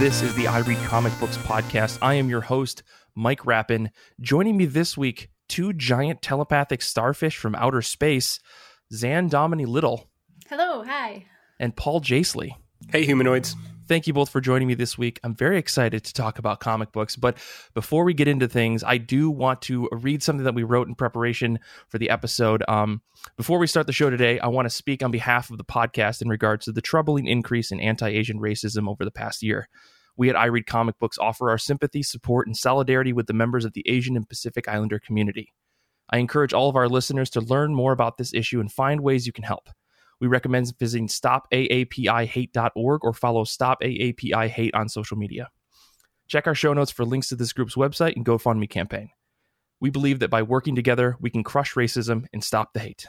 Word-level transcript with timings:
This 0.00 0.22
is 0.22 0.34
the 0.34 0.46
I 0.46 0.60
Read 0.60 0.78
Comic 0.78 1.12
Books 1.20 1.36
podcast. 1.36 1.98
I 2.00 2.14
am 2.14 2.30
your 2.30 2.40
host, 2.40 2.82
Mike 3.14 3.44
Rappin. 3.44 3.90
Joining 4.18 4.56
me 4.56 4.64
this 4.64 4.96
week, 4.96 5.28
two 5.46 5.74
giant 5.74 6.22
telepathic 6.22 6.80
starfish 6.80 7.36
from 7.36 7.54
outer 7.54 7.82
space, 7.82 8.40
Zanne 8.94 9.28
Domoney-Lyttle 9.28 10.08
Hello, 10.48 10.82
hi. 10.84 11.26
and 11.58 11.76
Paul 11.76 12.00
Jaissle. 12.00 12.52
Hey, 12.88 13.04
humanoids. 13.04 13.54
Thank 13.90 14.06
you 14.06 14.12
both 14.12 14.30
for 14.30 14.40
joining 14.40 14.68
me 14.68 14.74
this 14.74 14.96
week. 14.96 15.18
I'm 15.24 15.34
very 15.34 15.58
excited 15.58 16.04
to 16.04 16.14
talk 16.14 16.38
about 16.38 16.60
comic 16.60 16.92
books. 16.92 17.16
But 17.16 17.38
before 17.74 18.04
we 18.04 18.14
get 18.14 18.28
into 18.28 18.46
things, 18.46 18.84
I 18.84 18.98
do 18.98 19.28
want 19.28 19.62
to 19.62 19.88
read 19.90 20.22
something 20.22 20.44
that 20.44 20.54
we 20.54 20.62
wrote 20.62 20.86
in 20.86 20.94
preparation 20.94 21.58
for 21.88 21.98
the 21.98 22.08
episode. 22.08 22.62
Um, 22.68 23.02
before 23.36 23.58
we 23.58 23.66
start 23.66 23.88
the 23.88 23.92
show 23.92 24.08
today, 24.08 24.38
I 24.38 24.46
want 24.46 24.66
to 24.66 24.70
speak 24.70 25.02
on 25.02 25.10
behalf 25.10 25.50
of 25.50 25.58
the 25.58 25.64
podcast 25.64 26.22
in 26.22 26.28
regards 26.28 26.66
to 26.66 26.72
the 26.72 26.80
troubling 26.80 27.26
increase 27.26 27.72
in 27.72 27.80
anti 27.80 28.06
Asian 28.06 28.38
racism 28.38 28.88
over 28.88 29.04
the 29.04 29.10
past 29.10 29.42
year. 29.42 29.68
We 30.16 30.30
at 30.30 30.36
I 30.36 30.44
Read 30.44 30.66
Comic 30.66 30.96
Books 31.00 31.18
offer 31.18 31.50
our 31.50 31.58
sympathy, 31.58 32.04
support, 32.04 32.46
and 32.46 32.56
solidarity 32.56 33.12
with 33.12 33.26
the 33.26 33.32
members 33.32 33.64
of 33.64 33.72
the 33.72 33.82
Asian 33.88 34.14
and 34.14 34.28
Pacific 34.28 34.68
Islander 34.68 35.00
community. 35.00 35.52
I 36.08 36.18
encourage 36.18 36.52
all 36.52 36.68
of 36.68 36.76
our 36.76 36.88
listeners 36.88 37.28
to 37.30 37.40
learn 37.40 37.74
more 37.74 37.90
about 37.90 38.18
this 38.18 38.32
issue 38.34 38.60
and 38.60 38.70
find 38.70 39.00
ways 39.00 39.26
you 39.26 39.32
can 39.32 39.42
help. 39.42 39.68
We 40.20 40.26
recommend 40.26 40.72
visiting 40.78 41.08
stopaapihate.org 41.08 43.04
or 43.04 43.12
follow 43.12 43.44
Stop 43.44 43.80
AAPI 43.82 44.48
Hate 44.48 44.74
on 44.74 44.88
social 44.88 45.16
media. 45.16 45.48
Check 46.28 46.46
our 46.46 46.54
show 46.54 46.72
notes 46.72 46.90
for 46.90 47.04
links 47.04 47.28
to 47.28 47.36
this 47.36 47.52
group's 47.52 47.74
website 47.74 48.16
and 48.16 48.24
GoFundMe 48.24 48.68
campaign. 48.68 49.10
We 49.80 49.90
believe 49.90 50.20
that 50.20 50.28
by 50.30 50.42
working 50.42 50.74
together, 50.76 51.16
we 51.20 51.30
can 51.30 51.42
crush 51.42 51.74
racism 51.74 52.26
and 52.32 52.44
stop 52.44 52.74
the 52.74 52.80
hate. 52.80 53.06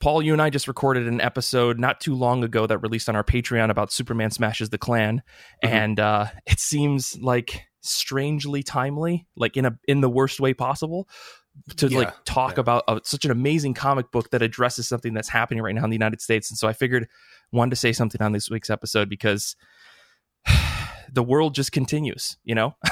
Paul, 0.00 0.22
you 0.22 0.32
and 0.34 0.42
I 0.42 0.50
just 0.50 0.68
recorded 0.68 1.08
an 1.08 1.20
episode 1.20 1.78
not 1.78 2.00
too 2.00 2.14
long 2.14 2.44
ago 2.44 2.66
that 2.66 2.78
released 2.78 3.08
on 3.08 3.16
our 3.16 3.24
Patreon 3.24 3.70
about 3.70 3.90
Superman 3.90 4.30
Smashes 4.30 4.68
the 4.68 4.76
Klan, 4.76 5.22
Mhm. 5.64 5.68
and 5.70 5.98
uh, 6.00 6.26
it 6.46 6.60
seems 6.60 7.16
like 7.18 7.62
strangely 7.80 8.62
timely, 8.62 9.26
like 9.34 9.56
in 9.56 9.64
a 9.64 9.78
in 9.88 10.02
the 10.02 10.10
worst 10.10 10.40
way 10.40 10.52
possible, 10.52 11.08
to 11.76 11.88
Yeah, 11.88 11.98
like 11.98 12.14
talk 12.24 12.56
yeah. 12.56 12.60
about 12.60 12.84
uh, 12.88 13.00
such 13.04 13.24
an 13.24 13.30
amazing 13.30 13.74
comic 13.74 14.10
book 14.10 14.30
that 14.30 14.42
addresses 14.42 14.88
something 14.88 15.14
that's 15.14 15.28
happening 15.28 15.62
right 15.62 15.74
now 15.74 15.84
in 15.84 15.90
the 15.90 15.94
United 15.96 16.20
States. 16.20 16.50
And 16.50 16.58
so 16.58 16.68
I 16.68 16.72
figured 16.72 17.08
wanted 17.52 17.70
to 17.70 17.76
say 17.76 17.92
something 17.92 18.20
on 18.20 18.32
this 18.32 18.50
week's 18.50 18.70
episode 18.70 19.08
because 19.08 19.56
the 21.12 21.22
world 21.22 21.54
just 21.54 21.72
continues, 21.72 22.36
you 22.44 22.54
know. 22.54 22.76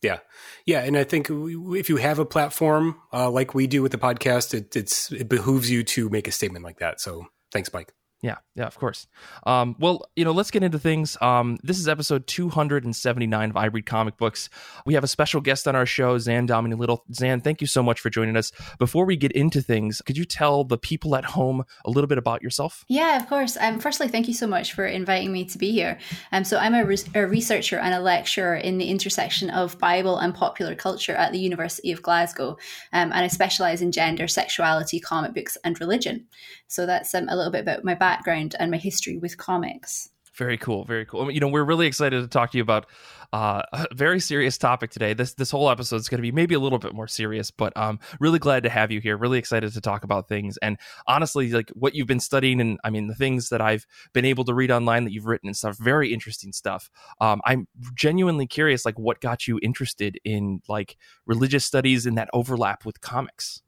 Yeah, 0.00 0.18
yeah, 0.64 0.84
and 0.84 0.96
I 0.96 1.02
think 1.02 1.28
if 1.28 1.88
you 1.88 1.96
have 1.96 2.20
a 2.20 2.24
platform 2.24 3.00
uh, 3.12 3.28
like 3.30 3.52
we 3.52 3.66
do 3.66 3.82
with 3.82 3.90
the 3.90 3.98
podcast, 3.98 4.54
it, 4.54 4.76
it's 4.76 5.10
it 5.10 5.28
behooves 5.28 5.68
you 5.72 5.82
to 5.82 6.08
make 6.08 6.28
a 6.28 6.30
statement 6.30 6.64
like 6.64 6.78
that. 6.78 7.00
So 7.00 7.26
thanks, 7.50 7.72
Mike. 7.72 7.92
Yeah, 8.20 8.38
yeah, 8.56 8.66
of 8.66 8.76
course. 8.76 9.06
Um, 9.46 9.76
well, 9.78 10.04
you 10.16 10.24
know, 10.24 10.32
let's 10.32 10.50
get 10.50 10.64
into 10.64 10.78
things. 10.80 11.16
Um, 11.20 11.56
this 11.62 11.78
is 11.78 11.86
episode 11.86 12.26
279 12.26 13.50
of 13.50 13.56
I 13.56 13.66
Read 13.66 13.86
Comic 13.86 14.16
Books. 14.16 14.50
We 14.84 14.94
have 14.94 15.04
a 15.04 15.08
special 15.08 15.40
guest 15.40 15.68
on 15.68 15.76
our 15.76 15.86
show, 15.86 16.18
Zan 16.18 16.46
Domini 16.46 16.74
Little. 16.74 17.04
Zanne, 17.12 17.44
thank 17.44 17.60
you 17.60 17.68
so 17.68 17.80
much 17.80 18.00
for 18.00 18.10
joining 18.10 18.36
us. 18.36 18.50
Before 18.80 19.04
we 19.04 19.14
get 19.14 19.30
into 19.32 19.62
things, 19.62 20.02
could 20.02 20.16
you 20.16 20.24
tell 20.24 20.64
the 20.64 20.76
people 20.76 21.14
at 21.14 21.26
home 21.26 21.62
a 21.84 21.90
little 21.90 22.08
bit 22.08 22.18
about 22.18 22.42
yourself? 22.42 22.84
Yeah, 22.88 23.16
of 23.18 23.28
course. 23.28 23.56
Um, 23.60 23.78
firstly, 23.78 24.08
thank 24.08 24.26
you 24.26 24.34
so 24.34 24.48
much 24.48 24.72
for 24.72 24.84
inviting 24.84 25.32
me 25.32 25.44
to 25.44 25.56
be 25.56 25.70
here. 25.70 25.96
Um, 26.32 26.42
so 26.42 26.58
I'm 26.58 26.74
a, 26.74 26.84
res- 26.84 27.08
a 27.14 27.24
researcher 27.24 27.78
and 27.78 27.94
a 27.94 28.00
lecturer 28.00 28.56
in 28.56 28.78
the 28.78 28.90
intersection 28.90 29.48
of 29.50 29.78
Bible 29.78 30.18
and 30.18 30.34
popular 30.34 30.74
culture 30.74 31.14
at 31.14 31.30
the 31.30 31.38
University 31.38 31.92
of 31.92 32.02
Glasgow, 32.02 32.58
um, 32.92 33.12
and 33.12 33.24
I 33.24 33.28
specialise 33.28 33.80
in 33.80 33.92
gender, 33.92 34.26
sexuality, 34.26 34.98
comic 34.98 35.34
books, 35.34 35.56
and 35.62 35.80
religion. 35.80 36.26
So 36.66 36.84
that's 36.84 37.14
um, 37.14 37.28
a 37.28 37.36
little 37.36 37.52
bit 37.52 37.60
about 37.60 37.84
my 37.84 37.94
background 37.94 38.07
and 38.26 38.70
my 38.70 38.76
history 38.76 39.18
with 39.18 39.36
comics. 39.36 40.10
Very 40.38 40.56
cool, 40.56 40.84
very 40.84 41.04
cool. 41.04 41.28
You 41.32 41.40
know, 41.40 41.48
we're 41.48 41.64
really 41.64 41.88
excited 41.88 42.22
to 42.22 42.28
talk 42.28 42.52
to 42.52 42.58
you 42.58 42.62
about 42.62 42.86
uh, 43.32 43.62
a 43.72 43.88
very 43.92 44.20
serious 44.20 44.56
topic 44.56 44.92
today. 44.92 45.12
This 45.12 45.34
this 45.34 45.50
whole 45.50 45.68
episode 45.68 45.96
is 45.96 46.08
going 46.08 46.18
to 46.18 46.22
be 46.22 46.30
maybe 46.30 46.54
a 46.54 46.60
little 46.60 46.78
bit 46.78 46.94
more 46.94 47.08
serious, 47.08 47.50
but 47.50 47.76
um, 47.76 47.98
really 48.20 48.38
glad 48.38 48.62
to 48.62 48.68
have 48.68 48.92
you 48.92 49.00
here. 49.00 49.16
Really 49.16 49.38
excited 49.38 49.72
to 49.72 49.80
talk 49.80 50.04
about 50.04 50.28
things, 50.28 50.56
and 50.58 50.78
honestly, 51.08 51.50
like 51.50 51.70
what 51.70 51.96
you've 51.96 52.06
been 52.06 52.20
studying, 52.20 52.60
and 52.60 52.78
I 52.84 52.90
mean 52.90 53.08
the 53.08 53.16
things 53.16 53.48
that 53.48 53.60
I've 53.60 53.84
been 54.12 54.24
able 54.24 54.44
to 54.44 54.54
read 54.54 54.70
online 54.70 55.04
that 55.04 55.12
you've 55.12 55.26
written 55.26 55.48
and 55.48 55.56
stuff. 55.56 55.76
Very 55.76 56.12
interesting 56.12 56.52
stuff. 56.52 56.88
Um, 57.20 57.40
I'm 57.44 57.66
genuinely 57.94 58.46
curious, 58.46 58.84
like 58.84 58.98
what 58.98 59.20
got 59.20 59.48
you 59.48 59.58
interested 59.60 60.20
in 60.24 60.62
like 60.68 60.96
religious 61.26 61.64
studies 61.64 62.06
and 62.06 62.16
that 62.16 62.30
overlap 62.32 62.86
with 62.86 63.00
comics. 63.00 63.60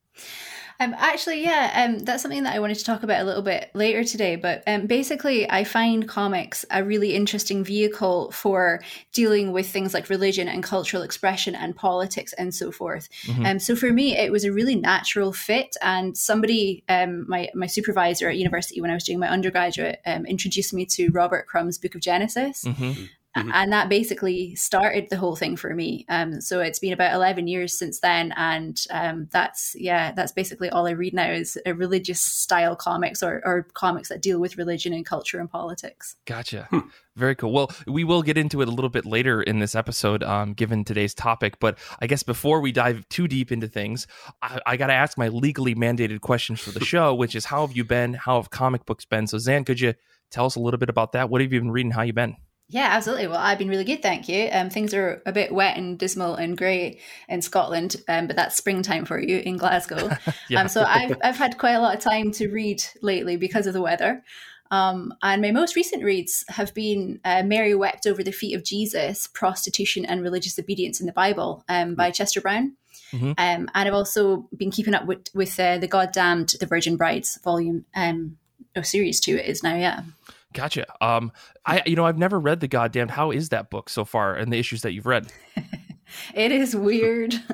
Um, 0.80 0.94
actually, 0.96 1.42
yeah, 1.42 1.84
um, 1.84 1.98
that's 1.98 2.22
something 2.22 2.42
that 2.44 2.54
I 2.54 2.58
wanted 2.58 2.78
to 2.78 2.84
talk 2.84 3.02
about 3.02 3.20
a 3.20 3.24
little 3.24 3.42
bit 3.42 3.70
later 3.74 4.02
today. 4.02 4.36
But 4.36 4.62
um, 4.66 4.86
basically, 4.86 5.48
I 5.48 5.62
find 5.62 6.08
comics 6.08 6.64
a 6.70 6.82
really 6.82 7.14
interesting 7.14 7.62
vehicle 7.62 8.30
for 8.30 8.80
dealing 9.12 9.52
with 9.52 9.68
things 9.68 9.92
like 9.92 10.08
religion 10.08 10.48
and 10.48 10.62
cultural 10.62 11.02
expression 11.02 11.54
and 11.54 11.76
politics 11.76 12.32
and 12.32 12.54
so 12.54 12.72
forth. 12.72 13.10
Mhm. 13.26 13.46
Um, 13.46 13.58
so 13.58 13.76
for 13.76 13.92
me, 13.92 14.16
it 14.16 14.32
was 14.32 14.44
a 14.44 14.52
really 14.52 14.74
natural 14.74 15.34
fit. 15.34 15.76
And 15.82 16.16
somebody, 16.16 16.82
um, 16.88 17.28
my 17.28 17.50
my 17.54 17.66
supervisor 17.66 18.30
at 18.30 18.38
university 18.38 18.80
when 18.80 18.90
I 18.90 18.94
was 18.94 19.04
doing 19.04 19.18
my 19.18 19.28
undergraduate, 19.28 20.00
um, 20.06 20.24
introduced 20.24 20.72
me 20.72 20.86
to 20.86 21.10
Robert 21.10 21.46
Crumb's 21.46 21.76
Book 21.76 21.94
of 21.94 22.00
Genesis 22.00 22.64
Mhm. 22.64 23.10
Mhm. 23.36 23.50
and 23.54 23.72
that 23.72 23.88
basically 23.88 24.56
started 24.56 25.06
the 25.08 25.16
whole 25.16 25.36
thing 25.36 25.56
for 25.56 25.72
me. 25.72 26.04
Um, 26.08 26.40
so 26.40 26.60
it's 26.60 26.80
been 26.80 26.92
about 26.92 27.14
eleven 27.14 27.46
years 27.46 27.72
since 27.78 28.00
then, 28.00 28.32
and 28.36 28.84
um, 28.90 29.28
that's 29.30 29.76
yeah, 29.78 30.10
that's 30.12 30.32
basically 30.32 30.68
all 30.68 30.86
I 30.86 30.92
read 30.92 31.14
now 31.14 31.30
is 31.30 31.56
a 31.64 31.72
religious 31.72 32.20
style 32.20 32.74
comics 32.74 33.22
or, 33.22 33.40
or 33.44 33.68
comics 33.74 34.08
that 34.08 34.20
deal 34.20 34.40
with 34.40 34.58
religion 34.58 34.92
and 34.92 35.06
culture 35.06 35.38
and 35.38 35.48
politics. 35.48 36.16
Gotcha. 36.26 36.66
Hmm. 36.70 36.80
Very 37.16 37.34
cool. 37.36 37.52
Well, 37.52 37.70
we 37.86 38.02
will 38.02 38.22
get 38.22 38.36
into 38.38 38.62
it 38.62 38.68
a 38.68 38.70
little 38.70 38.88
bit 38.88 39.04
later 39.04 39.42
in 39.42 39.58
this 39.58 39.74
episode, 39.74 40.22
um, 40.22 40.52
given 40.54 40.84
today's 40.84 41.14
topic. 41.14 41.58
But 41.60 41.78
I 42.00 42.06
guess 42.06 42.22
before 42.22 42.60
we 42.60 42.72
dive 42.72 43.08
too 43.10 43.28
deep 43.28 43.52
into 43.52 43.68
things, 43.68 44.06
I, 44.42 44.60
I 44.66 44.76
got 44.76 44.88
to 44.88 44.94
ask 44.94 45.18
my 45.18 45.28
legally 45.28 45.74
mandated 45.74 46.20
questions 46.20 46.60
for 46.60 46.70
the 46.70 46.84
show, 46.84 47.14
which 47.14 47.34
is 47.34 47.44
how 47.44 47.66
have 47.66 47.76
you 47.76 47.84
been? 47.84 48.14
How 48.14 48.36
have 48.40 48.50
comic 48.50 48.86
books 48.86 49.04
been? 49.04 49.26
So, 49.26 49.36
Zanne, 49.36 49.66
could 49.66 49.80
you 49.80 49.94
tell 50.30 50.46
us 50.46 50.56
a 50.56 50.60
little 50.60 50.78
bit 50.78 50.88
about 50.88 51.12
that? 51.12 51.30
What 51.30 51.40
have 51.40 51.52
you 51.52 51.60
been 51.60 51.70
reading? 51.70 51.92
How 51.92 52.02
you 52.02 52.12
been? 52.12 52.36
Yeah, 52.70 52.86
absolutely. 52.88 53.26
Well, 53.26 53.38
I've 53.38 53.58
been 53.58 53.68
really 53.68 53.84
good, 53.84 54.00
thank 54.00 54.28
you. 54.28 54.48
Um, 54.52 54.70
things 54.70 54.94
are 54.94 55.22
a 55.26 55.32
bit 55.32 55.52
wet 55.52 55.76
and 55.76 55.98
dismal 55.98 56.36
and 56.36 56.56
grey 56.56 57.00
in 57.28 57.42
Scotland, 57.42 57.96
um, 58.08 58.28
but 58.28 58.36
that's 58.36 58.56
springtime 58.56 59.04
for 59.04 59.18
you 59.18 59.38
in 59.38 59.56
Glasgow. 59.56 60.10
Yeah. 60.48 60.62
Um, 60.62 60.68
so 60.68 60.82
I've, 60.82 61.16
I've 61.22 61.36
had 61.36 61.58
quite 61.58 61.72
a 61.72 61.80
lot 61.80 61.96
of 61.96 62.02
time 62.02 62.32
to 62.32 62.48
read 62.48 62.82
lately 63.02 63.36
because 63.36 63.66
of 63.66 63.72
the 63.72 63.80
weather. 63.80 64.22
Um, 64.70 65.14
and 65.22 65.42
my 65.42 65.50
most 65.52 65.76
recent 65.76 66.02
reads 66.02 66.44
have 66.48 66.74
been 66.74 67.20
uh, 67.24 67.42
Mary 67.44 67.74
Wept 67.74 68.06
Over 68.06 68.22
the 68.22 68.32
Feet 68.32 68.54
of 68.54 68.64
Jesus, 68.64 69.28
Prostitution 69.28 70.04
and 70.04 70.22
Religious 70.22 70.58
Obedience 70.58 71.00
in 71.00 71.06
the 71.06 71.12
Bible 71.12 71.64
um, 71.68 71.94
by 71.94 72.10
Chester 72.10 72.40
Brown. 72.40 72.76
Mhm. 73.12 73.30
Um, 73.30 73.34
and 73.38 73.70
I've 73.74 73.94
also 73.94 74.48
been 74.56 74.70
keeping 74.70 74.94
up 74.94 75.06
with, 75.06 75.28
with 75.34 75.58
uh, 75.58 75.78
The 75.78 75.88
Goddamned, 75.88 76.54
The 76.58 76.66
Virgin 76.66 76.96
Brides 76.96 77.38
volume, 77.42 77.84
um, 77.94 78.38
or 78.76 78.82
series 78.82 79.20
two 79.20 79.36
it 79.36 79.46
is 79.46 79.62
now, 79.62 79.74
yeah. 79.74 80.02
Gotcha. 80.52 80.86
Um, 81.00 81.32
I 81.64 81.82
you 81.86 81.96
know 81.96 82.04
I've 82.04 82.18
never 82.18 82.38
read 82.38 82.60
the 82.60 82.68
goddamned. 82.68 83.12
How 83.12 83.30
is 83.30 83.50
that 83.50 83.70
book 83.70 83.88
so 83.88 84.04
far 84.04 84.34
and 84.34 84.52
the 84.52 84.58
issues 84.58 84.82
that 84.82 84.92
you've 84.92 85.06
read? 85.06 85.32
It 86.34 86.52
is 86.52 86.74
weird. 86.74 87.34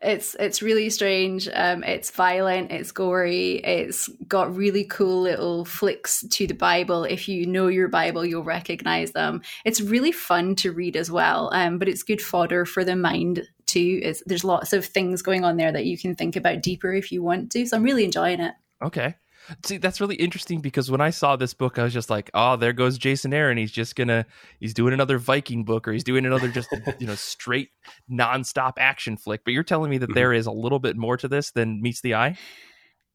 It's 0.00 0.36
it's 0.38 0.62
really 0.62 0.90
strange. 0.90 1.48
Um, 1.52 1.82
it's 1.82 2.12
violent. 2.12 2.70
It's 2.70 2.92
gory. 2.92 3.54
It's 3.56 4.08
got 4.28 4.54
really 4.54 4.84
cool 4.84 5.22
little 5.22 5.64
flicks 5.64 6.24
to 6.30 6.46
the 6.46 6.54
Bible. 6.54 7.02
If 7.02 7.28
you 7.28 7.46
know 7.46 7.66
your 7.66 7.88
Bible, 7.88 8.24
you'll 8.24 8.44
recognize 8.44 9.10
them. 9.10 9.42
It's 9.64 9.80
really 9.80 10.12
fun 10.12 10.54
to 10.56 10.70
read 10.70 10.94
as 10.94 11.10
well. 11.10 11.50
Um, 11.52 11.80
but 11.80 11.88
it's 11.88 12.04
good 12.04 12.22
fodder 12.22 12.64
for 12.64 12.84
the 12.84 12.94
mind 12.94 13.42
too. 13.66 13.98
It's, 14.00 14.22
there's 14.24 14.44
lots 14.44 14.72
of 14.72 14.86
things 14.86 15.20
going 15.20 15.44
on 15.44 15.56
there 15.56 15.72
that 15.72 15.86
you 15.86 15.98
can 15.98 16.14
think 16.14 16.36
about 16.36 16.62
deeper 16.62 16.94
if 16.94 17.10
you 17.10 17.20
want 17.20 17.50
to. 17.50 17.66
So 17.66 17.76
I'm 17.76 17.82
really 17.82 18.04
enjoying 18.04 18.38
it. 18.38 18.54
Okay. 18.80 19.16
See, 19.64 19.78
that's 19.78 20.00
really 20.00 20.16
interesting 20.16 20.60
because 20.60 20.90
when 20.90 21.00
I 21.00 21.10
saw 21.10 21.36
this 21.36 21.54
book, 21.54 21.78
I 21.78 21.84
was 21.84 21.92
just 21.92 22.10
like, 22.10 22.30
"Oh, 22.34 22.56
there 22.56 22.72
goes 22.72 22.98
Jason 22.98 23.32
Aaron. 23.32 23.56
He's 23.56 23.72
just 23.72 23.96
gonna, 23.96 24.26
he's 24.60 24.74
doing 24.74 24.92
another 24.92 25.18
Viking 25.18 25.64
book, 25.64 25.88
or 25.88 25.92
he's 25.92 26.04
doing 26.04 26.26
another 26.26 26.48
just, 26.48 26.68
you 26.98 27.06
know, 27.06 27.14
straight 27.14 27.70
nonstop 28.10 28.74
action 28.78 29.16
flick." 29.16 29.42
But 29.44 29.52
you're 29.54 29.62
telling 29.62 29.90
me 29.90 29.98
that 29.98 30.10
Mhm. 30.10 30.14
there 30.14 30.32
is 30.32 30.46
a 30.46 30.52
little 30.52 30.78
bit 30.78 30.96
more 30.96 31.16
to 31.16 31.28
this 31.28 31.50
than 31.50 31.80
meets 31.80 32.00
the 32.00 32.14
eye. 32.14 32.36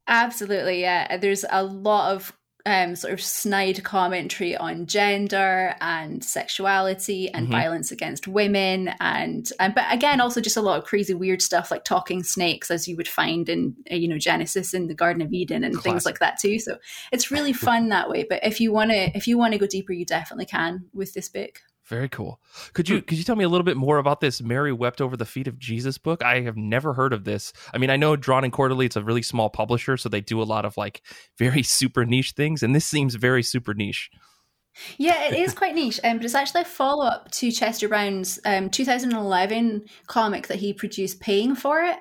Absolutely, 0.06 0.80
yeah. 0.80 1.16
There's 1.16 1.44
a 1.50 1.62
lot 1.62 2.14
of 2.14 2.32
um, 2.66 2.96
sort 2.96 3.12
of 3.12 3.20
snide 3.20 3.84
commentary 3.84 4.56
on 4.56 4.86
gender 4.86 5.74
and 5.80 6.24
sexuality 6.24 7.28
and 7.32 7.46
Mhm. 7.46 7.50
violence 7.50 7.92
against 7.92 8.26
women, 8.26 8.94
and, 9.00 9.50
and 9.60 9.74
but 9.74 9.84
again, 9.90 10.20
also 10.20 10.40
just 10.40 10.56
a 10.56 10.62
lot 10.62 10.78
of 10.78 10.84
crazy, 10.84 11.12
weird 11.14 11.42
stuff 11.42 11.70
like 11.70 11.84
talking 11.84 12.22
snakes, 12.22 12.70
as 12.70 12.88
you 12.88 12.96
would 12.96 13.08
find 13.08 13.48
in 13.48 13.76
uh, 13.92 13.94
you 13.96 14.08
know 14.08 14.18
Genesis 14.18 14.72
in 14.72 14.86
the 14.86 14.94
Garden 14.94 15.20
of 15.22 15.32
Eden 15.32 15.62
and 15.64 15.80
things 15.82 16.06
like 16.06 16.20
that 16.20 16.38
too. 16.40 16.58
So 16.58 16.78
it's 17.12 17.30
really 17.30 17.52
fun 17.52 17.88
that 17.90 18.08
way. 18.08 18.24
But 18.28 18.40
if 18.42 18.60
you 18.60 18.72
want 18.72 18.90
to, 18.92 19.16
if 19.16 19.28
you 19.28 19.36
want 19.36 19.52
to 19.52 19.58
go 19.58 19.66
deeper, 19.66 19.92
you 19.92 20.06
definitely 20.06 20.46
can 20.46 20.86
with 20.94 21.12
this 21.12 21.28
book. 21.28 21.60
Very 21.86 22.08
cool. 22.08 22.40
Could 22.72 22.88
you 22.88 23.02
could 23.02 23.18
you 23.18 23.24
tell 23.24 23.36
me 23.36 23.44
a 23.44 23.48
little 23.48 23.64
bit 23.64 23.76
more 23.76 23.98
about 23.98 24.20
this 24.20 24.40
Mary 24.40 24.72
wept 24.72 25.02
over 25.02 25.18
the 25.18 25.26
feet 25.26 25.46
of 25.46 25.58
Jesus 25.58 25.98
book? 25.98 26.24
I 26.24 26.40
have 26.40 26.56
never 26.56 26.94
heard 26.94 27.12
of 27.12 27.24
this. 27.24 27.52
I 27.74 27.78
mean, 27.78 27.90
I 27.90 27.96
know 27.96 28.16
Drawn 28.16 28.42
and 28.42 28.52
Quarterly 28.52 28.86
it's 28.86 28.96
a 28.96 29.02
really 29.02 29.22
small 29.22 29.50
publisher, 29.50 29.98
so 29.98 30.08
they 30.08 30.22
do 30.22 30.40
a 30.40 30.44
lot 30.44 30.64
of 30.64 30.78
like 30.78 31.02
very 31.36 31.62
super 31.62 32.06
niche 32.06 32.32
things, 32.32 32.62
and 32.62 32.74
this 32.74 32.86
seems 32.86 33.16
very 33.16 33.42
super 33.42 33.74
niche. 33.74 34.10
Yeah, 34.96 35.28
it 35.28 35.34
is 35.34 35.54
quite 35.54 35.74
niche, 35.74 36.00
um, 36.02 36.16
but 36.16 36.24
it's 36.24 36.34
actually 36.34 36.62
a 36.62 36.64
follow 36.64 37.04
up 37.04 37.30
to 37.32 37.52
Chester 37.52 37.88
Brown's 37.88 38.40
um, 38.44 38.70
2011 38.70 39.84
comic 40.06 40.48
that 40.48 40.58
he 40.58 40.72
produced, 40.72 41.20
Paying 41.20 41.54
for 41.54 41.82
It. 41.82 41.98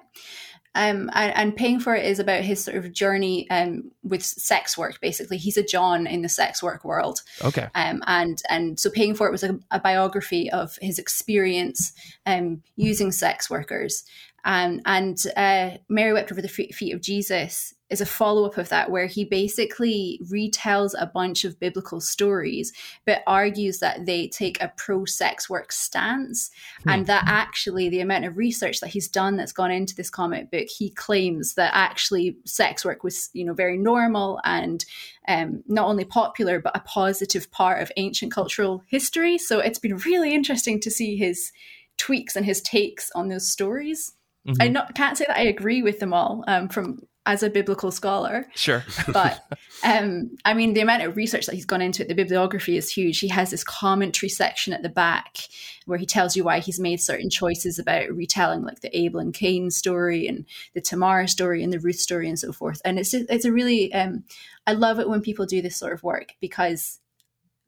Um, 0.75 1.11
and, 1.13 1.35
and, 1.35 1.55
paying 1.55 1.79
for 1.79 1.95
it 1.95 2.05
is 2.05 2.17
about 2.17 2.41
his 2.41 2.63
sort 2.63 2.77
of 2.77 2.91
journey 2.91 3.47
um, 3.51 3.91
with 4.01 4.23
sex 4.23 4.75
work. 4.75 4.99
Basically, 5.01 5.37
he's 5.37 5.57
a 5.57 5.63
John 5.63 6.07
in 6.07 6.23
the 6.23 6.29
sex 6.29 6.63
work 6.63 6.83
world. 6.83 7.21
Okay. 7.43 7.67
Um, 7.75 8.01
and 8.07 8.41
and 8.49 8.79
so 8.79 8.89
paying 8.89 9.13
for 9.13 9.27
it 9.27 9.31
was 9.31 9.43
a, 9.43 9.59
a 9.69 9.79
biography 9.79 10.49
of 10.49 10.77
his 10.81 10.97
experience 10.97 11.93
um, 12.25 12.63
using 12.75 13.11
sex 13.11 13.49
workers. 13.51 14.03
Um, 14.45 14.81
and 14.85 15.17
uh, 15.35 15.71
Mary 15.89 16.13
wept 16.13 16.31
over 16.31 16.41
the 16.41 16.47
feet 16.47 16.93
of 16.93 17.01
Jesus 17.01 17.73
is 17.89 18.01
a 18.01 18.05
follow 18.05 18.45
up 18.45 18.57
of 18.57 18.69
that, 18.69 18.89
where 18.89 19.05
he 19.05 19.23
basically 19.23 20.19
retells 20.31 20.93
a 20.99 21.05
bunch 21.05 21.45
of 21.45 21.59
biblical 21.59 22.01
stories, 22.01 22.73
but 23.05 23.21
argues 23.27 23.79
that 23.79 24.05
they 24.05 24.27
take 24.27 24.59
a 24.61 24.73
pro 24.75 25.05
sex 25.05 25.49
work 25.49 25.71
stance. 25.71 26.49
Hmm. 26.83 26.89
And 26.89 27.07
that 27.07 27.23
actually, 27.27 27.89
the 27.89 28.01
amount 28.01 28.25
of 28.25 28.35
research 28.35 28.79
that 28.79 28.89
he's 28.89 29.07
done 29.07 29.37
that's 29.37 29.51
gone 29.51 29.71
into 29.71 29.95
this 29.95 30.09
comic 30.09 30.51
book, 30.51 30.67
he 30.67 30.89
claims 30.89 31.53
that 31.53 31.71
actually 31.73 32.37
sex 32.45 32.83
work 32.83 33.03
was, 33.03 33.29
you 33.33 33.45
know, 33.45 33.53
very 33.53 33.77
normal 33.77 34.39
and 34.43 34.83
um, 35.27 35.63
not 35.67 35.87
only 35.87 36.03
popular, 36.03 36.59
but 36.59 36.75
a 36.75 36.81
positive 36.81 37.49
part 37.51 37.81
of 37.81 37.91
ancient 37.95 38.31
cultural 38.31 38.83
history. 38.87 39.37
So 39.37 39.59
it's 39.59 39.79
been 39.79 39.97
really 39.97 40.33
interesting 40.33 40.79
to 40.81 40.91
see 40.91 41.15
his 41.15 41.51
tweaks 41.97 42.35
and 42.35 42.45
his 42.45 42.61
takes 42.61 43.11
on 43.11 43.27
those 43.27 43.47
stories. 43.47 44.13
Mm-hmm. 44.47 44.61
I 44.61 44.67
not, 44.67 44.95
can't 44.95 45.17
say 45.17 45.25
that 45.27 45.37
I 45.37 45.43
agree 45.43 45.81
with 45.81 45.99
them 45.99 46.13
all 46.13 46.43
um, 46.47 46.67
from 46.69 46.99
as 47.25 47.43
a 47.43 47.49
biblical 47.49 47.91
scholar. 47.91 48.47
Sure. 48.55 48.83
but 49.11 49.39
um, 49.83 50.31
I 50.43 50.53
mean, 50.53 50.73
the 50.73 50.81
amount 50.81 51.03
of 51.03 51.15
research 51.15 51.45
that 51.45 51.55
he's 51.55 51.65
gone 51.65 51.81
into 51.81 52.03
it, 52.03 52.09
the 52.09 52.15
bibliography 52.15 52.77
is 52.77 52.91
huge. 52.91 53.19
He 53.19 53.29
has 53.29 53.51
this 53.51 53.63
commentary 53.63 54.29
section 54.29 54.73
at 54.73 54.83
the 54.83 54.89
back 54.89 55.37
where 55.85 55.97
he 55.97 56.05
tells 56.05 56.35
you 56.35 56.43
why 56.43 56.59
he's 56.59 56.79
made 56.79 57.01
certain 57.01 57.29
choices 57.29 57.79
about 57.79 58.09
retelling, 58.09 58.63
like 58.63 58.81
the 58.81 58.95
Abel 58.97 59.19
and 59.19 59.33
Cain 59.33 59.71
story 59.71 60.27
and 60.27 60.45
the 60.73 60.81
Tamar 60.81 61.27
story 61.27 61.63
and 61.63 61.71
the 61.71 61.79
Ruth 61.79 61.99
story 61.99 62.27
and 62.27 62.37
so 62.37 62.51
forth. 62.51 62.81
And 62.83 62.99
it's 62.99 63.11
just, 63.11 63.25
it's 63.29 63.45
a 63.45 63.51
really, 63.51 63.93
um, 63.93 64.25
I 64.67 64.73
love 64.73 64.99
it 64.99 65.09
when 65.09 65.21
people 65.21 65.45
do 65.45 65.61
this 65.61 65.77
sort 65.77 65.93
of 65.93 66.03
work 66.03 66.33
because 66.41 66.99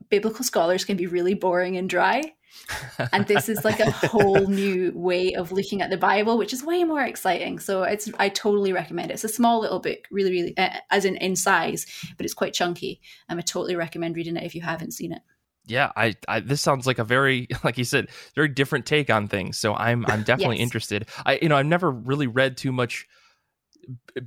biblical 0.09 0.43
scholars 0.43 0.85
can 0.85 0.97
be 0.97 1.07
really 1.07 1.33
boring 1.33 1.77
and 1.77 1.89
dry. 1.89 2.33
And 3.11 3.27
this 3.27 3.49
is 3.49 3.63
like 3.63 3.79
a 3.79 3.91
whole 4.07 4.47
new 4.47 4.91
way 4.95 5.33
of 5.33 5.51
looking 5.51 5.81
at 5.81 5.89
the 5.89 5.97
bible 5.97 6.37
which 6.37 6.53
is 6.53 6.63
way 6.63 6.83
more 6.83 7.01
exciting. 7.01 7.59
So 7.59 7.83
it's 7.83 8.09
i 8.17 8.29
totally 8.29 8.73
recommend 8.73 9.11
it. 9.11 9.15
It's 9.15 9.23
a 9.23 9.29
small 9.29 9.59
little 9.59 9.79
book 9.79 9.99
really 10.11 10.31
really 10.31 10.57
uh, 10.57 10.69
as 10.89 11.05
in 11.05 11.15
in 11.17 11.35
size 11.35 11.85
but 12.17 12.25
it's 12.25 12.33
quite 12.33 12.53
chunky. 12.53 13.01
Um, 13.29 13.37
i 13.37 13.41
totally 13.41 13.75
recommend 13.75 14.15
reading 14.15 14.37
it 14.37 14.43
if 14.43 14.55
you 14.55 14.61
haven't 14.61 14.91
seen 14.91 15.11
it. 15.11 15.21
Yeah 15.65 15.91
I, 15.95 16.15
I, 16.27 16.39
this 16.39 16.61
sounds 16.61 16.87
like 16.87 16.99
a 16.99 17.03
very 17.03 17.47
like 17.63 17.77
you 17.77 17.83
said 17.83 18.09
very 18.35 18.49
different 18.49 18.85
take 18.85 19.09
on 19.09 19.27
things. 19.27 19.57
So 19.57 19.75
i'm 19.75 20.05
i'm 20.07 20.23
definitely 20.31 20.57
yes. 20.57 20.63
interested. 20.63 21.07
I 21.25 21.39
you 21.41 21.49
know 21.49 21.57
i've 21.57 21.65
never 21.65 21.91
really 21.91 22.27
read 22.27 22.57
too 22.57 22.71
much 22.71 23.07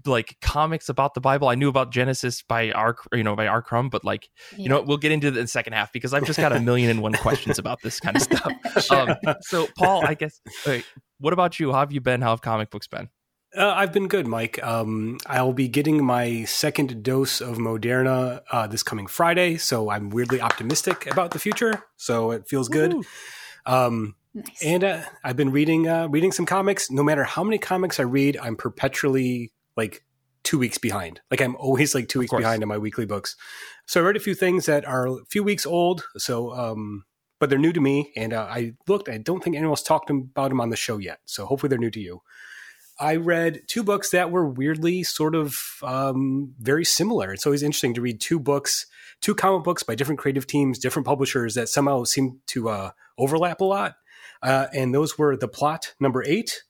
like 0.04 0.36
comics 0.40 0.88
about 0.88 1.14
the 1.14 1.20
Bible. 1.20 1.48
I 1.48 1.54
knew 1.54 1.68
about 1.68 1.92
Genesis 1.92 2.42
by 2.42 2.70
our 2.72 2.96
you 3.12 3.24
know 3.24 3.36
by 3.36 3.46
R. 3.46 3.62
Crumb, 3.62 3.88
but 3.88 4.04
like 4.04 4.28
yeah. 4.52 4.58
you 4.62 4.68
know 4.68 4.82
we'll 4.82 4.96
get 4.98 5.12
into 5.12 5.30
the 5.30 5.46
second 5.46 5.72
half 5.72 5.92
because 5.92 6.14
I've 6.14 6.24
just 6.24 6.38
got 6.38 6.52
a 6.52 6.60
million 6.68 6.90
and 6.90 7.02
one 7.02 7.14
questions 7.14 7.58
about 7.58 7.80
this 7.82 8.00
kind 8.00 8.16
of 8.16 8.22
stuff. 8.22 8.52
sure. 8.80 9.16
um, 9.26 9.34
so 9.40 9.68
Paul, 9.76 10.04
I 10.06 10.14
guess 10.14 10.40
wait, 10.66 10.84
what 11.18 11.32
about 11.32 11.58
you? 11.58 11.72
How 11.72 11.80
have 11.80 11.92
you 11.92 12.00
been? 12.00 12.20
How 12.20 12.30
have 12.30 12.42
comic 12.42 12.70
books 12.70 12.86
been? 12.86 13.08
Uh, 13.56 13.72
I've 13.74 13.92
been 13.92 14.08
good, 14.08 14.26
Mike. 14.26 14.62
Um, 14.62 15.18
I'll 15.26 15.54
be 15.54 15.68
getting 15.68 16.04
my 16.04 16.44
second 16.44 17.02
dose 17.02 17.40
of 17.40 17.56
Moderna 17.56 18.42
uh, 18.52 18.66
this 18.66 18.82
coming 18.82 19.06
Friday, 19.06 19.56
so 19.56 19.90
I'm 19.90 20.10
weirdly 20.10 20.40
optimistic 20.40 21.10
about 21.10 21.30
the 21.30 21.38
future. 21.38 21.84
So 21.96 22.30
it 22.30 22.46
feels 22.46 22.68
good. 22.68 22.94
Um, 23.64 24.16
Nice. 24.34 24.62
And 24.62 24.84
uh, 24.84 25.02
I've 25.24 25.36
been 25.36 25.50
reading 25.50 25.88
uh, 25.88 26.08
reading 26.08 26.32
some 26.32 26.46
comics. 26.46 26.90
No 26.90 27.02
matter 27.02 27.24
how 27.24 27.42
many 27.42 27.58
comics 27.58 27.98
I 27.98 28.04
read, 28.04 28.36
I'm 28.36 28.56
perpetually 28.56 29.52
like 29.76 30.04
two 30.44 30.58
weeks 30.58 30.78
behind. 30.78 31.20
Like 31.30 31.40
I'm 31.40 31.56
always 31.56 31.94
like 31.94 32.08
two 32.08 32.20
weeks 32.20 32.32
behind 32.32 32.62
on 32.62 32.68
my 32.68 32.78
weekly 32.78 33.06
books. 33.06 33.36
So 33.86 34.00
I 34.00 34.04
read 34.04 34.16
a 34.16 34.20
few 34.20 34.34
things 34.34 34.66
that 34.66 34.84
are 34.84 35.06
a 35.06 35.24
few 35.28 35.42
weeks 35.42 35.66
old. 35.66 36.04
So, 36.16 36.52
um, 36.52 37.04
but 37.38 37.50
they're 37.50 37.58
new 37.58 37.72
to 37.72 37.80
me. 37.80 38.12
And 38.16 38.32
uh, 38.32 38.46
I 38.48 38.74
looked. 38.86 39.08
I 39.08 39.18
don't 39.18 39.42
think 39.42 39.56
anyone's 39.56 39.82
talked 39.82 40.10
about 40.10 40.50
them 40.50 40.60
on 40.60 40.70
the 40.70 40.76
show 40.76 40.98
yet. 40.98 41.20
So 41.24 41.46
hopefully 41.46 41.68
they're 41.68 41.78
new 41.78 41.90
to 41.90 42.00
you. 42.00 42.22
I 43.00 43.16
read 43.16 43.62
two 43.68 43.84
books 43.84 44.10
that 44.10 44.30
were 44.30 44.48
weirdly 44.48 45.04
sort 45.04 45.36
of 45.36 45.76
um, 45.84 46.54
very 46.58 46.84
similar. 46.84 47.32
It's 47.32 47.46
always 47.46 47.62
interesting 47.62 47.94
to 47.94 48.00
read 48.00 48.20
two 48.20 48.40
books, 48.40 48.86
two 49.20 49.36
comic 49.36 49.62
books 49.62 49.84
by 49.84 49.94
different 49.94 50.18
creative 50.18 50.48
teams, 50.48 50.80
different 50.80 51.06
publishers 51.06 51.54
that 51.54 51.68
somehow 51.68 52.02
seem 52.04 52.40
to 52.48 52.68
uh, 52.68 52.90
overlap 53.16 53.60
a 53.60 53.64
lot. 53.64 53.94
Uh, 54.42 54.66
and 54.72 54.94
those 54.94 55.18
were 55.18 55.36
The 55.36 55.48
Plot, 55.48 55.94
number 56.00 56.22
eight, 56.26 56.62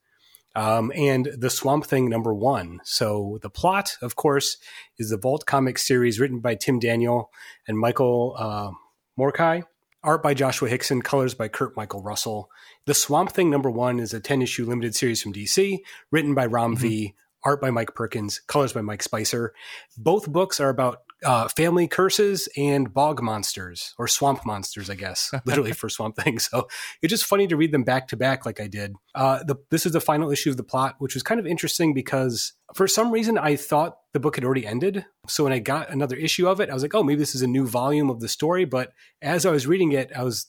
um, 0.54 0.92
and 0.94 1.30
The 1.36 1.50
Swamp 1.50 1.86
Thing, 1.86 2.08
number 2.08 2.34
one. 2.34 2.80
So, 2.84 3.38
The 3.42 3.50
Plot, 3.50 3.96
of 4.02 4.16
course, 4.16 4.56
is 4.98 5.10
the 5.10 5.18
Vault 5.18 5.46
comic 5.46 5.78
series 5.78 6.18
written 6.18 6.40
by 6.40 6.54
Tim 6.54 6.78
Daniel 6.78 7.30
and 7.66 7.78
Michael 7.78 8.34
uh, 8.38 8.70
Moreci. 9.18 9.64
Art 10.04 10.22
by 10.22 10.32
Joshua 10.32 10.70
Hixson, 10.70 11.02
colors 11.02 11.34
by 11.34 11.48
Kurt 11.48 11.76
Michael 11.76 12.02
Russell. 12.02 12.50
The 12.86 12.94
Swamp 12.94 13.32
Thing 13.32 13.50
number 13.50 13.70
one 13.70 13.98
is 13.98 14.14
a 14.14 14.20
10 14.20 14.42
issue 14.42 14.64
limited 14.64 14.94
series 14.94 15.20
from 15.20 15.32
DC, 15.32 15.80
written 16.12 16.34
by 16.34 16.46
Ram 16.46 16.76
mm-hmm. 16.76 16.82
V, 16.82 17.14
art 17.44 17.60
by 17.60 17.70
Mike 17.70 17.94
Perkins, 17.94 18.40
colors 18.46 18.72
by 18.72 18.80
Mike 18.80 19.02
Spicer. 19.02 19.52
Both 19.96 20.30
books 20.30 20.60
are 20.60 20.68
about 20.68 21.02
uh, 21.24 21.48
family 21.48 21.88
curses 21.88 22.48
and 22.56 22.92
bog 22.92 23.22
monsters 23.22 23.94
or 23.98 24.06
swamp 24.06 24.46
monsters, 24.46 24.88
I 24.88 24.94
guess, 24.94 25.32
literally 25.44 25.72
for 25.72 25.88
Swamp 25.88 26.16
Thing. 26.16 26.38
So 26.38 26.68
it's 27.02 27.10
just 27.10 27.24
funny 27.24 27.46
to 27.48 27.56
read 27.56 27.72
them 27.72 27.84
back 27.84 28.08
to 28.08 28.16
back 28.16 28.46
like 28.46 28.60
I 28.60 28.68
did. 28.68 28.94
Uh, 29.14 29.42
the, 29.42 29.56
this 29.70 29.84
is 29.84 29.92
the 29.92 30.00
final 30.00 30.30
issue 30.30 30.50
of 30.50 30.56
the 30.56 30.62
plot, 30.62 30.96
which 30.98 31.14
was 31.14 31.22
kind 31.22 31.40
of 31.40 31.46
interesting 31.46 31.92
because 31.92 32.52
for 32.74 32.86
some 32.86 33.10
reason 33.10 33.36
I 33.36 33.56
thought 33.56 33.98
the 34.12 34.20
book 34.20 34.36
had 34.36 34.44
already 34.44 34.66
ended. 34.66 35.04
So 35.26 35.44
when 35.44 35.52
I 35.52 35.58
got 35.58 35.90
another 35.90 36.16
issue 36.16 36.48
of 36.48 36.60
it, 36.60 36.70
I 36.70 36.74
was 36.74 36.82
like, 36.82 36.94
oh, 36.94 37.02
maybe 37.02 37.18
this 37.18 37.34
is 37.34 37.42
a 37.42 37.48
new 37.48 37.66
volume 37.66 38.10
of 38.10 38.20
the 38.20 38.28
story. 38.28 38.64
But 38.64 38.92
as 39.20 39.44
I 39.44 39.50
was 39.50 39.66
reading 39.66 39.92
it, 39.92 40.10
I 40.16 40.22
was 40.22 40.46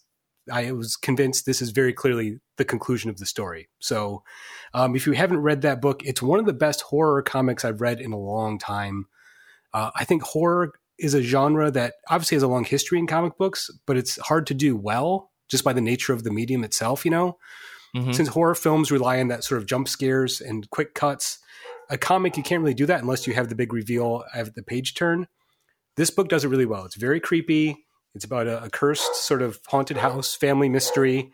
I 0.51 0.72
was 0.72 0.95
convinced 0.95 1.45
this 1.45 1.62
is 1.62 1.69
very 1.69 1.94
clearly 1.94 2.39
the 2.57 2.65
conclusion 2.65 3.10
of 3.10 3.18
the 3.18 3.25
story. 3.25 3.69
So, 3.80 4.24
um, 4.74 4.95
if 4.95 5.06
you 5.06 5.13
haven't 5.13 5.42
read 5.42 5.62
that 5.62 5.81
book, 5.81 6.01
it's 6.04 6.22
one 6.22 6.39
of 6.39 6.45
the 6.45 6.54
best 6.54 6.81
horror 6.81 7.22
comics 7.22 7.63
I've 7.63 7.82
read 7.82 8.01
in 8.01 8.13
a 8.13 8.17
long 8.17 8.58
time. 8.58 9.05
Uh, 9.74 9.92
I 9.96 10.04
think 10.04 10.24
horror 10.24 10.74
is 10.98 11.14
a 11.14 11.22
genre 11.22 11.72
that 11.72 11.96
obviously 12.10 12.36
has 12.36 12.44
a 12.44 12.48
long 12.48 12.66
history 12.66 13.00
in 13.00 13.08
comic 13.08 13.38
books, 13.38 13.70
but 13.86 13.98
it's 13.98 14.18
hard 14.20 14.48
to 14.48 14.54
do 14.54 14.76
well 14.76 15.32
just 15.48 15.64
by 15.64 15.74
the 15.74 15.82
nature 15.82 16.14
of 16.14 16.24
the 16.24 16.32
medium 16.32 16.64
itself, 16.64 17.06
you 17.06 17.12
know? 17.12 17.38
Mm-hmm. 17.96 18.12
Since 18.12 18.30
horror 18.30 18.56
films 18.56 18.92
rely 18.92 19.20
on 19.20 19.30
that 19.30 19.44
sort 19.44 19.60
of 19.60 19.66
jump 19.66 19.88
scares 19.88 20.42
and 20.42 20.70
quick 20.70 20.94
cuts, 20.94 21.40
a 21.90 21.98
comic, 21.98 22.38
you 22.38 22.44
can't 22.44 22.62
really 22.62 22.76
do 22.76 22.86
that 22.86 23.02
unless 23.02 23.26
you 23.26 23.34
have 23.34 23.50
the 23.50 23.56
big 23.56 23.74
reveal 23.74 24.24
at 24.34 24.54
the 24.54 24.62
page 24.62 24.94
turn. 24.94 25.28
This 25.96 26.12
book 26.12 26.30
does 26.30 26.46
it 26.46 26.50
really 26.50 26.68
well. 26.68 26.86
It's 26.86 26.96
very 26.96 27.20
creepy. 27.20 27.86
It's 28.14 28.26
about 28.26 28.48
a, 28.48 28.64
a 28.64 28.70
cursed 28.70 29.16
sort 29.16 29.42
of 29.42 29.60
haunted 29.68 29.98
house, 29.98 30.36
family 30.36 30.70
mystery, 30.70 31.32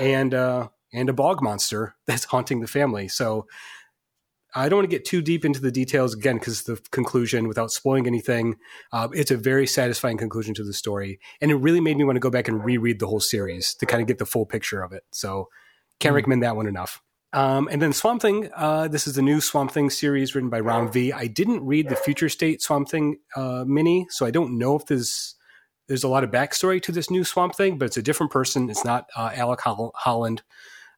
and 0.00 0.32
uh, 0.32 0.68
and 0.92 1.08
a 1.08 1.12
bog 1.12 1.42
monster 1.42 1.96
that's 2.06 2.24
haunting 2.24 2.60
the 2.60 2.66
family. 2.68 3.08
So 3.08 3.46
I 4.56 4.68
don't 4.68 4.78
want 4.78 4.90
to 4.90 4.96
get 4.96 5.04
too 5.04 5.20
deep 5.20 5.44
into 5.44 5.60
the 5.60 5.70
details 5.70 6.14
again 6.14 6.38
because 6.38 6.62
the 6.62 6.80
conclusion 6.90 7.46
without 7.46 7.70
spoiling 7.70 8.06
anything. 8.06 8.56
Uh, 8.90 9.08
it's 9.12 9.30
a 9.30 9.36
very 9.36 9.66
satisfying 9.66 10.16
conclusion 10.16 10.54
to 10.54 10.64
the 10.64 10.72
story, 10.72 11.20
and 11.40 11.50
it 11.50 11.56
really 11.56 11.80
made 11.80 11.98
me 11.98 12.04
want 12.04 12.16
to 12.16 12.20
go 12.20 12.30
back 12.30 12.48
and 12.48 12.64
reread 12.64 12.98
the 12.98 13.06
whole 13.06 13.20
series 13.20 13.74
to 13.74 13.86
kind 13.86 14.00
of 14.00 14.08
get 14.08 14.18
the 14.18 14.26
full 14.26 14.46
picture 14.46 14.82
of 14.82 14.92
it. 14.92 15.02
So, 15.12 15.48
can't 16.00 16.12
mm. 16.12 16.16
recommend 16.16 16.42
that 16.42 16.56
one 16.56 16.66
enough. 16.66 17.02
Um, 17.34 17.68
and 17.70 17.82
then 17.82 17.92
Swamp 17.92 18.22
Thing. 18.22 18.48
Uh, 18.56 18.88
this 18.88 19.06
is 19.06 19.14
the 19.14 19.22
new 19.22 19.42
Swamp 19.42 19.72
Thing 19.72 19.90
series 19.90 20.34
written 20.34 20.48
by 20.48 20.60
Ram 20.60 20.90
V. 20.90 21.12
I 21.12 21.26
didn't 21.26 21.64
read 21.66 21.90
the 21.90 21.96
Future 21.96 22.30
State 22.30 22.62
Swamp 22.62 22.88
Thing 22.88 23.18
uh, 23.36 23.64
mini, 23.66 24.06
so 24.08 24.24
I 24.24 24.30
don't 24.30 24.56
know 24.56 24.74
if 24.74 24.86
there's 24.86 25.34
there's 25.86 26.04
a 26.04 26.08
lot 26.08 26.24
of 26.24 26.30
backstory 26.30 26.82
to 26.82 26.92
this 26.92 27.10
new 27.10 27.24
Swamp 27.24 27.54
Thing, 27.54 27.76
but 27.76 27.84
it's 27.84 27.98
a 27.98 28.02
different 28.02 28.32
person. 28.32 28.70
It's 28.70 28.86
not 28.86 29.10
uh, 29.14 29.32
Alec 29.34 29.60
Holland. 29.60 30.42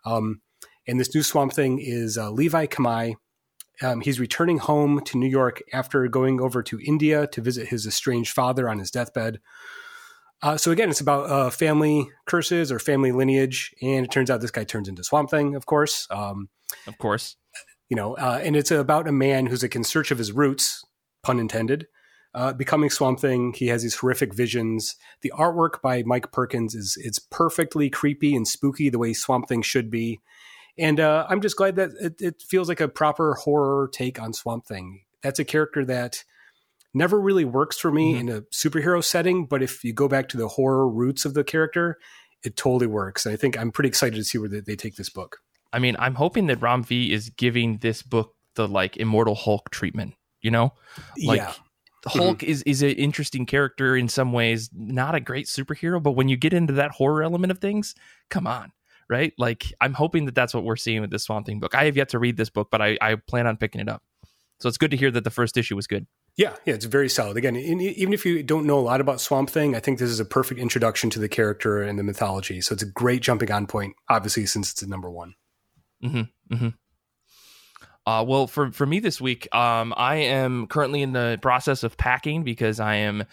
Um, 0.04 0.42
and 0.86 1.00
this 1.00 1.12
new 1.12 1.22
Swamp 1.24 1.52
Thing 1.52 1.80
is 1.80 2.16
uh, 2.16 2.30
Levi 2.30 2.66
Kamei 2.66 3.16
um, 3.82 4.00
he's 4.00 4.20
returning 4.20 4.58
home 4.58 5.00
to 5.04 5.18
New 5.18 5.28
York 5.28 5.62
after 5.72 6.06
going 6.08 6.40
over 6.40 6.62
to 6.62 6.80
India 6.80 7.26
to 7.28 7.40
visit 7.40 7.68
his 7.68 7.86
estranged 7.86 8.32
father 8.32 8.68
on 8.68 8.78
his 8.78 8.90
deathbed. 8.90 9.40
Uh, 10.42 10.56
so 10.56 10.70
again, 10.70 10.88
it's 10.88 11.00
about 11.00 11.28
uh, 11.28 11.50
family 11.50 12.08
curses 12.26 12.70
or 12.70 12.78
family 12.78 13.12
lineage, 13.12 13.74
and 13.82 14.04
it 14.04 14.10
turns 14.10 14.30
out 14.30 14.40
this 14.40 14.50
guy 14.50 14.64
turns 14.64 14.88
into 14.88 15.02
Swamp 15.02 15.30
Thing, 15.30 15.56
of 15.56 15.66
course. 15.66 16.06
Um, 16.10 16.48
of 16.86 16.96
course, 16.98 17.36
you 17.88 17.96
know, 17.96 18.14
uh, 18.14 18.40
and 18.42 18.54
it's 18.54 18.70
about 18.70 19.08
a 19.08 19.12
man 19.12 19.46
who's 19.46 19.62
like 19.62 19.74
in 19.74 19.82
search 19.82 20.10
of 20.10 20.18
his 20.18 20.30
roots, 20.30 20.84
pun 21.24 21.40
intended, 21.40 21.88
uh, 22.34 22.52
becoming 22.52 22.90
Swamp 22.90 23.18
Thing. 23.18 23.52
He 23.52 23.66
has 23.68 23.82
these 23.82 23.96
horrific 23.96 24.32
visions. 24.32 24.94
The 25.22 25.32
artwork 25.36 25.82
by 25.82 26.04
Mike 26.04 26.30
Perkins 26.30 26.74
is 26.74 26.96
it's 27.00 27.18
perfectly 27.18 27.90
creepy 27.90 28.36
and 28.36 28.46
spooky 28.46 28.90
the 28.90 28.98
way 28.98 29.14
Swamp 29.14 29.48
Thing 29.48 29.62
should 29.62 29.90
be. 29.90 30.20
And 30.78 31.00
uh, 31.00 31.26
I'm 31.28 31.40
just 31.40 31.56
glad 31.56 31.76
that 31.76 31.90
it, 32.00 32.20
it, 32.20 32.42
feels 32.42 32.68
like 32.68 32.80
a 32.80 32.88
proper 32.88 33.34
horror 33.34 33.90
take 33.92 34.20
on 34.20 34.32
Swamp 34.32 34.66
Thing. 34.66 35.02
That's 35.22 35.38
a 35.38 35.44
character 35.44 35.84
that 35.86 36.22
never 36.94 37.20
really 37.20 37.44
works 37.44 37.78
for 37.78 37.90
me 37.90 38.14
Mhm. 38.14 38.20
in 38.20 38.28
a 38.28 38.40
superhero 38.42 39.02
setting. 39.02 39.46
But 39.46 39.62
if 39.62 39.82
you 39.82 39.92
go 39.92 40.08
back 40.08 40.28
to 40.30 40.36
the 40.36 40.48
horror 40.48 40.88
roots 40.88 41.24
of 41.24 41.34
the 41.34 41.44
character, 41.44 41.98
it 42.44 42.56
totally 42.56 42.86
works. 42.86 43.26
And 43.26 43.32
I 43.32 43.36
think 43.36 43.58
I'm 43.58 43.72
pretty 43.72 43.88
excited 43.88 44.16
to 44.16 44.24
see 44.24 44.38
where 44.38 44.48
they, 44.48 44.60
they 44.60 44.76
take 44.76 44.96
this 44.96 45.10
book. 45.10 45.38
I 45.72 45.80
mean, 45.80 45.96
I'm 45.98 46.14
hoping 46.14 46.46
that 46.46 46.62
Ram 46.62 46.84
V 46.84 47.12
is 47.12 47.28
giving 47.30 47.78
this 47.78 48.02
book 48.02 48.34
the 48.54 48.68
like 48.68 48.96
Immortal 48.96 49.34
Hulk 49.34 49.70
treatment. 49.70 50.14
You 50.40 50.52
know, 50.52 50.72
like 51.24 51.38
yeah, 51.38 51.52
Hulk 52.06 52.44
is 52.44 52.62
is 52.62 52.82
an 52.82 52.90
interesting 52.90 53.44
character 53.44 53.96
in 53.96 54.08
some 54.08 54.32
ways, 54.32 54.70
not 54.72 55.16
a 55.16 55.20
great 55.20 55.46
superhero, 55.46 56.00
but 56.00 56.12
when 56.12 56.28
you 56.28 56.36
get 56.36 56.52
into 56.52 56.72
that 56.74 56.92
horror 56.92 57.24
element 57.24 57.50
of 57.50 57.58
things, 57.58 57.94
come 58.30 58.46
on, 58.46 58.70
right? 59.08 59.32
Like 59.38 59.72
I'm 59.80 59.94
hoping 59.94 60.26
that 60.26 60.34
that's 60.34 60.54
what 60.54 60.64
we're 60.64 60.76
seeing 60.76 61.00
with 61.00 61.10
this 61.10 61.24
Swamp 61.24 61.46
Thing 61.46 61.60
book. 61.60 61.74
I 61.74 61.84
have 61.84 61.96
yet 61.96 62.10
to 62.10 62.18
read 62.18 62.36
this 62.36 62.50
book, 62.50 62.68
but 62.70 62.82
I, 62.82 62.98
I 63.00 63.16
plan 63.16 63.46
on 63.46 63.56
picking 63.56 63.80
it 63.80 63.88
up. 63.88 64.02
So 64.60 64.68
it's 64.68 64.78
good 64.78 64.90
to 64.90 64.96
hear 64.96 65.10
that 65.12 65.24
the 65.24 65.30
first 65.30 65.56
issue 65.56 65.76
was 65.76 65.86
good. 65.86 66.06
yeah, 66.36 66.54
yeah. 66.64 66.74
It's 66.74 66.84
very 66.84 67.08
solid. 67.08 67.36
Again, 67.36 67.54
in, 67.56 67.80
even 67.80 68.12
if 68.12 68.26
you 68.26 68.42
don't 68.42 68.66
know 68.66 68.78
a 68.78 68.80
lot 68.80 69.00
about 69.00 69.20
Swamp 69.20 69.50
Thing, 69.50 69.74
I 69.74 69.80
think 69.80 69.98
this 69.98 70.10
is 70.10 70.20
a 70.20 70.24
perfect 70.24 70.60
introduction 70.60 71.10
to 71.10 71.18
the 71.18 71.28
character 71.28 71.82
and 71.82 71.98
the 71.98 72.02
mythology. 72.02 72.60
So 72.60 72.72
it's 72.72 72.82
a 72.82 72.86
great 72.86 73.22
jumping 73.22 73.50
on 73.50 73.66
point. 73.66 73.94
Obviously, 74.08 74.46
since 74.46 74.72
it's 74.72 74.82
a 74.82 74.88
number 74.88 75.10
one. 75.10 75.34
Mm-hmm. 76.02 76.54
Mm-hmm. 76.54 76.68
Uh, 78.06 78.22
well, 78.22 78.46
for 78.46 78.72
for 78.72 78.86
me 78.86 79.00
this 79.00 79.20
week, 79.20 79.54
um, 79.54 79.92
I 79.96 80.16
am 80.16 80.66
currently 80.66 81.02
in 81.02 81.12
the 81.12 81.38
process 81.42 81.82
of 81.82 81.96
packing 81.96 82.42
because 82.42 82.80
I 82.80 82.94
am 82.96 83.24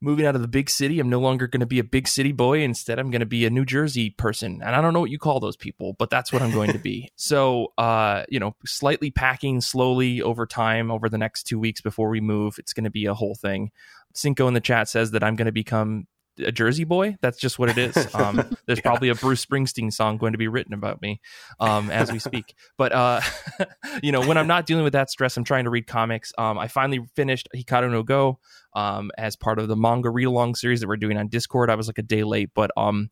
moving 0.00 0.26
out 0.26 0.34
of 0.34 0.42
the 0.42 0.48
big 0.48 0.68
city. 0.68 1.00
I'm 1.00 1.08
no 1.08 1.20
longer 1.20 1.46
going 1.46 1.60
to 1.60 1.66
be 1.66 1.78
a 1.78 1.84
big 1.84 2.06
city 2.08 2.32
boy. 2.32 2.60
Instead, 2.60 2.98
I'm 2.98 3.10
going 3.10 3.20
to 3.20 3.26
be 3.26 3.46
a 3.46 3.50
New 3.50 3.64
Jersey 3.64 4.10
person, 4.10 4.60
and 4.62 4.74
I 4.74 4.80
don't 4.80 4.92
know 4.92 5.00
what 5.00 5.10
you 5.10 5.18
call 5.18 5.40
those 5.40 5.56
people, 5.56 5.94
but 5.98 6.10
that's 6.10 6.32
what 6.32 6.42
I'm 6.42 6.52
going 6.52 6.72
to 6.72 6.78
be. 6.78 7.10
So, 7.18 7.72
uh, 7.76 8.22
you 8.28 8.38
know, 8.38 8.54
slightly 8.64 9.10
packing 9.10 9.60
slowly 9.60 10.22
over 10.22 10.46
time 10.46 10.90
over 10.90 11.08
the 11.08 11.18
next 11.18 11.44
two 11.44 11.58
weeks 11.58 11.80
before 11.80 12.08
we 12.08 12.20
move. 12.20 12.56
It's 12.58 12.72
going 12.72 12.84
to 12.84 12.90
be 12.90 13.06
a 13.06 13.14
whole 13.14 13.34
thing. 13.34 13.72
Cinco 14.14 14.46
in 14.46 14.54
the 14.54 14.60
chat 14.60 14.88
says 14.88 15.10
that 15.10 15.24
I'm 15.24 15.34
going 15.34 15.46
to 15.46 15.52
become 15.52 16.06
a 16.38 16.52
Jersey 16.52 16.84
boy. 16.84 17.16
That's 17.20 17.38
just 17.38 17.58
what 17.58 17.68
it 17.68 17.78
is. 17.78 17.96
Um, 18.14 18.36
there's 18.66 18.78
Yeah. 18.78 18.82
probably 18.82 19.08
a 19.10 19.14
Bruce 19.14 19.44
Springsteen 19.44 19.92
song 19.92 20.16
going 20.16 20.32
to 20.32 20.38
be 20.38 20.48
written 20.48 20.72
about 20.72 21.02
me 21.02 21.20
um, 21.60 21.90
as 21.90 22.10
we 22.10 22.18
speak. 22.18 22.54
But 22.78 22.92
uh, 22.92 23.20
you 24.02 24.12
know, 24.12 24.20
when 24.26 24.36
I'm 24.38 24.46
not 24.46 24.66
dealing 24.66 24.84
with 24.84 24.94
that 24.94 25.10
stress, 25.10 25.36
I'm 25.36 25.44
trying 25.44 25.64
to 25.64 25.70
read 25.70 25.86
comics. 25.86 26.32
Um, 26.38 26.58
I 26.58 26.68
finally 26.68 27.06
finished 27.14 27.48
Hikaru 27.54 27.90
no 27.90 28.02
Go 28.02 28.38
um, 28.74 29.10
as 29.18 29.36
part 29.36 29.58
of 29.58 29.68
the 29.68 29.76
manga 29.76 30.10
read 30.10 30.24
along 30.24 30.54
series 30.54 30.80
that 30.80 30.88
we're 30.88 30.96
doing 30.96 31.16
on 31.18 31.28
Discord. 31.28 31.68
I 31.70 31.74
was 31.74 31.86
like 31.88 31.98
a 31.98 32.02
day 32.02 32.24
late, 32.24 32.50
but 32.54 32.70
um, 32.76 33.10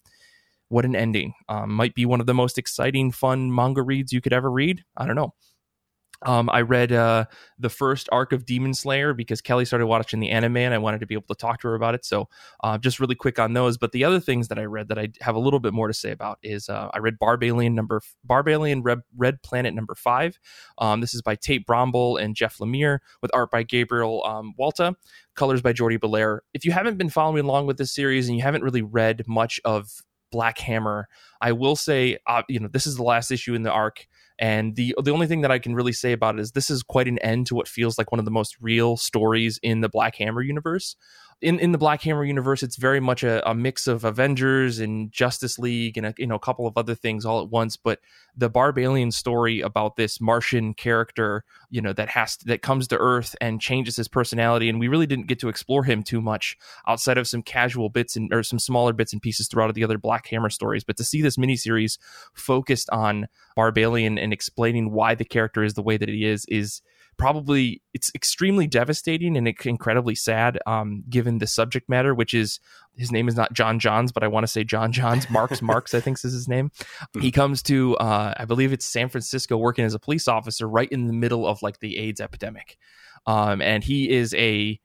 what 0.69 0.85
an 0.85 0.97
ending! 0.97 1.35
Um, 1.49 1.73
might 1.73 1.95
be 1.95 2.07
one 2.07 2.21
of 2.21 2.27
the 2.27 2.35
most 2.35 2.57
exciting, 2.59 3.11
fun 3.13 3.55
manga 3.55 3.83
reads 3.83 4.13
you 4.13 4.21
could 4.21 4.33
ever 4.33 4.51
read. 4.51 4.85
I 4.97 5.07
don't 5.07 5.17
know. 5.17 5.35
Um, 6.25 6.49
I 6.51 6.63
read 6.63 6.93
uh, 6.93 7.27
the 7.59 7.69
first 7.69 8.09
arc 8.13 8.33
of 8.33 8.47
Demon 8.47 8.75
Slayer 8.75 9.15
because 9.15 9.41
Kelly 9.41 9.65
started 9.65 9.87
watching 9.87 10.21
the 10.21 10.31
anime 10.31 10.57
and 10.57 10.75
I 10.75 10.79
wanted 10.79 11.01
to 11.01 11.07
be 11.07 11.15
able 11.15 11.27
to 11.29 11.35
talk 11.35 11.61
to 11.61 11.69
her 11.69 11.75
about 11.75 11.95
it. 11.95 12.05
So, 12.05 12.29
uh, 12.63 12.79
just 12.79 13.01
really 13.01 13.15
quick 13.15 13.39
on 13.39 13.53
those. 13.53 13.77
But 13.79 13.93
the 13.93 14.05
other 14.05 14.21
things 14.21 14.49
that 14.49 14.59
I 14.59 14.65
read 14.65 14.89
that 14.89 14.99
I 14.99 15.09
have 15.21 15.35
a 15.35 15.39
little 15.39 15.61
bit 15.61 15.73
more 15.73 15.89
to 15.89 15.95
say 15.95 16.11
about 16.11 16.39
is 16.43 16.69
uh, 16.69 16.91
I 16.93 16.99
read 16.99 17.19
Barbalien 17.19 17.75
number 17.75 18.01
Barbalien 18.29 18.81
Red, 18.85 19.01
Red 19.17 19.43
Planet 19.43 19.75
number 19.75 19.95
five. 19.95 20.39
Um, 20.79 21.01
this 21.01 21.15
is 21.15 21.23
by 21.23 21.37
Tate 21.37 21.67
Brombal 21.67 22.21
and 22.21 22.35
Jeff 22.35 22.59
Lemire 22.59 22.99
with 23.23 23.31
art 23.35 23.51
by 23.51 23.63
Gabriel 23.63 24.25
um, 24.25 24.55
Walta, 24.59 24.95
colors 25.35 25.63
by 25.63 25.73
Jordie 25.73 25.99
Bellaire. 25.99 26.41
If 26.55 26.65
you 26.65 26.73
haven't 26.73 26.97
been 26.99 27.11
following 27.11 27.45
along 27.45 27.67
with 27.67 27.77
this 27.77 27.95
series 27.95 28.29
and 28.29 28.37
you 28.37 28.43
haven't 28.43 28.63
really 28.63 28.83
read 28.83 29.23
much 29.27 29.61
of 29.65 30.03
Black 30.31 30.59
Hammer, 30.59 31.09
I 31.41 31.53
will 31.53 31.77
say, 31.77 32.19
uh, 32.27 32.43
you 32.49 32.59
know, 32.59 32.69
this 32.69 32.87
is 32.87 32.97
the 32.97 33.03
last 33.03 33.31
issue 33.31 33.55
in 33.55 33.63
the 33.63 33.71
arc. 33.71 34.07
And 34.39 34.75
the 34.75 34.95
the 35.03 35.13
only 35.13 35.27
thing 35.27 35.43
that 35.43 35.51
I 35.51 35.59
can 35.59 35.75
really 35.75 35.93
say 35.93 36.13
about 36.13 36.37
it 36.37 36.41
is 36.41 36.53
this 36.53 36.71
is 36.71 36.83
quite 36.83 37.07
an 37.09 37.19
end 37.19 37.47
to 37.49 37.55
what 37.55 37.69
feels 37.69 37.99
like 37.99 38.11
one 38.11 38.19
of 38.19 38.25
the 38.25 38.31
most 38.31 38.57
real 38.61 38.97
stories 38.97 39.59
in 39.63 39.81
the 39.81 39.89
Black 39.89 40.17
Hammer 40.17 40.43
universe. 40.43 40.97
In 41.45 41.61
in 41.61 41.73
the 41.73 41.79
Black 41.79 42.01
Hammer 42.01 42.25
universe, 42.25 42.63
it's 42.63 42.77
very 42.77 43.01
much 43.01 43.23
a, 43.23 43.47
a 43.47 43.55
mix 43.55 43.87
of 43.87 44.03
Avengers 44.03 44.79
and 44.79 45.13
Justice 45.13 45.59
League 45.59 45.99
and 45.99 46.07
a, 46.07 46.15
you 46.17 46.27
know 46.27 46.37
a 46.37 46.41
couple 46.41 46.67
of 46.67 46.79
other 46.79 46.95
things 46.95 47.27
all 47.27 47.43
at 47.43 47.51
once. 47.51 47.77
But 47.77 48.01
the 48.35 48.49
Barbalien 48.49 49.13
story 49.13 49.61
about 49.61 49.97
this 49.97 50.23
Martian 50.23 50.73
character, 50.73 51.45
you 51.69 51.83
know, 51.83 51.93
that 51.93 52.09
has 52.09 52.39
that 52.47 52.63
comes 52.63 52.89
to 52.89 52.97
Earth 52.97 53.37
and 53.43 53.61
changes 53.61 53.97
his 53.97 54.09
personality, 54.09 54.71
and 54.71 54.81
we 54.81 54.89
really 54.89 55.07
didn't 55.07 55.27
get 55.27 55.39
to 55.41 55.51
explore 55.51 55.85
him 55.85 56.03
too 56.03 56.23
much 56.23 56.57
outside 56.89 57.19
of 57.19 57.29
some 57.29 57.43
casual 57.43 57.91
bits 57.91 58.17
and 58.17 58.33
or 58.33 58.43
some 58.43 58.59
smaller 58.59 58.95
bits 58.95 59.13
and 59.13 59.21
pieces 59.21 59.47
throughout 59.47 59.75
the 59.75 59.85
other 59.85 59.99
Black 59.99 60.27
Hammer 60.29 60.49
stories. 60.49 60.83
But 60.83 60.97
to 60.97 61.05
see 61.05 61.21
this 61.21 61.37
miniseries 61.37 61.99
focused 62.33 62.89
on 62.89 63.29
Barbalien 63.55 64.19
and 64.19 64.33
explaining 64.33 64.93
why 64.93 65.15
the 65.15 65.27
character 65.27 65.63
is 65.63 65.75
the 65.75 65.83
way 65.83 65.99
that 65.99 66.09
he 66.09 66.25
is 66.25 66.47
is 66.47 66.81
probably 67.17 67.83
it's 67.93 68.11
extremely 68.15 68.67
devastating 68.67 69.37
and 69.37 69.49
incredibly 69.65 70.15
sad 70.15 70.59
um, 70.67 71.05
given 71.09 71.39
the 71.39 71.47
subject 71.47 71.89
matter 71.89 72.15
which 72.15 72.35
is 72.35 72.61
his 72.97 73.11
name 73.11 73.29
is 73.29 73.37
not 73.37 73.53
john 73.53 73.79
johns 73.79 74.13
but 74.13 74.23
i 74.23 74.29
want 74.29 74.45
to 74.45 74.49
say 74.49 74.65
john 74.65 74.93
johns 74.93 75.29
marks 75.31 75.63
marks 75.63 75.95
i 75.95 76.01
think 76.01 76.17
is 76.25 76.33
his 76.33 76.49
name. 76.49 76.71
He 77.21 77.31
comes 77.31 77.63
to 77.65 77.97
uh, 77.97 78.35
i 78.37 78.45
believe 78.45 78.73
it's 78.73 78.87
san 78.87 79.09
francisco 79.09 79.57
working 79.57 79.85
as 79.85 79.95
a 79.95 79.99
police 79.99 80.29
officer 80.29 80.69
right 80.69 80.89
in 80.91 81.07
the 81.07 81.13
middle 81.13 81.47
of 81.47 81.63
like 81.63 81.81
the 81.81 81.99
aids 81.99 82.21
epidemic. 82.21 82.79
Um, 83.27 83.63
and 83.63 83.83
he 83.83 84.11
is 84.11 84.35
a 84.35 84.79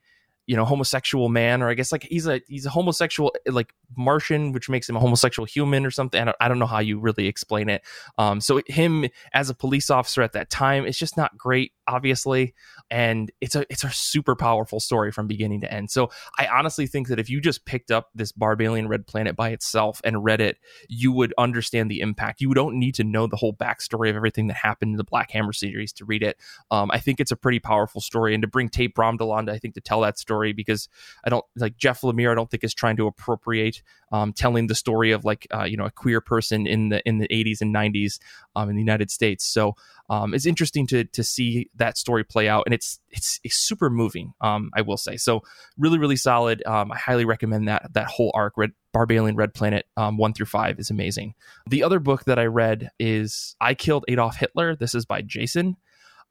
you 0.50 0.56
know 0.56 0.66
homosexual 0.66 1.30
man 1.30 1.62
or 1.62 1.70
i 1.70 1.76
guess 1.76 1.92
like 1.92 2.08
he's 2.10 2.26
a 2.26 2.42
he's 2.48 2.66
a 2.66 2.72
homosexual 2.72 3.32
like 3.46 3.72
martian 3.96 4.52
which 4.52 4.68
makes 4.68 4.90
him 4.90 4.96
a 4.96 5.00
homosexual 5.00 5.46
human 5.46 5.86
or 5.86 5.92
something. 5.92 6.20
I 6.20 6.26
don't, 6.26 6.38
I 6.42 6.48
don't 6.48 6.58
know 6.58 6.66
how 6.66 6.80
you 6.80 7.00
really 7.00 7.28
explain 7.28 7.70
it. 7.70 7.84
Um 8.18 8.42
so 8.42 8.60
him 8.66 9.06
as 9.32 9.52
a 9.52 9.54
police 9.54 9.92
officer 9.92 10.24
at 10.24 10.34
that 10.34 10.50
time 10.50 10.88
it's 10.88 10.98
just 10.98 11.18
not 11.18 11.38
great 11.38 11.74
obviously. 11.88 12.56
And 12.90 13.32
it's 13.42 13.56
a 13.56 13.64
it's 13.70 13.84
a 13.84 13.92
super 13.92 14.36
powerful 14.36 14.80
story 14.80 15.12
from 15.12 15.28
beginning 15.28 15.62
to 15.62 15.72
end. 15.72 15.92
So 15.92 16.10
i 16.40 16.48
honestly 16.48 16.88
think 16.88 17.10
that 17.10 17.20
if 17.20 17.30
you 17.30 17.42
just 17.42 17.66
picked 17.66 17.92
up 17.92 18.10
this 18.16 18.32
barbalien 18.32 18.88
red 18.88 19.06
planet 19.06 19.36
by 19.36 19.50
itself 19.50 20.02
and 20.04 20.24
read 20.24 20.42
it 20.42 20.58
you 20.88 21.12
would 21.12 21.32
understand 21.38 21.92
the 21.92 22.00
impact. 22.00 22.42
You 22.42 22.56
don't 22.56 22.80
need 22.80 22.96
to 22.96 23.04
know 23.04 23.28
the 23.28 23.36
whole 23.36 23.54
backstory 23.54 24.10
of 24.10 24.16
everything 24.16 24.48
that 24.48 24.58
happened 24.58 24.94
in 24.94 24.98
the 24.98 25.04
black 25.04 25.30
hammer 25.30 25.54
series 25.54 25.94
to 25.94 26.06
read 26.06 26.24
it. 26.24 26.38
Um, 26.72 26.90
i 26.90 26.98
think 26.98 27.20
it's 27.20 27.32
a 27.32 27.36
pretty 27.36 27.60
powerful 27.60 28.02
story. 28.02 28.34
And 28.34 28.42
to 28.42 28.48
bring 28.48 28.70
tate 28.70 28.96
brombal 28.96 29.30
i 29.50 29.60
think 29.60 29.76
to 29.76 29.82
tell 29.82 30.02
that 30.02 30.18
story 30.18 30.39
because 30.54 30.88
i 31.24 31.30
don't 31.30 31.46
like 31.56 31.78
jeff 31.78 32.02
lemire 32.02 32.32
i 32.32 32.36
don't 32.36 32.50
think 32.50 32.64
is 32.64 32.74
trying 32.74 32.98
to 32.98 33.08
appropriate 33.08 33.82
um, 34.12 34.34
telling 34.34 34.68
the 34.68 34.76
story 34.76 35.12
of 35.12 35.24
like 35.24 35.46
uh, 35.54 35.64
you 35.64 35.78
know 35.78 35.86
a 35.86 35.92
queer 35.92 36.20
person 36.22 36.66
in 36.66 36.90
the 36.90 37.02
in 37.06 37.20
the 37.20 37.28
80s 37.28 37.62
and 37.62 37.74
90s 37.74 38.20
um, 38.56 38.70
in 38.70 38.76
the 38.76 38.82
united 38.82 39.12
states 39.12 39.46
so 39.46 39.76
um, 40.10 40.34
it's 40.34 40.46
interesting 40.46 40.88
to 40.88 41.04
to 41.06 41.24
see 41.24 41.70
that 41.76 41.98
story 41.98 42.24
play 42.24 42.50
out, 42.50 42.64
and 42.66 42.74
it's 42.74 43.00
it's, 43.10 43.40
it's 43.44 43.56
super 43.56 43.90
moving. 43.90 44.34
Um, 44.42 44.72
I 44.76 44.82
will 44.82 44.98
say 44.98 45.18
so. 45.18 45.44
Really, 45.78 46.00
really 46.00 46.16
solid. 46.16 46.66
Um, 46.66 46.92
I 46.92 46.98
highly 46.98 47.26
recommend 47.26 47.68
that 47.68 47.94
that 47.94 48.08
whole 48.08 48.32
arc. 48.34 48.58
Red 48.58 48.72
Barbalien 48.94 49.38
Red 49.38 49.54
Planet 49.54 49.86
um, 49.98 50.18
one 50.18 50.34
through 50.34 50.48
five 50.48 50.80
is 50.80 50.90
amazing. 50.90 51.36
The 51.68 51.84
other 51.84 52.00
book 52.00 52.26
that 52.26 52.40
I 52.40 52.46
read 52.46 52.90
is 53.00 53.56
I 53.62 53.76
Killed 53.76 54.06
Adolf 54.08 54.36
Hitler. 54.36 54.76
This 54.76 54.96
is 54.96 55.06
by 55.06 55.22
Jason, 55.22 55.78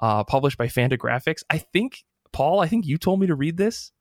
uh, 0.01 0.25
published 0.25 0.59
by 0.59 0.67
Fantagraphics. 0.67 1.45
I 1.49 1.59
think 1.59 2.05
Paul. 2.33 2.59
I 2.61 2.67
think 2.67 2.85
you 2.85 2.99
told 2.99 3.21
me 3.21 3.29
to 3.29 3.37
read 3.37 3.57
this. 3.57 3.93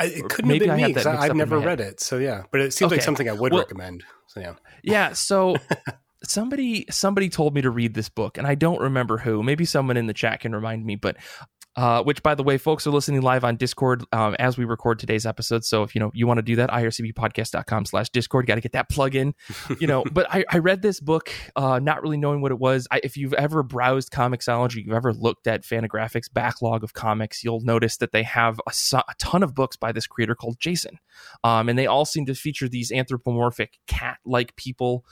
I, 0.00 0.04
it 0.06 0.28
couldn't 0.28 0.48
maybe 0.48 0.66
have 0.66 0.76
been 0.76 0.80
had 0.80 0.88
me 0.88 0.94
because 0.94 1.06
I've 1.06 1.36
never 1.36 1.58
read 1.58 1.80
it. 1.80 2.00
So 2.00 2.18
yeah, 2.18 2.42
but 2.50 2.60
it 2.60 2.72
seems 2.72 2.90
like 2.90 3.02
something 3.02 3.28
I 3.28 3.32
would 3.32 3.52
Well- 3.52 3.60
recommend. 3.62 4.02
So 4.26 4.40
yeah, 4.40 4.54
Yeah, 4.82 5.12
so 5.12 5.56
somebody 6.24 6.86
somebody 6.90 7.28
told 7.28 7.54
me 7.54 7.62
to 7.62 7.70
read 7.70 7.94
this 7.94 8.08
book 8.08 8.38
and 8.38 8.46
I 8.46 8.54
don't 8.54 8.80
remember 8.80 9.18
who. 9.18 9.42
Maybe 9.42 9.64
someone 9.64 9.96
in 9.96 10.06
the 10.06 10.14
chat 10.14 10.40
can 10.40 10.54
remind 10.54 10.84
me, 10.84 10.96
but 10.96 11.16
uh, 11.76 12.02
which 12.02 12.22
by 12.22 12.34
the 12.34 12.42
way, 12.42 12.58
folks 12.58 12.86
are 12.86 12.90
listening 12.90 13.22
live 13.22 13.44
on 13.44 13.56
Discord 13.56 14.04
um, 14.12 14.34
as 14.38 14.58
we 14.58 14.64
record 14.64 14.98
today's 14.98 15.24
episode. 15.24 15.64
So 15.64 15.82
if 15.82 15.94
you 15.94 16.00
know 16.00 16.10
you 16.14 16.26
want 16.26 16.38
to 16.38 16.42
do 16.42 16.56
that, 16.56 16.70
ircbpodcast.com 16.70 17.84
slash 17.84 18.10
discord, 18.10 18.46
got 18.46 18.56
to 18.56 18.60
get 18.60 18.72
that 18.72 18.88
plug 18.88 19.14
in, 19.14 19.34
you 19.78 19.86
know, 19.86 20.04
but 20.12 20.26
I, 20.30 20.44
I 20.50 20.58
read 20.58 20.82
this 20.82 21.00
book, 21.00 21.32
uh, 21.56 21.78
not 21.78 22.02
really 22.02 22.16
knowing 22.16 22.40
what 22.40 22.50
it 22.50 22.58
was. 22.58 22.88
I, 22.90 23.00
if 23.04 23.16
you've 23.16 23.34
ever 23.34 23.62
browsed 23.62 24.10
Comixology, 24.10 24.84
you've 24.84 24.94
ever 24.94 25.12
looked 25.12 25.46
at 25.46 25.62
Fantagraphics 25.62 26.32
backlog 26.32 26.82
of 26.82 26.92
comics, 26.92 27.44
you'll 27.44 27.60
notice 27.60 27.96
that 27.98 28.12
they 28.12 28.24
have 28.24 28.60
a, 28.66 28.72
so- 28.72 29.02
a 29.08 29.14
ton 29.18 29.42
of 29.42 29.54
books 29.54 29.76
by 29.76 29.92
this 29.92 30.06
creator 30.06 30.34
called 30.34 30.58
Jason. 30.58 30.98
Um, 31.44 31.68
and 31.68 31.78
they 31.78 31.86
all 31.86 32.04
seem 32.04 32.26
to 32.26 32.34
feature 32.34 32.68
these 32.68 32.90
anthropomorphic 32.90 33.78
cat 33.86 34.18
like 34.24 34.56
people 34.56 35.04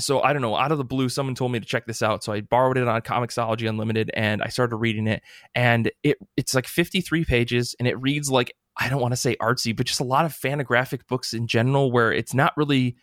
so 0.00 0.20
I 0.22 0.32
don't 0.32 0.42
know, 0.42 0.56
out 0.56 0.72
of 0.72 0.78
the 0.78 0.84
blue, 0.84 1.08
someone 1.08 1.34
told 1.34 1.52
me 1.52 1.60
to 1.60 1.66
check 1.66 1.86
this 1.86 2.02
out. 2.02 2.24
So 2.24 2.32
I 2.32 2.40
borrowed 2.40 2.78
it 2.78 2.88
on 2.88 3.00
Comixology 3.02 3.68
Unlimited 3.68 4.10
and 4.14 4.42
I 4.42 4.48
started 4.48 4.76
reading 4.76 5.06
it. 5.06 5.22
And 5.54 5.90
it 6.02 6.18
it's 6.36 6.54
like 6.54 6.66
53 6.66 7.24
pages 7.24 7.74
and 7.78 7.86
it 7.86 8.00
reads 8.00 8.30
like 8.30 8.52
I 8.76 8.88
don't 8.88 9.00
want 9.00 9.12
to 9.12 9.16
say 9.16 9.36
artsy, 9.36 9.76
but 9.76 9.86
just 9.86 10.00
a 10.00 10.04
lot 10.04 10.24
of 10.24 10.32
fanographic 10.32 11.06
books 11.06 11.34
in 11.34 11.46
general 11.46 11.92
where 11.92 12.12
it's 12.12 12.32
not 12.32 12.56
really 12.56 12.96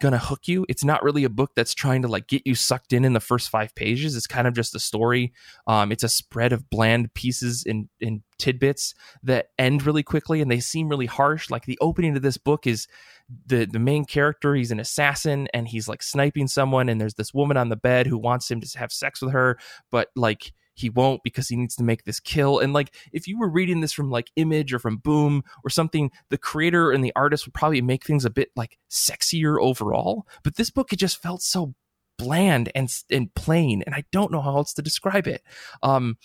gonna 0.00 0.18
hook 0.18 0.48
you. 0.48 0.66
It's 0.68 0.84
not 0.84 1.02
really 1.02 1.24
a 1.24 1.28
book 1.28 1.52
that's 1.54 1.74
trying 1.74 2.02
to 2.02 2.08
like 2.08 2.26
get 2.26 2.46
you 2.46 2.54
sucked 2.54 2.92
in 2.92 3.04
in 3.04 3.12
the 3.12 3.20
first 3.20 3.48
five 3.48 3.74
pages. 3.74 4.16
It's 4.16 4.26
kind 4.26 4.46
of 4.46 4.54
just 4.54 4.74
a 4.74 4.80
story. 4.80 5.32
Um, 5.66 5.92
it's 5.92 6.02
a 6.02 6.08
spread 6.08 6.52
of 6.52 6.68
bland 6.70 7.14
pieces 7.14 7.64
and 7.66 7.88
and 8.00 8.22
tidbits 8.38 8.94
that 9.22 9.48
end 9.58 9.86
really 9.86 10.02
quickly 10.02 10.40
and 10.40 10.50
they 10.50 10.60
seem 10.60 10.88
really 10.88 11.06
harsh. 11.06 11.50
Like 11.50 11.66
the 11.66 11.78
opening 11.80 12.14
to 12.14 12.20
this 12.20 12.38
book 12.38 12.66
is 12.66 12.86
the 13.46 13.64
the 13.64 13.78
main 13.78 14.04
character 14.04 14.54
he's 14.54 14.70
an 14.70 14.80
assassin 14.80 15.48
and 15.54 15.68
he's 15.68 15.88
like 15.88 16.02
sniping 16.02 16.46
someone 16.46 16.88
and 16.88 17.00
there's 17.00 17.14
this 17.14 17.32
woman 17.32 17.56
on 17.56 17.68
the 17.68 17.76
bed 17.76 18.06
who 18.06 18.18
wants 18.18 18.50
him 18.50 18.60
to 18.60 18.78
have 18.78 18.92
sex 18.92 19.22
with 19.22 19.32
her 19.32 19.58
but 19.90 20.08
like 20.14 20.52
he 20.74 20.90
won't 20.90 21.22
because 21.22 21.48
he 21.48 21.56
needs 21.56 21.76
to 21.76 21.84
make 21.84 22.04
this 22.04 22.20
kill. 22.20 22.58
And 22.58 22.72
like, 22.72 22.94
if 23.12 23.26
you 23.26 23.38
were 23.38 23.48
reading 23.48 23.80
this 23.80 23.92
from 23.92 24.10
like 24.10 24.30
Image 24.36 24.72
or 24.72 24.78
from 24.78 24.98
Boom 24.98 25.42
or 25.64 25.70
something, 25.70 26.10
the 26.30 26.38
creator 26.38 26.90
and 26.90 27.02
the 27.02 27.12
artist 27.16 27.46
would 27.46 27.54
probably 27.54 27.80
make 27.80 28.04
things 28.04 28.24
a 28.24 28.30
bit 28.30 28.50
like 28.56 28.78
sexier 28.90 29.56
overall. 29.60 30.26
But 30.42 30.56
this 30.56 30.70
book, 30.70 30.92
it 30.92 30.98
just 30.98 31.22
felt 31.22 31.42
so 31.42 31.74
bland 32.18 32.70
and 32.74 32.92
and 33.10 33.34
plain, 33.34 33.82
and 33.86 33.94
I 33.94 34.04
don't 34.12 34.32
know 34.32 34.40
how 34.40 34.56
else 34.56 34.72
to 34.74 34.82
describe 34.82 35.26
it. 35.26 35.42
Um, 35.82 36.16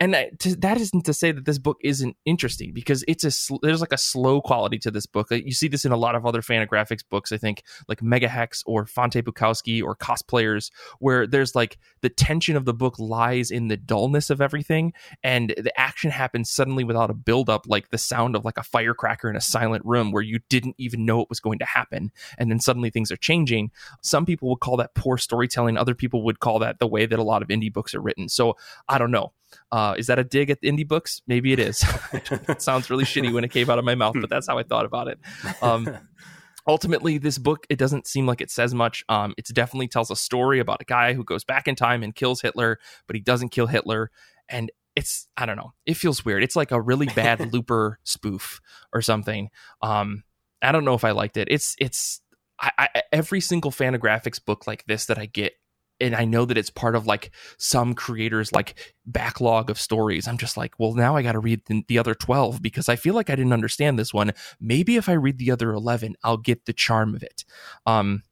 and 0.00 0.16
to, 0.40 0.56
that 0.56 0.80
isn't 0.80 1.04
to 1.04 1.14
say 1.14 1.30
that 1.30 1.44
this 1.44 1.58
book 1.58 1.78
isn't 1.82 2.16
interesting 2.24 2.72
because 2.72 3.04
it's 3.06 3.22
a 3.22 3.30
sl- 3.30 3.58
there's 3.62 3.80
like 3.80 3.92
a 3.92 3.98
slow 3.98 4.40
quality 4.40 4.76
to 4.78 4.90
this 4.90 5.06
book. 5.06 5.30
Uh, 5.30 5.36
you 5.36 5.52
see 5.52 5.68
this 5.68 5.84
in 5.84 5.92
a 5.92 5.96
lot 5.96 6.16
of 6.16 6.26
other 6.26 6.42
Fantagraphics 6.42 7.04
books, 7.08 7.30
I 7.30 7.36
think, 7.36 7.62
like 7.88 8.00
Megahex 8.00 8.62
or 8.66 8.86
Fante 8.86 9.22
Bukowski 9.22 9.82
or 9.82 9.94
Cosplayers, 9.94 10.70
where 10.98 11.28
there's 11.28 11.54
like 11.54 11.78
the 12.00 12.08
tension 12.08 12.56
of 12.56 12.64
the 12.64 12.74
book 12.74 12.98
lies 12.98 13.52
in 13.52 13.68
the 13.68 13.76
dullness 13.76 14.30
of 14.30 14.40
everything, 14.40 14.92
and 15.22 15.54
the 15.56 15.72
action 15.78 16.10
happens 16.10 16.50
suddenly 16.50 16.82
without 16.82 17.10
a 17.10 17.14
build 17.14 17.48
up, 17.48 17.64
like 17.68 17.90
the 17.90 17.98
sound 17.98 18.34
of 18.34 18.44
like 18.44 18.58
a 18.58 18.64
firecracker 18.64 19.30
in 19.30 19.36
a 19.36 19.40
silent 19.40 19.84
room 19.84 20.10
where 20.10 20.22
you 20.22 20.40
didn't 20.48 20.74
even 20.76 21.04
know 21.04 21.20
it 21.20 21.28
was 21.28 21.40
going 21.40 21.60
to 21.60 21.64
happen, 21.64 22.10
and 22.36 22.50
then 22.50 22.58
suddenly 22.58 22.90
things 22.90 23.12
are 23.12 23.16
changing. 23.16 23.70
Some 24.02 24.26
people 24.26 24.48
would 24.50 24.60
call 24.60 24.76
that 24.78 24.94
poor 24.96 25.18
storytelling. 25.18 25.76
Other 25.76 25.94
people 25.94 26.24
would 26.24 26.40
call 26.40 26.58
that 26.58 26.80
the 26.80 26.88
way 26.88 27.06
that 27.06 27.18
a 27.18 27.22
lot 27.24 27.42
of 27.42 27.48
indie 27.48 27.72
books 27.72 27.94
are 27.94 28.02
written. 28.02 28.28
So 28.28 28.56
I 28.88 28.98
don't 28.98 29.12
know. 29.12 29.32
Uh, 29.70 29.94
is 29.96 30.06
that 30.06 30.18
a 30.18 30.24
dig 30.24 30.50
at 30.50 30.60
indie 30.62 30.86
books? 30.86 31.22
Maybe 31.26 31.52
it 31.52 31.58
is. 31.58 31.84
it 32.12 32.62
sounds 32.62 32.90
really 32.90 33.04
shitty 33.04 33.32
when 33.32 33.44
it 33.44 33.50
came 33.50 33.70
out 33.70 33.78
of 33.78 33.84
my 33.84 33.94
mouth, 33.94 34.16
but 34.20 34.30
that's 34.30 34.46
how 34.46 34.58
I 34.58 34.62
thought 34.62 34.86
about 34.86 35.08
it. 35.08 35.18
Um, 35.62 35.88
ultimately, 36.66 37.18
this 37.18 37.38
book 37.38 37.66
it 37.68 37.78
doesn't 37.78 38.06
seem 38.06 38.26
like 38.26 38.40
it 38.40 38.50
says 38.50 38.74
much. 38.74 39.04
Um, 39.08 39.34
it 39.36 39.46
definitely 39.52 39.88
tells 39.88 40.10
a 40.10 40.16
story 40.16 40.60
about 40.60 40.82
a 40.82 40.84
guy 40.84 41.14
who 41.14 41.24
goes 41.24 41.44
back 41.44 41.68
in 41.68 41.74
time 41.74 42.02
and 42.02 42.14
kills 42.14 42.40
Hitler, 42.40 42.78
but 43.06 43.16
he 43.16 43.22
doesn't 43.22 43.50
kill 43.50 43.66
Hitler, 43.66 44.10
and 44.48 44.70
it's 44.96 45.28
I 45.36 45.46
don't 45.46 45.56
know. 45.56 45.72
It 45.86 45.94
feels 45.94 46.24
weird. 46.24 46.42
It's 46.42 46.56
like 46.56 46.70
a 46.70 46.80
really 46.80 47.06
bad 47.06 47.52
Looper 47.52 47.98
spoof 48.04 48.60
or 48.92 49.02
something. 49.02 49.50
Um, 49.82 50.24
I 50.62 50.72
don't 50.72 50.84
know 50.84 50.94
if 50.94 51.04
I 51.04 51.10
liked 51.10 51.36
it. 51.36 51.48
It's 51.50 51.74
it's 51.78 52.20
I, 52.60 52.70
I, 52.78 53.02
every 53.12 53.40
single 53.40 53.70
Fantagraphics 53.70 54.44
book 54.44 54.66
like 54.66 54.84
this 54.86 55.06
that 55.06 55.18
I 55.18 55.26
get 55.26 55.52
and 56.00 56.14
I 56.14 56.24
know 56.24 56.44
that 56.44 56.58
it's 56.58 56.70
part 56.70 56.96
of 56.96 57.06
like 57.06 57.30
some 57.58 57.94
creators 57.94 58.52
like 58.52 58.74
backlog 59.06 59.70
of 59.70 59.78
stories. 59.78 60.26
I'm 60.26 60.38
just 60.38 60.56
like, 60.56 60.78
well, 60.78 60.94
now 60.94 61.16
I 61.16 61.22
got 61.22 61.32
to 61.32 61.38
read 61.38 61.62
the, 61.66 61.84
the, 61.88 61.98
other 61.98 62.14
12 62.14 62.60
because 62.60 62.88
I 62.88 62.96
feel 62.96 63.14
like 63.14 63.30
I 63.30 63.36
didn't 63.36 63.52
understand 63.52 63.98
this 63.98 64.12
one. 64.12 64.32
Maybe 64.60 64.96
if 64.96 65.08
I 65.08 65.12
read 65.12 65.38
the 65.38 65.50
other 65.50 65.72
11, 65.72 66.16
I'll 66.24 66.36
get 66.36 66.66
the 66.66 66.72
charm 66.72 67.14
of 67.14 67.22
it. 67.22 67.44
Um, 67.86 68.22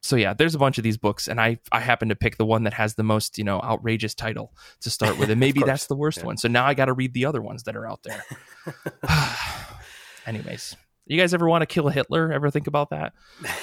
so 0.00 0.16
yeah, 0.16 0.32
there's 0.32 0.54
a 0.54 0.58
bunch 0.58 0.78
of 0.78 0.84
these 0.84 0.96
books, 0.96 1.26
and 1.28 1.40
I 1.40 1.58
I 1.72 1.80
happen 1.80 2.08
to 2.08 2.16
pick 2.16 2.36
the 2.36 2.46
one 2.46 2.62
that 2.62 2.72
has 2.74 2.94
the 2.94 3.02
most 3.02 3.36
you 3.36 3.44
know 3.44 3.60
outrageous 3.60 4.14
title 4.14 4.54
to 4.80 4.90
start 4.90 5.18
with, 5.18 5.28
and 5.28 5.40
maybe 5.46 5.60
that's 5.60 5.86
the 5.86 5.96
worst 5.96 6.18
yeah. 6.18 6.26
one. 6.26 6.36
So 6.36 6.48
now 6.48 6.64
I 6.64 6.74
got 6.74 6.86
to 6.86 6.92
read 6.92 7.14
the 7.14 7.24
other 7.24 7.42
ones 7.42 7.64
that 7.64 7.76
are 7.76 7.86
out 7.86 8.04
there. 8.04 8.24
Anyways, 10.26 10.76
you 11.08 11.18
guys 11.18 11.32
ever 11.34 11.48
want 11.48 11.62
to 11.62 11.66
kill 11.66 11.88
Hitler? 11.88 12.32
Ever 12.32 12.50
think 12.50 12.66
about 12.66 12.90
that? 12.90 13.12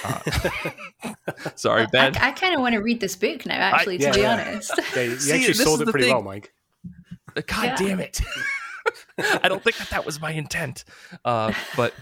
Uh, 0.03 1.13
sorry, 1.55 1.87
Ben. 1.91 2.15
I, 2.17 2.29
I 2.29 2.31
kind 2.31 2.55
of 2.55 2.61
want 2.61 2.73
to 2.73 2.79
read 2.79 2.99
this 2.99 3.15
book 3.15 3.45
now, 3.45 3.55
actually, 3.55 3.99
I, 3.99 4.01
yeah, 4.01 4.11
to 4.11 4.17
be 4.17 4.21
yeah. 4.21 4.33
honest. 4.33 4.79
Yeah, 4.95 5.01
you 5.03 5.17
See, 5.17 5.33
actually 5.33 5.53
sold 5.53 5.81
it 5.81 5.89
pretty 5.89 6.05
thing. 6.05 6.15
well, 6.15 6.23
Mike. 6.23 6.53
God 7.35 7.63
yeah. 7.63 7.75
damn 7.75 7.99
it. 7.99 8.21
I 9.43 9.47
don't 9.47 9.63
think 9.63 9.77
that 9.77 9.89
that 9.89 10.05
was 10.05 10.19
my 10.19 10.31
intent. 10.31 10.85
Uh, 11.23 11.53
but 11.75 11.93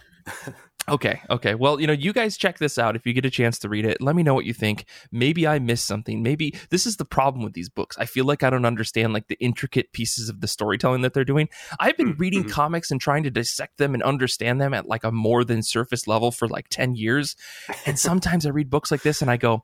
Okay, 0.89 1.21
okay. 1.29 1.55
Well, 1.55 1.79
you 1.79 1.87
know, 1.87 1.93
you 1.93 2.11
guys 2.11 2.35
check 2.35 2.57
this 2.57 2.77
out 2.77 2.95
if 2.95 3.05
you 3.05 3.13
get 3.13 3.23
a 3.23 3.29
chance 3.29 3.57
to 3.59 3.69
read 3.69 3.85
it. 3.85 4.01
Let 4.01 4.15
me 4.15 4.23
know 4.23 4.33
what 4.33 4.43
you 4.43 4.53
think. 4.53 4.85
Maybe 5.11 5.47
I 5.47 5.57
missed 5.59 5.85
something. 5.85 6.21
Maybe 6.21 6.53
this 6.71 6.85
is 6.85 6.97
the 6.97 7.05
problem 7.05 7.43
with 7.43 7.53
these 7.53 7.69
books. 7.69 7.97
I 7.97 8.05
feel 8.05 8.25
like 8.25 8.43
I 8.43 8.49
don't 8.49 8.65
understand 8.65 9.13
like 9.13 9.27
the 9.27 9.37
intricate 9.39 9.93
pieces 9.93 10.27
of 10.27 10.41
the 10.41 10.47
storytelling 10.47 11.01
that 11.01 11.13
they're 11.13 11.23
doing. 11.23 11.47
I've 11.79 11.95
been 11.95 12.11
mm-hmm. 12.11 12.21
reading 12.21 12.49
comics 12.49 12.91
and 12.91 12.99
trying 12.99 13.23
to 13.23 13.31
dissect 13.31 13.77
them 13.77 13.93
and 13.93 14.03
understand 14.03 14.59
them 14.59 14.73
at 14.73 14.85
like 14.85 15.05
a 15.05 15.11
more 15.11 15.45
than 15.45 15.63
surface 15.63 16.05
level 16.05 16.31
for 16.31 16.49
like 16.49 16.67
10 16.67 16.95
years. 16.95 17.37
And 17.85 17.97
sometimes 17.97 18.45
I 18.45 18.49
read 18.49 18.69
books 18.69 18.91
like 18.91 19.03
this 19.03 19.21
and 19.21 19.31
I 19.31 19.37
go, 19.37 19.63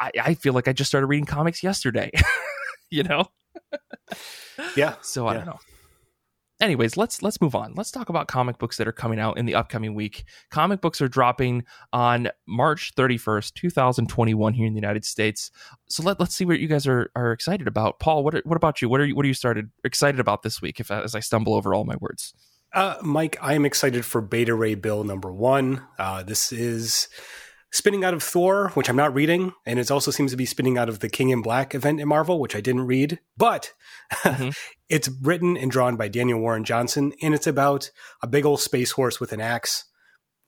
I, 0.00 0.10
I 0.20 0.34
feel 0.34 0.54
like 0.54 0.66
I 0.66 0.72
just 0.72 0.90
started 0.90 1.06
reading 1.06 1.26
comics 1.26 1.62
yesterday. 1.62 2.10
you 2.90 3.04
know? 3.04 3.26
Yeah. 4.76 4.96
So 5.02 5.28
I 5.28 5.34
yeah. 5.34 5.38
don't 5.38 5.46
know 5.46 5.60
anyways, 6.60 6.96
let's 6.96 7.22
let's 7.22 7.40
move 7.40 7.54
on. 7.54 7.74
Let's 7.74 7.90
talk 7.90 8.08
about 8.08 8.28
comic 8.28 8.58
books 8.58 8.76
that 8.76 8.88
are 8.88 8.92
coming 8.92 9.18
out 9.18 9.38
in 9.38 9.46
the 9.46 9.54
upcoming 9.54 9.94
week. 9.94 10.24
Comic 10.50 10.80
books 10.80 11.00
are 11.00 11.08
dropping 11.08 11.64
on 11.92 12.30
March 12.46 12.92
31st, 12.96 13.54
2021 13.54 14.54
here 14.54 14.66
in 14.66 14.72
the 14.72 14.80
United 14.80 15.04
States. 15.04 15.50
So 15.88 16.02
let, 16.02 16.20
let's 16.20 16.34
see 16.34 16.44
what 16.44 16.60
you 16.60 16.68
guys 16.68 16.86
are, 16.86 17.10
are 17.14 17.32
excited 17.32 17.66
about. 17.66 18.00
Paul, 18.00 18.24
what 18.24 18.34
what 18.46 18.56
about 18.56 18.82
you? 18.82 18.88
What 18.88 19.00
are 19.00 19.06
you 19.06 19.14
what 19.14 19.24
are 19.24 19.28
you 19.28 19.34
started 19.34 19.70
excited 19.84 20.20
about 20.20 20.42
this 20.42 20.60
week 20.60 20.80
if 20.80 20.90
as 20.90 21.14
I 21.14 21.20
stumble 21.20 21.54
over 21.54 21.74
all 21.74 21.84
my 21.84 21.96
words? 22.00 22.34
Uh, 22.72 22.96
Mike, 23.02 23.38
I 23.40 23.54
am 23.54 23.64
excited 23.64 24.04
for 24.04 24.20
Beta 24.20 24.54
Ray 24.54 24.74
Bill 24.74 25.02
number 25.02 25.32
1. 25.32 25.82
Uh, 25.98 26.22
this 26.22 26.52
is 26.52 27.08
spinning 27.70 28.04
out 28.04 28.12
of 28.12 28.22
Thor, 28.22 28.70
which 28.74 28.90
I'm 28.90 28.96
not 28.96 29.14
reading, 29.14 29.52
and 29.64 29.78
it 29.78 29.90
also 29.90 30.10
seems 30.10 30.32
to 30.32 30.36
be 30.36 30.44
spinning 30.44 30.76
out 30.76 30.88
of 30.88 31.00
the 31.00 31.08
King 31.08 31.30
in 31.30 31.40
Black 31.40 31.74
event 31.74 31.98
in 31.98 32.08
Marvel, 32.08 32.38
which 32.38 32.54
I 32.54 32.60
didn't 32.60 32.86
read. 32.86 33.20
But 33.38 33.72
mm-hmm. 34.12 34.50
It's 34.88 35.08
written 35.22 35.56
and 35.56 35.70
drawn 35.70 35.96
by 35.96 36.08
Daniel 36.08 36.40
Warren 36.40 36.64
Johnson, 36.64 37.12
and 37.22 37.34
it's 37.34 37.46
about 37.46 37.90
a 38.22 38.26
big 38.26 38.46
old 38.46 38.60
space 38.60 38.92
horse 38.92 39.20
with 39.20 39.32
an 39.32 39.40
axe. 39.40 39.84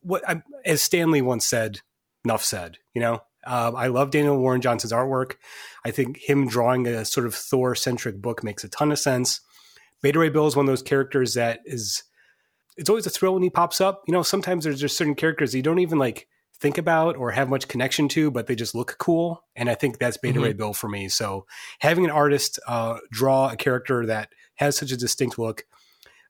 What, 0.02 0.22
as 0.64 0.80
Stan 0.80 1.10
Lee 1.10 1.22
once 1.22 1.46
said, 1.46 1.80
"Enough 2.24 2.42
said." 2.42 2.78
You 2.94 3.02
know, 3.02 3.22
uh, 3.46 3.72
I 3.76 3.88
love 3.88 4.10
Daniel 4.10 4.38
Warren 4.38 4.60
Johnson's 4.60 4.92
artwork. 4.92 5.34
I 5.84 5.90
think 5.90 6.18
him 6.18 6.48
drawing 6.48 6.86
a 6.86 7.04
sort 7.04 7.26
of 7.26 7.34
Thor 7.34 7.74
centric 7.74 8.20
book 8.20 8.42
makes 8.42 8.64
a 8.64 8.68
ton 8.68 8.92
of 8.92 8.98
sense. 8.98 9.40
Beta 10.02 10.18
Ray 10.18 10.30
Bill 10.30 10.46
is 10.46 10.56
one 10.56 10.64
of 10.64 10.70
those 10.70 10.82
characters 10.82 11.34
that 11.34 11.60
is. 11.64 12.02
It's 12.76 12.88
always 12.88 13.06
a 13.06 13.10
thrill 13.10 13.34
when 13.34 13.42
he 13.42 13.50
pops 13.50 13.80
up. 13.80 14.02
You 14.06 14.12
know, 14.12 14.22
sometimes 14.22 14.64
there's 14.64 14.80
just 14.80 14.96
certain 14.96 15.14
characters 15.14 15.54
you 15.54 15.60
don't 15.60 15.80
even 15.80 15.98
like 15.98 16.28
think 16.60 16.78
about 16.78 17.16
or 17.16 17.30
have 17.30 17.48
much 17.48 17.68
connection 17.68 18.08
to, 18.08 18.30
but 18.30 18.46
they 18.46 18.54
just 18.54 18.74
look 18.74 18.96
cool. 18.98 19.44
And 19.56 19.70
I 19.70 19.74
think 19.74 19.98
that's 19.98 20.16
Beta 20.16 20.34
mm-hmm. 20.34 20.44
Ray 20.44 20.52
Bill 20.52 20.72
for 20.72 20.88
me. 20.88 21.08
So 21.08 21.46
having 21.80 22.04
an 22.04 22.10
artist 22.10 22.58
uh, 22.66 22.98
draw 23.10 23.50
a 23.50 23.56
character 23.56 24.06
that 24.06 24.30
has 24.56 24.76
such 24.76 24.92
a 24.92 24.96
distinct 24.96 25.38
look, 25.38 25.64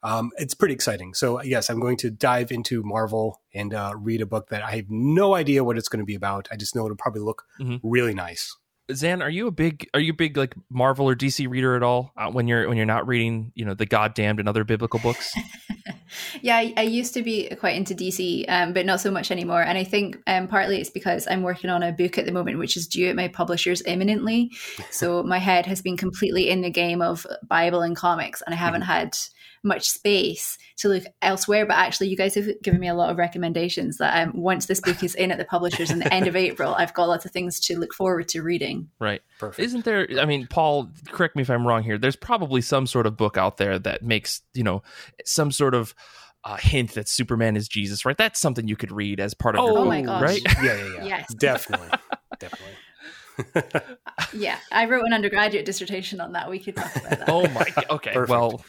um, 0.03 0.31
it's 0.39 0.55
pretty 0.55 0.73
exciting. 0.73 1.15
So 1.15 1.43
yes, 1.43 1.69
I'm 1.69 1.81
going 1.81 1.97
to 1.99 2.11
dive 2.11 2.53
into 2.53 2.83
Marvel 2.83 3.41
and 3.53 3.75
uh, 3.75 3.93
read 3.97 4.23
a 4.23 4.27
book 4.27 4.49
that 4.49 4.63
I 4.63 4.77
have 4.77 4.87
no 4.89 5.35
idea 5.35 5.65
what 5.65 5.77
it's 5.77 5.89
going 5.89 6.01
to 6.01 6.07
be 6.07 6.15
about. 6.15 6.49
I 6.51 6.57
just 6.57 6.75
know 6.75 6.85
it'll 6.85 6.97
probably 6.97 7.23
look 7.23 7.45
mm-hmm. 7.61 7.77
really 7.83 8.15
nice. 8.15 8.57
Zanne, 8.91 9.23
are 9.23 9.31
you 9.31 9.47
a 9.47 9.53
big 9.53 9.89
are 9.95 10.01
you 10.01 10.13
a 10.13 10.17
big 10.17 10.37
like 10.37 10.55
Marvel 10.69 11.09
or 11.09 11.15
DC 11.15 11.49
reader 11.49 11.77
at 11.77 11.83
all 11.83 12.13
uh, 12.17 12.31
when 12.31 12.49
you're 12.49 12.67
when 12.67 12.77
you're 12.77 12.87
not 12.87 13.07
reading 13.07 13.53
you 13.55 13.65
know 13.65 13.75
the 13.75 13.87
goddamned 13.87 14.41
and 14.41 14.49
other 14.49 14.65
biblical 14.65 14.99
books? 14.99 15.33
yeah, 16.41 16.57
I, 16.57 16.75
I, 16.77 16.83
used 16.83 17.15
to 17.15 17.23
be 17.23 17.49
quite 17.59 17.77
into 17.77 17.95
DC, 17.95 18.45
um, 18.49 18.73
but 18.73 18.87
not 18.87 19.01
so 19.01 19.11
much 19.11 19.31
anymore. 19.31 19.63
And 19.63 19.79
I 19.79 19.85
think 19.85 20.19
um, 20.27 20.49
partly 20.49 20.81
it's 20.81 20.91
because 20.91 21.27
I'm 21.31 21.43
working 21.43 21.71
on 21.71 21.83
a 21.83 21.93
book 21.93 22.19
at 22.19 22.27
the 22.27 22.33
moment, 22.33 22.59
which 22.59 22.77
is 22.77 22.87
due 22.87 23.09
at 23.09 23.17
my 23.17 23.29
publishers 23.29 23.83
imminently. 23.87 24.53
So 24.91 25.23
my 25.35 25.39
head 25.39 25.67
has 25.67 25.83
been 25.83 25.97
completely 25.97 26.49
in 26.49 26.61
the 26.61 26.71
game 26.71 27.03
of 27.03 27.27
Bible 27.47 27.83
and 27.83 27.97
comics, 27.97 28.43
and 28.43 28.55
I 28.55 28.59
haven't 28.59 28.83
mm-hmm. 28.83 28.91
had 28.91 29.17
much 29.63 29.91
space 29.91 30.57
to 30.79 30.89
look 30.89 31.05
elsewhere. 31.23 31.67
But 31.67 31.77
actually, 31.77 32.09
you 32.09 32.17
guys 32.17 32.35
have 32.35 32.49
given 32.63 32.81
me 32.81 32.89
a 32.89 32.95
lot 32.95 33.11
of 33.11 33.19
recommendations 33.19 33.99
that 33.99 34.27
um, 34.27 34.33
once 34.35 34.67
this 34.67 34.81
book 34.81 35.03
is 35.03 35.15
in 35.15 35.31
at 35.31 35.39
the 35.39 35.45
publishers 35.45 35.91
in 35.91 35.99
the 35.99 36.13
end 36.13 36.27
of 36.27 36.37
April, 36.37 36.75
I've 36.75 36.95
got 36.95 37.09
lots 37.09 37.25
of 37.25 37.31
things 37.31 37.61
to 37.61 37.79
look 37.79 37.95
forward 37.95 38.29
to 38.29 38.43
reading. 38.43 38.89
Right. 38.99 39.23
Perfect. 39.39 39.67
Isn't 39.67 39.85
there? 39.85 40.09
I 40.19 40.25
mean, 40.25 40.47
Paul, 40.47 40.91
correct 41.09 41.37
me 41.37 41.43
if 41.43 41.51
I'm 41.51 41.67
wrong 41.67 41.83
here. 41.83 41.99
There's 41.99 42.17
probably 42.17 42.61
some 42.61 42.87
sort 42.87 43.07
of 43.07 43.17
book 43.17 43.37
out 43.37 43.57
there 43.57 43.79
that 43.79 44.03
makes 44.03 44.43
you 44.55 44.65
know 44.65 44.83
some 45.25 45.51
sort 45.51 45.75
of 45.75 45.95
uh, 46.45 46.57
hint 46.57 46.95
that 46.95 47.09
Superman 47.09 47.57
is 47.57 47.69
Jesus, 47.69 48.05
right? 48.05 48.17
That's 48.17 48.41
something 48.41 48.67
you 48.67 48.77
could 48.77 48.93
read 48.93 49.21
as 49.21 49.35
part 49.35 49.57
of 49.57 49.63
oh, 49.63 49.67
your 49.67 49.75
book, 49.75 49.85
oh 49.85 49.89
my 49.89 50.03
gosh. 50.03 50.23
right? 50.23 50.43
Yeah, 50.63 50.77
yeah, 50.77 50.95
yeah. 50.95 51.05
yes, 51.05 51.35
definitely, 51.39 51.89
definitely. 52.39 52.77
yeah, 54.35 54.59
I 54.71 54.87
wrote 54.87 55.05
an 55.05 55.13
undergraduate 55.13 55.65
dissertation 55.65 56.21
on 56.21 56.33
that. 56.33 56.51
We 56.51 56.59
could 56.59 56.77
talk 56.77 56.95
about 56.97 57.11
that. 57.11 57.29
Oh 57.29 57.49
my, 57.49 57.67
okay. 57.91 58.13
Perfect. 58.13 58.31
Well, 58.31 58.65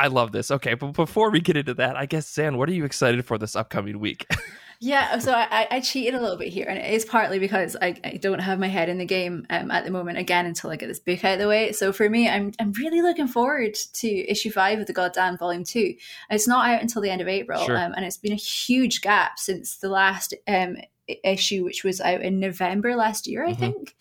I 0.00 0.06
love 0.06 0.32
this. 0.32 0.50
Okay, 0.50 0.72
but 0.72 0.92
before 0.92 1.30
we 1.30 1.40
get 1.40 1.58
into 1.58 1.74
that, 1.74 1.94
I 1.94 2.06
guess 2.06 2.26
Zanne, 2.26 2.56
what 2.56 2.70
are 2.70 2.72
you 2.72 2.86
excited 2.86 3.22
for 3.26 3.36
this 3.36 3.54
upcoming 3.54 4.00
week? 4.00 4.26
yeah, 4.80 5.18
so 5.18 5.32
I, 5.34 5.68
I 5.70 5.80
cheated 5.80 6.14
a 6.14 6.20
little 6.20 6.38
bit 6.38 6.48
here, 6.48 6.64
and 6.66 6.78
it 6.78 6.90
is 6.90 7.04
partly 7.04 7.38
because 7.38 7.76
I, 7.82 7.94
I 8.02 8.16
don't 8.16 8.38
have 8.38 8.58
my 8.58 8.68
head 8.68 8.88
in 8.88 8.96
the 8.96 9.04
game 9.04 9.46
um, 9.50 9.70
at 9.70 9.84
the 9.84 9.90
moment. 9.90 10.16
Again, 10.16 10.46
until 10.46 10.70
I 10.70 10.76
get 10.76 10.86
this 10.86 11.00
book 11.00 11.22
out 11.22 11.34
of 11.34 11.38
the 11.38 11.48
way. 11.48 11.72
So 11.72 11.92
for 11.92 12.08
me, 12.08 12.30
I'm 12.30 12.52
I'm 12.58 12.72
really 12.72 13.02
looking 13.02 13.28
forward 13.28 13.74
to 13.74 14.08
issue 14.08 14.50
five 14.50 14.78
of 14.78 14.86
the 14.86 14.94
Goddamn 14.94 15.36
Volume 15.36 15.64
Two. 15.64 15.94
It's 16.30 16.48
not 16.48 16.70
out 16.70 16.80
until 16.80 17.02
the 17.02 17.10
end 17.10 17.20
of 17.20 17.28
April, 17.28 17.62
sure. 17.62 17.76
um, 17.76 17.92
and 17.94 18.06
it's 18.06 18.16
been 18.16 18.32
a 18.32 18.36
huge 18.36 19.02
gap 19.02 19.38
since 19.38 19.76
the 19.76 19.90
last 19.90 20.32
um, 20.48 20.78
issue, 21.24 21.62
which 21.62 21.84
was 21.84 22.00
out 22.00 22.22
in 22.22 22.40
November 22.40 22.96
last 22.96 23.26
year, 23.26 23.44
I 23.44 23.50
mm-hmm. 23.50 23.60
think. 23.60 23.96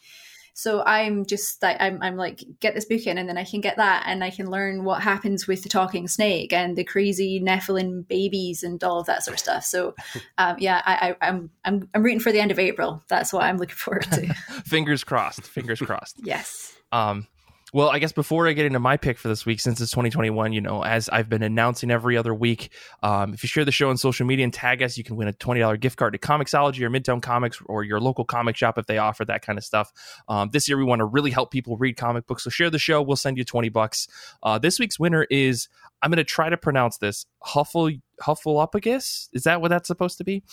So 0.60 0.84
I'm 0.86 1.26
just 1.26 1.64
like 1.64 1.78
I'm 1.80 2.00
I'm 2.02 2.18
like 2.18 2.44
get 2.60 2.76
this 2.76 2.84
book 2.84 3.08
in, 3.08 3.18
and 3.18 3.30
then 3.30 3.38
I 3.38 3.46
can 3.46 3.62
get 3.62 3.78
that, 3.78 4.04
and 4.06 4.22
I 4.26 4.30
can 4.30 4.52
learn 4.52 4.84
what 4.84 5.02
happens 5.02 5.48
with 5.48 5.64
the 5.64 5.70
talking 5.70 6.10
snake 6.10 6.52
and 6.52 6.76
the 6.76 6.84
crazy 6.84 7.40
Nephilim 7.40 8.06
babies 8.10 8.62
and 8.62 8.84
all 8.84 9.00
of 9.00 9.06
that 9.06 9.24
sort 9.24 9.36
of 9.36 9.40
stuff. 9.40 9.64
So, 9.64 9.96
um, 10.38 10.58
yeah, 10.60 10.82
I, 10.86 11.16
I, 11.22 11.28
I'm 11.30 11.50
I'm 11.64 11.88
I'm 11.94 12.04
rooting 12.04 12.20
for 12.20 12.34
the 12.34 12.42
end 12.42 12.52
of 12.52 12.60
April. 12.60 13.02
That's 13.08 13.32
what 13.32 13.44
I'm 13.44 13.56
looking 13.56 13.78
forward 13.78 14.04
to. 14.12 14.34
fingers 14.66 15.06
crossed. 15.06 15.44
Fingers 15.44 15.80
crossed. 15.86 16.18
yes. 16.26 16.76
Um, 16.92 17.28
well, 17.74 17.90
I 17.90 18.00
guess 18.00 18.12
before 18.12 18.48
I 18.48 18.54
get 18.54 18.66
into 18.66 18.80
my 18.80 18.98
pick 18.98 19.18
for 19.18 19.28
this 19.28 19.46
week, 19.46 19.60
since 19.60 19.80
it's 19.80 19.92
2021, 19.92 20.54
you 20.54 20.62
know, 20.62 20.84
as 20.84 21.08
I've 21.10 21.30
been 21.30 21.44
announcing 21.44 21.92
every 21.92 22.18
other 22.18 22.34
week, 22.34 22.72
um, 23.04 23.34
if 23.34 23.44
you 23.44 23.48
share 23.48 23.66
the 23.66 23.72
show 23.72 23.90
on 23.90 23.98
social 23.98 24.26
media 24.26 24.44
and 24.44 24.54
tag 24.54 24.82
us, 24.82 24.98
you 24.98 25.04
can 25.04 25.16
win 25.16 25.28
a 25.28 25.34
$20 25.34 25.80
gift 25.80 25.98
card 25.98 26.14
to 26.14 26.20
Comixology 26.20 26.82
or 26.82 26.90
Midtown 26.90 27.22
Comics 27.22 27.62
or 27.66 27.84
your 27.84 28.00
local 28.00 28.26
comic 28.26 28.56
shop 28.56 28.78
if 28.78 28.86
they 28.88 28.98
offer 28.98 29.24
that 29.26 29.44
kind 29.44 29.58
of 29.58 29.64
stuff. 29.64 29.92
Um, 30.28 30.50
this 30.52 30.68
year, 30.68 30.78
we 30.78 30.84
want 30.84 31.00
to 31.00 31.06
really 31.06 31.32
help 31.32 31.52
people 31.52 31.78
read 31.78 31.96
comic 31.98 32.26
books. 32.26 32.44
So 32.44 32.50
share 32.50 32.70
the 32.70 32.80
show. 32.80 33.02
We'll 33.02 33.18
send 33.18 33.38
you 33.38 33.44
20 33.44 33.70
bucks. 33.70 34.08
Uh, 34.42 34.58
this 34.58 34.80
week's 34.80 35.00
winner 35.00 35.28
is 35.30 35.68
I'm 36.02 36.10
going 36.12 36.18
to 36.18 36.24
try 36.24 36.50
to 36.50 36.58
pronounce 36.58 36.98
this 36.98 37.26
Huffle 37.44 38.02
Hufflepugus. 38.22 39.30
Is 39.34 39.44
that 39.44 39.62
what 39.62 39.70
that's 39.70 39.88
supposed 39.88 40.18
to 40.20 40.24
be? 40.24 40.44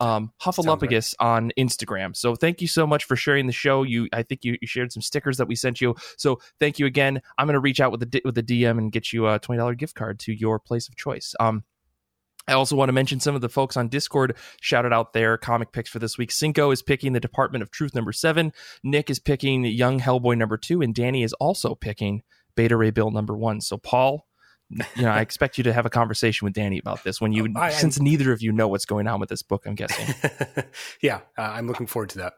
Um, 0.00 0.32
Hufflepugus 0.40 1.14
right. 1.20 1.26
on 1.26 1.52
Instagram. 1.58 2.16
So 2.16 2.34
thank 2.34 2.60
you 2.60 2.68
so 2.68 2.86
much 2.86 3.04
for 3.04 3.16
sharing 3.16 3.46
the 3.46 3.52
show. 3.52 3.82
You, 3.82 4.08
I 4.12 4.22
think 4.22 4.44
you, 4.44 4.56
you, 4.60 4.66
shared 4.66 4.92
some 4.92 5.02
stickers 5.02 5.36
that 5.38 5.48
we 5.48 5.54
sent 5.54 5.80
you. 5.80 5.94
So 6.16 6.40
thank 6.60 6.78
you 6.78 6.86
again. 6.86 7.20
I'm 7.38 7.46
going 7.46 7.54
to 7.54 7.60
reach 7.60 7.80
out 7.80 7.90
with 7.90 8.00
the 8.00 8.22
with 8.24 8.34
the 8.34 8.42
DM 8.42 8.78
and 8.78 8.92
get 8.92 9.12
you 9.12 9.28
a 9.28 9.38
twenty 9.38 9.58
dollar 9.58 9.74
gift 9.74 9.94
card 9.94 10.18
to 10.20 10.32
your 10.32 10.58
place 10.58 10.88
of 10.88 10.96
choice. 10.96 11.34
Um, 11.40 11.64
I 12.48 12.52
also 12.52 12.76
want 12.76 12.88
to 12.90 12.92
mention 12.92 13.18
some 13.18 13.34
of 13.34 13.40
the 13.40 13.48
folks 13.48 13.76
on 13.76 13.88
Discord 13.88 14.36
shouted 14.60 14.92
out 14.92 15.12
their 15.12 15.36
comic 15.36 15.72
picks 15.72 15.90
for 15.90 15.98
this 15.98 16.16
week. 16.16 16.30
Cinco 16.30 16.70
is 16.70 16.80
picking 16.80 17.12
the 17.12 17.20
Department 17.20 17.62
of 17.62 17.72
Truth 17.72 17.94
number 17.94 18.12
seven. 18.12 18.52
Nick 18.84 19.10
is 19.10 19.18
picking 19.18 19.64
Young 19.64 19.98
Hellboy 19.98 20.38
number 20.38 20.56
two, 20.56 20.80
and 20.80 20.94
Danny 20.94 21.24
is 21.24 21.32
also 21.34 21.74
picking 21.74 22.22
Beta 22.54 22.76
Ray 22.76 22.90
Bill 22.90 23.10
number 23.10 23.36
one. 23.36 23.60
So 23.60 23.76
Paul, 23.76 24.26
you 24.70 25.02
know, 25.02 25.10
I 25.10 25.20
expect 25.22 25.58
you 25.58 25.64
to 25.64 25.72
have 25.72 25.86
a 25.86 25.90
conversation 25.90 26.44
with 26.44 26.54
Danny 26.54 26.78
about 26.78 27.04
this 27.04 27.20
when 27.20 27.32
you, 27.32 27.52
I, 27.56 27.70
since 27.70 28.00
neither 28.00 28.32
of 28.32 28.42
you 28.42 28.52
know 28.52 28.68
what's 28.68 28.86
going 28.86 29.06
on 29.06 29.20
with 29.20 29.28
this 29.28 29.42
book. 29.42 29.64
I'm 29.66 29.74
guessing. 29.74 30.14
yeah, 31.00 31.20
uh, 31.38 31.42
I'm 31.42 31.66
looking 31.66 31.86
forward 31.86 32.10
to 32.10 32.18
that 32.18 32.34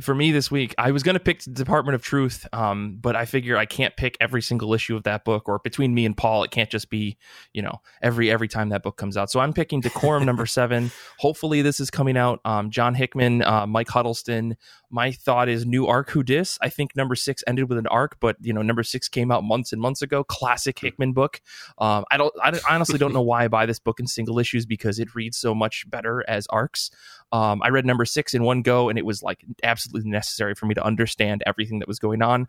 for 0.00 0.14
me 0.14 0.32
this 0.32 0.50
week, 0.50 0.74
I 0.78 0.90
was 0.90 1.02
going 1.02 1.14
to 1.14 1.20
pick 1.20 1.40
Department 1.40 1.94
of 1.94 2.02
Truth, 2.02 2.46
um, 2.52 2.98
but 3.00 3.16
I 3.16 3.24
figure 3.24 3.56
I 3.56 3.66
can't 3.66 3.96
pick 3.96 4.16
every 4.20 4.42
single 4.42 4.74
issue 4.74 4.96
of 4.96 5.04
that 5.04 5.24
book, 5.24 5.48
or 5.48 5.58
between 5.58 5.94
me 5.94 6.04
and 6.04 6.16
Paul, 6.16 6.42
it 6.44 6.50
can't 6.50 6.70
just 6.70 6.90
be 6.90 7.16
you 7.52 7.62
know 7.62 7.80
every 8.02 8.30
every 8.30 8.48
time 8.48 8.70
that 8.70 8.82
book 8.82 8.96
comes 8.96 9.16
out. 9.16 9.30
So 9.30 9.40
I'm 9.40 9.52
picking 9.52 9.80
Decorum 9.80 10.24
number 10.24 10.46
seven. 10.52 10.90
Hopefully, 11.18 11.62
this 11.62 11.80
is 11.80 11.90
coming 11.90 12.16
out. 12.16 12.40
Um, 12.44 12.70
John 12.70 12.94
Hickman, 12.94 13.42
uh, 13.42 13.66
Mike 13.66 13.88
Huddleston. 13.88 14.56
My 14.90 15.10
thought 15.10 15.48
is 15.48 15.64
new 15.64 15.86
arc 15.86 16.10
who 16.10 16.22
dis. 16.22 16.58
I 16.60 16.68
think 16.68 16.94
number 16.94 17.14
six 17.14 17.42
ended 17.46 17.70
with 17.70 17.78
an 17.78 17.86
arc, 17.86 18.18
but 18.20 18.36
you 18.40 18.52
know 18.52 18.62
number 18.62 18.82
six 18.82 19.08
came 19.08 19.30
out 19.30 19.42
months 19.42 19.72
and 19.72 19.80
months 19.80 20.02
ago. 20.02 20.22
Classic 20.24 20.78
Hickman 20.78 21.12
book. 21.12 21.40
Um, 21.78 22.04
I 22.10 22.16
don't. 22.16 22.32
I 22.42 22.58
honestly 22.68 22.98
don't 22.98 23.12
know 23.12 23.22
why 23.22 23.44
I 23.44 23.48
buy 23.48 23.66
this 23.66 23.78
book 23.78 24.00
in 24.00 24.06
single 24.06 24.38
issues 24.38 24.66
because 24.66 24.98
it 24.98 25.14
reads 25.14 25.38
so 25.38 25.54
much 25.54 25.88
better 25.88 26.24
as 26.28 26.46
arcs. 26.48 26.90
Um, 27.32 27.62
I 27.62 27.70
read 27.70 27.86
number 27.86 28.04
six 28.04 28.34
in 28.34 28.42
one 28.42 28.60
go, 28.60 28.90
and 28.90 28.98
it 28.98 29.06
was 29.06 29.22
like 29.22 29.44
absolutely 29.62 30.10
necessary 30.10 30.54
for 30.54 30.66
me 30.66 30.74
to 30.74 30.84
understand 30.84 31.42
everything 31.46 31.78
that 31.80 31.88
was 31.88 31.98
going 31.98 32.22
on. 32.22 32.48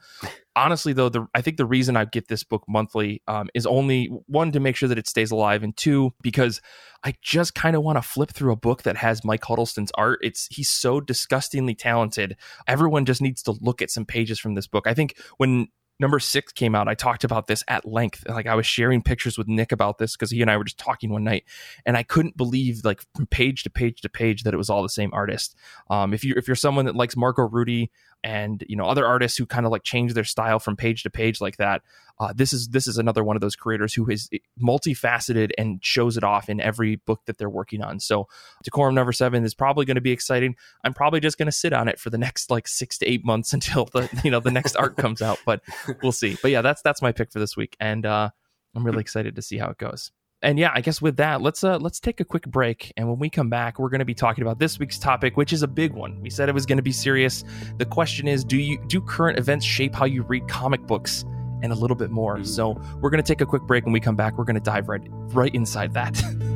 Honestly, 0.56 0.94
though, 0.94 1.10
the, 1.10 1.28
I 1.34 1.42
think 1.42 1.58
the 1.58 1.66
reason 1.66 1.98
I 1.98 2.06
get 2.06 2.28
this 2.28 2.44
book 2.44 2.64
monthly 2.68 3.22
um, 3.28 3.50
is 3.54 3.66
only 3.66 4.06
one 4.28 4.52
to 4.52 4.60
make 4.60 4.76
sure 4.76 4.90
that 4.90 4.98
it 4.98 5.08
stays 5.08 5.32
alive, 5.32 5.64
and 5.64 5.76
two 5.76 6.14
because 6.22 6.62
I 7.04 7.16
just 7.22 7.56
kind 7.56 7.76
of 7.76 7.84
want 7.84 7.98
to 7.98 8.02
flip 8.02 8.32
through 8.32 8.54
a 8.54 8.58
book 8.58 8.84
that 8.84 8.98
has 8.98 9.26
Mike 9.26 9.44
Huddleston's 9.44 9.92
art. 9.96 10.20
It's 10.22 10.48
he's 10.52 10.70
so 10.70 11.02
disgustingly 11.02 11.76
talented. 11.76 12.38
Everyone 12.68 13.06
just 13.06 13.22
needs 13.22 13.44
to 13.44 13.54
look 13.62 13.82
at 13.82 13.92
some 13.92 14.06
pages 14.06 14.40
from 14.40 14.56
this 14.56 14.68
book. 14.68 14.88
I 14.88 14.94
think 14.94 15.18
when 15.38 15.68
number 16.00 16.20
six 16.20 16.52
came 16.52 16.76
out, 16.76 16.88
I 16.88 16.96
talked 16.96 17.24
about 17.24 17.48
this 17.48 17.64
at 17.68 17.86
length. 17.86 18.24
Like 18.28 18.48
I 18.48 18.56
was 18.56 18.66
sharing 18.66 19.02
pictures 19.02 19.38
with 19.38 19.48
Nick 19.48 19.72
about 19.72 19.98
this 19.98 20.16
because 20.16 20.32
he 20.32 20.42
and 20.42 20.50
I 20.50 20.58
were 20.58 20.64
just 20.64 20.78
talking 20.78 21.10
one 21.10 21.24
night, 21.24 21.46
and 21.86 21.96
I 21.96 22.04
couldn't 22.04 22.38
believe 22.38 22.82
like 22.84 23.02
from 23.16 23.28
page 23.28 23.64
to 23.64 23.70
page 23.70 24.02
to 24.02 24.10
page 24.10 24.44
that 24.44 24.54
it 24.54 24.58
was 24.58 24.70
all 24.70 24.84
the 24.84 24.90
same 24.90 25.12
artist. 25.14 25.56
Um, 25.90 26.14
if 26.14 26.24
you 26.24 26.34
if 26.38 26.48
you're 26.48 26.56
someone 26.56 26.86
that 26.86 26.96
likes 26.96 27.16
Marco 27.16 27.44
Rudy, 27.48 27.92
and 28.24 28.64
you 28.68 28.76
know 28.76 28.86
other 28.86 29.06
artists 29.06 29.38
who 29.38 29.46
kind 29.46 29.66
of 29.66 29.72
like 29.72 29.84
change 29.84 30.14
their 30.14 30.24
style 30.24 30.60
from 30.60 30.76
page 30.76 31.04
to 31.04 31.10
page 31.10 31.42
like 31.42 31.58
that 31.58 31.82
uh, 32.20 32.32
this 32.34 32.54
is 32.54 32.70
this 32.70 32.88
is 32.88 32.98
another 32.98 33.24
one 33.24 33.36
of 33.36 33.42
those 33.42 33.56
creators 33.56 33.94
who 33.94 34.10
is 34.10 34.30
multifaceted 34.62 35.52
and 35.58 35.84
shows 35.84 36.16
it 36.16 36.24
off 36.24 36.48
in 36.48 36.62
every 36.62 36.96
book 36.96 37.22
that 37.26 37.40
they're 37.40 37.50
working 37.50 37.82
on. 37.82 38.00
So 38.00 38.28
decorum 38.64 38.94
number 38.94 39.12
seven 39.12 39.44
is 39.44 39.56
probably 39.56 39.86
going 39.86 39.96
to 39.96 40.02
be 40.02 40.12
exciting. 40.12 40.56
I'm 40.84 40.94
probably 40.94 41.20
just 41.20 41.40
going 41.40 41.48
to 41.48 41.52
sit 41.52 41.74
on 41.74 41.88
it 41.88 42.00
for 42.00 42.12
the 42.12 42.20
next 42.20 42.52
like 42.52 42.68
six 42.68 43.00
to 43.00 43.08
eight 43.08 43.26
months 43.26 43.52
until 43.54 43.86
the 43.86 44.10
you 44.24 44.30
know 44.30 44.40
the 44.40 44.52
next 44.52 44.76
art 44.76 44.96
comes 44.96 45.22
out 45.22 45.40
but 45.46 45.62
we'll 46.04 46.12
see. 46.12 46.38
But 46.42 46.52
yeah 46.52 46.62
that's 46.62 46.82
that's 46.82 47.02
my 47.02 47.12
pick 47.12 47.32
for 47.32 47.40
this 47.40 47.58
week 47.58 47.76
and 47.80 48.06
uh, 48.06 48.30
i'm 48.76 48.86
really 48.86 49.02
excited 49.02 49.36
to 49.36 49.42
see 49.42 49.58
how 49.58 49.70
it 49.70 49.78
goes 49.78 50.12
and 50.44 50.60
yeah, 50.60 50.72
I 50.74 50.82
guess 50.82 51.02
with 51.02 51.18
that, 51.18 51.42
let's 51.42 51.64
uh 51.64 51.78
let's 51.78 52.00
take 52.00 52.20
a 52.20 52.26
quick 52.26 52.46
break. 52.46 52.92
And 52.98 53.08
when 53.08 53.18
we 53.18 53.30
come 53.30 53.50
back, 53.50 53.80
we're 53.80 53.90
going 53.90 54.00
to 54.00 54.06
be 54.06 54.14
talking 54.14 54.44
about 54.44 54.60
this 54.60 54.78
week's 54.78 55.00
topic, 55.00 55.38
which 55.38 55.54
is 55.54 55.64
a 55.64 55.68
big 55.68 55.94
one. 55.94 56.22
We 56.22 56.30
said 56.30 56.50
it 56.50 56.54
was 56.54 56.66
going 56.66 56.78
to 56.78 56.84
be 56.84 56.92
serious. 56.92 57.44
The 57.78 57.86
question 57.86 58.28
is, 58.28 58.44
do 58.44 58.58
you 58.58 58.78
do 58.88 59.02
current 59.02 59.40
events 59.40 59.66
shape 59.66 59.96
how 59.96 60.06
you 60.06 60.24
read 60.24 60.48
comic 60.48 60.86
books? 60.86 61.26
And 61.64 61.72
a 61.72 61.76
little 61.76 61.96
bit 61.96 62.12
more. 62.12 62.36
Mm-hmm. 62.36 62.44
So 62.44 62.72
we're 63.00 63.10
going 63.10 63.24
to 63.24 63.28
take 63.28 63.40
a 63.40 63.46
quick 63.46 63.62
break. 63.62 63.86
When 63.86 63.94
we 63.94 64.02
come 64.02 64.18
back, 64.18 64.38
we're 64.38 64.44
going 64.44 64.56
to 64.56 64.60
dive 64.60 64.90
right 64.90 65.02
right 65.10 65.56
inside 65.56 65.94
that. 65.94 66.22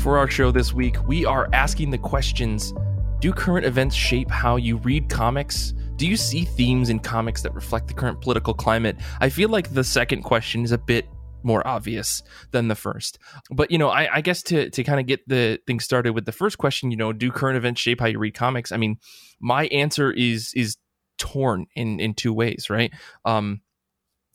for 0.00 0.16
our 0.16 0.28
show 0.28 0.50
this 0.50 0.72
week, 0.72 0.96
we 1.06 1.26
are 1.26 1.46
asking 1.52 1.90
the 1.90 1.98
questions 1.98 2.72
Do 3.20 3.32
current 3.32 3.66
events 3.66 3.94
shape 3.94 4.30
how 4.30 4.56
you 4.56 4.78
read 4.78 5.10
comics? 5.10 5.74
Do 5.96 6.06
you 6.06 6.16
see 6.16 6.46
themes 6.46 6.88
in 6.88 7.00
comics 7.00 7.42
that 7.42 7.54
reflect 7.54 7.88
the 7.88 7.92
current 7.92 8.22
political 8.22 8.54
climate? 8.54 8.96
I 9.20 9.28
feel 9.28 9.50
like 9.50 9.74
the 9.74 9.84
second 9.84 10.22
question 10.22 10.64
is 10.64 10.72
a 10.72 10.78
bit 10.78 11.06
more 11.42 11.66
obvious 11.66 12.22
than 12.50 12.68
the 12.68 12.74
first. 12.74 13.18
But 13.50 13.70
you 13.70 13.76
know, 13.76 13.90
I, 13.90 14.16
I 14.16 14.20
guess 14.22 14.42
to 14.44 14.70
to 14.70 14.82
kind 14.82 15.00
of 15.00 15.06
get 15.06 15.20
the 15.28 15.58
thing 15.66 15.80
started 15.80 16.14
with 16.14 16.24
the 16.24 16.32
first 16.32 16.56
question, 16.56 16.90
you 16.90 16.96
know, 16.96 17.12
do 17.12 17.30
current 17.30 17.58
events 17.58 17.82
shape 17.82 18.00
how 18.00 18.06
you 18.06 18.18
read 18.18 18.34
comics? 18.34 18.72
I 18.72 18.78
mean, 18.78 18.96
my 19.38 19.66
answer 19.66 20.10
is 20.10 20.52
is 20.56 20.78
torn 21.18 21.66
in 21.76 22.00
in 22.00 22.14
two 22.14 22.32
ways, 22.32 22.70
right? 22.70 22.90
Um, 23.26 23.60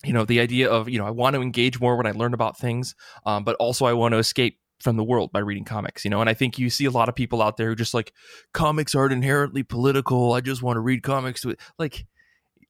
you 0.03 0.13
know, 0.13 0.25
the 0.25 0.41
idea 0.41 0.69
of 0.69 0.89
you 0.89 0.99
know 0.99 1.07
I 1.07 1.11
want 1.11 1.35
to 1.35 1.41
engage 1.41 1.79
more 1.79 1.95
when 1.95 2.05
I 2.05 2.11
learn 2.11 2.35
about 2.35 2.55
things, 2.55 2.93
um, 3.25 3.43
but 3.43 3.55
also 3.55 3.85
I 3.85 3.93
want 3.93 4.11
to 4.11 4.19
escape 4.19 4.59
from 4.85 4.97
the 4.97 5.03
world 5.03 5.31
by 5.31 5.39
reading 5.39 5.65
comics, 5.65 6.05
you 6.05 6.11
know. 6.11 6.21
And 6.21 6.29
I 6.29 6.35
think 6.35 6.59
you 6.59 6.69
see 6.69 6.85
a 6.85 6.91
lot 6.91 7.09
of 7.09 7.15
people 7.15 7.41
out 7.41 7.57
there 7.57 7.69
who 7.69 7.75
just 7.75 7.95
like 7.95 8.13
comics 8.53 8.93
aren't 8.93 9.13
inherently 9.13 9.63
political. 9.63 10.33
I 10.33 10.41
just 10.41 10.61
want 10.61 10.77
to 10.77 10.79
read 10.79 11.01
comics. 11.01 11.41
To 11.41 11.55
like 11.79 12.05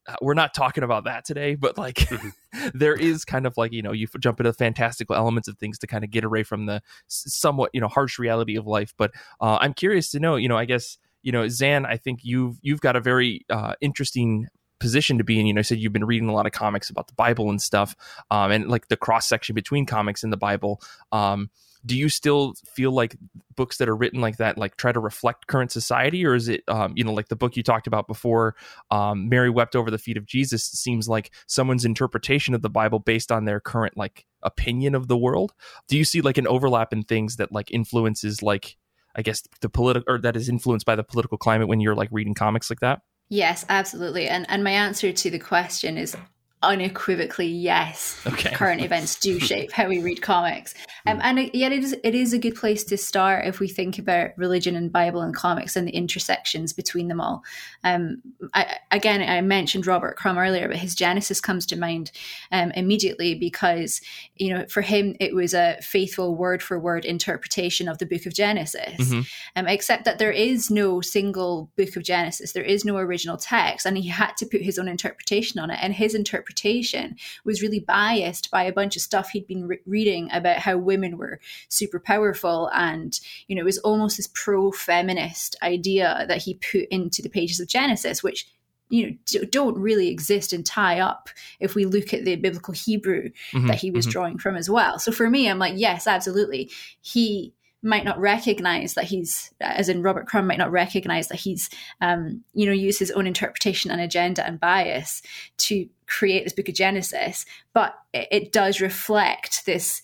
uh, 0.08 0.15
we're 0.21 0.34
not 0.34 0.54
talking 0.54 0.84
about 0.84 1.04
that 1.04 1.25
today, 1.25 1.56
but 1.56 1.78
like 1.78 1.97
mm-hmm. 1.97 2.69
there 2.73 2.95
is 2.95 3.25
kind 3.25 3.45
of 3.45 3.58
like 3.58 3.73
you 3.73 3.82
know 3.82 3.91
you 3.91 4.08
jump 4.17 4.39
into 4.39 4.54
fantastical 4.54 5.13
elements 5.13 5.49
of 5.49 5.58
things 5.58 5.78
to 5.80 5.88
kind 5.88 6.06
of 6.06 6.10
get 6.10 6.23
away 6.23 6.41
from 6.41 6.67
the 6.67 6.82
somewhat 7.08 7.69
you 7.73 7.82
know 7.82 7.89
harsh 7.89 8.17
reality 8.17 8.56
of 8.56 8.65
life. 8.65 8.93
But 8.97 9.12
uh, 9.41 9.58
I'm 9.60 9.73
curious 9.73 10.10
to 10.12 10.19
know, 10.19 10.38
you 10.38 10.47
know, 10.47 10.58
I 10.58 10.63
guess 10.63 10.97
you 11.21 11.34
know 11.34 11.43
Zanne, 11.43 11.86
I 11.86 11.97
think 11.97 12.21
you've 12.23 12.58
you've 12.62 12.82
got 12.82 12.95
a 12.95 13.01
very 13.01 13.45
uh, 13.49 13.73
interesting 13.82 14.47
position 14.80 15.17
to 15.17 15.25
be 15.25 15.38
in. 15.38 15.47
You 15.47 15.54
know, 15.54 15.60
I 15.60 15.63
said 15.63 15.80
you've 15.80 15.91
been 15.91 16.06
reading 16.06 16.30
a 16.30 16.34
lot 16.34 16.45
of 16.45 16.54
comics 16.54 16.89
about 16.89 17.08
the 17.08 17.13
Bible 17.13 17.49
and 17.49 17.62
stuff, 17.62 17.93
um, 18.32 18.51
and 18.51 18.69
like 18.69 18.88
the 18.88 18.95
cross 18.95 19.28
section 19.28 19.54
between 19.54 19.86
comics 19.86 20.23
and 20.23 20.32
the 20.32 20.38
Bible. 20.38 20.82
Um, 21.12 21.49
do 21.85 21.97
you 21.97 22.09
still 22.09 22.53
feel 22.65 22.91
like 22.91 23.15
books 23.55 23.77
that 23.77 23.87
are 23.87 23.95
written 23.95 24.21
like 24.21 24.37
that 24.37 24.57
like 24.57 24.75
try 24.75 24.91
to 24.91 24.99
reflect 24.99 25.47
current 25.47 25.71
society? 25.71 26.25
Or 26.25 26.35
is 26.35 26.47
it 26.47 26.63
um, 26.67 26.93
you 26.95 27.03
know 27.03 27.13
like 27.13 27.27
the 27.27 27.35
book 27.35 27.55
you 27.55 27.63
talked 27.63 27.87
about 27.87 28.07
before 28.07 28.55
um, 28.91 29.29
mary 29.29 29.49
wept 29.49 29.75
over 29.75 29.91
the 29.91 29.97
feet 29.97 30.17
of 30.17 30.25
jesus 30.25 30.63
seems 30.63 31.07
like 31.07 31.31
someone's 31.47 31.85
interpretation 31.85 32.53
of 32.53 32.61
the 32.61 32.69
bible 32.69 32.99
based 32.99 33.31
on 33.31 33.45
their 33.45 33.59
current 33.59 33.97
like 33.97 34.25
opinion 34.41 34.95
of 34.95 35.07
the 35.07 35.17
world? 35.17 35.53
Do 35.87 35.97
you 35.97 36.05
see 36.05 36.21
like 36.21 36.37
an 36.37 36.47
overlap 36.47 36.93
in 36.93 37.03
things 37.03 37.37
that 37.37 37.51
like 37.51 37.71
influences 37.71 38.41
like 38.41 38.77
i 39.15 39.21
guess 39.21 39.43
the 39.61 39.69
political 39.69 40.13
or 40.13 40.19
that 40.19 40.35
is 40.35 40.49
influenced 40.49 40.85
by 40.85 40.95
the 40.95 41.03
political 41.03 41.37
climate 41.37 41.67
when 41.67 41.79
you're 41.79 41.95
like 41.95 42.09
reading 42.11 42.33
comics 42.33 42.69
like 42.69 42.79
that? 42.79 43.01
Yes, 43.29 43.65
absolutely. 43.69 44.27
And 44.27 44.45
and 44.49 44.63
my 44.63 44.71
answer 44.71 45.11
to 45.11 45.29
the 45.31 45.39
question 45.39 45.97
is 45.97 46.15
unequivocally 46.63 47.47
yes 47.47 48.19
okay. 48.25 48.51
current 48.51 48.81
events 48.81 49.19
do 49.19 49.39
shape 49.51 49.71
how 49.71 49.87
we 49.87 50.01
read 50.01 50.21
comics 50.21 50.73
um, 51.05 51.19
and 51.21 51.37
it, 51.37 51.53
yet 51.53 51.71
it 51.71 51.83
is 51.83 51.95
it 52.03 52.15
is 52.15 52.33
a 52.33 52.39
good 52.39 52.55
place 52.55 52.83
to 52.83 52.97
start 52.97 53.45
if 53.45 53.59
we 53.59 53.67
think 53.67 53.99
about 53.99 54.31
religion 54.37 54.75
and 54.75 54.91
bible 54.91 55.21
and 55.21 55.35
comics 55.35 55.75
and 55.75 55.87
the 55.87 55.91
intersections 55.91 56.73
between 56.73 57.07
them 57.07 57.21
all 57.21 57.43
um, 57.83 58.21
I, 58.53 58.77
again 58.89 59.21
i 59.21 59.41
mentioned 59.41 59.85
robert 59.85 60.17
crumb 60.17 60.37
earlier 60.37 60.67
but 60.67 60.77
his 60.77 60.95
genesis 60.95 61.39
comes 61.39 61.65
to 61.67 61.75
mind 61.75 62.11
um, 62.51 62.71
immediately 62.71 63.35
because 63.35 64.01
you 64.35 64.51
know 64.51 64.65
for 64.67 64.81
him 64.81 65.15
it 65.19 65.35
was 65.35 65.53
a 65.53 65.77
faithful 65.81 66.35
word 66.35 66.63
for 66.63 66.79
word 66.79 67.05
interpretation 67.05 67.87
of 67.87 67.99
the 67.99 68.05
book 68.05 68.25
of 68.25 68.33
genesis 68.33 68.95
mm-hmm. 68.97 69.21
Um, 69.57 69.67
except 69.67 70.05
that 70.05 70.17
there 70.17 70.31
is 70.31 70.71
no 70.71 71.01
single 71.01 71.69
book 71.77 71.95
of 71.95 72.03
genesis 72.03 72.53
there 72.53 72.63
is 72.63 72.85
no 72.85 72.97
original 72.97 73.37
text 73.37 73.85
and 73.85 73.97
he 73.97 74.07
had 74.07 74.35
to 74.37 74.45
put 74.45 74.61
his 74.61 74.79
own 74.79 74.87
interpretation 74.87 75.59
on 75.59 75.69
it 75.69 75.77
and 75.81 75.93
his 75.93 76.15
interpretation 76.15 76.54
interpretation 76.55 77.15
was 77.43 77.61
really 77.61 77.79
biased 77.79 78.49
by 78.51 78.63
a 78.63 78.73
bunch 78.73 78.95
of 78.95 79.01
stuff 79.01 79.29
he'd 79.29 79.47
been 79.47 79.67
re- 79.67 79.79
reading 79.85 80.29
about 80.31 80.57
how 80.57 80.77
women 80.77 81.17
were 81.17 81.39
super 81.69 81.99
powerful. 81.99 82.69
And 82.73 83.19
you 83.47 83.55
know 83.55 83.61
it 83.61 83.65
was 83.65 83.77
almost 83.79 84.17
this 84.17 84.29
pro-feminist 84.33 85.55
idea 85.61 86.25
that 86.27 86.41
he 86.43 86.55
put 86.55 86.87
into 86.89 87.21
the 87.21 87.29
pages 87.29 87.59
of 87.59 87.67
genesis 87.67 88.23
which 88.23 88.47
you 88.89 89.17
know 89.33 89.41
don't 89.51 89.77
really 89.77 90.09
exist 90.09 90.53
and 90.53 90.65
tie 90.65 90.99
up 90.99 91.29
if 91.59 91.75
we 91.75 91.85
look 91.85 92.13
at 92.13 92.23
the 92.23 92.35
biblical 92.35 92.73
hebrew 92.73 93.29
mm-hmm, 93.51 93.67
that 93.67 93.77
he 93.77 93.91
was 93.91 94.05
mm-hmm. 94.05 94.11
drawing 94.11 94.37
from 94.37 94.55
as 94.55 94.69
well. 94.69 94.99
So 94.99 95.11
for 95.11 95.29
me 95.29 95.49
i'm 95.49 95.59
like 95.59 95.73
yes 95.75 96.07
absolutely. 96.07 96.71
He 97.01 97.53
might 97.85 98.03
not 98.03 98.19
recognize 98.19 98.95
that 98.95 99.05
he's, 99.05 99.53
as 99.61 99.89
in 99.89 100.01
Robert 100.01 100.25
Crumb 100.25 100.47
might 100.47 100.57
not 100.57 100.71
recognize 100.71 101.27
that 101.27 101.39
he's, 101.39 101.69
um, 102.01 102.43
you 102.53 102.65
know, 102.65 102.71
use 102.71 102.97
his 102.97 103.11
own 103.11 103.27
interpretation 103.27 103.91
and 103.91 104.01
agenda 104.01 104.45
and 104.45 104.59
bias 104.59 105.21
to 105.57 105.87
create 106.07 106.43
this 106.43 106.53
book 106.53 106.69
of 106.69 106.75
Genesis, 106.75 107.45
but 107.73 107.95
it, 108.13 108.27
it 108.31 108.51
does 108.51 108.81
reflect 108.81 109.65
this 109.65 110.01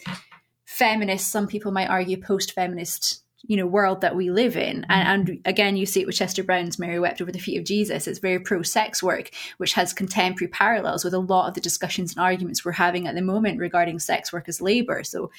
feminist, 0.65 1.31
some 1.31 1.47
people 1.47 1.71
might 1.71 1.89
argue 1.89 2.19
post-feminist 2.19 3.21
you 3.43 3.57
know 3.57 3.65
world 3.65 4.01
that 4.01 4.15
we 4.15 4.29
live 4.29 4.55
in. 4.55 4.81
Mm-hmm. 4.81 4.91
And, 4.91 5.29
and, 5.29 5.41
again 5.45 5.75
you 5.75 5.85
see 5.85 6.01
it 6.01 6.05
with 6.07 6.15
chester 6.15 6.43
brown's 6.43 6.77
mary 6.77 6.99
wept 6.99 7.21
over 7.21 7.31
the 7.31 7.39
feet 7.39 7.57
of 7.57 7.65
jesus. 7.65 8.07
It's 8.07 8.19
very 8.19 8.39
pro-sex 8.39 9.01
work 9.01 9.31
which 9.57 9.73
has 9.73 9.93
contemporary 9.93 10.49
parallels 10.49 11.03
with 11.03 11.13
a 11.13 11.19
lot 11.19 11.47
of 11.47 11.55
the 11.55 11.61
discussions 11.61 12.13
and 12.13 12.23
arguments 12.23 12.63
we're 12.63 12.73
having 12.73 13.07
at 13.07 13.15
the 13.15 13.21
moment 13.21 13.59
regarding 13.59 13.99
sex 13.99 14.31
work 14.31 14.47
as 14.47 14.61
labor. 14.61 15.03
So 15.03 15.31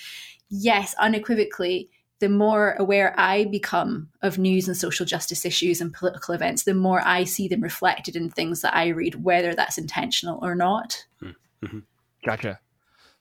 yes 0.51 0.95
unequivocally 0.99 1.91
the 2.23 2.29
more 2.29 2.77
aware 2.79 3.19
I 3.19 3.47
become 3.47 4.09
of 4.23 4.39
news 4.39 4.69
and 4.69 4.77
social 4.77 5.05
justice 5.05 5.45
issues 5.45 5.81
and 5.81 5.93
political 5.93 6.35
events, 6.35 6.63
the 6.63 6.73
more 6.73 7.03
I 7.05 7.25
see 7.25 7.49
them 7.49 7.61
reflected 7.61 8.15
in 8.15 8.31
things 8.31 8.61
that 8.61 8.77
I 8.77 8.89
read, 8.91 9.25
whether 9.25 9.57
that's 9.57 9.77
intentional 9.77 10.39
or 10.41 10.55
not. 10.55 11.05
Hmm. 11.19 11.31
Mm-hmm. 11.65 11.79
Gotcha. 12.25 12.61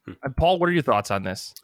Hmm. 0.05 0.11
And 0.21 0.37
Paul, 0.37 0.59
what 0.59 0.69
are 0.69 0.71
your 0.71 0.83
thoughts 0.83 1.09
on 1.09 1.23
this? 1.23 1.55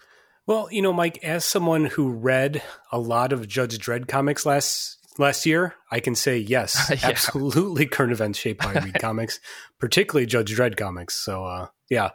Well, 0.48 0.68
you 0.72 0.82
know, 0.82 0.92
Mike, 0.92 1.24
as 1.24 1.46
someone 1.46 1.86
who 1.86 2.10
read 2.10 2.64
a 2.92 2.98
lot 2.98 3.32
of 3.32 3.48
Judge 3.48 3.78
Dredd 3.78 4.08
comics 4.08 4.44
last 4.44 4.98
last 5.20 5.46
year, 5.46 5.76
I 5.92 6.00
can 6.00 6.16
say 6.16 6.40
yes, 6.40 6.90
yeah. 6.90 6.98
absolutely 7.04 7.86
current 7.86 8.14
events 8.14 8.40
shape 8.40 8.64
how 8.64 8.70
I 8.70 8.84
read 8.84 8.96
comics, 9.00 9.40
particularly 9.78 10.26
Judge 10.26 10.56
Dredd 10.58 10.76
comics. 10.76 11.14
So, 11.14 11.46
uh, 11.46 11.68
yeah, 11.90 12.12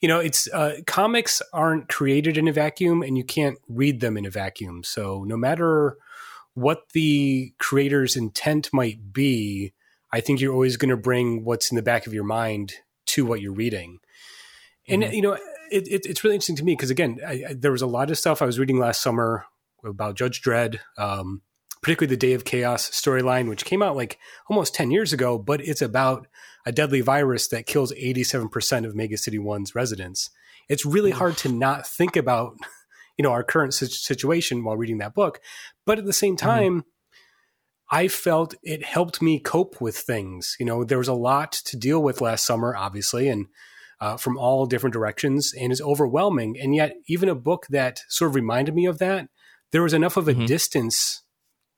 you 0.00 0.08
know, 0.08 0.18
it's 0.18 0.48
uh, 0.52 0.76
comics 0.86 1.42
aren't 1.52 1.88
created 1.88 2.36
in 2.36 2.48
a 2.48 2.52
vacuum, 2.52 3.02
and 3.02 3.16
you 3.16 3.24
can't 3.24 3.58
read 3.68 4.00
them 4.00 4.16
in 4.16 4.26
a 4.26 4.30
vacuum. 4.30 4.82
So 4.84 5.24
no 5.24 5.36
matter 5.36 5.96
what 6.54 6.90
the 6.92 7.54
creator's 7.58 8.16
intent 8.16 8.70
might 8.72 9.12
be, 9.12 9.72
I 10.12 10.20
think 10.20 10.40
you're 10.40 10.52
always 10.52 10.76
going 10.76 10.90
to 10.90 10.96
bring 10.96 11.44
what's 11.44 11.70
in 11.70 11.76
the 11.76 11.82
back 11.82 12.06
of 12.06 12.12
your 12.12 12.24
mind 12.24 12.74
to 13.06 13.24
what 13.24 13.40
you're 13.40 13.54
reading. 13.54 14.00
And 14.88 15.02
mm-hmm. 15.02 15.14
you 15.14 15.22
know, 15.22 15.32
it, 15.70 15.88
it, 15.88 16.06
it's 16.06 16.22
really 16.22 16.36
interesting 16.36 16.56
to 16.56 16.64
me 16.64 16.74
because 16.74 16.90
again, 16.90 17.20
I, 17.26 17.44
I, 17.48 17.54
there 17.54 17.72
was 17.72 17.82
a 17.82 17.86
lot 17.86 18.10
of 18.10 18.18
stuff 18.18 18.42
I 18.42 18.46
was 18.46 18.58
reading 18.58 18.78
last 18.78 19.02
summer 19.02 19.46
about 19.84 20.16
Judge 20.16 20.42
Dredd, 20.42 20.78
um, 20.98 21.42
particularly 21.82 22.14
the 22.14 22.26
Day 22.26 22.32
of 22.32 22.44
Chaos 22.44 22.88
storyline, 22.90 23.48
which 23.48 23.64
came 23.64 23.82
out 23.82 23.96
like 23.96 24.18
almost 24.48 24.74
ten 24.74 24.90
years 24.90 25.12
ago, 25.12 25.38
but 25.38 25.60
it's 25.60 25.82
about 25.82 26.26
a 26.64 26.72
deadly 26.72 27.00
virus 27.00 27.48
that 27.48 27.66
kills 27.66 27.92
87% 27.92 28.86
of 28.86 28.94
Mega 28.94 29.16
City 29.16 29.38
1's 29.38 29.74
residents. 29.74 30.30
It's 30.68 30.86
really 30.86 31.10
hard 31.10 31.36
to 31.38 31.48
not 31.48 31.86
think 31.86 32.16
about, 32.16 32.56
you 33.18 33.22
know, 33.22 33.32
our 33.32 33.42
current 33.42 33.74
situation 33.74 34.64
while 34.64 34.76
reading 34.76 34.98
that 34.98 35.14
book. 35.14 35.40
But 35.84 35.98
at 35.98 36.04
the 36.04 36.12
same 36.12 36.36
mm-hmm. 36.36 36.46
time, 36.46 36.72
mm-hmm. 36.80 36.88
I 37.94 38.08
felt 38.08 38.54
it 38.62 38.84
helped 38.84 39.20
me 39.20 39.38
cope 39.38 39.80
with 39.80 39.98
things. 39.98 40.56
You 40.58 40.66
know, 40.66 40.84
there 40.84 40.98
was 40.98 41.08
a 41.08 41.14
lot 41.14 41.52
to 41.52 41.76
deal 41.76 42.02
with 42.02 42.22
last 42.22 42.46
summer, 42.46 42.74
obviously, 42.74 43.28
and 43.28 43.46
uh, 44.00 44.16
from 44.16 44.38
all 44.38 44.66
different 44.66 44.94
directions, 44.94 45.52
and 45.52 45.70
is 45.70 45.80
overwhelming. 45.80 46.56
And 46.60 46.74
yet, 46.74 46.94
even 47.06 47.28
a 47.28 47.34
book 47.34 47.66
that 47.70 48.00
sort 48.08 48.30
of 48.30 48.34
reminded 48.34 48.74
me 48.74 48.86
of 48.86 48.98
that, 48.98 49.28
there 49.72 49.82
was 49.82 49.92
enough 49.92 50.16
of 50.16 50.26
a 50.26 50.32
mm-hmm. 50.32 50.46
distance 50.46 51.21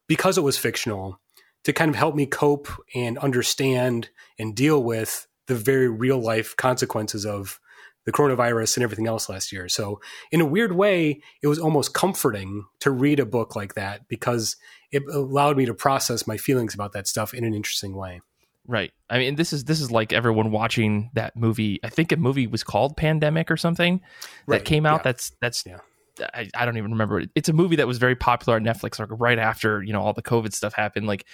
because 0.06 0.38
it 0.38 0.42
was 0.42 0.58
fictional 0.58 1.20
to 1.64 1.72
kind 1.72 1.88
of 1.88 1.96
help 1.96 2.14
me 2.14 2.26
cope 2.26 2.68
and 2.94 3.18
understand 3.18 4.10
and 4.38 4.54
deal 4.54 4.82
with 4.82 5.26
the 5.46 5.54
very 5.54 5.88
real 5.88 6.18
life 6.18 6.56
consequences 6.56 7.24
of 7.26 7.60
the 8.04 8.12
coronavirus 8.12 8.76
and 8.76 8.84
everything 8.84 9.06
else 9.06 9.28
last 9.28 9.50
year. 9.50 9.68
So, 9.68 10.00
in 10.30 10.40
a 10.40 10.46
weird 10.46 10.72
way, 10.72 11.20
it 11.42 11.46
was 11.46 11.58
almost 11.58 11.94
comforting 11.94 12.66
to 12.80 12.90
read 12.90 13.18
a 13.18 13.26
book 13.26 13.56
like 13.56 13.74
that 13.74 14.08
because 14.08 14.56
it 14.92 15.02
allowed 15.10 15.56
me 15.56 15.64
to 15.66 15.74
process 15.74 16.26
my 16.26 16.36
feelings 16.36 16.74
about 16.74 16.92
that 16.92 17.08
stuff 17.08 17.32
in 17.32 17.44
an 17.44 17.54
interesting 17.54 17.96
way. 17.96 18.20
Right. 18.66 18.92
I 19.10 19.18
mean, 19.18 19.34
this 19.36 19.52
is 19.52 19.64
this 19.64 19.80
is 19.80 19.90
like 19.90 20.12
everyone 20.12 20.50
watching 20.50 21.10
that 21.14 21.36
movie. 21.36 21.80
I 21.82 21.88
think 21.88 22.12
a 22.12 22.16
movie 22.16 22.46
was 22.46 22.64
called 22.64 22.96
Pandemic 22.96 23.50
or 23.50 23.56
something 23.56 24.00
that 24.48 24.52
right. 24.52 24.64
came 24.64 24.86
out. 24.86 25.00
Yeah. 25.00 25.04
That's 25.04 25.32
that's 25.40 25.64
yeah. 25.66 25.78
I, 26.20 26.48
I, 26.54 26.64
don't 26.64 26.76
even 26.76 26.92
remember. 26.92 27.22
It's 27.34 27.48
a 27.48 27.52
movie 27.52 27.76
that 27.76 27.86
was 27.86 27.98
very 27.98 28.14
popular 28.14 28.56
on 28.56 28.64
Netflix, 28.64 28.98
like 28.98 29.08
right 29.10 29.38
after 29.38 29.82
you 29.82 29.92
know 29.92 30.00
all 30.00 30.12
the 30.12 30.22
COVID 30.22 30.52
stuff 30.52 30.74
happened. 30.74 31.06
Like, 31.06 31.24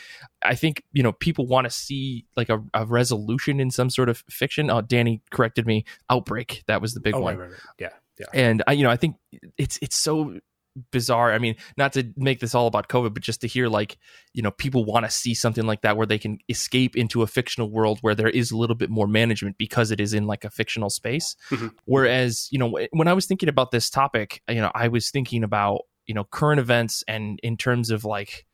I 0.43 0.55
think 0.55 0.83
you 0.93 1.03
know 1.03 1.13
people 1.13 1.47
want 1.47 1.67
to 1.67 1.71
see 1.71 2.25
like 2.37 2.49
a, 2.49 2.63
a, 2.75 2.87
resolution 2.87 3.61
in 3.61 3.71
some 3.71 3.91
sort 3.91 4.09
of 4.09 4.25
fiction. 4.31 4.71
Oh, 4.71 4.81
Danny 4.81 5.23
corrected 5.31 5.67
me. 5.67 5.85
Outbreak. 6.09 6.63
That 6.67 6.81
was 6.81 6.95
the 6.95 7.01
big 7.01 7.15
oh, 7.15 7.21
one. 7.21 7.37
Right, 7.37 7.43
right, 7.43 7.51
right. 7.51 7.61
Yeah, 7.79 7.89
yeah. 8.19 8.27
And 8.33 8.63
I, 8.67 8.73
you 8.73 8.85
know, 8.85 8.91
I 8.91 8.97
think 8.97 9.17
it's 9.59 9.79
it's 9.83 9.97
so 9.97 10.39
bizarre. 10.93 11.33
I 11.33 11.39
mean, 11.39 11.57
not 11.77 11.93
to 11.95 12.13
make 12.17 12.41
this 12.41 12.55
all 12.55 12.67
about 12.67 12.89
COVID, 12.89 13.15
but 13.15 13.23
just 13.23 13.41
to 13.43 13.49
hear 13.49 13.69
like, 13.69 13.99
you 14.33 14.43
know, 14.43 14.51
people 14.51 14.85
want 14.85 15.05
to 15.05 15.11
see 15.11 15.35
something 15.35 15.67
like 15.67 15.83
that 15.83 15.97
where 15.97 16.07
they 16.07 16.19
can 16.19 16.39
escape 16.49 16.97
into 16.97 17.23
a 17.23 17.27
fictional 17.27 17.71
world 17.71 17.99
where 18.01 18.15
there 18.15 18.29
is 18.29 18.51
a 18.51 18.57
little 18.57 18.77
bit 18.77 18.91
more 18.91 19.07
management 19.07 19.59
because 19.59 19.91
it 19.91 20.01
is 20.01 20.15
in 20.15 20.27
like 20.27 20.45
a 20.45 20.51
fictional 20.51 20.91
space. 20.91 21.37
Mm-hmm. 21.51 21.69
Whereas, 21.85 22.49
you 22.51 22.59
know, 22.59 22.79
when 22.93 23.09
I 23.09 23.13
was 23.13 23.27
thinking 23.27 23.49
about 23.49 23.71
this 23.71 23.91
topic, 23.91 24.43
you 24.49 24.57
know, 24.57 24.71
I 24.75 24.89
was 24.89 25.11
thinking 25.11 25.45
about, 25.45 25.83
you 26.07 26.15
know, 26.15 26.25
current 26.25 26.61
events 26.61 27.05
and 27.07 27.39
in 27.43 27.57
terms 27.57 27.91
of 27.91 28.05
like, 28.05 28.47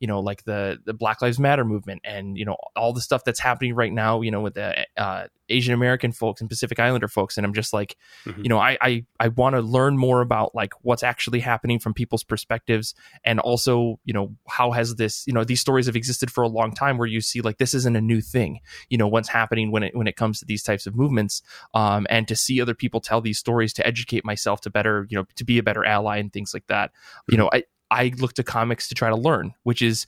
you 0.00 0.06
know 0.06 0.20
like 0.20 0.44
the 0.44 0.78
the 0.84 0.94
black 0.94 1.22
lives 1.22 1.38
matter 1.38 1.64
movement 1.64 2.00
and 2.04 2.36
you 2.36 2.44
know 2.44 2.56
all 2.74 2.92
the 2.92 3.00
stuff 3.00 3.22
that's 3.24 3.38
happening 3.38 3.74
right 3.74 3.92
now 3.92 4.22
you 4.22 4.30
know 4.30 4.40
with 4.40 4.54
the 4.54 4.86
uh, 4.96 5.26
asian 5.50 5.74
american 5.74 6.10
folks 6.10 6.40
and 6.40 6.48
pacific 6.48 6.80
islander 6.80 7.06
folks. 7.06 7.36
And 7.36 7.46
i'm 7.46 7.52
just 7.52 7.72
like 7.72 7.96
mm-hmm. 8.24 8.42
you 8.42 8.48
know 8.48 8.58
i 8.58 8.76
i, 8.80 9.04
I 9.20 9.28
want 9.28 9.54
to 9.54 9.60
learn 9.60 9.96
more 9.96 10.22
about 10.22 10.54
like 10.54 10.72
what's 10.82 11.02
actually 11.02 11.40
happening 11.40 11.78
from 11.78 11.94
people's 11.94 12.24
perspectives. 12.24 12.94
And 13.24 13.38
also 13.38 14.00
you 14.04 14.14
know 14.14 14.34
how 14.48 14.72
has 14.72 14.96
this 14.96 15.24
you 15.26 15.32
know 15.32 15.44
these 15.44 15.60
stories 15.60 15.86
have 15.86 15.96
existed 15.96 16.30
for 16.30 16.42
a 16.42 16.48
long 16.48 16.72
time 16.72 16.96
where 16.96 17.06
you 17.06 17.20
see 17.20 17.40
like 17.42 17.58
this 17.58 17.74
isn't 17.74 17.96
a 17.96 18.00
new 18.00 18.20
thing 18.20 18.60
you 18.88 18.96
know 18.96 19.08
what's 19.08 19.28
happening 19.28 19.70
when 19.70 19.82
it 19.82 19.94
when 19.94 20.06
it 20.06 20.16
comes 20.16 20.40
to 20.40 20.46
these 20.46 20.62
types 20.62 20.86
of 20.86 20.96
movements. 20.96 21.42
Um 21.74 22.06
and 22.08 22.26
to 22.28 22.36
see 22.36 22.60
other 22.60 22.74
people 22.74 23.00
tell 23.00 23.20
these 23.20 23.38
stories 23.38 23.74
to 23.74 23.86
educate 23.86 24.24
myself 24.24 24.62
to 24.62 24.70
better 24.70 25.06
you 25.10 25.18
know 25.18 25.26
to 25.36 25.44
be 25.44 25.58
a 25.58 25.62
better 25.62 25.84
ally 25.84 26.18
and 26.18 26.32
things 26.32 26.54
like 26.54 26.66
that. 26.68 26.92
You 27.28 27.36
know 27.36 27.50
i 27.52 27.64
I 27.90 28.12
look 28.18 28.34
to 28.34 28.44
comics 28.44 28.88
to 28.88 28.94
try 28.94 29.08
to 29.08 29.16
learn, 29.16 29.54
which 29.64 29.82
is 29.82 30.06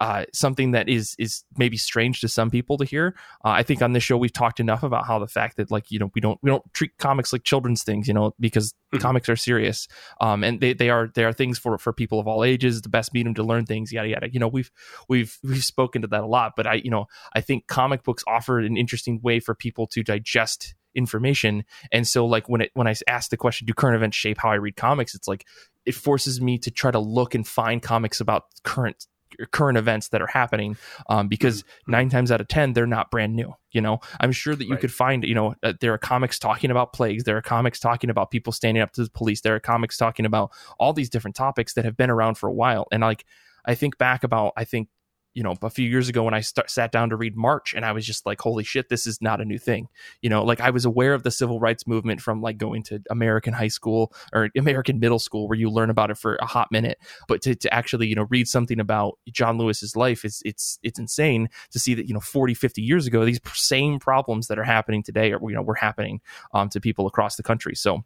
uh, 0.00 0.24
something 0.32 0.70
that 0.72 0.88
is 0.88 1.14
is 1.18 1.44
maybe 1.56 1.76
strange 1.76 2.20
to 2.22 2.28
some 2.28 2.50
people 2.50 2.78
to 2.78 2.84
hear. 2.84 3.14
Uh, 3.44 3.50
I 3.50 3.62
think 3.62 3.82
on 3.82 3.92
this 3.92 4.02
show 4.02 4.16
we've 4.16 4.32
talked 4.32 4.60
enough 4.60 4.82
about 4.82 5.06
how 5.06 5.18
the 5.18 5.26
fact 5.26 5.56
that 5.58 5.70
like 5.70 5.90
you 5.90 5.98
know 5.98 6.10
we 6.14 6.20
don't 6.20 6.38
we 6.42 6.50
don't 6.50 6.64
treat 6.72 6.96
comics 6.98 7.32
like 7.32 7.44
children's 7.44 7.82
things, 7.82 8.08
you 8.08 8.14
know, 8.14 8.34
because 8.40 8.72
mm-hmm. 8.72 8.98
comics 8.98 9.28
are 9.28 9.36
serious, 9.36 9.88
um, 10.20 10.42
and 10.42 10.60
they, 10.60 10.72
they 10.72 10.88
are 10.88 11.10
they 11.14 11.24
are 11.24 11.32
things 11.32 11.58
for 11.58 11.76
for 11.78 11.92
people 11.92 12.18
of 12.18 12.26
all 12.26 12.44
ages. 12.44 12.80
The 12.80 12.88
best 12.88 13.12
medium 13.12 13.34
to 13.34 13.42
learn 13.42 13.66
things, 13.66 13.92
yada 13.92 14.08
yada. 14.08 14.32
You 14.32 14.40
know, 14.40 14.48
we've 14.48 14.70
we've 15.08 15.38
we've 15.42 15.64
spoken 15.64 16.02
to 16.02 16.08
that 16.08 16.22
a 16.22 16.26
lot, 16.26 16.54
but 16.56 16.66
I 16.66 16.74
you 16.74 16.90
know 16.90 17.06
I 17.34 17.40
think 17.40 17.66
comic 17.66 18.04
books 18.04 18.24
offer 18.26 18.58
an 18.58 18.76
interesting 18.76 19.20
way 19.22 19.40
for 19.40 19.54
people 19.54 19.86
to 19.88 20.02
digest 20.02 20.74
information 20.94 21.64
and 21.92 22.08
so 22.08 22.26
like 22.26 22.48
when 22.48 22.60
it 22.62 22.70
when 22.74 22.88
i 22.88 22.94
asked 23.06 23.30
the 23.30 23.36
question 23.36 23.66
do 23.66 23.74
current 23.74 23.94
events 23.94 24.16
shape 24.16 24.38
how 24.38 24.50
i 24.50 24.54
read 24.54 24.74
comics 24.74 25.14
it's 25.14 25.28
like 25.28 25.44
it 25.88 25.94
forces 25.94 26.38
me 26.38 26.58
to 26.58 26.70
try 26.70 26.90
to 26.90 26.98
look 26.98 27.34
and 27.34 27.48
find 27.48 27.82
comics 27.82 28.20
about 28.20 28.44
current 28.62 29.06
current 29.52 29.78
events 29.78 30.08
that 30.08 30.20
are 30.20 30.26
happening 30.26 30.76
um, 31.08 31.28
because 31.28 31.62
mm-hmm. 31.62 31.92
nine 31.92 32.08
times 32.10 32.30
out 32.30 32.40
of 32.40 32.48
ten 32.48 32.74
they're 32.74 32.86
not 32.86 33.10
brand 33.10 33.34
new 33.34 33.54
you 33.72 33.80
know 33.80 33.98
i'm 34.20 34.32
sure 34.32 34.54
that 34.54 34.64
you 34.64 34.72
right. 34.72 34.80
could 34.80 34.92
find 34.92 35.24
you 35.24 35.34
know 35.34 35.54
uh, 35.62 35.72
there 35.80 35.92
are 35.92 35.98
comics 35.98 36.38
talking 36.38 36.70
about 36.70 36.92
plagues 36.92 37.24
there 37.24 37.36
are 37.36 37.42
comics 37.42 37.80
talking 37.80 38.10
about 38.10 38.30
people 38.30 38.52
standing 38.52 38.82
up 38.82 38.92
to 38.92 39.02
the 39.04 39.10
police 39.10 39.40
there 39.40 39.54
are 39.54 39.60
comics 39.60 39.96
talking 39.96 40.26
about 40.26 40.50
all 40.78 40.92
these 40.92 41.08
different 41.08 41.36
topics 41.36 41.74
that 41.74 41.84
have 41.84 41.96
been 41.96 42.10
around 42.10 42.36
for 42.36 42.48
a 42.48 42.52
while 42.52 42.86
and 42.92 43.02
like 43.02 43.24
i 43.64 43.74
think 43.74 43.96
back 43.96 44.24
about 44.24 44.52
i 44.56 44.64
think 44.64 44.88
you 45.34 45.42
know 45.42 45.54
a 45.62 45.70
few 45.70 45.88
years 45.88 46.08
ago 46.08 46.22
when 46.24 46.34
I 46.34 46.40
start, 46.40 46.70
sat 46.70 46.92
down 46.92 47.10
to 47.10 47.16
read 47.16 47.36
March 47.36 47.74
and 47.74 47.84
I 47.84 47.92
was 47.92 48.06
just 48.06 48.26
like 48.26 48.40
holy 48.40 48.64
shit 48.64 48.88
this 48.88 49.06
is 49.06 49.20
not 49.20 49.40
a 49.40 49.44
new 49.44 49.58
thing. 49.58 49.88
You 50.22 50.30
know 50.30 50.44
like 50.44 50.60
I 50.60 50.70
was 50.70 50.84
aware 50.84 51.14
of 51.14 51.22
the 51.22 51.30
civil 51.30 51.60
rights 51.60 51.86
movement 51.86 52.20
from 52.20 52.40
like 52.40 52.58
going 52.58 52.82
to 52.84 53.00
American 53.10 53.52
high 53.52 53.68
school 53.68 54.12
or 54.32 54.50
American 54.56 54.98
middle 55.00 55.18
school 55.18 55.48
where 55.48 55.58
you 55.58 55.70
learn 55.70 55.90
about 55.90 56.10
it 56.10 56.18
for 56.18 56.36
a 56.36 56.46
hot 56.46 56.68
minute 56.70 56.98
but 57.26 57.42
to, 57.42 57.54
to 57.54 57.72
actually 57.72 58.06
you 58.06 58.14
know 58.14 58.26
read 58.30 58.48
something 58.48 58.80
about 58.80 59.18
John 59.30 59.58
Lewis's 59.58 59.96
life 59.96 60.24
is 60.24 60.42
it's 60.44 60.78
it's 60.82 60.98
insane 60.98 61.48
to 61.70 61.78
see 61.78 61.94
that 61.94 62.06
you 62.06 62.14
know 62.14 62.20
40 62.20 62.54
50 62.54 62.82
years 62.82 63.06
ago 63.06 63.24
these 63.24 63.40
same 63.54 63.98
problems 63.98 64.48
that 64.48 64.58
are 64.58 64.64
happening 64.64 65.02
today 65.02 65.32
are 65.32 65.40
you 65.42 65.54
know 65.54 65.62
were 65.62 65.74
happening 65.74 66.20
um, 66.52 66.68
to 66.70 66.80
people 66.80 67.06
across 67.06 67.36
the 67.36 67.42
country. 67.42 67.74
So 67.74 68.04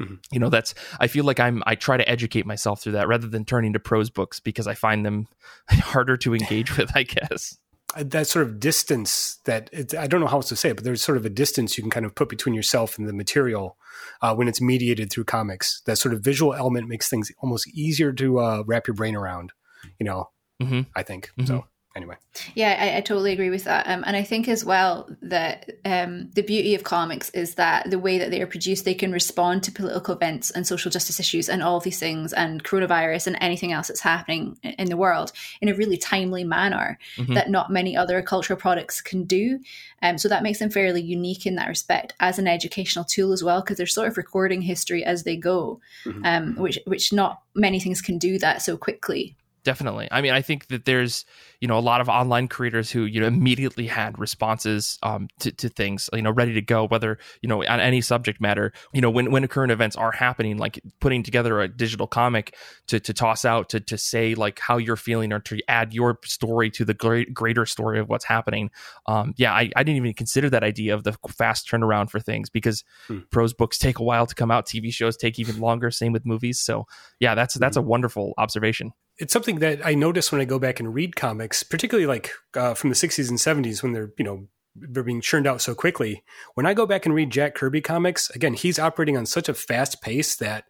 Mm-hmm. 0.00 0.14
You 0.30 0.40
know, 0.40 0.48
that's 0.48 0.74
I 1.00 1.06
feel 1.08 1.24
like 1.24 1.40
I'm 1.40 1.62
I 1.66 1.74
try 1.74 1.96
to 1.96 2.08
educate 2.08 2.46
myself 2.46 2.80
through 2.80 2.92
that 2.92 3.08
rather 3.08 3.26
than 3.26 3.44
turning 3.44 3.72
to 3.72 3.80
prose 3.80 4.10
books 4.10 4.40
because 4.40 4.66
I 4.66 4.74
find 4.74 5.04
them 5.04 5.26
harder 5.68 6.16
to 6.18 6.34
engage 6.34 6.76
with, 6.76 6.90
I 6.96 7.02
guess. 7.02 7.58
Uh, 7.96 8.04
that 8.06 8.26
sort 8.26 8.46
of 8.46 8.60
distance 8.60 9.38
that 9.44 9.70
it, 9.72 9.94
I 9.94 10.06
don't 10.06 10.20
know 10.20 10.26
how 10.26 10.36
else 10.36 10.50
to 10.50 10.56
say 10.56 10.70
it, 10.70 10.76
but 10.76 10.84
there's 10.84 11.00
sort 11.00 11.16
of 11.16 11.24
a 11.24 11.30
distance 11.30 11.78
you 11.78 11.82
can 11.82 11.90
kind 11.90 12.04
of 12.04 12.14
put 12.14 12.28
between 12.28 12.54
yourself 12.54 12.98
and 12.98 13.08
the 13.08 13.14
material 13.14 13.78
uh, 14.20 14.34
when 14.34 14.46
it's 14.46 14.60
mediated 14.60 15.10
through 15.10 15.24
comics. 15.24 15.80
That 15.86 15.96
sort 15.96 16.14
of 16.14 16.20
visual 16.20 16.52
element 16.52 16.86
makes 16.86 17.08
things 17.08 17.32
almost 17.38 17.66
easier 17.68 18.12
to 18.12 18.40
uh, 18.40 18.62
wrap 18.66 18.86
your 18.86 18.94
brain 18.94 19.16
around. 19.16 19.52
You 19.98 20.04
know, 20.04 20.30
mm-hmm. 20.62 20.82
I 20.94 21.02
think 21.02 21.30
mm-hmm. 21.38 21.46
so. 21.46 21.64
Anyway. 21.98 22.16
Yeah, 22.54 22.76
I, 22.80 22.96
I 22.96 23.00
totally 23.02 23.32
agree 23.32 23.50
with 23.50 23.64
that. 23.64 23.86
Um, 23.86 24.02
and 24.06 24.16
I 24.16 24.22
think 24.22 24.48
as 24.48 24.64
well 24.64 25.10
that 25.20 25.68
um, 25.84 26.30
the 26.30 26.42
beauty 26.42 26.74
of 26.74 26.84
comics 26.84 27.28
is 27.30 27.56
that 27.56 27.90
the 27.90 27.98
way 27.98 28.16
that 28.18 28.30
they 28.30 28.40
are 28.40 28.46
produced, 28.46 28.84
they 28.84 28.94
can 28.94 29.12
respond 29.12 29.62
to 29.64 29.72
political 29.72 30.14
events 30.14 30.50
and 30.50 30.66
social 30.66 30.90
justice 30.90 31.20
issues 31.20 31.48
and 31.48 31.62
all 31.62 31.80
these 31.80 31.98
things 31.98 32.32
and 32.32 32.64
coronavirus 32.64 33.26
and 33.26 33.36
anything 33.40 33.72
else 33.72 33.88
that's 33.88 34.00
happening 34.00 34.56
in 34.62 34.88
the 34.88 34.96
world 34.96 35.32
in 35.60 35.68
a 35.68 35.74
really 35.74 35.98
timely 35.98 36.44
manner 36.44 36.98
mm-hmm. 37.16 37.34
that 37.34 37.50
not 37.50 37.70
many 37.70 37.96
other 37.96 38.22
cultural 38.22 38.58
products 38.58 39.00
can 39.02 39.24
do. 39.24 39.58
Um, 40.00 40.16
so 40.16 40.28
that 40.28 40.42
makes 40.42 40.60
them 40.60 40.70
fairly 40.70 41.02
unique 41.02 41.44
in 41.44 41.56
that 41.56 41.68
respect 41.68 42.14
as 42.20 42.38
an 42.38 42.46
educational 42.46 43.04
tool 43.04 43.32
as 43.32 43.42
well, 43.42 43.60
because 43.60 43.76
they're 43.76 43.86
sort 43.86 44.08
of 44.08 44.16
recording 44.16 44.62
history 44.62 45.04
as 45.04 45.24
they 45.24 45.36
go, 45.36 45.80
mm-hmm. 46.04 46.24
um, 46.24 46.54
which 46.56 46.78
which 46.86 47.12
not 47.12 47.42
many 47.54 47.80
things 47.80 48.00
can 48.00 48.16
do 48.18 48.38
that 48.38 48.62
so 48.62 48.76
quickly 48.76 49.34
definitely. 49.64 50.08
I 50.10 50.20
mean 50.20 50.32
i 50.32 50.42
think 50.42 50.68
that 50.68 50.84
there's 50.84 51.24
you 51.60 51.68
know 51.68 51.78
a 51.78 51.80
lot 51.80 52.00
of 52.00 52.08
online 52.08 52.48
creators 52.48 52.90
who 52.90 53.04
you 53.04 53.20
know 53.20 53.26
immediately 53.26 53.86
had 53.86 54.18
responses 54.18 54.98
um, 55.02 55.28
to, 55.40 55.52
to 55.52 55.68
things 55.68 56.08
you 56.12 56.22
know 56.22 56.30
ready 56.30 56.54
to 56.54 56.62
go 56.62 56.86
whether 56.86 57.18
you 57.42 57.48
know 57.48 57.64
on 57.64 57.80
any 57.80 58.00
subject 58.00 58.40
matter. 58.40 58.72
You 58.92 59.00
know 59.00 59.10
when 59.10 59.30
when 59.30 59.46
current 59.48 59.72
events 59.72 59.96
are 59.96 60.12
happening 60.12 60.58
like 60.58 60.80
putting 61.00 61.22
together 61.22 61.60
a 61.60 61.68
digital 61.68 62.06
comic 62.06 62.54
to, 62.88 63.00
to 63.00 63.12
toss 63.12 63.44
out 63.44 63.68
to, 63.70 63.80
to 63.80 63.98
say 63.98 64.34
like 64.34 64.58
how 64.58 64.76
you're 64.76 64.96
feeling 64.96 65.32
or 65.32 65.40
to 65.40 65.60
add 65.68 65.92
your 65.92 66.18
story 66.24 66.70
to 66.70 66.84
the 66.84 66.94
great, 66.94 67.34
greater 67.34 67.66
story 67.66 67.98
of 67.98 68.08
what's 68.08 68.24
happening 68.24 68.70
um, 69.06 69.34
yeah 69.36 69.52
I, 69.52 69.70
I 69.76 69.82
didn't 69.82 69.96
even 69.96 70.14
consider 70.14 70.50
that 70.50 70.62
idea 70.62 70.94
of 70.94 71.04
the 71.04 71.16
fast 71.28 71.68
turnaround 71.68 72.10
for 72.10 72.20
things 72.20 72.50
because 72.50 72.84
hmm. 73.06 73.20
prose 73.30 73.52
books 73.52 73.78
take 73.78 73.98
a 73.98 74.02
while 74.02 74.26
to 74.26 74.34
come 74.34 74.50
out. 74.50 74.66
Tv 74.66 74.92
shows 74.92 75.16
take 75.16 75.38
even 75.38 75.60
longer. 75.60 75.90
Same 75.90 76.12
with 76.12 76.24
movies. 76.24 76.58
So 76.58 76.86
yeah 77.20 77.34
that's 77.34 77.54
that's 77.54 77.76
hmm. 77.76 77.82
a 77.82 77.86
wonderful 77.86 78.34
observation 78.38 78.92
it's 79.18 79.32
something 79.32 79.58
that 79.58 79.84
I 79.84 79.94
notice 79.94 80.30
when 80.30 80.40
I 80.40 80.44
go 80.44 80.58
back 80.58 80.80
and 80.80 80.94
read 80.94 81.16
comics, 81.16 81.62
particularly 81.62 82.06
like 82.06 82.30
uh, 82.54 82.74
from 82.74 82.90
the 82.90 82.96
60s 82.96 83.28
and 83.28 83.38
70s 83.38 83.82
when 83.82 83.92
they're, 83.92 84.12
you 84.16 84.24
know, 84.24 84.48
they're 84.76 85.02
being 85.02 85.20
churned 85.20 85.46
out 85.46 85.60
so 85.60 85.74
quickly. 85.74 86.22
When 86.54 86.66
I 86.66 86.74
go 86.74 86.86
back 86.86 87.04
and 87.04 87.14
read 87.14 87.30
Jack 87.30 87.54
Kirby 87.54 87.80
comics, 87.80 88.30
again, 88.30 88.54
he's 88.54 88.78
operating 88.78 89.16
on 89.16 89.26
such 89.26 89.48
a 89.48 89.54
fast 89.54 90.00
pace 90.00 90.36
that 90.36 90.64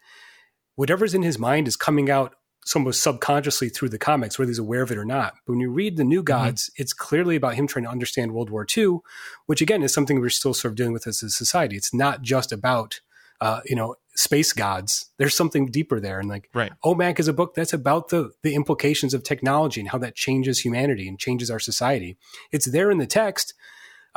whatever's 0.76 1.14
in 1.14 1.22
his 1.22 1.38
mind 1.38 1.68
is 1.68 1.76
coming 1.76 2.10
out 2.10 2.34
almost 2.74 3.02
subconsciously 3.02 3.68
through 3.68 3.88
the 3.88 3.98
comics, 3.98 4.38
whether 4.38 4.50
he's 4.50 4.58
aware 4.58 4.82
of 4.82 4.90
it 4.90 4.98
or 4.98 5.04
not. 5.04 5.34
But 5.46 5.52
when 5.52 5.60
you 5.60 5.70
read 5.70 5.96
The 5.96 6.04
New 6.04 6.20
mm-hmm. 6.20 6.24
Gods, 6.24 6.64
mm-hmm. 6.64 6.82
it's 6.82 6.92
clearly 6.92 7.36
about 7.36 7.54
him 7.54 7.66
trying 7.66 7.84
to 7.84 7.90
understand 7.90 8.32
World 8.32 8.50
War 8.50 8.66
II, 8.76 8.98
which 9.46 9.62
again 9.62 9.82
is 9.82 9.92
something 9.92 10.20
we're 10.20 10.30
still 10.30 10.54
sort 10.54 10.72
of 10.72 10.76
dealing 10.76 10.92
with 10.92 11.06
as 11.06 11.22
a 11.22 11.30
society. 11.30 11.76
It's 11.76 11.94
not 11.94 12.22
just 12.22 12.52
about 12.52 13.00
uh, 13.40 13.60
you 13.64 13.76
know, 13.76 13.94
space 14.18 14.52
gods. 14.52 15.06
There's 15.16 15.36
something 15.36 15.66
deeper 15.66 16.00
there. 16.00 16.18
And 16.18 16.28
like 16.28 16.50
right. 16.52 16.72
OMAC 16.84 17.20
is 17.20 17.28
a 17.28 17.32
book 17.32 17.54
that's 17.54 17.72
about 17.72 18.08
the 18.08 18.32
the 18.42 18.54
implications 18.54 19.14
of 19.14 19.22
technology 19.22 19.80
and 19.80 19.90
how 19.90 19.98
that 19.98 20.16
changes 20.16 20.58
humanity 20.58 21.06
and 21.06 21.18
changes 21.18 21.50
our 21.50 21.60
society. 21.60 22.18
It's 22.50 22.70
there 22.70 22.90
in 22.90 22.98
the 22.98 23.06
text, 23.06 23.54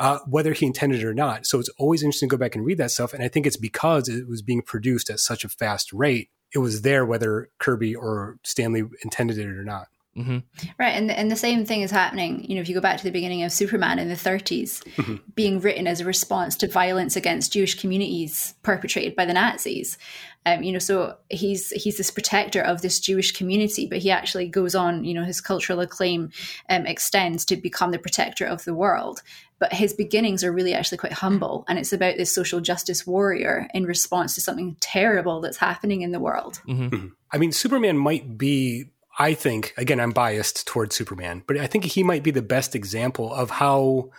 uh, 0.00 0.18
whether 0.26 0.54
he 0.54 0.66
intended 0.66 1.00
it 1.00 1.06
or 1.06 1.14
not. 1.14 1.46
So 1.46 1.60
it's 1.60 1.70
always 1.78 2.02
interesting 2.02 2.28
to 2.28 2.36
go 2.36 2.40
back 2.40 2.56
and 2.56 2.64
read 2.64 2.78
that 2.78 2.90
stuff. 2.90 3.14
And 3.14 3.22
I 3.22 3.28
think 3.28 3.46
it's 3.46 3.56
because 3.56 4.08
it 4.08 4.28
was 4.28 4.42
being 4.42 4.62
produced 4.62 5.08
at 5.08 5.20
such 5.20 5.44
a 5.44 5.48
fast 5.48 5.92
rate. 5.92 6.30
It 6.52 6.58
was 6.58 6.82
there 6.82 7.06
whether 7.06 7.48
Kirby 7.60 7.94
or 7.94 8.38
Stan 8.42 8.72
Lee 8.72 8.84
intended 9.04 9.38
it 9.38 9.46
or 9.46 9.64
not. 9.64 9.86
Mm-hmm. 10.16 10.38
Right, 10.78 10.90
and 10.90 11.10
and 11.10 11.30
the 11.30 11.36
same 11.36 11.64
thing 11.64 11.80
is 11.80 11.90
happening. 11.90 12.44
You 12.44 12.56
know, 12.56 12.60
if 12.60 12.68
you 12.68 12.74
go 12.74 12.82
back 12.82 12.98
to 12.98 13.04
the 13.04 13.10
beginning 13.10 13.44
of 13.44 13.52
Superman 13.52 13.98
in 13.98 14.08
the 14.08 14.14
30s, 14.14 14.84
mm-hmm. 14.84 15.16
being 15.34 15.58
written 15.60 15.86
as 15.86 16.00
a 16.00 16.04
response 16.04 16.54
to 16.56 16.68
violence 16.68 17.16
against 17.16 17.52
Jewish 17.52 17.80
communities 17.80 18.54
perpetrated 18.62 19.16
by 19.16 19.24
the 19.24 19.32
Nazis. 19.32 19.96
Um, 20.44 20.62
you 20.62 20.72
know, 20.72 20.80
so 20.80 21.16
he's 21.30 21.70
he's 21.70 21.96
this 21.96 22.10
protector 22.10 22.60
of 22.60 22.82
this 22.82 23.00
Jewish 23.00 23.32
community, 23.32 23.86
but 23.86 23.98
he 23.98 24.10
actually 24.10 24.48
goes 24.48 24.74
on. 24.74 25.04
You 25.04 25.14
know, 25.14 25.24
his 25.24 25.40
cultural 25.40 25.80
acclaim 25.80 26.30
um, 26.68 26.84
extends 26.84 27.46
to 27.46 27.56
become 27.56 27.90
the 27.90 27.98
protector 27.98 28.44
of 28.44 28.64
the 28.64 28.74
world. 28.74 29.22
But 29.58 29.72
his 29.72 29.94
beginnings 29.94 30.42
are 30.42 30.52
really 30.52 30.74
actually 30.74 30.98
quite 30.98 31.12
humble, 31.12 31.64
and 31.68 31.78
it's 31.78 31.92
about 31.92 32.16
this 32.16 32.32
social 32.32 32.60
justice 32.60 33.06
warrior 33.06 33.68
in 33.72 33.86
response 33.86 34.34
to 34.34 34.40
something 34.40 34.76
terrible 34.80 35.40
that's 35.40 35.56
happening 35.56 36.02
in 36.02 36.12
the 36.12 36.20
world. 36.20 36.60
Mm-hmm. 36.68 36.88
mm-hmm. 36.88 37.06
I 37.34 37.38
mean, 37.38 37.52
Superman 37.52 37.96
might 37.96 38.36
be 38.36 38.90
I 39.18 39.34
think, 39.34 39.74
again, 39.76 40.00
I'm 40.00 40.12
biased 40.12 40.66
towards 40.66 40.96
Superman, 40.96 41.42
but 41.46 41.58
I 41.58 41.66
think 41.66 41.84
he 41.84 42.02
might 42.02 42.22
be 42.22 42.30
the 42.30 42.42
best 42.42 42.74
example 42.74 43.32
of 43.32 43.50
how 43.50 44.10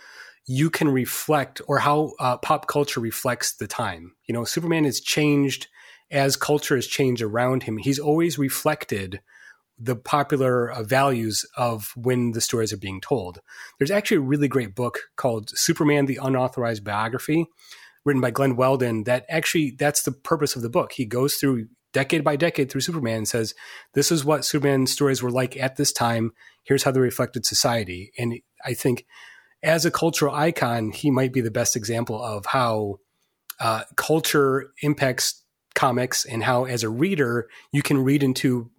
you 0.46 0.70
can 0.70 0.88
reflect 0.88 1.60
or 1.66 1.78
how 1.78 2.12
uh, 2.20 2.36
pop 2.36 2.66
culture 2.68 3.00
reflects 3.00 3.56
the 3.56 3.66
time. 3.66 4.14
You 4.26 4.34
know, 4.34 4.44
Superman 4.44 4.84
has 4.84 5.00
changed 5.00 5.68
as 6.10 6.36
culture 6.36 6.76
has 6.76 6.86
changed 6.86 7.22
around 7.22 7.64
him. 7.64 7.78
He's 7.78 7.98
always 7.98 8.38
reflected 8.38 9.20
the 9.78 9.96
popular 9.96 10.70
uh, 10.70 10.82
values 10.82 11.44
of 11.56 11.92
when 11.96 12.32
the 12.32 12.40
stories 12.40 12.72
are 12.72 12.78
being 12.78 13.00
told. 13.00 13.40
There's 13.78 13.90
actually 13.90 14.18
a 14.18 14.20
really 14.20 14.48
great 14.48 14.74
book 14.74 15.00
called 15.16 15.50
Superman 15.58 16.06
the 16.06 16.20
Unauthorized 16.22 16.84
Biography 16.84 17.46
written 18.04 18.20
by 18.20 18.30
Glenn 18.30 18.54
Weldon 18.54 19.04
that 19.04 19.24
actually 19.28 19.74
that's 19.76 20.02
the 20.02 20.12
purpose 20.12 20.54
of 20.54 20.62
the 20.62 20.68
book. 20.68 20.92
He 20.92 21.06
goes 21.06 21.34
through 21.34 21.68
decade 21.94 22.22
by 22.22 22.36
decade 22.36 22.70
through 22.70 22.82
Superman 22.82 23.18
and 23.18 23.28
says, 23.28 23.54
this 23.94 24.12
is 24.12 24.24
what 24.24 24.44
Superman 24.44 24.86
stories 24.86 25.22
were 25.22 25.30
like 25.30 25.56
at 25.56 25.76
this 25.76 25.92
time. 25.92 26.32
Here's 26.64 26.82
how 26.82 26.90
they 26.90 27.00
reflected 27.00 27.46
society. 27.46 28.12
And 28.18 28.34
I 28.64 28.74
think 28.74 29.06
as 29.62 29.86
a 29.86 29.90
cultural 29.90 30.34
icon, 30.34 30.90
he 30.90 31.10
might 31.10 31.32
be 31.32 31.40
the 31.40 31.50
best 31.50 31.76
example 31.76 32.22
of 32.22 32.44
how 32.46 32.98
uh, 33.58 33.84
culture 33.96 34.72
impacts 34.82 35.42
comics 35.74 36.26
and 36.26 36.44
how, 36.44 36.64
as 36.64 36.82
a 36.82 36.90
reader, 36.90 37.48
you 37.72 37.82
can 37.82 38.04
read 38.04 38.22
into 38.22 38.70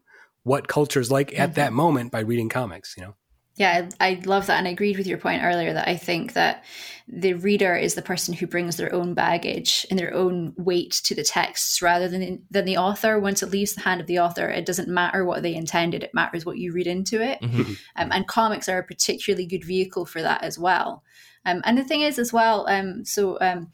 what 0.43 0.67
culture 0.67 0.99
is 0.99 1.09
like 1.09 1.31
at 1.33 1.49
mm-hmm. 1.49 1.53
that 1.55 1.73
moment 1.73 2.11
by 2.11 2.19
reading 2.19 2.49
comics, 2.49 2.93
you 2.95 3.03
know? 3.03 3.15
Yeah, 3.55 3.89
I, 3.99 4.09
I, 4.09 4.21
love 4.25 4.47
that. 4.47 4.57
And 4.57 4.67
I 4.67 4.71
agreed 4.71 4.97
with 4.97 5.07
your 5.07 5.17
point 5.17 5.43
earlier 5.43 5.73
that 5.73 5.87
I 5.87 5.95
think 5.95 6.33
that 6.33 6.65
the 7.07 7.35
reader 7.35 7.75
is 7.75 7.93
the 7.93 8.01
person 8.01 8.33
who 8.33 8.47
brings 8.47 8.75
their 8.75 8.93
own 8.93 9.13
baggage 9.13 9.85
and 9.89 9.97
their 9.97 10.13
own 10.13 10.53
weight 10.57 10.91
to 11.05 11.15
the 11.15 11.23
texts 11.23 11.81
rather 11.81 12.09
than, 12.09 12.41
than 12.51 12.65
the 12.65 12.77
author. 12.77 13.17
Once 13.17 13.41
it 13.41 13.51
leaves 13.51 13.73
the 13.73 13.81
hand 13.81 14.01
of 14.01 14.07
the 14.07 14.19
author, 14.19 14.49
it 14.49 14.65
doesn't 14.65 14.89
matter 14.89 15.23
what 15.23 15.41
they 15.41 15.55
intended, 15.55 16.03
it 16.03 16.13
matters 16.13 16.45
what 16.45 16.57
you 16.57 16.73
read 16.73 16.87
into 16.87 17.21
it. 17.21 17.39
Mm-hmm. 17.41 17.73
Um, 17.95 18.11
and 18.11 18.27
comics 18.27 18.67
are 18.67 18.79
a 18.79 18.83
particularly 18.83 19.45
good 19.45 19.63
vehicle 19.63 20.05
for 20.05 20.21
that 20.21 20.43
as 20.43 20.59
well. 20.59 21.03
Um, 21.45 21.61
and 21.65 21.77
the 21.77 21.83
thing 21.83 22.01
is, 22.01 22.19
as 22.19 22.33
well, 22.33 22.67
um, 22.67 23.05
so 23.05 23.37
um, 23.41 23.71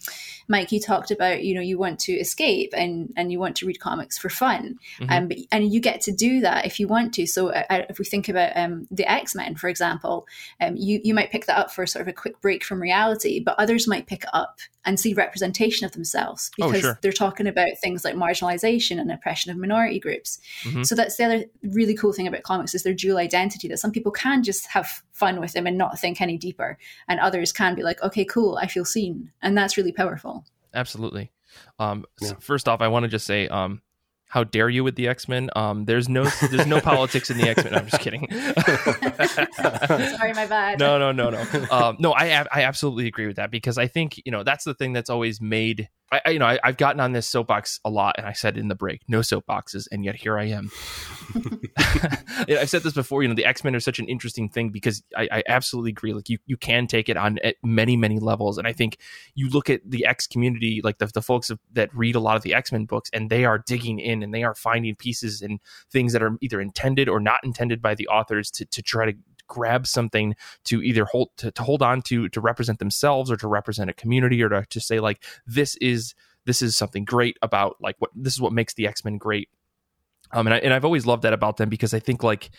Mike, 0.48 0.72
you 0.72 0.80
talked 0.80 1.12
about 1.12 1.44
you 1.44 1.56
know 1.56 1.62
you 1.62 1.78
want 1.78 2.00
to 2.02 2.14
escape 2.14 2.74
and 2.76 3.14
and 3.16 3.32
you 3.32 3.40
want 3.40 3.56
to 3.58 3.66
read 3.66 3.80
comics 3.80 4.18
for 4.18 4.30
fun, 4.30 4.80
mm-hmm. 5.00 5.12
um, 5.12 5.28
but, 5.28 5.38
and 5.52 5.74
you 5.74 5.80
get 5.80 6.02
to 6.02 6.12
do 6.12 6.42
that 6.42 6.66
if 6.66 6.80
you 6.80 6.88
want 6.88 7.14
to. 7.16 7.26
So 7.26 7.50
uh, 7.50 7.86
if 7.90 8.00
we 8.00 8.06
think 8.06 8.30
about 8.30 8.56
um, 8.56 8.88
the 8.92 9.10
X 9.10 9.36
Men, 9.36 9.56
for 9.56 9.70
example, 9.70 10.28
um, 10.60 10.76
you 10.76 11.02
you 11.04 11.14
might 11.14 11.32
pick 11.32 11.46
that 11.46 11.58
up 11.58 11.72
for 11.72 11.86
sort 11.86 12.02
of 12.02 12.08
a 12.08 12.14
quick 12.14 12.42
break 12.42 12.64
from 12.64 12.82
reality, 12.82 13.40
but 13.40 13.56
others 13.58 13.88
might 13.88 14.08
pick 14.08 14.24
it 14.24 14.30
up 14.34 14.60
and 14.86 15.00
see 15.00 15.14
representation 15.14 15.86
of 15.86 15.92
themselves 15.92 16.52
oh, 16.60 16.68
because 16.68 16.80
oh, 16.84 16.88
sure. 16.88 17.00
they're 17.02 17.12
talking 17.12 17.48
about 17.48 17.70
things 17.82 18.04
like 18.04 18.16
marginalization 18.16 19.00
and 19.00 19.12
oppression 19.12 19.52
of 19.52 19.58
minority 19.58 20.00
groups. 20.00 20.40
Mm-hmm. 20.64 20.84
So 20.84 20.96
that's 20.96 21.18
the 21.18 21.26
other 21.26 21.46
really 21.64 21.96
cool 21.96 22.14
thing 22.14 22.28
about 22.28 22.44
comics 22.44 22.74
is 22.74 22.84
their 22.84 22.94
dual 22.94 23.18
identity 23.18 23.68
that 23.68 23.78
some 23.78 23.92
people 23.92 24.12
can 24.12 24.44
just 24.44 24.68
have 24.68 25.04
fun 25.12 25.40
with 25.40 25.54
them 25.54 25.68
and 25.68 25.78
not 25.78 26.00
think 26.00 26.20
any 26.20 26.38
deeper 26.38 26.78
and 27.08 27.20
others 27.20 27.52
can 27.52 27.76
be 27.76 27.84
like 27.84 28.02
okay 28.02 28.26
cool 28.26 28.58
I 28.58 28.68
feel 28.68 28.86
seen 28.86 29.32
and 29.42 29.58
that's 29.58 29.78
really 29.78 29.92
powerful. 29.92 30.46
Absolutely. 30.74 31.32
Um, 31.80 32.06
yeah. 32.22 32.34
First 32.40 32.68
off, 32.68 32.82
I 32.82 32.88
want 32.88 33.04
to 33.04 33.10
just 33.10 33.26
say 33.26 33.48
um, 33.48 33.82
how 34.32 34.46
dare 34.46 34.70
you 34.70 34.86
with 34.86 34.96
the 34.96 35.10
X 35.10 35.28
Men? 35.28 35.50
Um, 35.58 35.84
there's 35.84 36.08
no 36.08 36.24
there's 36.24 36.66
no 36.66 36.80
politics 36.82 37.30
in 37.30 37.38
the 37.38 37.50
X 37.50 37.66
Men. 37.66 37.76
I'm 37.76 37.86
just 37.86 38.02
kidding. 38.02 38.30
Sorry, 40.18 40.34
my 40.34 40.48
bad. 40.48 40.80
No, 40.80 40.98
no, 40.98 41.12
no, 41.12 41.30
no. 41.30 41.46
Um, 41.70 41.98
no, 42.00 42.14
I 42.14 42.46
I 42.50 42.64
absolutely 42.64 43.08
agree 43.08 43.28
with 43.28 43.36
that 43.36 43.52
because 43.52 43.78
I 43.78 43.88
think 43.88 44.22
you 44.26 44.32
know 44.32 44.44
that's 44.44 44.64
the 44.64 44.74
thing 44.74 44.94
that's 44.94 45.10
always 45.10 45.42
made 45.42 45.90
I, 46.12 46.22
I, 46.26 46.30
you 46.32 46.40
know, 46.40 46.46
I, 46.46 46.60
have 46.64 46.78
gotten 46.78 47.00
on 47.00 47.14
this 47.14 47.28
soapbox 47.28 47.80
a 47.86 47.90
lot, 47.90 48.16
and 48.18 48.28
I 48.28 48.34
said 48.34 48.58
in 48.58 48.68
the 48.68 48.76
break, 48.76 49.02
no 49.08 49.20
soapboxes, 49.20 49.88
and 49.92 50.04
yet 50.04 50.16
here 50.16 50.38
I 50.38 50.46
am. 50.46 50.70
I've 52.50 52.70
said 52.70 52.84
this 52.84 52.94
before. 52.94 53.24
You 53.24 53.30
know, 53.30 53.36
the 53.36 53.46
X 53.46 53.64
Men 53.64 53.76
are 53.76 53.80
such 53.80 54.00
an 54.00 54.08
interesting 54.08 54.50
thing 54.50 54.70
because 54.70 55.04
I, 55.16 55.30
I, 55.32 55.44
absolutely 55.48 55.92
agree. 55.92 56.14
Like 56.14 56.28
you, 56.28 56.38
you 56.46 56.58
can 56.58 56.88
take 56.88 57.08
it 57.08 57.16
on 57.16 57.40
at 57.44 57.56
many, 57.64 57.96
many 57.96 58.20
levels, 58.20 58.58
and 58.58 58.68
I 58.68 58.74
think 58.74 58.98
you 59.36 59.50
look 59.50 59.70
at 59.70 59.90
the 59.90 60.06
X 60.06 60.28
community, 60.28 60.82
like 60.84 60.98
the 60.98 61.08
the 61.08 61.22
folks 61.22 61.50
that 61.72 61.96
read 61.96 62.16
a 62.16 62.20
lot 62.20 62.36
of 62.36 62.44
the 62.44 62.54
X 62.54 62.74
Men 62.74 62.86
books, 62.86 63.10
and 63.14 63.30
they 63.30 63.46
are 63.46 63.60
digging 63.60 64.00
in 64.00 64.21
and 64.24 64.34
they 64.34 64.44
are 64.44 64.56
finding 64.56 64.96
pieces 64.96 65.42
and 65.42 65.60
things 65.90 66.14
that 66.14 66.24
are 66.24 66.38
either 66.42 66.62
intended 66.62 67.10
or 67.10 67.20
not 67.20 67.40
intended 67.44 67.82
by 67.82 67.96
the 67.96 68.08
authors 68.08 68.52
to 68.52 68.66
to 68.66 68.82
try 68.82 69.06
to 69.06 69.14
grab 69.48 69.86
something 69.86 70.34
to 70.64 70.82
either 70.82 71.04
hold 71.04 71.30
to, 71.36 71.52
to 71.52 71.62
hold 71.62 71.82
on 71.82 72.02
to 72.02 72.30
to 72.30 72.40
represent 72.40 72.80
themselves 72.80 73.30
or 73.30 73.36
to 73.36 73.48
represent 73.48 73.90
a 73.90 73.94
community 73.94 74.42
or 74.42 74.48
to, 74.48 74.66
to 74.70 74.80
say 74.80 75.00
like 75.02 75.24
this 75.46 75.76
is 75.78 76.16
this 76.46 76.62
is 76.62 76.76
something 76.76 77.04
great 77.04 77.38
about 77.42 77.76
like 77.82 77.96
what 78.00 78.12
this 78.16 78.34
is 78.34 78.42
what 78.42 78.54
makes 78.54 78.74
the 78.74 78.88
X-Men 78.88 79.18
great. 79.18 79.50
Um 80.32 80.48
and 80.48 80.54
I 80.54 80.58
and 80.60 80.74
I've 80.74 80.86
always 80.86 81.06
loved 81.06 81.24
that 81.24 81.34
about 81.34 81.58
them 81.58 81.68
because 81.68 81.94
I 81.94 82.00
think 82.00 82.24
like 82.24 82.52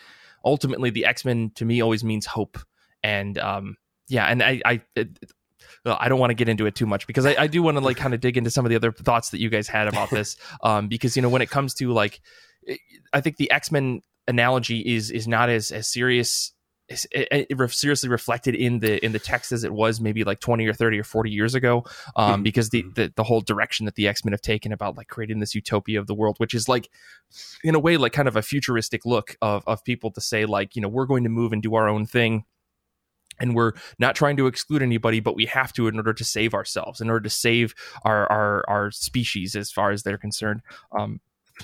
ultimately 0.45 0.91
the 0.91 1.05
X-Men 1.05 1.51
to 1.55 1.65
me 1.65 1.81
always 1.81 2.03
means 2.03 2.27
hope. 2.27 2.59
And 3.01 3.39
um 3.39 3.75
yeah, 4.07 4.25
and 4.25 4.43
I 4.43 4.61
I 4.63 4.81
it, 4.95 5.17
well, 5.85 5.97
I 5.99 6.09
don't 6.09 6.19
want 6.19 6.31
to 6.31 6.35
get 6.35 6.49
into 6.49 6.65
it 6.65 6.75
too 6.75 6.85
much 6.85 7.07
because 7.07 7.25
I, 7.25 7.35
I 7.37 7.47
do 7.47 7.63
want 7.63 7.77
to 7.77 7.83
like 7.83 7.97
kind 7.97 8.13
of 8.13 8.19
dig 8.19 8.37
into 8.37 8.49
some 8.49 8.65
of 8.65 8.69
the 8.69 8.75
other 8.75 8.91
thoughts 8.91 9.29
that 9.31 9.39
you 9.39 9.49
guys 9.49 9.67
had 9.67 9.87
about 9.87 10.09
this. 10.09 10.37
Um, 10.61 10.87
because 10.87 11.15
you 11.15 11.21
know 11.21 11.29
when 11.29 11.41
it 11.41 11.49
comes 11.49 11.73
to 11.75 11.91
like, 11.91 12.21
I 13.11 13.21
think 13.21 13.37
the 13.37 13.51
X 13.51 13.71
Men 13.71 14.01
analogy 14.27 14.79
is 14.79 15.11
is 15.11 15.27
not 15.27 15.49
as 15.49 15.71
as 15.71 15.91
serious 15.91 16.53
it, 16.89 17.47
it 17.49 17.71
seriously 17.71 18.09
reflected 18.09 18.55
in 18.55 18.79
the 18.79 19.03
in 19.03 19.13
the 19.13 19.19
text 19.19 19.51
as 19.51 19.63
it 19.63 19.73
was 19.73 20.01
maybe 20.01 20.23
like 20.23 20.39
20 20.39 20.67
or 20.67 20.73
30 20.73 20.99
or 20.99 21.03
40 21.03 21.31
years 21.31 21.55
ago 21.55 21.83
um, 22.15 22.33
mm-hmm. 22.33 22.43
because 22.43 22.69
the, 22.69 22.83
the, 22.95 23.13
the 23.15 23.23
whole 23.23 23.41
direction 23.41 23.85
that 23.85 23.95
the 23.95 24.07
x-men 24.07 24.33
have 24.33 24.41
taken 24.41 24.71
about 24.71 24.97
like 24.97 25.07
creating 25.07 25.39
this 25.39 25.55
utopia 25.55 25.99
of 25.99 26.07
the 26.07 26.13
world 26.13 26.35
which 26.39 26.53
is 26.53 26.67
like 26.67 26.89
in 27.63 27.75
a 27.75 27.79
way 27.79 27.95
like 27.97 28.11
kind 28.11 28.27
of 28.27 28.35
a 28.35 28.41
futuristic 28.41 29.05
look 29.05 29.37
of 29.41 29.63
of 29.65 29.83
people 29.83 30.11
to 30.11 30.21
say 30.21 30.45
like 30.45 30.75
you 30.75 30.81
know 30.81 30.89
we're 30.89 31.05
going 31.05 31.23
to 31.23 31.29
move 31.29 31.53
and 31.53 31.63
do 31.63 31.73
our 31.75 31.87
own 31.87 32.05
thing 32.05 32.43
and 33.39 33.55
we're 33.55 33.73
not 33.99 34.15
trying 34.15 34.37
to 34.37 34.47
exclude 34.47 34.81
anybody 34.81 35.19
but 35.19 35.35
we 35.35 35.45
have 35.45 35.73
to 35.73 35.87
in 35.87 35.95
order 35.97 36.13
to 36.13 36.23
save 36.23 36.53
ourselves 36.53 37.01
in 37.01 37.09
order 37.09 37.21
to 37.21 37.29
save 37.29 37.73
our 38.03 38.31
our, 38.31 38.63
our 38.67 38.91
species 38.91 39.55
as 39.55 39.71
far 39.71 39.91
as 39.91 40.03
they're 40.03 40.17
concerned. 40.17 40.61
Um, 40.97 41.19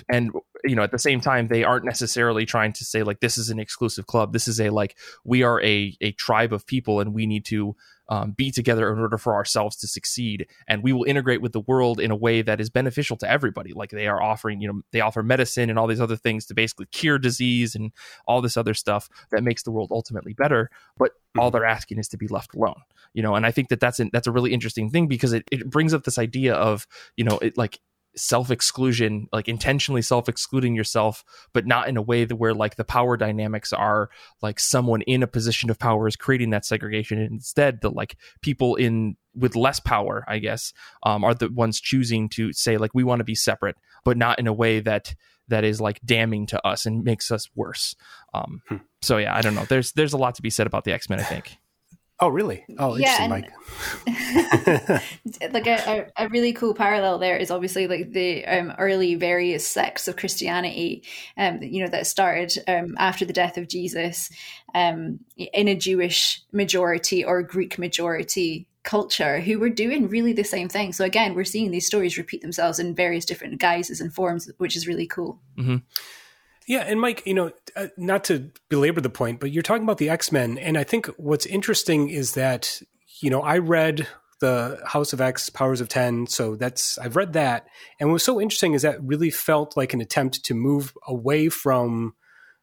and 0.08 0.30
you 0.64 0.74
know 0.74 0.82
at 0.82 0.92
the 0.92 0.98
same 0.98 1.20
time 1.20 1.48
they 1.48 1.64
aren't 1.64 1.84
necessarily 1.84 2.46
trying 2.46 2.72
to 2.74 2.84
say 2.84 3.02
like 3.02 3.20
this 3.20 3.38
is 3.38 3.50
an 3.50 3.58
exclusive 3.58 4.06
club. 4.06 4.32
This 4.32 4.48
is 4.48 4.60
a 4.60 4.70
like 4.70 4.96
we 5.24 5.42
are 5.42 5.62
a 5.62 5.96
a 6.00 6.12
tribe 6.12 6.52
of 6.52 6.66
people 6.66 7.00
and 7.00 7.14
we 7.14 7.26
need 7.26 7.44
to 7.46 7.76
um, 8.08 8.32
be 8.32 8.50
together 8.50 8.92
in 8.92 8.98
order 8.98 9.18
for 9.18 9.34
ourselves 9.34 9.76
to 9.76 9.86
succeed. 9.86 10.48
And 10.66 10.82
we 10.82 10.92
will 10.92 11.04
integrate 11.04 11.40
with 11.40 11.52
the 11.52 11.60
world 11.60 12.00
in 12.00 12.10
a 12.10 12.16
way 12.16 12.42
that 12.42 12.60
is 12.60 12.68
beneficial 12.68 13.16
to 13.18 13.30
everybody. 13.30 13.72
Like 13.72 13.90
they 13.90 14.08
are 14.08 14.22
offering 14.22 14.60
you 14.60 14.68
know 14.68 14.82
they 14.92 15.00
offer 15.00 15.22
medicine 15.22 15.70
and 15.70 15.78
all 15.78 15.86
these 15.86 16.00
other 16.00 16.16
things 16.16 16.46
to 16.46 16.54
basically 16.54 16.86
cure 16.86 17.18
disease 17.18 17.74
and 17.74 17.92
all 18.26 18.40
this 18.40 18.56
other 18.56 18.74
stuff 18.74 19.08
that 19.30 19.44
makes 19.44 19.62
the 19.62 19.70
world 19.70 19.90
ultimately 19.92 20.34
better. 20.34 20.70
But 20.98 21.12
all 21.38 21.48
mm-hmm. 21.48 21.58
they're 21.58 21.66
asking 21.66 21.98
is 21.98 22.08
to 22.08 22.16
be 22.16 22.26
left 22.26 22.54
alone 22.54 22.82
you 23.12 23.22
know? 23.22 23.34
And 23.34 23.46
i 23.46 23.50
think 23.50 23.68
that 23.68 23.80
that's 23.80 24.00
an, 24.00 24.10
that's 24.12 24.26
a 24.26 24.32
really 24.32 24.52
interesting 24.52 24.90
thing 24.90 25.06
because 25.06 25.32
it, 25.32 25.44
it 25.50 25.68
brings 25.68 25.94
up 25.94 26.04
this 26.04 26.18
idea 26.18 26.54
of 26.54 26.86
you 27.16 27.24
know 27.24 27.38
it 27.38 27.56
like 27.56 27.80
self 28.16 28.50
exclusion, 28.50 29.28
like 29.32 29.48
intentionally 29.48 30.02
self 30.02 30.28
excluding 30.28 30.74
yourself, 30.74 31.24
but 31.52 31.66
not 31.66 31.88
in 31.88 31.96
a 31.96 32.02
way 32.02 32.24
that 32.24 32.36
where 32.36 32.54
like 32.54 32.76
the 32.76 32.84
power 32.84 33.16
dynamics 33.16 33.72
are 33.72 34.10
like 34.42 34.60
someone 34.60 35.02
in 35.02 35.22
a 35.22 35.26
position 35.26 35.70
of 35.70 35.78
power 35.78 36.08
is 36.08 36.16
creating 36.16 36.50
that 36.50 36.64
segregation. 36.64 37.18
And 37.18 37.32
instead, 37.32 37.80
the 37.80 37.90
like 37.90 38.16
people 38.42 38.76
in 38.76 39.16
with 39.34 39.56
less 39.56 39.80
power, 39.80 40.24
I 40.26 40.38
guess, 40.38 40.72
um, 41.02 41.24
are 41.24 41.34
the 41.34 41.50
ones 41.50 41.80
choosing 41.80 42.28
to 42.30 42.52
say 42.52 42.76
like 42.76 42.94
we 42.94 43.04
want 43.04 43.20
to 43.20 43.24
be 43.24 43.34
separate, 43.34 43.76
but 44.04 44.16
not 44.16 44.38
in 44.38 44.46
a 44.46 44.52
way 44.52 44.80
that 44.80 45.14
that 45.48 45.64
is 45.64 45.80
like 45.80 46.00
damning 46.04 46.46
to 46.46 46.66
us 46.66 46.86
and 46.86 47.04
makes 47.04 47.30
us 47.30 47.48
worse. 47.54 47.94
Um, 48.34 48.62
hmm. 48.68 48.76
So 49.02 49.18
yeah, 49.18 49.34
I 49.34 49.40
don't 49.40 49.54
know. 49.54 49.64
There's 49.64 49.92
there's 49.92 50.12
a 50.12 50.18
lot 50.18 50.36
to 50.36 50.42
be 50.42 50.50
said 50.50 50.66
about 50.66 50.84
the 50.84 50.92
X 50.92 51.08
Men. 51.08 51.20
I 51.20 51.24
think. 51.24 51.58
Oh, 52.22 52.28
really? 52.28 52.64
Oh, 52.78 52.96
yeah, 52.96 53.26
Mike. 53.28 53.50
like 55.52 55.66
a, 55.66 56.10
a, 56.18 56.24
a, 56.24 56.28
really 56.28 56.52
cool 56.52 56.74
parallel 56.74 57.18
there 57.18 57.38
is 57.38 57.50
obviously 57.50 57.86
like 57.86 58.12
the 58.12 58.44
um, 58.44 58.74
early 58.78 59.14
various 59.14 59.66
sects 59.66 60.06
of 60.06 60.16
Christianity, 60.16 61.02
um, 61.38 61.62
you 61.62 61.82
know, 61.82 61.90
that 61.90 62.06
started 62.06 62.52
um, 62.68 62.94
after 62.98 63.24
the 63.24 63.32
death 63.32 63.56
of 63.56 63.68
Jesus 63.68 64.28
um, 64.74 65.20
in 65.36 65.66
a 65.66 65.74
Jewish 65.74 66.42
majority 66.52 67.24
or 67.24 67.42
Greek 67.42 67.78
majority 67.78 68.66
culture 68.82 69.40
who 69.40 69.58
were 69.58 69.70
doing 69.70 70.08
really 70.08 70.34
the 70.34 70.44
same 70.44 70.68
thing. 70.68 70.92
So 70.92 71.04
again, 71.04 71.34
we're 71.34 71.44
seeing 71.44 71.70
these 71.70 71.86
stories 71.86 72.18
repeat 72.18 72.42
themselves 72.42 72.78
in 72.78 72.94
various 72.94 73.24
different 73.24 73.60
guises 73.60 74.00
and 74.00 74.12
forms, 74.12 74.50
which 74.58 74.76
is 74.76 74.86
really 74.86 75.06
cool. 75.06 75.40
Mm-hmm. 75.56 75.76
Yeah, 76.66 76.80
and 76.80 77.00
Mike, 77.00 77.26
you 77.26 77.34
know, 77.34 77.52
uh, 77.74 77.88
not 77.96 78.24
to 78.24 78.50
belabor 78.68 79.00
the 79.00 79.10
point, 79.10 79.40
but 79.40 79.50
you're 79.50 79.62
talking 79.62 79.82
about 79.82 79.98
the 79.98 80.10
X 80.10 80.30
Men, 80.30 80.58
and 80.58 80.76
I 80.78 80.84
think 80.84 81.06
what's 81.16 81.46
interesting 81.46 82.10
is 82.10 82.34
that 82.34 82.80
you 83.20 83.30
know 83.30 83.42
I 83.42 83.58
read 83.58 84.06
the 84.40 84.80
House 84.86 85.12
of 85.12 85.20
X, 85.20 85.50
Powers 85.50 85.80
of 85.80 85.88
Ten, 85.88 86.26
so 86.26 86.56
that's 86.56 86.98
I've 86.98 87.16
read 87.16 87.32
that, 87.32 87.66
and 87.98 88.12
what's 88.12 88.24
so 88.24 88.40
interesting 88.40 88.74
is 88.74 88.82
that 88.82 89.02
really 89.02 89.30
felt 89.30 89.76
like 89.76 89.94
an 89.94 90.00
attempt 90.00 90.44
to 90.44 90.54
move 90.54 90.92
away 91.06 91.48
from 91.48 92.14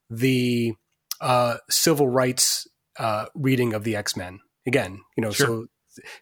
the 0.09 0.73
uh, 1.19 1.57
civil 1.69 2.07
rights 2.07 2.67
uh, 2.99 3.25
reading 3.35 3.73
of 3.73 3.83
the 3.83 3.95
X 3.95 4.15
Men. 4.15 4.39
Again, 4.65 4.99
you 5.15 5.21
know, 5.21 5.31
sure. 5.31 5.47
so 5.47 5.67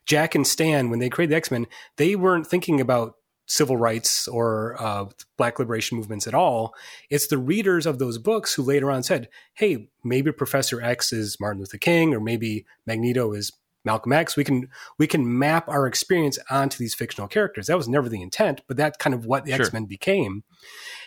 Jack 0.05 0.35
and 0.35 0.45
Stan, 0.45 0.89
when 0.89 0.99
they 0.99 1.09
created 1.09 1.31
the 1.31 1.37
X 1.37 1.51
Men, 1.51 1.67
they 1.97 2.15
weren't 2.15 2.47
thinking 2.47 2.79
about 2.81 3.15
civil 3.47 3.77
rights 3.77 4.27
or 4.27 4.75
uh, 4.79 5.05
black 5.37 5.59
liberation 5.59 5.97
movements 5.97 6.27
at 6.27 6.33
all. 6.33 6.73
It's 7.09 7.27
the 7.27 7.37
readers 7.37 7.85
of 7.85 7.99
those 7.99 8.17
books 8.17 8.53
who 8.53 8.63
later 8.63 8.89
on 8.89 9.03
said, 9.03 9.29
hey, 9.53 9.89
maybe 10.03 10.31
Professor 10.31 10.81
X 10.81 11.13
is 11.13 11.37
Martin 11.39 11.59
Luther 11.59 11.77
King 11.77 12.13
or 12.13 12.19
maybe 12.19 12.65
Magneto 12.85 13.33
is 13.33 13.51
Malcolm 13.85 14.13
X. 14.13 14.35
We 14.35 14.43
can 14.43 14.67
we 14.97 15.07
can 15.07 15.37
map 15.37 15.69
our 15.69 15.85
experience 15.85 16.39
onto 16.49 16.77
these 16.77 16.95
fictional 16.95 17.27
characters. 17.27 17.67
That 17.67 17.77
was 17.77 17.87
never 17.87 18.09
the 18.09 18.21
intent, 18.21 18.61
but 18.67 18.77
that's 18.77 18.97
kind 18.97 19.13
of 19.13 19.25
what 19.25 19.45
the 19.45 19.51
sure. 19.51 19.65
X 19.65 19.73
Men 19.73 19.85
became. 19.85 20.43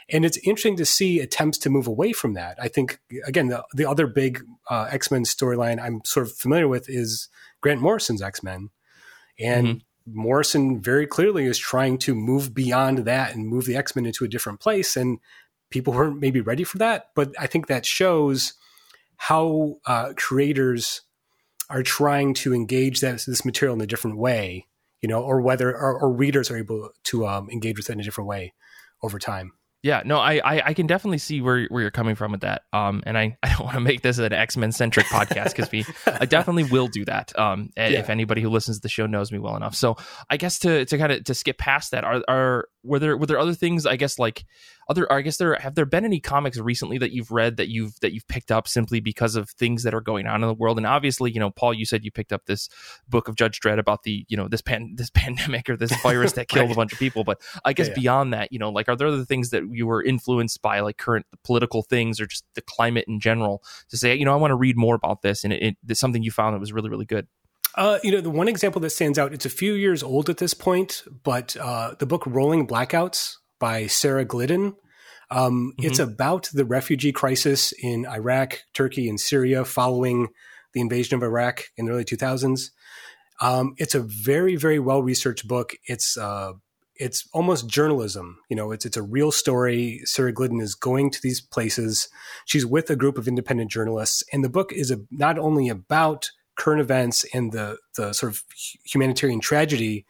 And 0.09 0.25
it's 0.25 0.39
interesting 0.39 0.77
to 0.77 0.87
see 0.87 1.21
attempts 1.21 1.59
to 1.59 1.71
move 1.71 1.87
away 1.87 2.13
from 2.13 2.35
that. 2.35 2.57
I 2.63 2.69
think 2.69 3.01
again 3.27 3.49
the 3.49 3.65
the 3.75 3.85
other 3.85 4.07
big 4.07 4.45
uh, 4.71 4.89
X 4.91 5.11
Men 5.11 5.25
storyline 5.25 5.83
I'm 5.83 6.01
sort 6.05 6.27
of 6.27 6.33
familiar 6.33 6.69
with 6.69 6.89
is 6.89 7.29
Grant 7.61 7.81
Morrison's 7.81 8.23
X 8.23 8.43
Men, 8.43 8.71
and 9.39 9.67
mm-hmm. 9.67 9.79
Morrison 10.13 10.81
very 10.81 11.07
clearly 11.07 11.47
is 11.47 11.59
trying 11.59 11.99
to 11.99 12.15
move 12.15 12.55
beyond 12.55 12.99
that 12.99 13.35
and 13.35 13.49
move 13.49 13.67
the 13.67 13.77
X 13.77 13.95
Men 13.95 14.07
into 14.07 14.25
a 14.25 14.29
different 14.29 14.61
place. 14.61 14.97
And 14.97 15.19
people 15.71 15.93
weren't 15.93 16.21
maybe 16.21 16.41
ready 16.41 16.65
for 16.65 16.79
that. 16.79 17.11
But 17.15 17.35
I 17.39 17.47
think 17.47 17.67
that 17.67 17.87
shows 17.87 18.55
how 19.17 19.79
uh, 19.87 20.13
creators 20.17 21.03
are 21.71 21.83
trying 21.83 22.35
to 22.35 22.55
engage 22.55 23.01
that, 23.01 23.25
this 23.27 23.45
material 23.45 23.75
in 23.75 23.81
a 23.81 23.87
different 23.87 24.17
way, 24.17 24.67
you 25.03 25.09
know, 25.09 25.23
or 25.23 25.41
whether 25.41 25.71
or, 25.71 26.01
or 26.01 26.11
readers 26.11 26.51
are 26.51 26.57
able 26.57 26.91
to 27.05 27.27
um, 27.27 27.51
engage 27.51 27.77
with 27.77 27.91
it 27.91 27.93
in 27.93 28.01
a 28.01 28.05
different 28.05 28.29
way 28.29 28.55
over 29.03 29.19
time. 29.19 29.53
Yeah, 29.83 30.03
no, 30.05 30.19
I, 30.19 30.41
I, 30.45 30.63
I 30.67 30.75
can 30.75 30.89
definitely 30.89 31.19
see 31.19 31.41
where 31.41 31.67
where 31.67 31.83
you're 31.83 31.91
coming 31.93 32.17
from 32.17 32.33
with 32.33 32.41
that. 32.41 32.63
Um, 32.73 33.03
and 33.07 33.17
I, 33.17 33.37
I 33.43 33.49
don't 33.51 33.63
want 33.63 33.75
to 33.75 33.81
make 33.81 34.03
this 34.03 34.19
an 34.19 34.33
X 34.33 34.57
Men 34.57 34.73
centric 34.73 35.07
podcast 35.07 35.55
because 35.57 35.71
we 35.71 35.85
I 36.07 36.25
definitely 36.25 36.65
will 36.65 36.89
do 36.89 37.05
that. 37.05 37.39
Um, 37.39 37.71
yeah. 37.77 37.89
if 37.91 38.11
anybody 38.11 38.43
who 38.43 38.49
listens 38.49 38.79
to 38.79 38.83
the 38.83 38.89
show 38.89 39.07
knows 39.07 39.31
me 39.31 39.39
well 39.39 39.57
enough. 39.57 39.75
So 39.75 39.97
I 40.29 40.37
guess 40.37 40.59
to 40.61 40.85
to 40.85 40.99
kind 40.99 41.13
of 41.13 41.25
to 41.25 41.35
skip 41.35 41.59
past 41.59 41.93
that, 41.93 42.05
are 42.05 42.23
are 42.29 42.69
were 42.89 42.99
there 42.99 43.17
were 43.17 43.27
there 43.27 43.39
other 43.39 43.55
things? 43.55 43.87
I 43.87 43.97
guess 43.97 44.19
like 44.19 44.45
other 44.89 45.11
I 45.13 45.21
guess 45.21 45.37
there 45.37 45.55
have 45.57 45.75
there 45.75 45.85
been 45.85 46.05
any 46.05 46.21
comics 46.21 46.59
recently 46.59 46.99
that 46.99 47.13
you've 47.13 47.31
read 47.31 47.57
that 47.59 47.69
you've 47.69 47.99
that 48.01 48.13
you've 48.13 48.27
picked 48.27 48.51
up 48.51 48.67
simply 48.67 49.01
because 49.01 49.37
of 49.37 49.51
things 49.51 49.83
that 49.83 49.95
are 49.95 50.01
going 50.01 50.27
on 50.27 50.43
in 50.43 50.49
the 50.49 50.55
world? 50.55 50.79
And 50.79 50.87
obviously, 50.87 51.31
you 51.31 51.39
know, 51.39 51.51
Paul, 51.51 51.75
you 51.75 51.85
said 51.85 52.05
you 52.05 52.11
picked 52.11 52.33
up 52.33 52.47
this 52.47 52.69
book 53.09 53.29
of 53.29 53.37
Judge 53.37 53.61
Dredd 53.61 53.79
about 53.79 54.03
the 54.03 54.25
you 54.29 54.37
know 54.37 54.49
this 54.49 54.63
pan 54.63 54.93
this 54.97 55.11
pandemic 55.11 55.69
or 55.69 55.77
this 55.77 55.95
virus 56.03 56.33
that 56.33 56.49
killed 56.49 56.69
right. 56.69 56.73
a 56.73 56.77
bunch 56.77 56.93
of 56.93 56.99
people. 56.99 57.25
But 57.25 57.41
I 57.65 57.73
guess 57.73 57.89
yeah, 57.89 57.93
yeah. 57.93 58.01
beyond 58.01 58.33
that, 58.33 58.53
you 58.53 58.59
know, 58.59 58.71
like 58.71 58.89
are 58.89 58.97
there 58.97 59.09
other 59.09 59.25
things 59.25 59.51
that 59.51 59.63
you 59.71 59.87
were 59.87 60.03
influenced 60.03 60.63
by, 60.63 60.81
like 60.81 60.97
current 60.97 61.27
political 61.45 61.83
things 61.83 62.21
or 62.21 62.27
just 62.27 62.45
the 62.55 62.63
climate 62.63 63.05
in 63.07 63.21
general, 63.21 63.63
to 63.91 63.97
say, 63.97 64.15
you 64.15 64.25
know, 64.25 64.33
I 64.33 64.37
want 64.37 64.53
to 64.53 64.57
read 64.57 64.77
more 64.77 64.95
about 64.95 65.23
this, 65.23 65.45
and 65.45 65.53
it, 65.53 65.63
it, 65.63 65.77
it's 65.89 66.01
something 66.01 66.23
you 66.23 66.31
found 66.31 66.55
that 66.55 66.61
was 66.61 66.73
really 66.73 66.91
really 66.91 67.07
good. 67.07 67.27
Uh, 67.79 67.99
you 68.03 68.11
know, 68.11 68.21
the 68.21 68.29
one 68.29 68.49
example 68.49 68.81
that 68.81 68.91
stands 68.91 69.19
out, 69.19 69.33
it's 69.33 69.47
a 69.47 69.51
few 69.51 69.75
years 69.75 70.03
old 70.03 70.29
at 70.29 70.39
this 70.39 70.53
point, 70.53 71.05
but 71.23 71.57
uh, 71.57 71.95
the 71.99 72.07
book 72.07 72.25
Rolling 72.27 72.67
Blackouts 72.67 73.37
by 73.59 73.87
Sarah 73.87 74.25
Glidden 74.25 74.75
um, 75.31 75.73
mm-hmm. 75.73 75.87
It's 75.87 75.99
about 75.99 76.49
the 76.53 76.65
refugee 76.65 77.13
crisis 77.13 77.73
in 77.73 78.07
Iraq, 78.07 78.63
Turkey, 78.73 79.09
and 79.09 79.21
Syria 79.21 79.65
following 79.65 80.29
the 80.73 80.81
invasion 80.81 81.17
of 81.17 81.23
Iraq 81.23 81.65
in 81.77 81.87
the 81.87 81.93
early 81.93 82.05
2000s. 82.05 82.71
Um, 83.41 83.75
it's 83.77 83.95
a 83.95 84.01
very, 84.01 84.57
very 84.57 84.79
well 84.79 85.03
researched 85.03 85.47
book. 85.47 85.75
It's 85.85 86.17
uh, 86.17 86.53
it's 86.97 87.29
almost 87.33 87.69
journalism. 87.69 88.39
You 88.49 88.57
know, 88.57 88.73
it's 88.73 88.85
it's 88.85 88.97
a 88.97 89.03
real 89.03 89.31
story. 89.31 90.01
Sarah 90.05 90.33
Glidden 90.33 90.61
is 90.61 90.75
going 90.75 91.11
to 91.13 91.21
these 91.23 91.41
places. 91.41 92.09
She's 92.47 92.67
with 92.67 92.91
a 92.91 92.97
group 92.97 93.19
of 93.19 93.29
independent 93.29 93.71
journalists, 93.71 94.25
and 94.33 94.43
the 94.43 94.49
book 94.49 94.73
is 94.73 94.91
a, 94.91 94.99
not 95.11 95.39
only 95.39 95.69
about 95.69 96.31
current 96.59 96.81
events 96.81 97.25
and 97.33 97.53
the 97.53 97.79
the 97.97 98.13
sort 98.13 98.33
of 98.33 98.43
humanitarian 98.85 99.41
tragedy 99.41 100.05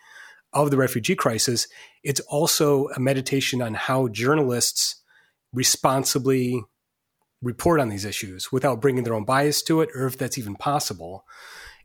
of 0.53 0.71
the 0.71 0.77
refugee 0.77 1.15
crisis. 1.15 1.69
It's 2.03 2.21
also 2.21 2.89
a 2.97 3.01
meditation 3.01 3.63
on 3.63 3.75
how 3.75 4.09
journalists 4.09 5.03
responsibly 5.53 6.63
report 7.43 7.81
on 7.81 7.89
these 7.89 8.05
issues 8.05 8.51
without 8.51 8.81
bringing 8.81 9.05
their 9.05 9.15
own 9.15 9.25
bias 9.25 9.63
to 9.63 9.81
it 9.81 9.91
or 9.95 10.07
if 10.07 10.19
that's 10.19 10.39
even 10.39 10.57
possible. 10.57 11.25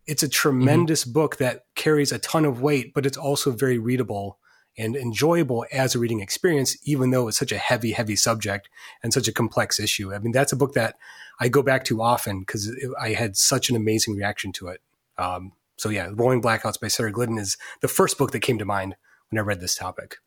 It's 0.07 0.23
a 0.23 0.29
tremendous 0.29 1.03
mm-hmm. 1.03 1.13
book 1.13 1.37
that 1.37 1.65
carries 1.75 2.11
a 2.11 2.19
ton 2.19 2.45
of 2.45 2.61
weight, 2.61 2.93
but 2.93 3.05
it's 3.05 3.17
also 3.17 3.51
very 3.51 3.77
readable 3.77 4.39
and 4.77 4.95
enjoyable 4.95 5.65
as 5.71 5.93
a 5.93 5.99
reading 5.99 6.19
experience, 6.19 6.75
even 6.83 7.11
though 7.11 7.27
it's 7.27 7.37
such 7.37 7.51
a 7.51 7.57
heavy, 7.57 7.91
heavy 7.91 8.15
subject 8.15 8.69
and 9.03 9.13
such 9.13 9.27
a 9.27 9.33
complex 9.33 9.79
issue. 9.79 10.13
I 10.13 10.19
mean, 10.19 10.31
that's 10.31 10.51
a 10.51 10.57
book 10.57 10.73
that 10.73 10.95
I 11.39 11.49
go 11.49 11.63
back 11.63 11.83
to 11.85 12.01
often 12.01 12.41
because 12.41 12.71
I 12.99 13.09
had 13.09 13.35
such 13.35 13.69
an 13.69 13.75
amazing 13.75 14.15
reaction 14.15 14.51
to 14.53 14.67
it. 14.67 14.81
Um, 15.17 15.53
so, 15.77 15.89
yeah, 15.89 16.09
Rolling 16.13 16.41
Blackouts 16.41 16.79
by 16.79 16.87
Sarah 16.87 17.11
Glidden 17.11 17.37
is 17.37 17.57
the 17.81 17.87
first 17.87 18.17
book 18.17 18.31
that 18.31 18.39
came 18.39 18.57
to 18.59 18.65
mind 18.65 18.95
when 19.29 19.39
I 19.39 19.41
read 19.41 19.59
this 19.59 19.75
topic. 19.75 20.17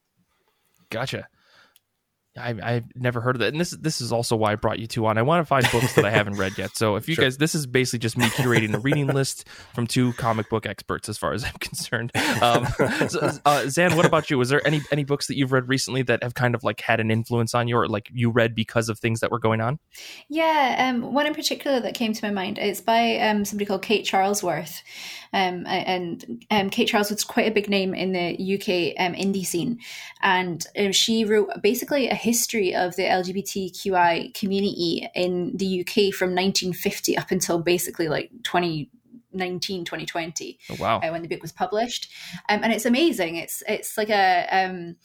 Gotcha. 0.90 1.28
I, 2.37 2.55
I've 2.62 2.84
never 2.95 3.20
heard 3.20 3.37
of 3.37 3.41
that, 3.41 3.49
and 3.49 3.61
this 3.61 3.70
this 3.70 4.01
is 4.01 4.12
also 4.12 4.37
why 4.37 4.53
I 4.53 4.55
brought 4.57 4.78
you 4.78 4.87
two 4.87 5.07
on. 5.07 5.18
I 5.18 5.22
want 5.22 5.41
to 5.41 5.47
find 5.47 5.66
books 5.70 5.95
that 5.95 6.05
I 6.05 6.11
haven't 6.16 6.34
read 6.34 6.57
yet. 6.59 6.76
So 6.76 6.97
if 6.97 7.09
you 7.09 7.14
sure. 7.14 7.24
guys, 7.24 7.39
this 7.39 7.55
is 7.55 7.66
basically 7.66 8.01
just 8.01 8.16
me 8.16 8.26
curating 8.26 8.74
a 8.74 8.78
reading 8.78 9.07
list 9.07 9.49
from 9.74 9.87
two 9.87 10.12
comic 10.14 10.49
book 10.49 10.66
experts, 10.66 11.09
as 11.09 11.18
far 11.18 11.32
as 11.32 11.45
I'm 11.45 11.53
concerned. 11.61 12.12
Um, 12.16 12.66
so, 13.09 13.20
uh, 13.45 13.62
Zanne, 13.66 13.97
what 13.97 14.07
about 14.07 14.30
you? 14.30 14.39
Was 14.39 14.49
there 14.49 14.66
any 14.66 14.80
any 14.91 15.05
books 15.05 15.26
that 15.28 15.37
you've 15.37 15.53
read 15.53 15.68
recently 15.68 16.03
that 16.03 16.22
have 16.22 16.34
kind 16.34 16.55
of 16.55 16.64
like 16.64 16.80
had 16.80 17.01
an 17.01 17.11
influence 17.11 17.55
on 17.55 17.68
you, 17.68 17.76
or 17.76 17.89
like 17.89 18.11
you 18.12 18.30
read 18.30 18.55
because 18.55 18.89
of 18.89 18.99
things 18.99 19.20
that 19.20 19.30
were 19.30 19.39
going 19.39 19.61
on? 19.61 19.78
Yeah, 20.28 20.91
um, 20.91 21.12
one 21.12 21.26
in 21.26 21.34
particular 21.34 21.80
that 21.80 21.95
came 21.95 22.12
to 22.12 22.24
my 22.24 22.30
mind 22.30 22.59
It's 22.59 22.80
by 22.80 23.18
um, 23.18 23.45
somebody 23.45 23.66
called 23.66 23.82
Kate 23.82 24.05
Charlesworth. 24.05 24.82
Um, 25.32 25.66
and 25.66 26.45
um, 26.51 26.70
Kate 26.70 26.89
Charlesworth's 26.89 27.24
quite 27.24 27.49
a 27.49 27.51
big 27.51 27.68
name 27.68 27.95
in 27.95 28.12
the 28.12 28.55
UK 28.55 28.99
um, 28.99 29.14
indie 29.14 29.45
scene, 29.45 29.80
and 30.22 30.64
um, 30.78 30.93
she 30.93 31.24
wrote 31.24 31.51
basically 31.62 32.09
a 32.09 32.14
history 32.26 32.74
of 32.74 32.96
the 32.96 33.04
LGBTQI 33.04 34.34
community 34.34 35.08
in 35.14 35.56
the 35.56 35.80
UK 35.80 36.12
from 36.12 36.30
1950 36.30 37.16
up 37.16 37.30
until 37.30 37.60
basically 37.60 38.08
like 38.08 38.30
2019 38.42 39.84
2020 39.84 40.58
oh, 40.70 40.76
wow. 40.80 40.98
uh, 40.98 41.08
when 41.10 41.22
the 41.22 41.28
book 41.28 41.40
was 41.40 41.52
published. 41.52 42.10
Um, 42.48 42.64
and 42.64 42.72
it's 42.72 42.84
amazing. 42.84 43.36
It's 43.36 43.62
it's 43.68 43.96
like 43.96 44.10
a 44.10 44.48
um 44.50 44.96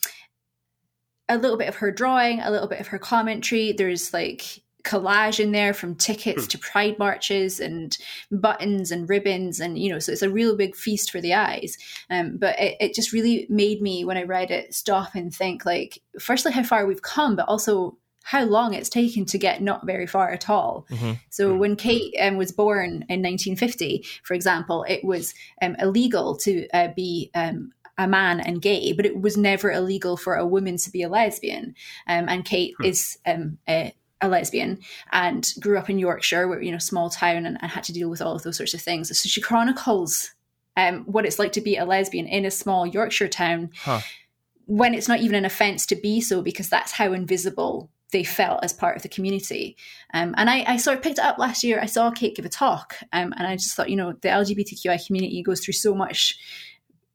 a 1.28 1.38
little 1.38 1.56
bit 1.56 1.68
of 1.68 1.76
her 1.76 1.92
drawing 1.92 2.40
a 2.40 2.50
little 2.50 2.68
bit 2.68 2.80
of 2.80 2.88
her 2.88 2.98
commentary. 2.98 3.70
There's 3.70 4.12
like 4.12 4.64
collage 4.84 5.38
in 5.38 5.52
there 5.52 5.72
from 5.72 5.94
tickets 5.94 6.44
hmm. 6.44 6.48
to 6.48 6.58
pride 6.58 6.98
marches 6.98 7.60
and 7.60 7.98
buttons 8.30 8.90
and 8.90 9.08
ribbons 9.08 9.60
and 9.60 9.78
you 9.78 9.90
know 9.90 9.98
so 9.98 10.10
it's 10.10 10.22
a 10.22 10.30
real 10.30 10.56
big 10.56 10.74
feast 10.74 11.10
for 11.10 11.20
the 11.20 11.34
eyes 11.34 11.78
um, 12.10 12.36
but 12.36 12.58
it, 12.58 12.76
it 12.80 12.94
just 12.94 13.12
really 13.12 13.46
made 13.48 13.80
me 13.80 14.04
when 14.04 14.16
i 14.16 14.22
read 14.22 14.50
it 14.50 14.74
stop 14.74 15.14
and 15.14 15.34
think 15.34 15.64
like 15.64 16.00
firstly 16.18 16.52
how 16.52 16.62
far 16.62 16.84
we've 16.86 17.02
come 17.02 17.36
but 17.36 17.48
also 17.48 17.96
how 18.24 18.44
long 18.44 18.74
it's 18.74 18.88
taken 18.88 19.24
to 19.26 19.38
get 19.38 19.62
not 19.62 19.84
very 19.84 20.06
far 20.06 20.30
at 20.30 20.48
all. 20.48 20.86
Mm-hmm. 20.90 21.12
So 21.30 21.50
mm-hmm. 21.50 21.58
when 21.58 21.76
Kate 21.76 22.14
um, 22.20 22.36
was 22.36 22.52
born 22.52 23.04
in 23.08 23.20
1950, 23.20 24.04
for 24.22 24.34
example, 24.34 24.84
it 24.88 25.04
was 25.04 25.34
um, 25.60 25.76
illegal 25.80 26.36
to 26.38 26.68
uh, 26.68 26.88
be 26.94 27.30
um, 27.34 27.72
a 27.98 28.06
man 28.06 28.40
and 28.40 28.62
gay, 28.62 28.92
but 28.92 29.06
it 29.06 29.20
was 29.20 29.36
never 29.36 29.70
illegal 29.70 30.16
for 30.16 30.34
a 30.34 30.46
woman 30.46 30.76
to 30.78 30.90
be 30.90 31.02
a 31.02 31.08
lesbian. 31.08 31.74
Um, 32.06 32.28
and 32.28 32.44
Kate 32.44 32.74
hmm. 32.78 32.84
is 32.84 33.18
um, 33.26 33.58
a, 33.68 33.94
a 34.22 34.28
lesbian 34.28 34.78
and 35.10 35.52
grew 35.60 35.78
up 35.78 35.90
in 35.90 35.98
Yorkshire, 35.98 36.48
where 36.48 36.62
you 36.62 36.72
know, 36.72 36.78
small 36.78 37.10
town, 37.10 37.44
and, 37.44 37.58
and, 37.60 37.70
had 37.70 37.84
to 37.84 37.92
deal 37.92 38.08
with 38.08 38.22
all 38.22 38.36
of 38.36 38.42
those 38.42 38.56
sorts 38.56 38.74
of 38.74 38.80
things. 38.80 39.08
So 39.08 39.28
she 39.28 39.40
chronicles 39.40 40.32
um, 40.76 41.00
what 41.04 41.26
it's 41.26 41.38
like 41.38 41.52
to 41.52 41.60
be 41.60 41.76
a 41.76 41.84
lesbian 41.84 42.26
in 42.26 42.44
a 42.44 42.50
small 42.50 42.86
Yorkshire 42.86 43.28
town 43.28 43.70
huh. 43.80 44.00
when 44.66 44.94
it's 44.94 45.08
not 45.08 45.20
even 45.20 45.36
an 45.36 45.44
offence 45.44 45.84
to 45.86 45.96
be 45.96 46.20
so, 46.20 46.40
because 46.40 46.68
that's 46.68 46.92
how 46.92 47.12
invisible 47.12 47.90
they 48.12 48.24
felt 48.24 48.62
as 48.62 48.72
part 48.72 48.96
of 48.96 49.02
the 49.02 49.08
community. 49.08 49.76
Um, 50.14 50.34
and 50.36 50.48
I, 50.48 50.64
I, 50.66 50.76
sort 50.76 50.98
of 50.98 51.02
picked 51.02 51.18
it 51.18 51.24
up 51.24 51.38
last 51.38 51.64
year. 51.64 51.80
I 51.80 51.86
saw 51.86 52.10
Kate 52.10 52.36
give 52.36 52.44
a 52.44 52.50
talk, 52.50 52.96
um, 53.12 53.32
and 53.36 53.46
I 53.46 53.56
just 53.56 53.74
thought, 53.74 53.90
you 53.90 53.96
know, 53.96 54.12
the 54.12 54.28
LGBTQI 54.28 55.06
community 55.06 55.42
goes 55.42 55.64
through 55.64 55.74
so 55.74 55.94
much 55.94 56.38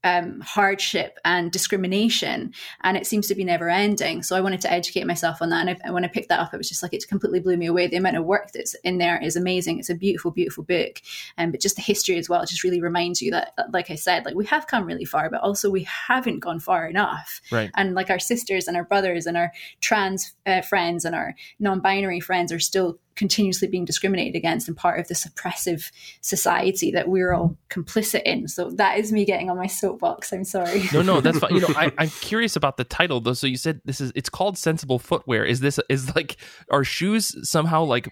um, 0.03 0.39
hardship 0.41 1.17
and 1.25 1.51
discrimination, 1.51 2.53
and 2.81 2.95
it 2.95 3.07
seems 3.07 3.27
to 3.27 3.35
be 3.35 3.43
never 3.43 3.69
ending. 3.69 4.23
So 4.23 4.35
I 4.35 4.41
wanted 4.41 4.61
to 4.61 4.71
educate 4.71 5.05
myself 5.07 5.41
on 5.41 5.49
that. 5.49 5.67
And 5.67 5.77
I, 5.83 5.91
when 5.91 6.05
I 6.05 6.07
picked 6.07 6.29
that 6.29 6.39
up, 6.39 6.53
it 6.53 6.57
was 6.57 6.69
just 6.69 6.83
like 6.83 6.93
it 6.93 7.07
completely 7.07 7.39
blew 7.39 7.57
me 7.57 7.65
away. 7.65 7.87
The 7.87 7.97
amount 7.97 8.17
of 8.17 8.25
work 8.25 8.51
that's 8.53 8.75
in 8.83 8.97
there 8.97 9.21
is 9.21 9.35
amazing. 9.35 9.79
It's 9.79 9.89
a 9.89 9.95
beautiful, 9.95 10.31
beautiful 10.31 10.63
book, 10.63 11.01
um, 11.37 11.51
but 11.51 11.61
just 11.61 11.75
the 11.75 11.81
history 11.81 12.17
as 12.17 12.29
well 12.29 12.45
just 12.45 12.63
really 12.63 12.81
reminds 12.81 13.21
you 13.21 13.31
that, 13.31 13.53
like 13.71 13.89
I 13.89 13.95
said, 13.95 14.25
like 14.25 14.35
we 14.35 14.45
have 14.45 14.67
come 14.67 14.85
really 14.85 15.05
far, 15.05 15.29
but 15.29 15.41
also 15.41 15.69
we 15.69 15.83
haven't 15.83 16.39
gone 16.39 16.59
far 16.59 16.87
enough. 16.87 17.41
Right. 17.51 17.71
And 17.75 17.95
like 17.95 18.09
our 18.09 18.19
sisters 18.19 18.67
and 18.67 18.77
our 18.77 18.83
brothers 18.83 19.25
and 19.25 19.35
our 19.35 19.51
trans 19.81 20.35
uh, 20.45 20.61
friends 20.61 21.05
and 21.05 21.15
our 21.15 21.35
non-binary 21.59 22.19
friends 22.19 22.51
are 22.51 22.59
still 22.59 22.99
continuously 23.17 23.67
being 23.67 23.83
discriminated 23.83 24.35
against 24.35 24.67
and 24.67 24.77
part 24.77 24.99
of 24.99 25.07
this 25.07 25.25
oppressive 25.25 25.91
society 26.21 26.91
that 26.91 27.09
we're 27.09 27.33
all 27.33 27.57
complicit 27.69 28.21
in. 28.23 28.47
So 28.47 28.69
that 28.71 28.97
is 28.99 29.11
me 29.11 29.25
getting 29.25 29.49
on 29.49 29.57
my 29.57 29.67
soapbox. 29.67 30.31
I'm 30.31 30.45
sorry. 30.45 30.83
No, 30.93 31.01
no, 31.01 31.19
that's 31.19 31.39
fine. 31.39 31.53
You 31.53 31.61
know, 31.61 31.67
I, 31.75 31.91
am 31.97 32.09
curious 32.09 32.55
about 32.55 32.77
the 32.77 32.85
title 32.85 33.19
though. 33.19 33.33
So 33.33 33.47
you 33.47 33.57
said 33.57 33.81
this 33.83 33.99
is 33.99 34.13
it's 34.15 34.29
called 34.29 34.57
Sensible 34.57 34.99
Footwear. 34.99 35.43
Is 35.43 35.59
this 35.59 35.79
is 35.89 36.15
like 36.15 36.37
are 36.71 36.83
shoes 36.83 37.35
somehow 37.49 37.83
like 37.83 38.07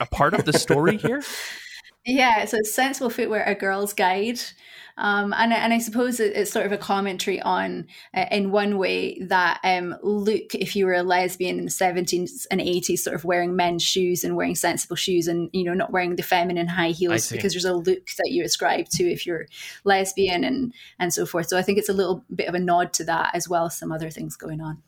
a 0.00 0.06
part 0.06 0.34
of 0.34 0.44
the 0.44 0.52
story 0.52 0.98
here? 0.98 1.22
Yeah, 2.06 2.46
so 2.46 2.56
it's 2.56 2.74
Sensible 2.74 3.10
Footwear, 3.10 3.44
a 3.44 3.54
girl's 3.54 3.92
guide. 3.92 4.40
Um, 5.00 5.34
and, 5.36 5.52
and 5.52 5.72
I 5.72 5.78
suppose 5.78 6.20
it's 6.20 6.52
sort 6.52 6.66
of 6.66 6.72
a 6.72 6.78
commentary 6.78 7.40
on, 7.40 7.86
uh, 8.14 8.26
in 8.30 8.50
one 8.50 8.76
way, 8.76 9.18
that 9.22 9.58
um, 9.64 9.96
look, 10.02 10.54
if 10.54 10.76
you 10.76 10.84
were 10.84 10.92
a 10.92 11.02
lesbian 11.02 11.58
in 11.58 11.64
the 11.64 11.70
70s 11.70 12.46
and 12.50 12.60
80s, 12.60 12.98
sort 12.98 13.16
of 13.16 13.24
wearing 13.24 13.56
men's 13.56 13.82
shoes 13.82 14.24
and 14.24 14.36
wearing 14.36 14.54
sensible 14.54 14.96
shoes 14.96 15.26
and, 15.26 15.48
you 15.54 15.64
know, 15.64 15.72
not 15.72 15.90
wearing 15.90 16.16
the 16.16 16.22
feminine 16.22 16.68
high 16.68 16.90
heels 16.90 17.30
because 17.30 17.54
there's 17.54 17.64
a 17.64 17.72
look 17.72 18.06
that 18.18 18.30
you 18.30 18.44
ascribe 18.44 18.90
to 18.90 19.10
if 19.10 19.26
you're 19.26 19.46
lesbian 19.84 20.44
and, 20.44 20.74
and 20.98 21.14
so 21.14 21.24
forth. 21.24 21.48
So 21.48 21.56
I 21.56 21.62
think 21.62 21.78
it's 21.78 21.88
a 21.88 21.94
little 21.94 22.22
bit 22.34 22.48
of 22.48 22.54
a 22.54 22.60
nod 22.60 22.92
to 22.94 23.04
that 23.04 23.34
as 23.34 23.48
well 23.48 23.66
as 23.66 23.78
some 23.78 23.90
other 23.90 24.10
things 24.10 24.36
going 24.36 24.60
on. 24.60 24.82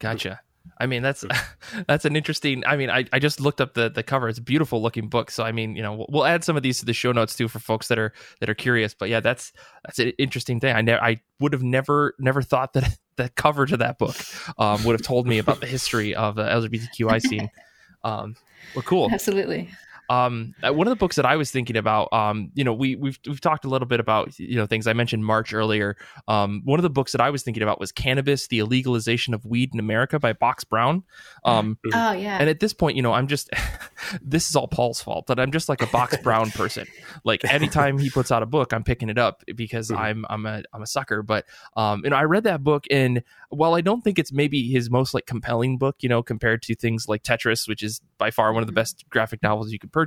Gotcha. 0.00 0.40
I 0.78 0.86
mean, 0.86 1.02
that's 1.02 1.24
that's 1.86 2.04
an 2.04 2.16
interesting. 2.16 2.64
I 2.66 2.76
mean, 2.76 2.90
I, 2.90 3.04
I 3.12 3.18
just 3.18 3.40
looked 3.40 3.60
up 3.60 3.74
the 3.74 3.88
the 3.88 4.02
cover. 4.02 4.28
It's 4.28 4.38
a 4.38 4.42
beautiful 4.42 4.82
looking 4.82 5.08
book. 5.08 5.30
So 5.30 5.44
I 5.44 5.52
mean, 5.52 5.76
you 5.76 5.82
know, 5.82 5.94
we'll, 5.94 6.06
we'll 6.10 6.24
add 6.24 6.44
some 6.44 6.56
of 6.56 6.62
these 6.62 6.78
to 6.80 6.84
the 6.84 6.92
show 6.92 7.12
notes 7.12 7.36
too 7.36 7.48
for 7.48 7.58
folks 7.58 7.88
that 7.88 7.98
are 7.98 8.12
that 8.40 8.50
are 8.50 8.54
curious. 8.54 8.94
But 8.94 9.08
yeah, 9.08 9.20
that's 9.20 9.52
that's 9.84 9.98
an 9.98 10.12
interesting 10.18 10.60
thing. 10.60 10.74
I 10.74 10.80
never 10.80 11.02
I 11.02 11.20
would 11.40 11.52
have 11.52 11.62
never 11.62 12.14
never 12.18 12.42
thought 12.42 12.72
that 12.74 12.98
that 13.16 13.34
cover 13.34 13.66
to 13.66 13.76
that 13.76 13.98
book 13.98 14.16
um, 14.58 14.84
would 14.84 14.92
have 14.92 15.02
told 15.02 15.26
me 15.26 15.38
about 15.38 15.60
the 15.60 15.66
history 15.66 16.14
of 16.14 16.36
the 16.36 16.44
LGBTQI 16.44 17.20
scene. 17.20 17.50
Um, 18.04 18.34
well, 18.74 18.82
cool. 18.82 19.08
Absolutely. 19.12 19.70
Um, 20.12 20.54
uh, 20.62 20.74
one 20.74 20.86
of 20.86 20.90
the 20.90 20.96
books 20.96 21.16
that 21.16 21.24
I 21.24 21.36
was 21.36 21.50
thinking 21.50 21.76
about, 21.76 22.12
um, 22.12 22.50
you 22.54 22.64
know, 22.64 22.74
we 22.74 22.96
we've 22.96 23.18
we've 23.26 23.40
talked 23.40 23.64
a 23.64 23.68
little 23.68 23.88
bit 23.88 23.98
about 23.98 24.38
you 24.38 24.56
know 24.56 24.66
things. 24.66 24.86
I 24.86 24.92
mentioned 24.92 25.24
March 25.24 25.54
earlier. 25.54 25.96
Um, 26.28 26.60
one 26.64 26.78
of 26.78 26.82
the 26.82 26.90
books 26.90 27.12
that 27.12 27.20
I 27.22 27.30
was 27.30 27.42
thinking 27.42 27.62
about 27.62 27.80
was 27.80 27.92
"Cannabis: 27.92 28.46
The 28.48 28.58
Illegalization 28.58 29.32
of 29.32 29.46
Weed 29.46 29.70
in 29.72 29.80
America" 29.80 30.18
by 30.18 30.34
Box 30.34 30.64
Brown. 30.64 31.04
Um, 31.44 31.78
oh 31.94 32.12
yeah. 32.12 32.36
And 32.38 32.50
at 32.50 32.60
this 32.60 32.74
point, 32.74 32.96
you 32.96 33.02
know, 33.02 33.12
I'm 33.12 33.26
just 33.26 33.48
this 34.22 34.50
is 34.50 34.56
all 34.56 34.68
Paul's 34.68 35.00
fault, 35.00 35.24
but 35.26 35.40
I'm 35.40 35.50
just 35.50 35.70
like 35.70 35.80
a 35.80 35.86
Box 35.86 36.16
Brown 36.22 36.50
person. 36.50 36.86
Like 37.24 37.42
anytime 37.44 37.98
he 37.98 38.10
puts 38.10 38.30
out 38.30 38.42
a 38.42 38.46
book, 38.46 38.74
I'm 38.74 38.84
picking 38.84 39.08
it 39.08 39.18
up 39.18 39.42
because 39.56 39.88
mm-hmm. 39.88 40.02
I'm 40.02 40.26
I'm 40.28 40.44
a 40.44 40.62
I'm 40.74 40.82
a 40.82 40.86
sucker. 40.86 41.22
But 41.22 41.46
um, 41.74 42.02
you 42.04 42.10
know, 42.10 42.16
I 42.16 42.24
read 42.24 42.44
that 42.44 42.62
book, 42.62 42.84
and 42.90 43.22
while 43.48 43.74
I 43.74 43.80
don't 43.80 44.02
think 44.02 44.18
it's 44.18 44.32
maybe 44.32 44.70
his 44.70 44.90
most 44.90 45.14
like 45.14 45.26
compelling 45.26 45.78
book, 45.78 45.96
you 46.00 46.08
know, 46.08 46.22
compared 46.22 46.62
to 46.62 46.74
things 46.74 47.08
like 47.08 47.22
Tetris, 47.22 47.66
which 47.66 47.82
is 47.82 48.02
by 48.18 48.30
far 48.30 48.52
one 48.52 48.62
of 48.62 48.66
the 48.66 48.72
best 48.72 49.04
graphic 49.08 49.42
novels 49.42 49.72
you 49.72 49.78
could 49.78 49.92
purchase. 49.92 50.01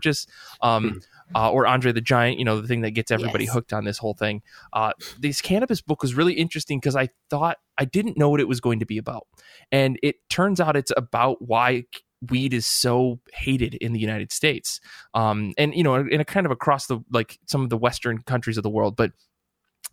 Um, 0.62 1.02
hmm. 1.30 1.36
uh, 1.36 1.52
or 1.52 1.66
Andre 1.66 1.92
the 1.92 2.02
Giant, 2.02 2.40
you 2.40 2.46
know, 2.46 2.62
the 2.62 2.68
thing 2.68 2.82
that 2.82 2.92
gets 2.92 3.12
everybody 3.12 3.46
yes. 3.46 3.54
hooked 3.54 3.74
on 3.74 3.84
this 3.84 3.98
whole 3.98 4.14
thing. 4.14 4.42
Uh, 4.74 4.94
this 5.20 5.42
cannabis 5.42 5.82
book 5.82 6.02
was 6.02 6.14
really 6.14 6.34
interesting 6.34 6.80
because 6.80 6.96
I 6.96 7.10
thought 7.30 7.58
I 7.78 7.86
didn't 7.86 8.18
know 8.18 8.30
what 8.30 8.40
it 8.40 8.48
was 8.48 8.62
going 8.62 8.80
to 8.80 8.86
be 8.86 8.98
about. 8.98 9.28
And 9.72 10.00
it 10.04 10.16
turns 10.30 10.60
out 10.60 10.76
it's 10.76 10.92
about 10.96 11.42
why 11.42 11.86
weed 12.30 12.54
is 12.54 12.66
so 12.66 13.20
hated 13.34 13.76
in 13.76 13.94
the 13.94 14.00
United 14.00 14.32
States. 14.32 14.80
Um, 15.14 15.54
and, 15.58 15.74
you 15.76 15.84
know, 15.84 15.96
in 15.96 16.22
a 16.22 16.26
kind 16.26 16.46
of 16.46 16.52
across 16.52 16.88
the, 16.88 17.00
like 17.12 17.40
some 17.46 17.62
of 17.62 17.70
the 17.70 17.78
Western 17.78 18.20
countries 18.20 18.58
of 18.58 18.64
the 18.64 18.70
world, 18.70 18.96
but 18.96 19.12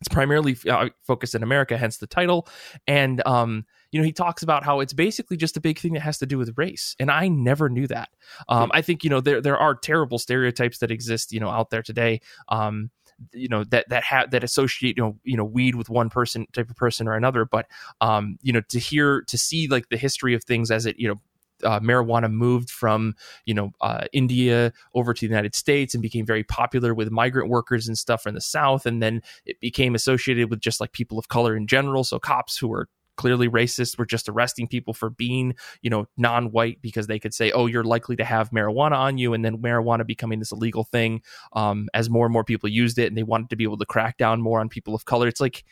it's 0.01 0.09
primarily 0.09 0.57
uh, 0.69 0.89
focused 1.07 1.35
in 1.35 1.43
America, 1.43 1.77
hence 1.77 1.99
the 1.99 2.07
title. 2.07 2.49
And, 2.87 3.25
um, 3.27 3.67
you 3.93 4.01
know, 4.01 4.05
he 4.05 4.13
talks 4.13 4.43
about 4.43 4.65
how 4.65 4.81
it's 4.81 4.95
basically 4.95 5.37
just 5.37 5.57
a 5.57 5.61
big 5.61 5.79
thing 5.79 5.93
that 5.93 6.01
has 6.01 6.19
to 6.19 6.27
do 6.27 6.39
with 6.39 6.57
race, 6.57 6.97
and 6.99 7.11
I 7.11 7.29
never 7.29 7.69
knew 7.69 7.87
that. 7.87 8.09
Um, 8.49 8.71
I 8.75 8.83
think 8.83 9.05
you 9.05 9.11
know 9.11 9.21
there 9.21 9.41
there 9.41 9.59
are 9.59 9.75
terrible 9.75 10.19
stereotypes 10.19 10.79
that 10.79 10.91
exist, 10.91 11.33
you 11.33 11.41
know, 11.41 11.51
out 11.51 11.71
there 11.71 11.83
today. 11.83 12.21
Um, 12.49 12.91
you 13.33 13.49
know 13.49 13.63
that 13.65 13.89
that 13.89 14.03
have 14.03 14.31
that 14.33 14.43
associate 14.43 14.97
you 14.97 15.03
know 15.03 15.17
you 15.23 15.37
know 15.37 15.45
weed 15.45 15.77
with 15.77 15.89
one 15.89 16.11
person 16.11 16.47
type 16.53 16.69
of 16.71 16.75
person 16.75 17.07
or 17.07 17.15
another 17.15 17.45
but 17.45 17.67
um 18.01 18.37
you 18.43 18.53
know 18.53 18.63
to 18.63 18.81
hear 18.81 19.23
to 19.29 19.39
see 19.39 19.69
like 19.69 19.89
the 19.91 19.97
history 19.97 20.35
of 20.35 20.43
things 20.43 20.73
as 20.73 20.87
it 20.87 20.99
you 20.99 21.07
know 21.07 21.21
uh, 21.63 21.79
marijuana 21.79 22.33
moved 22.33 22.71
from 22.71 23.15
you 23.47 23.55
know 23.55 23.71
uh, 23.81 24.05
India 24.13 24.73
over 24.95 25.15
to 25.15 25.21
the 25.21 25.31
United 25.31 25.55
States 25.55 25.95
and 25.95 26.03
became 26.03 26.27
very 26.27 26.43
popular 26.43 26.95
with 26.95 27.11
migrant 27.11 27.49
workers 27.49 27.87
and 27.87 27.97
stuff 27.97 28.27
in 28.27 28.35
the 28.35 28.41
South, 28.41 28.85
and 28.85 29.03
then 29.03 29.23
it 29.47 29.61
became 29.61 29.95
associated 29.95 30.51
with 30.51 30.61
just 30.61 30.81
like 30.81 30.93
people 30.93 31.19
of 31.19 31.29
color 31.29 31.57
in 31.57 31.67
general. 31.67 32.03
So 32.05 32.19
cops 32.19 32.57
who 32.57 32.69
were 32.69 32.89
clearly 33.17 33.49
racist 33.49 33.99
were 33.99 34.07
just 34.07 34.29
arresting 34.29 34.67
people 34.67 34.95
for 34.95 35.11
being, 35.11 35.55
you 35.83 35.91
know, 35.91 36.07
non-white 36.17 36.81
because 36.83 37.07
they 37.07 37.19
could 37.19 37.35
say, 37.35 37.51
"Oh, 37.53 37.67
you're 37.67 37.85
likely 37.85 38.17
to 38.17 38.25
have 38.25 38.51
marijuana 38.51 38.97
on 38.97 39.19
you," 39.19 39.35
and 39.35 39.45
then 39.45 39.59
marijuana 39.59 40.07
becoming 40.07 40.39
this 40.39 40.53
illegal 40.53 40.85
thing 40.85 41.23
um, 41.53 41.89
as 41.95 42.11
more 42.11 42.27
and 42.27 42.33
more 42.33 42.45
people 42.45 42.69
used 42.69 42.99
it, 42.99 43.07
and 43.07 43.17
they 43.17 43.23
wanted 43.23 43.51
to 43.51 43.57
be 43.57 43.65
able 43.65 43.79
to 43.79 43.87
crack 43.87 44.17
down 44.17 44.41
more 44.41 44.61
on 44.61 44.69
people 44.69 44.95
of 44.95 45.05
color. 45.05 45.29
It's 45.29 45.41
like 45.41 45.65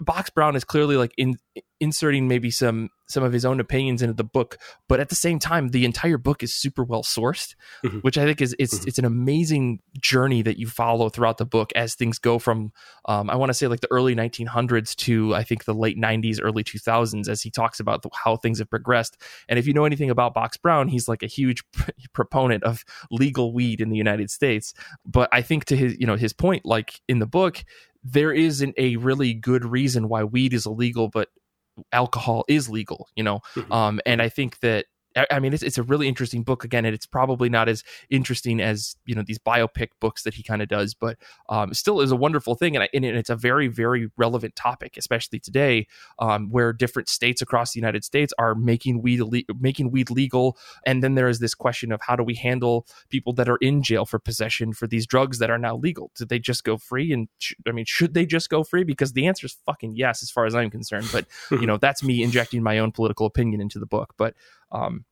Box 0.00 0.30
Brown 0.30 0.56
is 0.56 0.64
clearly 0.64 0.96
like 0.96 1.12
in 1.16 1.36
inserting 1.80 2.28
maybe 2.28 2.50
some 2.50 2.90
some 3.06 3.22
of 3.22 3.32
his 3.32 3.44
own 3.44 3.60
opinions 3.60 4.02
into 4.02 4.14
the 4.14 4.24
book, 4.24 4.58
but 4.88 5.00
at 5.00 5.08
the 5.08 5.14
same 5.14 5.38
time, 5.38 5.68
the 5.68 5.84
entire 5.84 6.18
book 6.18 6.42
is 6.42 6.54
super 6.54 6.84
well 6.84 7.02
sourced, 7.02 7.54
mm-hmm. 7.84 7.98
which 7.98 8.18
I 8.18 8.24
think 8.24 8.40
is 8.40 8.54
it's 8.58 8.78
mm-hmm. 8.78 8.88
it's 8.88 8.98
an 8.98 9.04
amazing 9.04 9.80
journey 10.00 10.42
that 10.42 10.58
you 10.58 10.66
follow 10.66 11.08
throughout 11.08 11.38
the 11.38 11.44
book 11.44 11.72
as 11.74 11.94
things 11.94 12.18
go 12.18 12.38
from 12.38 12.72
um, 13.06 13.30
I 13.30 13.36
want 13.36 13.50
to 13.50 13.54
say 13.54 13.66
like 13.66 13.80
the 13.80 13.90
early 13.90 14.14
1900s 14.14 14.94
to 14.96 15.34
I 15.34 15.42
think 15.42 15.64
the 15.64 15.74
late 15.74 15.98
90s, 15.98 16.38
early 16.42 16.64
2000s, 16.64 17.28
as 17.28 17.42
he 17.42 17.50
talks 17.50 17.80
about 17.80 18.02
the, 18.02 18.10
how 18.12 18.36
things 18.36 18.58
have 18.58 18.70
progressed. 18.70 19.20
And 19.48 19.58
if 19.58 19.66
you 19.66 19.74
know 19.74 19.84
anything 19.84 20.10
about 20.10 20.34
Box 20.34 20.56
Brown, 20.56 20.88
he's 20.88 21.08
like 21.08 21.22
a 21.22 21.26
huge 21.26 21.62
proponent 22.12 22.64
of 22.64 22.84
legal 23.10 23.52
weed 23.52 23.80
in 23.80 23.90
the 23.90 23.96
United 23.96 24.30
States. 24.30 24.74
But 25.04 25.28
I 25.32 25.42
think 25.42 25.66
to 25.66 25.76
his 25.76 25.96
you 25.98 26.06
know 26.06 26.16
his 26.16 26.32
point, 26.32 26.64
like 26.64 27.00
in 27.08 27.18
the 27.18 27.26
book, 27.26 27.64
there 28.02 28.32
isn't 28.32 28.74
a 28.76 28.96
really 28.96 29.32
good 29.32 29.64
reason 29.64 30.08
why 30.08 30.24
weed 30.24 30.52
is 30.52 30.66
illegal, 30.66 31.08
but 31.08 31.28
alcohol 31.92 32.44
is 32.48 32.68
legal, 32.68 33.08
you 33.16 33.22
know. 33.22 33.40
Mm-hmm. 33.54 33.72
Um, 33.72 34.00
and 34.06 34.22
I 34.22 34.28
think 34.28 34.60
that 34.60 34.86
I 35.30 35.38
mean, 35.38 35.52
it's, 35.52 35.62
it's 35.62 35.78
a 35.78 35.82
really 35.82 36.08
interesting 36.08 36.42
book 36.42 36.64
again, 36.64 36.84
and 36.84 36.94
it's 36.94 37.06
probably 37.06 37.48
not 37.48 37.68
as 37.68 37.84
interesting 38.10 38.60
as 38.60 38.96
you 39.06 39.14
know 39.14 39.22
these 39.24 39.38
biopic 39.38 39.88
books 40.00 40.22
that 40.24 40.34
he 40.34 40.42
kind 40.42 40.60
of 40.60 40.68
does, 40.68 40.94
but 40.94 41.16
um, 41.48 41.72
still 41.72 42.00
is 42.00 42.10
a 42.10 42.16
wonderful 42.16 42.54
thing, 42.54 42.74
and, 42.74 42.82
I, 42.82 42.88
and, 42.92 43.04
it's 43.04 43.30
a 43.30 43.36
very 43.36 43.68
very 43.68 44.10
relevant 44.16 44.56
topic, 44.56 44.96
especially 44.96 45.38
today, 45.38 45.86
um, 46.18 46.50
where 46.50 46.72
different 46.72 47.08
states 47.08 47.40
across 47.40 47.72
the 47.72 47.80
United 47.80 48.04
States 48.04 48.32
are 48.38 48.54
making 48.54 49.02
weed 49.02 49.22
making 49.60 49.90
weed 49.90 50.10
legal, 50.10 50.58
and 50.84 51.02
then 51.02 51.14
there 51.14 51.28
is 51.28 51.38
this 51.38 51.54
question 51.54 51.92
of 51.92 52.00
how 52.02 52.16
do 52.16 52.24
we 52.24 52.34
handle 52.34 52.86
people 53.08 53.32
that 53.34 53.48
are 53.48 53.58
in 53.58 53.82
jail 53.82 54.04
for 54.04 54.18
possession 54.18 54.72
for 54.72 54.86
these 54.86 55.06
drugs 55.06 55.38
that 55.38 55.50
are 55.50 55.58
now 55.58 55.76
legal? 55.76 56.10
Did 56.16 56.28
they 56.28 56.38
just 56.38 56.64
go 56.64 56.76
free? 56.76 57.12
And 57.12 57.28
sh- 57.38 57.54
I 57.66 57.72
mean, 57.72 57.84
should 57.86 58.14
they 58.14 58.26
just 58.26 58.50
go 58.50 58.64
free? 58.64 58.84
Because 58.84 59.12
the 59.12 59.26
answer 59.26 59.46
is 59.46 59.56
fucking 59.64 59.94
yes, 59.94 60.22
as 60.22 60.30
far 60.30 60.44
as 60.44 60.54
I'm 60.54 60.70
concerned. 60.70 61.08
But 61.12 61.26
you 61.50 61.66
know, 61.66 61.76
that's 61.76 62.02
me 62.02 62.22
injecting 62.22 62.62
my 62.62 62.78
own 62.78 62.90
political 62.90 63.26
opinion 63.26 63.60
into 63.60 63.78
the 63.78 63.86
book, 63.86 64.14
but 64.16 64.34
um, 64.74 65.04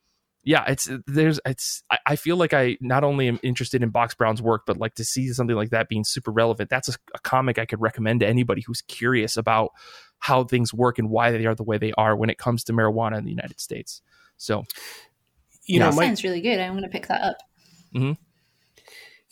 yeah, 0.44 0.64
it's 0.66 0.90
there's 1.06 1.38
it's 1.46 1.84
I, 1.90 1.98
I, 2.04 2.16
feel 2.16 2.36
like 2.36 2.52
I 2.52 2.76
not 2.80 3.04
only 3.04 3.28
am 3.28 3.38
interested 3.44 3.80
in 3.82 3.90
Box 3.90 4.14
Brown's 4.14 4.42
work, 4.42 4.62
but 4.66 4.76
like 4.76 4.94
to 4.96 5.04
see 5.04 5.28
something 5.28 5.54
like 5.54 5.70
that 5.70 5.88
being 5.88 6.02
super 6.02 6.32
relevant. 6.32 6.68
That's 6.68 6.88
a, 6.88 6.94
a, 7.14 7.20
comic 7.20 7.60
I 7.60 7.64
could 7.64 7.80
recommend 7.80 8.20
to 8.20 8.26
anybody 8.26 8.62
who's 8.66 8.82
curious 8.82 9.36
about 9.36 9.70
how 10.18 10.42
things 10.42 10.74
work 10.74 10.98
and 10.98 11.10
why 11.10 11.30
they 11.30 11.46
are 11.46 11.54
the 11.54 11.62
way 11.62 11.78
they 11.78 11.92
are 11.92 12.16
when 12.16 12.28
it 12.28 12.38
comes 12.38 12.64
to 12.64 12.72
marijuana 12.72 13.18
in 13.18 13.24
the 13.24 13.30
United 13.30 13.60
States. 13.60 14.02
So, 14.36 14.64
you 15.66 15.78
yeah. 15.78 15.84
know, 15.84 15.90
that 15.92 15.96
sounds 15.96 16.24
really 16.24 16.40
good. 16.40 16.58
I'm 16.58 16.72
going 16.72 16.82
to 16.82 16.88
pick 16.88 17.06
that 17.06 17.22
up. 17.22 17.36
Mm-hmm. 17.94 18.12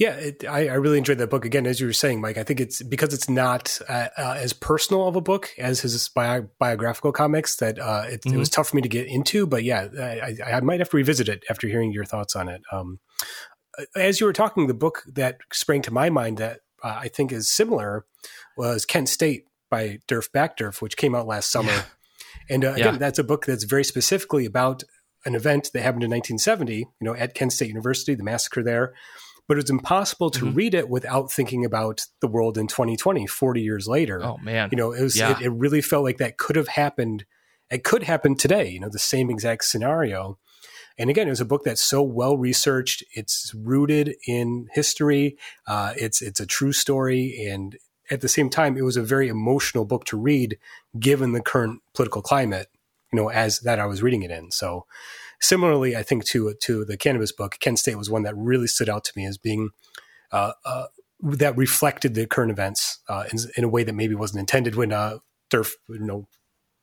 Yeah, 0.01 0.15
it, 0.15 0.45
I, 0.49 0.69
I, 0.69 0.75
really 0.77 0.97
enjoyed 0.97 1.19
that 1.19 1.29
book. 1.29 1.45
Again, 1.45 1.67
as 1.67 1.79
you 1.79 1.87
were 1.87 1.93
saying, 1.93 2.23
Mike, 2.23 2.39
I 2.39 2.43
think 2.43 2.59
it's 2.59 2.83
because 2.83 3.13
it's 3.13 3.29
not 3.29 3.79
uh, 3.87 4.09
uh, 4.17 4.37
as 4.39 4.55
personal 4.55 5.07
of 5.07 5.15
a 5.15 5.21
book 5.21 5.51
as 5.59 5.83
his 5.83 6.09
bio- 6.09 6.49
biographical 6.59 7.13
comics 7.13 7.57
that 7.57 7.79
uh, 7.79 8.05
it, 8.07 8.23
mm-hmm. 8.23 8.35
it, 8.35 8.39
was 8.39 8.49
tough 8.49 8.71
for 8.71 8.77
me 8.77 8.83
to 8.83 8.89
get 8.89 9.07
into. 9.07 9.47
But 9.47 9.63
yeah, 9.63 9.89
I, 10.01 10.55
I, 10.55 10.61
might 10.61 10.81
have 10.81 10.89
to 10.89 10.97
revisit 10.97 11.29
it 11.29 11.45
after 11.51 11.69
hearing 11.69 11.93
your 11.93 12.07
thoughts 12.07 12.35
on 12.35 12.49
it. 12.49 12.63
Um, 12.73 12.99
as 13.95 14.21
you 14.21 14.27
were 14.27 14.33
talking, 14.33 14.69
the 14.69 14.75
book 14.75 15.03
that 15.07 15.37
sprang 15.53 15.83
to 15.83 15.93
my 15.93 16.09
mind 16.09 16.39
that 16.39 16.61
uh, 16.83 16.97
I 16.99 17.09
think 17.09 17.31
is 17.31 17.51
similar 17.51 18.07
was 18.57 18.87
Kent 18.87 19.11
State 19.11 19.45
by 19.71 19.99
Derf 20.09 20.31
Backderf, 20.35 20.81
which 20.81 20.97
came 20.97 21.15
out 21.15 21.27
last 21.27 21.53
summer. 21.53 21.73
Yeah. 21.73 21.83
And 22.49 22.65
uh, 22.65 22.73
again, 22.73 22.95
yeah. 22.95 22.99
that's 22.99 23.19
a 23.19 23.25
book 23.25 23.45
that's 23.45 23.65
very 23.65 23.85
specifically 23.85 24.47
about 24.47 24.83
an 25.27 25.35
event 25.35 25.69
that 25.75 25.83
happened 25.83 26.05
in 26.05 26.11
1970, 26.11 26.77
you 26.77 26.87
know, 27.03 27.15
at 27.15 27.35
Kent 27.35 27.53
State 27.53 27.69
University, 27.69 28.15
the 28.15 28.25
massacre 28.25 28.63
there 28.63 28.95
but 29.49 29.59
it's 29.59 29.71
impossible 29.71 30.31
to 30.31 30.45
mm-hmm. 30.45 30.55
read 30.55 30.75
it 30.75 30.89
without 30.89 31.31
thinking 31.31 31.65
about 31.65 32.07
the 32.21 32.29
world 32.29 32.57
in 32.59 32.67
2020 32.67 33.27
40 33.27 33.61
years 33.61 33.89
later 33.89 34.23
oh 34.23 34.39
man 34.39 34.69
you 34.73 34.77
know 34.77 34.93
it 34.93 35.03
was 35.03 35.19
yeah. 35.19 35.39
it, 35.39 35.47
it, 35.47 35.51
really 35.51 35.83
felt 35.83 36.05
like 36.05 36.19
that 36.19 36.37
could 36.37 36.57
have 36.57 36.69
happened 36.69 37.25
it 37.71 37.85
could 37.85 38.03
happen 38.03 38.37
today 38.37 38.69
you 38.69 38.81
know 38.81 38.89
the 38.89 38.99
same 38.99 39.31
exact 39.31 39.65
scenario 39.65 40.39
and 40.99 41.11
again 41.11 41.27
it 41.27 41.31
was 41.31 41.41
a 41.41 41.47
book 41.47 41.65
that's 41.65 41.83
so 41.83 42.03
well 42.03 42.37
researched 42.37 43.03
it's 43.13 43.55
rooted 43.55 44.15
in 44.27 44.69
history 44.73 45.37
uh, 45.67 45.93
it's 45.97 46.23
it's 46.23 46.41
a 46.41 46.47
true 46.47 46.73
story 46.73 47.47
and 47.51 47.77
at 48.11 48.21
the 48.21 48.29
same 48.29 48.51
time 48.51 48.77
it 48.77 48.83
was 48.83 48.97
a 48.97 49.03
very 49.03 49.29
emotional 49.29 49.85
book 49.85 50.05
to 50.05 50.17
read 50.17 50.59
given 50.99 51.33
the 51.33 51.43
current 51.43 51.81
political 51.95 52.23
climate 52.23 52.69
you 53.13 53.19
know 53.19 53.29
as 53.29 53.61
that 53.61 53.79
i 53.79 53.87
was 53.87 54.03
reading 54.03 54.23
it 54.23 54.31
in 54.31 54.51
so 54.51 54.85
Similarly, 55.41 55.97
I 55.97 56.03
think 56.03 56.25
to 56.27 56.55
to 56.63 56.85
the 56.85 56.97
cannabis 56.97 57.33
book, 57.33 57.57
Kent 57.61 57.79
State 57.79 57.97
was 57.97 58.11
one 58.11 58.23
that 58.23 58.37
really 58.37 58.67
stood 58.67 58.89
out 58.89 59.05
to 59.05 59.13
me 59.17 59.27
as 59.27 59.39
being 59.39 59.71
uh, 60.33 60.53
uh, 60.65 60.87
that 61.23 61.57
reflected 61.57 62.15
the 62.15 62.27
current 62.27 62.51
events 62.51 63.01
uh, 63.09 63.25
in, 63.33 63.39
in, 63.57 63.65
a 63.65 63.69
way 63.69 63.83
that 63.83 63.95
maybe 63.95 64.15
wasn't 64.15 64.41
intended 64.41 64.75
when 64.75 64.93
uh, 64.93 65.19
Derf 65.51 65.71
you 65.89 65.99
know 65.99 66.29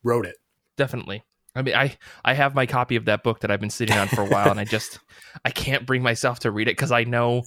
wrote 0.03 0.25
it. 0.25 0.37
Definitely. 0.75 1.23
I 1.55 1.63
mean, 1.63 1.75
I 1.75 1.97
I 2.23 2.35
have 2.35 2.53
my 2.53 2.67
copy 2.67 2.95
of 2.97 3.05
that 3.05 3.23
book 3.23 3.39
that 3.39 3.49
I've 3.49 3.59
been 3.59 3.71
sitting 3.71 3.97
on 3.97 4.07
for 4.07 4.21
a 4.21 4.27
while, 4.27 4.51
and 4.51 4.59
I 4.59 4.63
just 4.63 4.99
I 5.45 5.49
can't 5.49 5.87
bring 5.87 6.03
myself 6.03 6.39
to 6.39 6.51
read 6.51 6.67
it 6.67 6.77
because 6.77 6.91
I 6.91 7.03
know 7.03 7.43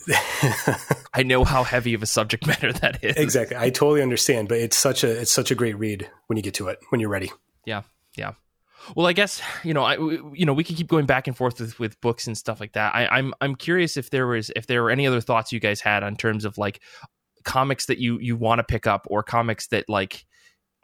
I 1.14 1.22
know 1.22 1.44
how 1.44 1.62
heavy 1.62 1.94
of 1.94 2.02
a 2.02 2.06
subject 2.06 2.46
matter 2.46 2.72
that 2.72 3.04
is. 3.04 3.16
Exactly, 3.16 3.56
I 3.56 3.70
totally 3.70 4.02
understand, 4.02 4.48
but 4.48 4.58
it's 4.58 4.76
such 4.76 5.04
a 5.04 5.20
it's 5.20 5.30
such 5.30 5.52
a 5.52 5.54
great 5.54 5.78
read 5.78 6.10
when 6.26 6.36
you 6.36 6.42
get 6.42 6.54
to 6.54 6.68
it 6.68 6.78
when 6.88 7.00
you're 7.00 7.10
ready. 7.10 7.30
Yeah, 7.64 7.82
yeah. 8.16 8.32
Well, 8.96 9.06
I 9.06 9.12
guess 9.12 9.40
you 9.64 9.74
know, 9.74 9.84
I 9.84 9.96
you 9.96 10.46
know, 10.46 10.54
we 10.54 10.64
could 10.64 10.76
keep 10.76 10.88
going 10.88 11.06
back 11.06 11.26
and 11.26 11.36
forth 11.36 11.60
with, 11.60 11.78
with 11.78 12.00
books 12.00 12.26
and 12.26 12.36
stuff 12.36 12.60
like 12.60 12.72
that. 12.72 12.94
I, 12.94 13.06
I'm 13.06 13.34
I'm 13.40 13.54
curious 13.54 13.96
if 13.96 14.10
there 14.10 14.26
was 14.26 14.50
if 14.56 14.66
there 14.66 14.82
were 14.82 14.90
any 14.90 15.06
other 15.06 15.20
thoughts 15.20 15.52
you 15.52 15.60
guys 15.60 15.80
had 15.80 16.02
on 16.02 16.16
terms 16.16 16.44
of 16.44 16.58
like 16.58 16.80
comics 17.44 17.86
that 17.86 17.98
you 17.98 18.18
you 18.18 18.36
want 18.36 18.58
to 18.58 18.64
pick 18.64 18.86
up 18.86 19.06
or 19.08 19.22
comics 19.22 19.68
that 19.68 19.88
like 19.88 20.24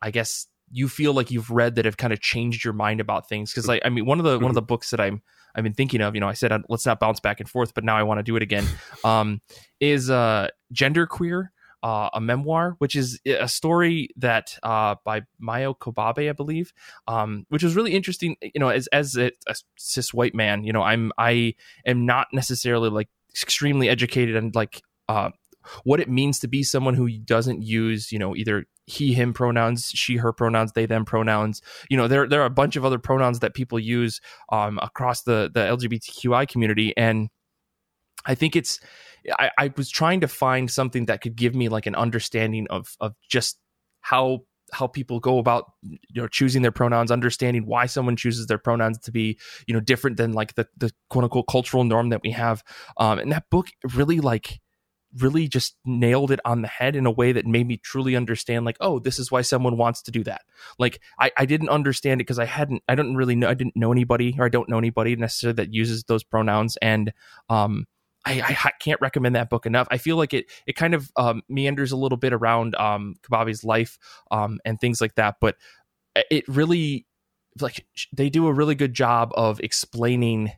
I 0.02 0.10
guess 0.10 0.46
you 0.70 0.88
feel 0.88 1.12
like 1.12 1.30
you've 1.30 1.50
read 1.50 1.76
that 1.76 1.84
have 1.84 1.96
kind 1.96 2.12
of 2.12 2.20
changed 2.20 2.64
your 2.64 2.74
mind 2.74 3.00
about 3.00 3.28
things 3.28 3.52
because 3.52 3.68
like 3.68 3.82
I 3.84 3.88
mean 3.88 4.06
one 4.06 4.18
of 4.18 4.24
the 4.24 4.34
mm-hmm. 4.34 4.44
one 4.44 4.50
of 4.50 4.54
the 4.54 4.62
books 4.62 4.90
that 4.90 5.00
I'm 5.00 5.22
I've 5.54 5.64
been 5.64 5.74
thinking 5.74 6.00
of 6.00 6.14
you 6.14 6.20
know 6.20 6.28
I 6.28 6.32
said 6.32 6.52
let's 6.68 6.86
not 6.86 7.00
bounce 7.00 7.20
back 7.20 7.40
and 7.40 7.48
forth 7.48 7.74
but 7.74 7.84
now 7.84 7.96
I 7.96 8.02
want 8.02 8.18
to 8.18 8.22
do 8.22 8.36
it 8.36 8.42
again 8.42 8.66
um 9.04 9.40
is 9.80 10.10
uh 10.10 10.48
Genderqueer 10.74 11.48
uh, 11.86 12.10
a 12.14 12.20
memoir, 12.20 12.74
which 12.78 12.96
is 12.96 13.20
a 13.24 13.46
story 13.46 14.08
that 14.16 14.58
uh, 14.64 14.96
by 15.04 15.22
Maia 15.38 15.72
Kobabe, 15.72 16.28
I 16.28 16.32
believe, 16.32 16.72
um, 17.06 17.46
which 17.48 17.62
was 17.62 17.76
really 17.76 17.92
interesting. 17.92 18.34
You 18.42 18.58
know, 18.58 18.70
as 18.70 18.88
as 18.88 19.16
a, 19.16 19.30
a, 19.46 19.54
cis 19.76 20.12
white 20.12 20.34
man, 20.34 20.64
you 20.64 20.72
know, 20.72 20.82
I'm 20.82 21.12
I 21.16 21.54
am 21.86 22.04
not 22.04 22.26
necessarily 22.32 22.90
like 22.90 23.08
extremely 23.40 23.88
educated 23.88 24.34
and 24.34 24.52
like 24.52 24.82
uh, 25.08 25.30
what 25.84 26.00
it 26.00 26.10
means 26.10 26.40
to 26.40 26.48
be 26.48 26.64
someone 26.64 26.94
who 26.94 27.08
doesn't 27.08 27.62
use 27.62 28.10
you 28.10 28.18
know 28.18 28.34
either 28.34 28.64
he 28.86 29.12
him 29.14 29.32
pronouns 29.32 29.90
she 29.94 30.16
her 30.16 30.32
pronouns 30.32 30.72
they 30.72 30.86
them 30.86 31.04
pronouns 31.04 31.60
you 31.90 31.96
know 31.96 32.08
there 32.08 32.28
there 32.28 32.40
are 32.40 32.46
a 32.46 32.50
bunch 32.50 32.76
of 32.76 32.84
other 32.84 32.98
pronouns 32.98 33.40
that 33.40 33.52
people 33.54 33.78
use 33.78 34.20
um, 34.50 34.78
across 34.80 35.22
the 35.22 35.50
the 35.52 35.60
lgbtqi 35.60 36.48
community 36.48 36.94
and 36.96 37.28
i 38.26 38.34
think 38.34 38.54
it's 38.56 38.80
I, 39.38 39.50
I 39.58 39.72
was 39.76 39.90
trying 39.90 40.20
to 40.20 40.28
find 40.28 40.70
something 40.70 41.06
that 41.06 41.20
could 41.20 41.36
give 41.36 41.54
me 41.54 41.68
like 41.68 41.86
an 41.86 41.94
understanding 41.94 42.66
of 42.70 42.96
of 43.00 43.14
just 43.28 43.58
how 44.00 44.40
how 44.72 44.86
people 44.86 45.20
go 45.20 45.38
about 45.38 45.72
you 45.82 46.22
know 46.22 46.28
choosing 46.28 46.62
their 46.62 46.72
pronouns 46.72 47.10
understanding 47.10 47.66
why 47.66 47.86
someone 47.86 48.16
chooses 48.16 48.46
their 48.46 48.58
pronouns 48.58 48.98
to 48.98 49.12
be 49.12 49.38
you 49.66 49.74
know 49.74 49.80
different 49.80 50.16
than 50.16 50.32
like 50.32 50.54
the 50.54 50.66
the 50.76 50.90
quote 51.08 51.24
unquote 51.24 51.46
cultural 51.48 51.84
norm 51.84 52.10
that 52.10 52.22
we 52.22 52.30
have. 52.30 52.62
Um 52.96 53.18
and 53.18 53.32
that 53.32 53.44
book 53.50 53.68
really 53.94 54.20
like 54.20 54.60
really 55.18 55.48
just 55.48 55.76
nailed 55.84 56.30
it 56.30 56.40
on 56.44 56.62
the 56.62 56.68
head 56.68 56.94
in 56.94 57.06
a 57.06 57.10
way 57.10 57.32
that 57.32 57.46
made 57.46 57.66
me 57.66 57.78
truly 57.78 58.16
understand 58.16 58.64
like 58.64 58.76
oh 58.80 58.98
this 58.98 59.18
is 59.18 59.30
why 59.30 59.40
someone 59.40 59.76
wants 59.76 60.02
to 60.02 60.10
do 60.10 60.24
that. 60.24 60.42
Like 60.78 61.00
i, 61.18 61.30
I 61.36 61.46
didn't 61.46 61.68
understand 61.68 62.20
it 62.20 62.24
because 62.24 62.38
i 62.38 62.44
hadn't 62.44 62.82
i 62.88 62.94
don't 62.94 63.14
really 63.14 63.36
know 63.36 63.48
i 63.48 63.54
didn't 63.54 63.76
know 63.76 63.92
anybody 63.92 64.34
or 64.38 64.46
i 64.46 64.48
don't 64.48 64.68
know 64.68 64.78
anybody 64.78 65.14
necessarily 65.16 65.56
that 65.56 65.72
uses 65.72 66.04
those 66.04 66.24
pronouns. 66.24 66.76
And 66.82 67.12
um 67.48 67.86
I, 68.26 68.58
I, 68.64 68.70
can't 68.80 69.00
recommend 69.00 69.36
that 69.36 69.48
book 69.48 69.66
enough. 69.66 69.86
I 69.90 69.98
feel 69.98 70.16
like 70.16 70.34
it 70.34 70.46
it 70.66 70.74
kind 70.74 70.94
of 70.94 71.10
um, 71.16 71.42
meanders 71.48 71.92
a 71.92 71.96
little 71.96 72.18
bit 72.18 72.32
around 72.32 72.74
um, 72.74 73.14
Kobabe's 73.22 73.64
life 73.64 73.98
um, 74.30 74.58
and 74.64 74.80
things 74.80 75.00
like 75.00 75.14
that, 75.14 75.36
but 75.40 75.56
it 76.30 76.46
really 76.48 77.06
like 77.60 77.86
they 78.12 78.28
do 78.28 78.46
a 78.46 78.52
really 78.52 78.74
good 78.74 78.94
job 78.94 79.32
of 79.34 79.60
explaining 79.60 80.52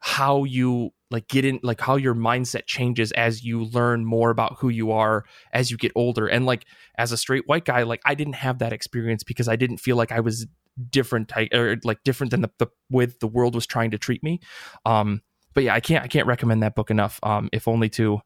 how 0.00 0.44
you 0.44 0.90
like 1.10 1.28
get 1.28 1.44
in 1.44 1.60
like 1.62 1.80
how 1.80 1.96
your 1.96 2.14
mindset 2.14 2.66
changes 2.66 3.12
as 3.12 3.44
you 3.44 3.64
learn 3.64 4.04
more 4.04 4.30
about 4.30 4.58
who 4.58 4.68
you 4.68 4.90
are 4.90 5.24
as 5.52 5.70
you 5.70 5.76
get 5.76 5.92
older 5.94 6.26
and 6.26 6.46
like 6.46 6.64
as 6.98 7.12
a 7.12 7.16
straight 7.16 7.44
white 7.46 7.64
guy 7.64 7.82
like 7.82 8.00
i 8.04 8.14
didn't 8.14 8.34
have 8.34 8.58
that 8.58 8.72
experience 8.72 9.22
because 9.22 9.48
i 9.48 9.56
didn't 9.56 9.78
feel 9.78 9.96
like 9.96 10.12
i 10.12 10.20
was 10.20 10.46
different 10.90 11.32
or 11.54 11.76
like 11.84 12.02
different 12.04 12.30
than 12.30 12.42
the, 12.42 12.50
the 12.58 13.06
the 13.20 13.26
world 13.26 13.54
was 13.54 13.66
trying 13.66 13.90
to 13.90 13.98
treat 13.98 14.22
me 14.22 14.40
um 14.84 15.22
but 15.56 15.64
yeah, 15.64 15.74
I 15.74 15.80
can't 15.80 16.04
I 16.04 16.06
can't 16.06 16.26
recommend 16.26 16.62
that 16.62 16.76
book 16.76 16.90
enough. 16.90 17.18
Um, 17.22 17.48
if 17.50 17.66
only 17.66 17.88
to 17.90 18.20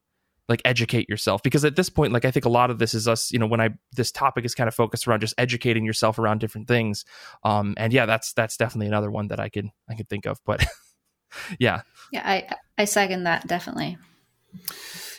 like 0.48 0.60
educate 0.64 1.08
yourself 1.08 1.44
because 1.44 1.64
at 1.64 1.76
this 1.76 1.88
point 1.88 2.12
like 2.12 2.24
i 2.24 2.30
think 2.32 2.44
a 2.44 2.48
lot 2.48 2.72
of 2.72 2.80
this 2.80 2.92
is 2.92 3.06
us 3.06 3.30
you 3.30 3.38
know 3.38 3.46
when 3.46 3.60
i 3.60 3.68
this 3.92 4.10
topic 4.10 4.44
is 4.44 4.52
kind 4.52 4.66
of 4.66 4.74
focused 4.74 5.06
around 5.06 5.20
just 5.20 5.32
educating 5.38 5.84
yourself 5.84 6.18
around 6.18 6.40
different 6.40 6.66
things 6.66 7.04
um 7.44 7.72
and 7.76 7.92
yeah 7.92 8.04
that's 8.04 8.32
that's 8.32 8.56
definitely 8.56 8.88
another 8.88 9.12
one 9.12 9.28
that 9.28 9.38
i 9.38 9.48
could 9.48 9.68
i 9.88 9.94
could 9.94 10.08
think 10.08 10.26
of 10.26 10.40
but 10.44 10.66
yeah 11.60 11.82
yeah 12.10 12.22
i 12.24 12.48
i 12.78 12.84
second 12.84 13.22
that 13.22 13.46
definitely 13.46 13.96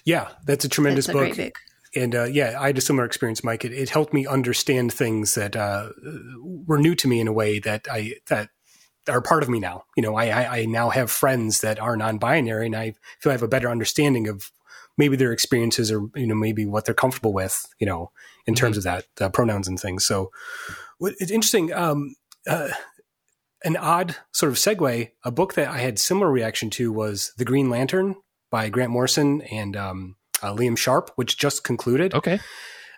yeah 0.03 0.27
that's 0.45 0.65
a 0.65 0.69
tremendous 0.69 1.07
book 1.07 1.33
and 1.93 2.15
uh, 2.15 2.23
yeah, 2.23 2.55
I 2.57 2.67
had 2.67 2.77
a 2.77 2.81
similar 2.81 3.05
experience, 3.05 3.43
Mike. 3.43 3.65
It, 3.65 3.73
it 3.73 3.89
helped 3.89 4.13
me 4.13 4.25
understand 4.25 4.93
things 4.93 5.35
that 5.35 5.55
uh, 5.55 5.89
were 6.41 6.77
new 6.77 6.95
to 6.95 7.07
me 7.07 7.19
in 7.19 7.27
a 7.27 7.33
way 7.33 7.59
that 7.59 7.85
I 7.91 8.13
that 8.27 8.49
are 9.09 9.21
part 9.21 9.43
of 9.43 9.49
me 9.49 9.59
now. 9.59 9.85
You 9.95 10.03
know, 10.03 10.15
I, 10.15 10.25
I, 10.27 10.57
I 10.59 10.65
now 10.65 10.89
have 10.89 11.11
friends 11.11 11.61
that 11.61 11.79
are 11.79 11.97
non-binary, 11.97 12.65
and 12.67 12.75
I 12.75 12.93
feel 13.19 13.31
I 13.31 13.33
have 13.33 13.43
a 13.43 13.47
better 13.47 13.69
understanding 13.69 14.27
of 14.27 14.51
maybe 14.97 15.15
their 15.15 15.31
experiences 15.31 15.91
or 15.91 16.09
you 16.15 16.27
know 16.27 16.35
maybe 16.35 16.65
what 16.65 16.85
they're 16.85 16.93
comfortable 16.93 17.33
with. 17.33 17.65
You 17.79 17.87
know, 17.87 18.11
in 18.45 18.55
terms 18.55 18.77
mm-hmm. 18.77 18.95
of 18.95 19.05
that 19.17 19.25
uh, 19.25 19.29
pronouns 19.29 19.67
and 19.67 19.79
things. 19.79 20.05
So 20.05 20.31
it's 20.99 21.31
interesting. 21.31 21.73
Um, 21.73 22.15
uh, 22.47 22.69
an 23.63 23.77
odd 23.77 24.15
sort 24.31 24.51
of 24.51 24.57
segue. 24.57 25.11
A 25.23 25.31
book 25.31 25.53
that 25.53 25.67
I 25.67 25.77
had 25.77 25.99
similar 25.99 26.31
reaction 26.31 26.69
to 26.71 26.91
was 26.91 27.33
The 27.37 27.45
Green 27.45 27.69
Lantern 27.69 28.15
by 28.49 28.69
Grant 28.69 28.91
Morrison 28.91 29.41
and 29.43 29.75
um, 29.77 30.15
uh, 30.41 30.53
Liam 30.53 30.77
Sharp, 30.77 31.11
which 31.15 31.37
just 31.37 31.63
concluded. 31.63 32.13
Okay. 32.13 32.39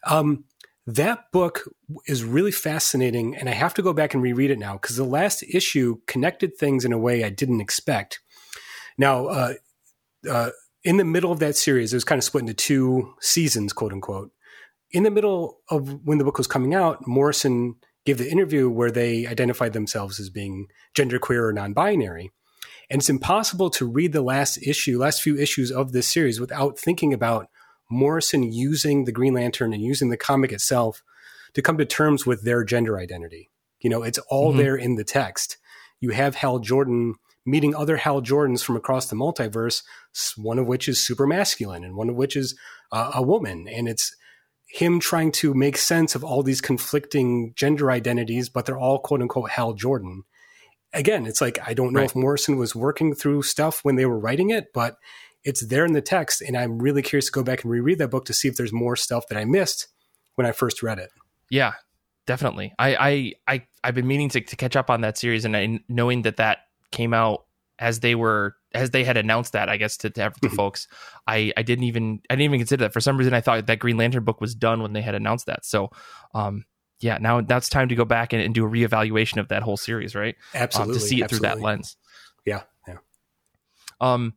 Um, 0.05 0.45
that 0.85 1.31
book 1.31 1.61
is 2.07 2.23
really 2.23 2.51
fascinating, 2.51 3.35
and 3.35 3.47
I 3.49 3.53
have 3.53 3.73
to 3.75 3.81
go 3.81 3.93
back 3.93 4.13
and 4.13 4.21
reread 4.21 4.51
it 4.51 4.59
now 4.59 4.73
because 4.73 4.97
the 4.97 5.05
last 5.05 5.43
issue 5.43 5.97
connected 6.07 6.57
things 6.57 6.83
in 6.83 6.91
a 6.91 6.97
way 6.97 7.23
I 7.23 7.29
didn't 7.29 7.61
expect. 7.61 8.19
Now, 8.97 9.27
uh, 9.27 9.53
uh, 10.29 10.49
in 10.83 10.97
the 10.97 11.05
middle 11.05 11.31
of 11.31 11.39
that 11.39 11.55
series, 11.55 11.93
it 11.93 11.95
was 11.95 12.03
kind 12.03 12.19
of 12.19 12.23
split 12.23 12.41
into 12.41 12.53
two 12.53 13.13
seasons, 13.21 13.71
quote 13.71 13.93
unquote. 13.93 14.31
In 14.91 15.03
the 15.03 15.11
middle 15.11 15.59
of 15.69 16.05
when 16.05 16.17
the 16.17 16.25
book 16.25 16.37
was 16.37 16.47
coming 16.47 16.73
out, 16.73 17.07
Morrison 17.07 17.75
gave 18.05 18.17
the 18.17 18.29
interview 18.29 18.69
where 18.69 18.91
they 18.91 19.25
identified 19.25 19.73
themselves 19.73 20.19
as 20.19 20.29
being 20.29 20.67
genderqueer 20.95 21.49
or 21.49 21.53
non-binary. 21.53 22.31
And 22.89 22.99
it's 22.99 23.09
impossible 23.09 23.69
to 23.71 23.89
read 23.89 24.11
the 24.11 24.21
last 24.21 24.57
issue, 24.57 24.99
last 24.99 25.21
few 25.21 25.37
issues 25.37 25.71
of 25.71 25.93
this 25.93 26.07
series 26.07 26.39
without 26.39 26.77
thinking 26.77 27.13
about 27.13 27.47
Morrison 27.93 28.43
using 28.43 29.05
the 29.05 29.11
Green 29.11 29.33
Lantern 29.33 29.73
and 29.73 29.81
using 29.81 30.09
the 30.09 30.17
comic 30.17 30.51
itself 30.51 31.03
to 31.53 31.61
come 31.61 31.77
to 31.77 31.85
terms 31.85 32.25
with 32.25 32.43
their 32.43 32.63
gender 32.63 32.97
identity. 32.97 33.49
You 33.79 33.89
know, 33.89 34.03
it's 34.03 34.19
all 34.29 34.49
mm-hmm. 34.49 34.59
there 34.59 34.75
in 34.75 34.95
the 34.95 35.03
text. 35.03 35.57
You 35.99 36.11
have 36.11 36.35
Hal 36.35 36.59
Jordan 36.59 37.15
meeting 37.45 37.75
other 37.75 37.97
Hal 37.97 38.21
Jordans 38.21 38.63
from 38.63 38.75
across 38.75 39.07
the 39.07 39.15
multiverse, 39.15 39.83
one 40.37 40.59
of 40.59 40.65
which 40.65 40.87
is 40.87 41.05
super 41.05 41.27
masculine 41.27 41.83
and 41.83 41.95
one 41.95 42.09
of 42.09 42.15
which 42.15 42.35
is 42.35 42.57
uh, 42.91 43.11
a 43.15 43.21
woman. 43.21 43.67
And 43.67 43.87
it's 43.87 44.15
him 44.67 44.99
trying 44.99 45.31
to 45.33 45.53
make 45.53 45.77
sense 45.77 46.15
of 46.15 46.23
all 46.23 46.41
these 46.41 46.61
conflicting 46.61 47.53
gender 47.55 47.91
identities, 47.91 48.49
but 48.49 48.65
they're 48.65 48.79
all 48.79 48.99
quote 48.99 49.21
unquote 49.21 49.51
Hal 49.51 49.73
Jordan. 49.73 50.23
Again, 50.93 51.25
it's 51.25 51.41
like, 51.41 51.59
I 51.65 51.73
don't 51.73 51.91
know 51.91 51.99
right. 51.99 52.09
if 52.09 52.15
Morrison 52.15 52.57
was 52.57 52.75
working 52.75 53.13
through 53.15 53.43
stuff 53.43 53.79
when 53.83 53.95
they 53.95 54.05
were 54.05 54.19
writing 54.19 54.51
it, 54.51 54.67
but 54.73 54.97
it's 55.43 55.65
there 55.67 55.85
in 55.85 55.93
the 55.93 56.01
text, 56.01 56.41
and 56.41 56.57
I'm 56.57 56.79
really 56.79 57.01
curious 57.01 57.25
to 57.27 57.31
go 57.31 57.43
back 57.43 57.63
and 57.63 57.71
reread 57.71 57.97
that 57.99 58.09
book 58.09 58.25
to 58.25 58.33
see 58.33 58.47
if 58.47 58.55
there's 58.55 58.73
more 58.73 58.95
stuff 58.95 59.25
that 59.29 59.37
I 59.37 59.45
missed 59.45 59.87
when 60.35 60.47
I 60.47 60.51
first 60.51 60.81
read 60.81 60.99
it. 60.99 61.09
Yeah, 61.49 61.73
definitely. 62.25 62.73
I 62.79 62.95
I, 62.95 63.33
I 63.47 63.65
I've 63.83 63.95
been 63.95 64.07
meaning 64.07 64.29
to, 64.29 64.41
to 64.41 64.55
catch 64.55 64.75
up 64.75 64.89
on 64.89 65.01
that 65.01 65.17
series, 65.17 65.45
and 65.45 65.55
I, 65.55 65.79
knowing 65.87 66.23
that 66.23 66.37
that 66.37 66.59
came 66.91 67.13
out 67.13 67.45
as 67.79 67.99
they 67.99 68.15
were 68.15 68.55
as 68.73 68.91
they 68.91 69.03
had 69.03 69.17
announced 69.17 69.53
that, 69.53 69.69
I 69.69 69.77
guess 69.77 69.97
to, 69.97 70.09
to, 70.09 70.29
to 70.29 70.29
mm-hmm. 70.29 70.55
folks, 70.55 70.87
I 71.27 71.51
I 71.57 71.63
didn't 71.63 71.85
even 71.85 72.21
I 72.29 72.35
didn't 72.35 72.45
even 72.45 72.59
consider 72.59 72.85
that. 72.85 72.93
For 72.93 73.01
some 73.01 73.17
reason, 73.17 73.33
I 73.33 73.41
thought 73.41 73.65
that 73.67 73.79
Green 73.79 73.97
Lantern 73.97 74.23
book 74.23 74.41
was 74.41 74.55
done 74.55 74.81
when 74.81 74.93
they 74.93 75.01
had 75.01 75.15
announced 75.15 75.47
that. 75.47 75.65
So, 75.65 75.89
um, 76.33 76.65
yeah, 76.99 77.17
now 77.19 77.41
that's 77.41 77.69
time 77.69 77.89
to 77.89 77.95
go 77.95 78.05
back 78.05 78.33
and, 78.33 78.41
and 78.41 78.55
do 78.55 78.65
a 78.65 78.69
reevaluation 78.69 79.37
of 79.37 79.49
that 79.49 79.63
whole 79.63 79.77
series, 79.77 80.15
right? 80.15 80.35
Absolutely, 80.53 80.93
um, 80.93 80.99
to 80.99 81.05
see 81.05 81.19
it 81.19 81.23
absolutely. 81.25 81.49
through 81.49 81.61
that 81.61 81.65
lens. 81.65 81.97
Yeah, 82.45 82.61
yeah. 82.87 82.97
Um, 83.99 84.33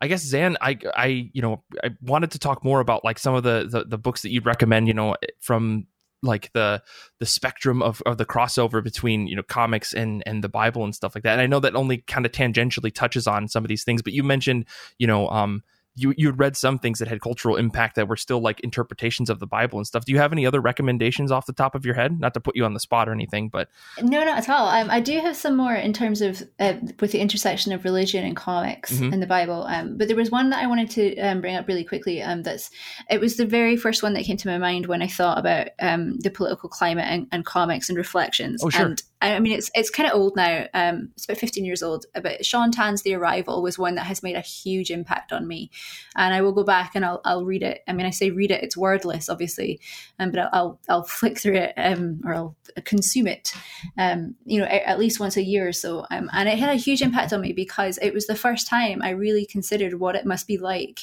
I 0.00 0.08
guess 0.08 0.24
Zanne, 0.24 0.56
I 0.60 0.78
I 0.94 1.30
you 1.32 1.42
know 1.42 1.62
I 1.82 1.90
wanted 2.02 2.30
to 2.32 2.38
talk 2.38 2.64
more 2.64 2.80
about 2.80 3.04
like 3.04 3.18
some 3.18 3.34
of 3.34 3.42
the 3.42 3.66
the, 3.68 3.84
the 3.84 3.98
books 3.98 4.22
that 4.22 4.30
you'd 4.30 4.46
recommend, 4.46 4.88
you 4.88 4.94
know, 4.94 5.16
from 5.40 5.86
like 6.22 6.52
the 6.52 6.82
the 7.20 7.26
spectrum 7.26 7.82
of, 7.82 8.02
of 8.06 8.18
the 8.18 8.26
crossover 8.26 8.82
between 8.82 9.26
you 9.26 9.36
know 9.36 9.42
comics 9.42 9.92
and 9.92 10.22
and 10.26 10.42
the 10.42 10.48
Bible 10.48 10.84
and 10.84 10.94
stuff 10.94 11.14
like 11.14 11.24
that. 11.24 11.32
And 11.32 11.40
I 11.40 11.46
know 11.46 11.60
that 11.60 11.76
only 11.76 11.98
kind 11.98 12.26
of 12.26 12.32
tangentially 12.32 12.92
touches 12.92 13.26
on 13.26 13.48
some 13.48 13.64
of 13.64 13.68
these 13.68 13.84
things, 13.84 14.02
but 14.02 14.12
you 14.12 14.22
mentioned 14.22 14.66
you 14.98 15.06
know 15.06 15.28
um 15.28 15.62
you 15.98 16.14
you 16.16 16.26
had 16.28 16.38
read 16.38 16.56
some 16.56 16.78
things 16.78 16.98
that 16.98 17.08
had 17.08 17.20
cultural 17.20 17.56
impact 17.56 17.96
that 17.96 18.08
were 18.08 18.16
still 18.16 18.40
like 18.40 18.60
interpretations 18.60 19.30
of 19.30 19.40
the 19.40 19.46
Bible 19.46 19.78
and 19.78 19.86
stuff. 19.86 20.04
Do 20.04 20.12
you 20.12 20.18
have 20.18 20.32
any 20.32 20.46
other 20.46 20.60
recommendations 20.60 21.30
off 21.30 21.46
the 21.46 21.52
top 21.52 21.74
of 21.74 21.84
your 21.84 21.94
head? 21.94 22.18
Not 22.20 22.34
to 22.34 22.40
put 22.40 22.56
you 22.56 22.64
on 22.64 22.74
the 22.74 22.80
spot 22.80 23.08
or 23.08 23.12
anything, 23.12 23.48
but 23.48 23.68
no, 24.00 24.24
not 24.24 24.38
at 24.38 24.48
all. 24.48 24.68
Um, 24.68 24.90
I 24.90 25.00
do 25.00 25.18
have 25.20 25.36
some 25.36 25.56
more 25.56 25.74
in 25.74 25.92
terms 25.92 26.20
of 26.20 26.42
uh, 26.58 26.74
with 27.00 27.12
the 27.12 27.20
intersection 27.20 27.72
of 27.72 27.84
religion 27.84 28.24
and 28.24 28.36
comics 28.36 28.92
mm-hmm. 28.92 29.12
in 29.12 29.20
the 29.20 29.26
Bible. 29.26 29.64
Um, 29.64 29.96
but 29.96 30.08
there 30.08 30.16
was 30.16 30.30
one 30.30 30.50
that 30.50 30.62
I 30.62 30.66
wanted 30.66 30.90
to 30.90 31.18
um, 31.18 31.40
bring 31.40 31.56
up 31.56 31.68
really 31.68 31.84
quickly. 31.84 32.22
Um, 32.22 32.42
that's 32.42 32.70
it 33.10 33.20
was 33.20 33.36
the 33.36 33.46
very 33.46 33.76
first 33.76 34.02
one 34.02 34.14
that 34.14 34.24
came 34.24 34.36
to 34.36 34.48
my 34.48 34.58
mind 34.58 34.86
when 34.86 35.02
I 35.02 35.08
thought 35.08 35.38
about 35.38 35.68
um, 35.80 36.18
the 36.18 36.30
political 36.30 36.68
climate 36.68 37.06
and, 37.08 37.26
and 37.32 37.44
comics 37.44 37.88
and 37.88 37.98
reflections. 37.98 38.62
Oh, 38.62 38.70
sure. 38.70 38.86
And 38.86 39.02
I 39.20 39.40
mean, 39.40 39.52
it's 39.52 39.70
it's 39.74 39.90
kind 39.90 40.08
of 40.08 40.14
old 40.14 40.36
now. 40.36 40.66
Um, 40.74 41.10
it's 41.14 41.24
about 41.24 41.38
15 41.38 41.64
years 41.64 41.82
old. 41.82 42.06
But 42.14 42.46
Shaun 42.46 42.70
Tan's 42.70 43.02
The 43.02 43.14
Arrival 43.14 43.62
was 43.62 43.78
one 43.78 43.96
that 43.96 44.06
has 44.06 44.22
made 44.22 44.36
a 44.36 44.40
huge 44.40 44.90
impact 44.90 45.32
on 45.32 45.48
me, 45.48 45.70
and 46.16 46.32
I 46.32 46.42
will 46.42 46.52
go 46.52 46.62
back 46.62 46.92
and 46.94 47.04
I'll 47.04 47.20
I'll 47.24 47.44
read 47.44 47.62
it. 47.62 47.82
I 47.88 47.92
mean, 47.92 48.06
I 48.06 48.10
say 48.10 48.30
read 48.30 48.50
it; 48.50 48.62
it's 48.62 48.76
wordless, 48.76 49.28
obviously, 49.28 49.80
um, 50.20 50.30
but 50.30 50.48
I'll 50.52 50.78
I'll 50.88 51.02
flick 51.04 51.38
through 51.38 51.56
it 51.56 51.74
um, 51.76 52.20
or 52.24 52.34
I'll 52.34 52.56
consume 52.84 53.26
it, 53.26 53.52
um, 53.96 54.36
you 54.44 54.60
know, 54.60 54.66
at 54.66 54.98
least 54.98 55.20
once 55.20 55.36
a 55.36 55.42
year 55.42 55.66
or 55.66 55.72
so. 55.72 56.06
Um, 56.10 56.30
and 56.32 56.48
it 56.48 56.58
had 56.58 56.70
a 56.70 56.74
huge 56.74 57.02
impact 57.02 57.32
on 57.32 57.40
me 57.40 57.52
because 57.52 57.98
it 58.00 58.14
was 58.14 58.26
the 58.26 58.36
first 58.36 58.68
time 58.68 59.02
I 59.02 59.10
really 59.10 59.46
considered 59.46 59.94
what 59.94 60.14
it 60.14 60.26
must 60.26 60.46
be 60.46 60.58
like 60.58 61.00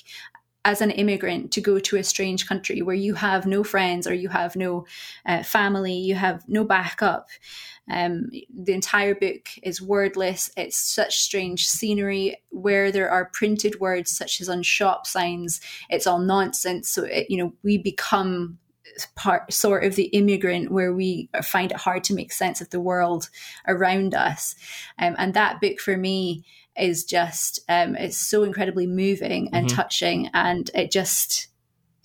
as 0.65 0.81
an 0.81 0.89
immigrant 0.89 1.51
to 1.51 1.61
go 1.61 1.77
to 1.77 1.95
a 1.95 2.03
strange 2.03 2.47
country 2.47 2.81
where 2.81 2.95
you 2.95 3.13
have 3.13 3.45
no 3.45 3.63
friends 3.63 4.07
or 4.07 4.13
you 4.13 4.29
have 4.29 4.55
no 4.55 4.85
uh, 5.25 5.43
family, 5.43 5.93
you 5.93 6.15
have 6.15 6.43
no 6.49 6.63
backup. 6.63 7.29
Um, 7.89 8.31
the 8.49 8.73
entire 8.73 9.15
book 9.15 9.49
is 9.61 9.81
wordless. 9.81 10.49
It's 10.57 10.77
such 10.77 11.19
strange 11.19 11.67
scenery 11.67 12.37
where 12.49 12.91
there 12.91 13.09
are 13.09 13.25
printed 13.25 13.79
words 13.79 14.15
such 14.15 14.41
as 14.41 14.49
on 14.49 14.63
shop 14.63 15.05
signs. 15.05 15.61
It's 15.89 16.07
all 16.07 16.19
nonsense. 16.19 16.89
So 16.89 17.03
it, 17.03 17.29
you 17.29 17.37
know 17.37 17.53
we 17.63 17.77
become 17.77 18.57
part 19.15 19.51
sort 19.51 19.83
of 19.83 19.95
the 19.95 20.05
immigrant 20.05 20.71
where 20.71 20.93
we 20.93 21.29
find 21.43 21.71
it 21.71 21.77
hard 21.77 22.03
to 22.05 22.13
make 22.13 22.31
sense 22.31 22.61
of 22.61 22.69
the 22.69 22.79
world 22.79 23.29
around 23.67 24.13
us. 24.13 24.55
Um, 24.99 25.15
and 25.17 25.33
that 25.33 25.61
book 25.61 25.79
for 25.79 25.97
me 25.97 26.45
is 26.77 27.03
just 27.03 27.59
um, 27.69 27.95
it's 27.95 28.17
so 28.17 28.43
incredibly 28.43 28.87
moving 28.87 29.49
and 29.53 29.67
mm-hmm. 29.67 29.75
touching, 29.75 30.29
and 30.33 30.69
it 30.73 30.91
just 30.91 31.47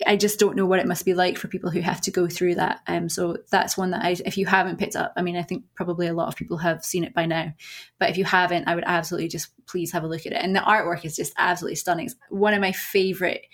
I 0.05 0.15
just 0.15 0.39
don't 0.39 0.55
know 0.55 0.65
what 0.65 0.79
it 0.79 0.87
must 0.87 1.05
be 1.05 1.13
like 1.13 1.37
for 1.37 1.47
people 1.47 1.69
who 1.69 1.81
have 1.81 2.01
to 2.01 2.11
go 2.11 2.27
through 2.27 2.55
that. 2.55 2.81
Um, 2.87 3.09
so 3.09 3.37
that's 3.49 3.77
one 3.77 3.91
that 3.91 4.03
I, 4.03 4.15
if 4.25 4.37
you 4.37 4.45
haven't 4.45 4.79
picked 4.79 4.95
up, 4.95 5.13
I 5.15 5.21
mean, 5.21 5.35
I 5.35 5.43
think 5.43 5.65
probably 5.75 6.07
a 6.07 6.13
lot 6.13 6.27
of 6.27 6.35
people 6.35 6.57
have 6.57 6.83
seen 6.83 7.03
it 7.03 7.13
by 7.13 7.25
now, 7.25 7.53
but 7.99 8.09
if 8.09 8.17
you 8.17 8.25
haven't, 8.25 8.67
I 8.67 8.75
would 8.75 8.83
absolutely 8.87 9.27
just 9.27 9.49
please 9.65 9.91
have 9.91 10.03
a 10.03 10.07
look 10.07 10.25
at 10.25 10.33
it. 10.33 10.41
And 10.41 10.55
the 10.55 10.59
artwork 10.59 11.05
is 11.05 11.15
just 11.15 11.33
absolutely 11.37 11.75
stunning. 11.75 12.05
It's 12.07 12.15
one 12.29 12.53
of 12.53 12.61
my 12.61 12.71
favorite 12.71 13.45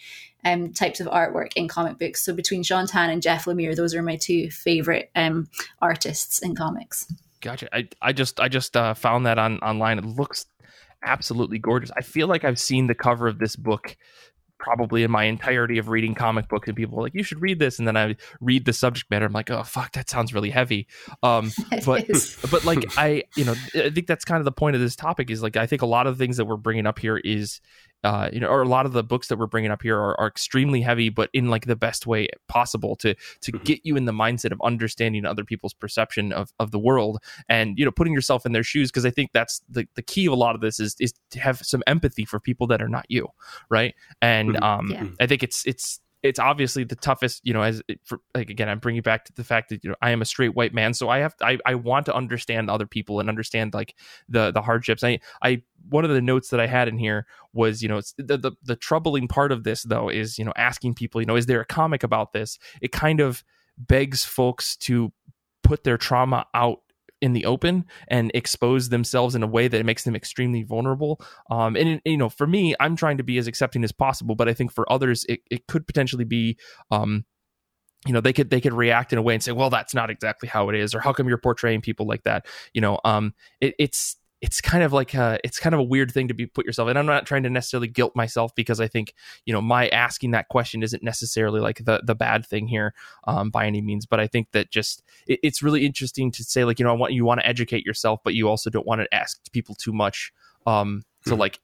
um, 0.45 0.73
types 0.73 0.99
of 0.99 1.07
artwork 1.07 1.51
in 1.55 1.67
comic 1.67 1.99
books. 1.99 2.23
So 2.23 2.33
between 2.33 2.63
Shaun 2.63 2.87
Tan 2.87 3.09
and 3.09 3.21
Jeff 3.21 3.45
Lemire, 3.45 3.75
those 3.75 3.93
are 3.95 4.01
my 4.01 4.15
two 4.15 4.49
favorite 4.49 5.11
um, 5.15 5.47
artists 5.81 6.39
in 6.39 6.55
comics. 6.55 7.11
Gotcha. 7.41 7.67
I, 7.75 7.87
I 8.01 8.13
just 8.13 8.39
I 8.39 8.47
just 8.47 8.75
uh, 8.75 8.93
found 8.93 9.25
that 9.25 9.37
on 9.37 9.59
online. 9.59 9.99
It 9.99 10.05
looks 10.05 10.45
absolutely 11.03 11.59
gorgeous. 11.59 11.91
I 11.95 12.01
feel 12.01 12.27
like 12.27 12.43
I've 12.43 12.59
seen 12.59 12.87
the 12.87 12.95
cover 12.95 13.27
of 13.27 13.39
this 13.39 13.55
book 13.55 13.95
probably 14.59 15.03
in 15.03 15.11
my 15.11 15.25
entirety 15.25 15.77
of 15.77 15.89
reading 15.89 16.15
comic 16.15 16.47
books 16.47 16.67
and 16.67 16.75
people 16.75 16.97
are 16.99 17.03
like 17.03 17.13
you 17.13 17.23
should 17.23 17.41
read 17.41 17.59
this 17.59 17.79
and 17.79 17.87
then 17.87 17.95
i 17.95 18.15
read 18.41 18.65
the 18.65 18.73
subject 18.73 19.09
matter 19.09 19.25
i'm 19.25 19.33
like 19.33 19.49
oh 19.51 19.63
fuck 19.63 19.91
that 19.93 20.09
sounds 20.09 20.33
really 20.33 20.49
heavy. 20.49 20.87
Um 21.23 21.51
but 21.85 22.05
but 22.51 22.65
like 22.65 22.85
i 22.97 23.23
you 23.35 23.45
know 23.45 23.55
i 23.75 23.89
think 23.89 24.07
that's 24.07 24.25
kind 24.25 24.39
of 24.39 24.45
the 24.45 24.51
point 24.51 24.75
of 24.75 24.81
this 24.81 24.95
topic 24.95 25.29
is 25.29 25.43
like 25.43 25.57
i 25.57 25.65
think 25.65 25.81
a 25.81 25.85
lot 25.85 26.07
of 26.07 26.17
things 26.17 26.37
that 26.37 26.45
we're 26.45 26.57
bringing 26.57 26.87
up 26.87 26.99
here 26.99 27.17
is 27.17 27.61
uh, 28.03 28.29
you 28.31 28.39
know, 28.39 28.47
or 28.47 28.61
a 28.61 28.67
lot 28.67 28.85
of 28.85 28.93
the 28.93 29.03
books 29.03 29.27
that 29.27 29.37
we're 29.37 29.47
bringing 29.47 29.71
up 29.71 29.81
here 29.81 29.97
are, 29.97 30.19
are 30.19 30.27
extremely 30.27 30.81
heavy, 30.81 31.09
but 31.09 31.29
in 31.33 31.49
like 31.49 31.65
the 31.65 31.75
best 31.75 32.05
way 32.05 32.27
possible 32.47 32.95
to 32.97 33.15
to 33.41 33.51
mm-hmm. 33.51 33.63
get 33.63 33.79
you 33.83 33.95
in 33.97 34.05
the 34.05 34.11
mindset 34.11 34.51
of 34.51 34.61
understanding 34.63 35.25
other 35.25 35.43
people's 35.43 35.73
perception 35.73 36.31
of, 36.31 36.53
of 36.59 36.71
the 36.71 36.79
world 36.79 37.19
and 37.49 37.77
you 37.77 37.85
know 37.85 37.91
putting 37.91 38.13
yourself 38.13 38.45
in 38.45 38.51
their 38.51 38.63
shoes 38.63 38.91
because 38.91 39.05
I 39.05 39.09
think 39.09 39.31
that's 39.33 39.61
the, 39.69 39.87
the 39.95 40.01
key 40.01 40.27
of 40.27 40.33
a 40.33 40.35
lot 40.35 40.55
of 40.55 40.61
this 40.61 40.79
is 40.79 40.95
is 40.99 41.13
to 41.31 41.39
have 41.39 41.59
some 41.59 41.83
empathy 41.87 42.25
for 42.25 42.39
people 42.39 42.67
that 42.67 42.81
are 42.81 42.89
not 42.89 43.05
you, 43.09 43.27
right? 43.69 43.95
And 44.21 44.51
mm-hmm. 44.51 44.63
um, 44.63 44.91
yeah. 44.91 45.05
I 45.19 45.27
think 45.27 45.43
it's 45.43 45.65
it's 45.65 45.99
it's 46.27 46.39
obviously 46.39 46.83
the 46.83 46.95
toughest 46.95 47.41
you 47.43 47.53
know 47.53 47.61
as 47.61 47.81
for, 48.03 48.19
like 48.35 48.49
again 48.49 48.69
i'm 48.69 48.79
bringing 48.79 49.01
back 49.01 49.25
to 49.25 49.33
the 49.33 49.43
fact 49.43 49.69
that 49.69 49.83
you 49.83 49.89
know 49.89 49.95
i 50.01 50.11
am 50.11 50.21
a 50.21 50.25
straight 50.25 50.55
white 50.55 50.73
man 50.73 50.93
so 50.93 51.09
i 51.09 51.19
have 51.19 51.33
I, 51.41 51.57
I 51.65 51.75
want 51.75 52.05
to 52.07 52.15
understand 52.15 52.69
other 52.69 52.85
people 52.85 53.19
and 53.19 53.29
understand 53.29 53.73
like 53.73 53.95
the 54.27 54.51
the 54.51 54.61
hardships. 54.61 55.03
I 55.03 55.19
i 55.41 55.61
one 55.89 56.03
of 56.03 56.11
the 56.11 56.21
notes 56.21 56.49
that 56.49 56.59
i 56.59 56.67
had 56.67 56.87
in 56.87 56.97
here 56.97 57.25
was 57.53 57.81
you 57.81 57.89
know 57.89 58.01
the, 58.17 58.37
the 58.37 58.51
the 58.63 58.75
troubling 58.75 59.27
part 59.27 59.51
of 59.51 59.63
this 59.63 59.83
though 59.83 60.09
is 60.09 60.37
you 60.37 60.45
know 60.45 60.53
asking 60.55 60.95
people 60.95 61.21
you 61.21 61.27
know 61.27 61.35
is 61.35 61.45
there 61.45 61.61
a 61.61 61.65
comic 61.65 62.03
about 62.03 62.33
this? 62.33 62.59
It 62.81 62.91
kind 62.91 63.19
of 63.19 63.43
begs 63.77 64.25
folks 64.25 64.75
to 64.77 65.11
put 65.63 65.83
their 65.83 65.97
trauma 65.97 66.45
out 66.53 66.79
in 67.21 67.33
the 67.33 67.45
open 67.45 67.85
and 68.07 68.31
expose 68.33 68.89
themselves 68.89 69.35
in 69.35 69.43
a 69.43 69.47
way 69.47 69.67
that 69.67 69.85
makes 69.85 70.03
them 70.03 70.15
extremely 70.15 70.63
vulnerable. 70.63 71.19
Um, 71.49 71.75
and 71.75 72.01
you 72.05 72.17
know, 72.17 72.29
for 72.29 72.47
me, 72.47 72.75
I'm 72.79 72.95
trying 72.95 73.17
to 73.17 73.23
be 73.23 73.37
as 73.37 73.47
accepting 73.47 73.83
as 73.83 73.91
possible, 73.91 74.35
but 74.35 74.47
I 74.47 74.53
think 74.53 74.71
for 74.71 74.91
others, 74.91 75.25
it, 75.27 75.41
it 75.49 75.67
could 75.67 75.87
potentially 75.87 76.25
be, 76.25 76.57
um, 76.91 77.25
you 78.05 78.13
know, 78.13 78.21
they 78.21 78.33
could 78.33 78.49
they 78.49 78.61
could 78.61 78.73
react 78.73 79.11
in 79.11 79.19
a 79.19 79.21
way 79.21 79.33
and 79.33 79.43
say, 79.43 79.51
well, 79.51 79.69
that's 79.69 79.93
not 79.93 80.09
exactly 80.09 80.47
how 80.47 80.69
it 80.69 80.75
is, 80.75 80.93
or 80.93 80.99
how 80.99 81.11
come 81.13 81.27
you're 81.27 81.37
portraying 81.37 81.81
people 81.81 82.05
like 82.05 82.23
that? 82.23 82.45
You 82.73 82.81
know, 82.81 82.99
um, 83.03 83.33
it, 83.59 83.73
it's 83.79 84.17
it's 84.41 84.61
kind 84.61 84.83
of 84.83 84.93
like 84.93 85.13
a, 85.13 85.39
it's 85.43 85.59
kind 85.59 85.73
of 85.73 85.79
a 85.79 85.83
weird 85.83 86.11
thing 86.11 86.27
to 86.27 86.33
be 86.33 86.45
put 86.45 86.65
yourself 86.65 86.89
and 86.89 86.97
i'm 86.97 87.05
not 87.05 87.25
trying 87.25 87.43
to 87.43 87.49
necessarily 87.49 87.87
guilt 87.87 88.15
myself 88.15 88.53
because 88.55 88.79
i 88.79 88.87
think 88.87 89.13
you 89.45 89.53
know 89.53 89.61
my 89.61 89.87
asking 89.89 90.31
that 90.31 90.47
question 90.49 90.83
isn't 90.83 91.03
necessarily 91.03 91.59
like 91.59 91.83
the 91.85 92.01
the 92.05 92.15
bad 92.15 92.45
thing 92.45 92.67
here 92.67 92.93
um, 93.25 93.49
by 93.49 93.65
any 93.65 93.81
means 93.81 94.05
but 94.05 94.19
i 94.19 94.27
think 94.27 94.51
that 94.51 94.71
just 94.71 95.03
it, 95.27 95.39
it's 95.43 95.63
really 95.63 95.85
interesting 95.85 96.31
to 96.31 96.43
say 96.43 96.63
like 96.63 96.79
you 96.79 96.85
know 96.85 96.91
i 96.91 96.95
want 96.95 97.13
you 97.13 97.25
want 97.25 97.39
to 97.39 97.47
educate 97.47 97.85
yourself 97.85 98.19
but 98.23 98.33
you 98.33 98.47
also 98.47 98.69
don't 98.69 98.87
want 98.87 99.01
to 99.01 99.13
ask 99.13 99.51
people 99.51 99.75
too 99.75 99.93
much 99.93 100.31
um 100.65 101.03
to 101.23 101.31
mm-hmm. 101.31 101.41
like 101.41 101.59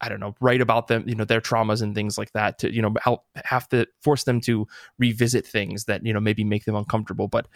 I 0.00 0.08
don't 0.08 0.20
know, 0.20 0.34
write 0.40 0.60
about 0.60 0.86
them, 0.86 1.04
you 1.08 1.14
know, 1.16 1.24
their 1.24 1.40
traumas 1.40 1.82
and 1.82 1.94
things 1.94 2.16
like 2.16 2.32
that 2.32 2.58
to, 2.60 2.72
you 2.72 2.80
know, 2.80 2.94
help 3.02 3.24
have 3.44 3.68
to 3.70 3.86
force 4.00 4.24
them 4.24 4.40
to 4.42 4.66
revisit 4.98 5.44
things 5.44 5.86
that, 5.86 6.06
you 6.06 6.12
know, 6.12 6.20
maybe 6.20 6.44
make 6.44 6.64
them 6.64 6.76
uncomfortable. 6.76 7.26
But 7.26 7.48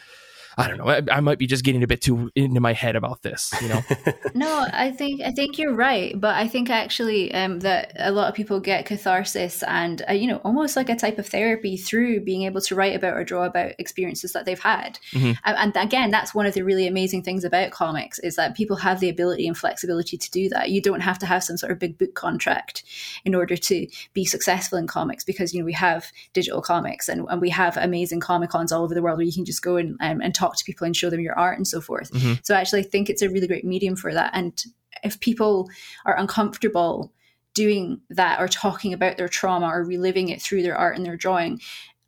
I 0.59 0.69
don't 0.69 0.79
know. 0.79 0.89
I, 0.89 1.03
I, 1.11 1.21
might 1.21 1.39
be 1.39 1.47
just 1.47 1.65
getting 1.65 1.83
a 1.83 1.87
bit 1.87 2.01
too 2.01 2.31
into 2.35 2.61
my 2.61 2.73
head 2.73 2.97
about 2.97 3.23
this, 3.23 3.55
you 3.63 3.69
know. 3.69 3.83
no, 4.35 4.67
I 4.73 4.91
think 4.91 5.23
I 5.23 5.31
think 5.31 5.59
you're 5.59 5.75
right, 5.75 6.19
but 6.19 6.35
I 6.35 6.47
think 6.47 6.69
actually 6.69 7.33
um, 7.35 7.61
that 7.61 7.93
a 7.97 8.13
lot 8.13 8.29
of 8.29 8.35
people 8.35 8.61
get 8.61 8.85
catharsis 8.85 9.63
and 9.63 10.03
uh, 10.09 10.13
you 10.13 10.27
know 10.27 10.41
almost 10.45 10.77
like 10.77 10.89
a 10.89 10.97
type 10.97 11.19
of 11.19 11.27
therapy 11.27 11.77
through 11.77 12.21
being 12.21 12.43
able 12.43 12.61
to 12.63 12.75
write 12.75 12.95
about 12.95 13.15
or 13.15 13.25
draw 13.25 13.45
about 13.45 13.73
experiences 13.79 14.33
that 14.33 14.45
they've 14.45 14.59
had. 14.59 14.99
Mm-hmm. 15.13 15.33
And, 15.45 15.77
and 15.77 15.77
again, 15.77 16.11
that's 16.11 16.35
one 16.35 16.47
of 16.47 16.55
the 16.55 16.63
really 16.63 16.87
amazing 16.87 17.23
things 17.23 17.45
about 17.45 17.71
comics 17.71 18.19
is 18.19 18.37
that 18.37 18.55
people 18.55 18.77
have 18.77 19.01
the 19.01 19.09
ability 19.09 19.47
and 19.47 19.57
flexibility 19.57 20.19
to 20.19 20.31
do 20.31 20.49
that. 20.51 20.71
You 20.71 20.83
don't 20.83 21.01
have 21.01 21.19
to 21.21 21.27
have 21.27 21.45
some 21.45 21.57
sort 21.57 21.73
of 21.73 21.79
big 21.79 21.99
book 21.99 22.15
contract 22.15 22.85
in 23.25 23.35
order 23.35 23.57
to 23.57 23.87
be 24.13 24.25
successful 24.25 24.79
in 24.79 24.87
comics 24.87 25.25
because 25.25 25.55
you 25.55 25.61
know 25.61 25.65
we 25.65 25.73
have 25.73 26.13
digital 26.33 26.61
comics 26.61 27.09
and, 27.09 27.27
and 27.31 27.41
we 27.41 27.51
have 27.51 27.77
amazing 27.77 28.21
comic 28.21 28.51
cons 28.51 28.73
all 28.73 28.85
over 28.85 28.95
the 28.95 29.03
world 29.03 29.17
where 29.17 29.27
you 29.27 29.33
can 29.33 29.45
just 29.45 29.63
go 29.63 29.77
and, 29.77 29.97
um, 30.01 30.21
and 30.21 30.35
talk 30.35 30.42
to 30.57 30.65
people 30.65 30.85
and 30.85 30.97
show 30.97 31.11
them 31.11 31.21
your 31.21 31.39
art 31.39 31.57
and 31.57 31.67
so 31.67 31.81
forth. 31.81 32.11
Mm-hmm. 32.13 32.35
So 32.43 32.55
I 32.55 32.61
actually 32.61 32.83
think 32.83 33.09
it's 33.09 33.23
a 33.23 33.31
really 33.31 33.47
great 33.47 33.65
medium 33.65 33.97
for 33.97 34.13
that. 34.13 34.31
And 34.35 34.63
if 35.03 35.21
people 35.21 35.71
are 36.05 36.19
uncomfortable 36.19 37.13
doing 37.55 38.01
that 38.11 38.41
or 38.41 38.49
talking 38.49 38.93
about 38.93 39.17
their 39.17 39.29
trauma 39.29 39.67
or 39.67 39.85
reliving 39.85 40.29
it 40.29 40.41
through 40.41 40.63
their 40.63 40.77
art 40.77 40.97
and 40.97 41.05
their 41.05 41.17
drawing, 41.17 41.61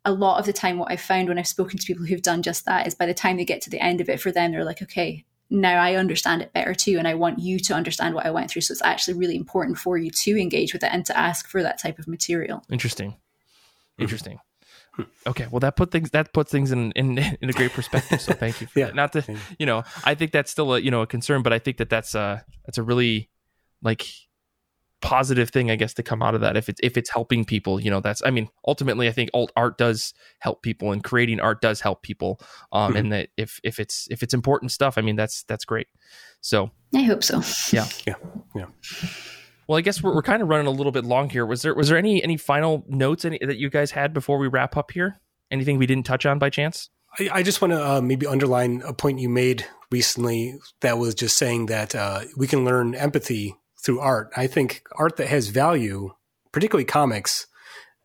a 0.03 0.11
lot 0.11 0.39
of 0.39 0.45
the 0.45 0.53
time 0.53 0.77
what 0.77 0.91
I've 0.91 1.01
found 1.01 1.29
when 1.29 1.39
I've 1.39 1.47
spoken 1.47 1.79
to 1.79 1.85
people 1.85 2.05
who've 2.05 2.21
done 2.21 2.43
just 2.43 2.65
that 2.65 2.87
is 2.87 2.95
by 2.95 3.05
the 3.05 3.13
time 3.13 3.37
they 3.37 3.45
get 3.45 3.61
to 3.61 3.69
the 3.69 3.81
end 3.81 4.01
of 4.01 4.09
it 4.09 4.19
for 4.19 4.31
them, 4.31 4.51
they're 4.51 4.63
like, 4.63 4.81
okay, 4.81 5.25
now 5.49 5.81
I 5.81 5.95
understand 5.95 6.41
it 6.41 6.53
better 6.53 6.73
too, 6.73 6.97
and 6.97 7.07
I 7.07 7.15
want 7.15 7.39
you 7.39 7.59
to 7.59 7.73
understand 7.73 8.15
what 8.15 8.25
I 8.25 8.31
went 8.31 8.49
through. 8.49 8.63
So 8.63 8.71
it's 8.71 8.81
actually 8.81 9.15
really 9.15 9.35
important 9.35 9.77
for 9.77 9.97
you 9.97 10.09
to 10.09 10.39
engage 10.39 10.73
with 10.73 10.83
it 10.83 10.89
and 10.91 11.05
to 11.05 11.17
ask 11.17 11.47
for 11.47 11.61
that 11.63 11.79
type 11.79 11.99
of 11.99 12.07
material. 12.07 12.63
Interesting. 12.71 13.15
Interesting. 13.97 14.39
Okay, 15.27 15.47
well 15.51 15.59
that 15.59 15.75
put 15.75 15.91
things 15.91 16.11
that 16.11 16.33
puts 16.33 16.51
things 16.51 16.71
in 16.71 16.91
in, 16.93 17.17
in 17.41 17.49
a 17.49 17.53
great 17.53 17.71
perspective. 17.71 18.21
So 18.21 18.33
thank 18.33 18.61
you 18.61 18.67
for 18.67 18.79
yeah. 18.79 18.85
that. 18.87 18.95
Not 18.95 19.13
to 19.13 19.37
you 19.59 19.65
know, 19.65 19.83
I 20.03 20.15
think 20.15 20.31
that's 20.31 20.51
still 20.51 20.73
a 20.73 20.79
you 20.79 20.91
know 20.91 21.01
a 21.01 21.07
concern, 21.07 21.41
but 21.41 21.53
I 21.53 21.59
think 21.59 21.77
that 21.77 21.89
that's 21.89 22.15
a 22.15 22.45
that's 22.65 22.77
a 22.77 22.83
really 22.83 23.29
like 23.81 24.05
positive 25.05 25.51
thing, 25.51 25.69
I 25.69 25.75
guess, 25.75 25.93
to 25.93 26.03
come 26.03 26.23
out 26.23 26.35
of 26.35 26.41
that. 26.41 26.57
If 26.57 26.67
it's 26.67 26.79
if 26.83 26.97
it's 26.97 27.09
helping 27.09 27.45
people, 27.45 27.79
you 27.79 27.91
know, 27.91 27.99
that's 27.99 28.21
I 28.25 28.31
mean, 28.31 28.49
ultimately, 28.67 29.07
I 29.07 29.11
think 29.11 29.29
alt 29.33 29.51
art 29.55 29.77
does 29.77 30.13
help 30.39 30.63
people, 30.63 30.91
and 30.91 31.03
creating 31.03 31.39
art 31.39 31.61
does 31.61 31.81
help 31.81 32.01
people. 32.01 32.39
Um, 32.71 32.89
mm-hmm. 32.89 32.97
and 32.97 33.11
that 33.13 33.29
if 33.37 33.59
if 33.63 33.79
it's 33.79 34.07
if 34.09 34.23
it's 34.23 34.33
important 34.33 34.71
stuff, 34.71 34.97
I 34.97 35.01
mean, 35.01 35.15
that's 35.15 35.43
that's 35.43 35.63
great. 35.63 35.87
So 36.41 36.71
I 36.93 37.03
hope 37.03 37.23
so. 37.23 37.41
Yeah, 37.71 37.87
yeah, 38.05 38.15
yeah. 38.55 38.65
Well, 39.67 39.77
I 39.77 39.81
guess 39.81 40.01
we're, 40.03 40.13
we're 40.13 40.21
kind 40.21 40.41
of 40.41 40.47
running 40.47 40.67
a 40.67 40.71
little 40.71 40.91
bit 40.91 41.05
long 41.05 41.29
here. 41.29 41.45
Was 41.45 41.61
there 41.61 41.73
was 41.73 41.89
there 41.89 41.97
any 41.97 42.23
any 42.23 42.37
final 42.37 42.85
notes 42.87 43.25
any, 43.25 43.39
that 43.39 43.57
you 43.57 43.69
guys 43.69 43.91
had 43.91 44.13
before 44.13 44.37
we 44.37 44.47
wrap 44.47 44.77
up 44.77 44.91
here? 44.91 45.19
Anything 45.51 45.77
we 45.77 45.85
didn't 45.85 46.05
touch 46.05 46.25
on 46.25 46.39
by 46.39 46.49
chance? 46.49 46.89
I, 47.19 47.29
I 47.33 47.43
just 47.43 47.61
want 47.61 47.71
to 47.71 47.83
uh, 47.83 48.01
maybe 48.01 48.27
underline 48.27 48.81
a 48.85 48.93
point 48.93 49.19
you 49.19 49.29
made 49.29 49.65
recently 49.91 50.57
that 50.81 50.97
was 50.97 51.15
just 51.15 51.37
saying 51.37 51.67
that 51.67 51.95
uh, 51.95 52.21
we 52.35 52.47
can 52.47 52.65
learn 52.65 52.95
empathy 52.95 53.55
through 53.83 53.99
art. 53.99 54.31
I 54.35 54.47
think 54.47 54.83
art 54.97 55.17
that 55.17 55.27
has 55.27 55.47
value, 55.49 56.11
particularly 56.51 56.85
comics, 56.85 57.47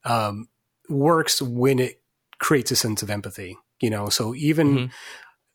um, 0.04 0.48
works 0.88 1.42
when 1.42 1.78
it 1.78 2.00
creates 2.38 2.70
a 2.70 2.76
sense 2.76 3.02
of 3.02 3.10
empathy. 3.10 3.56
You 3.80 3.90
know, 3.90 4.08
so 4.10 4.34
even 4.34 4.68
mm-hmm. 4.68 4.92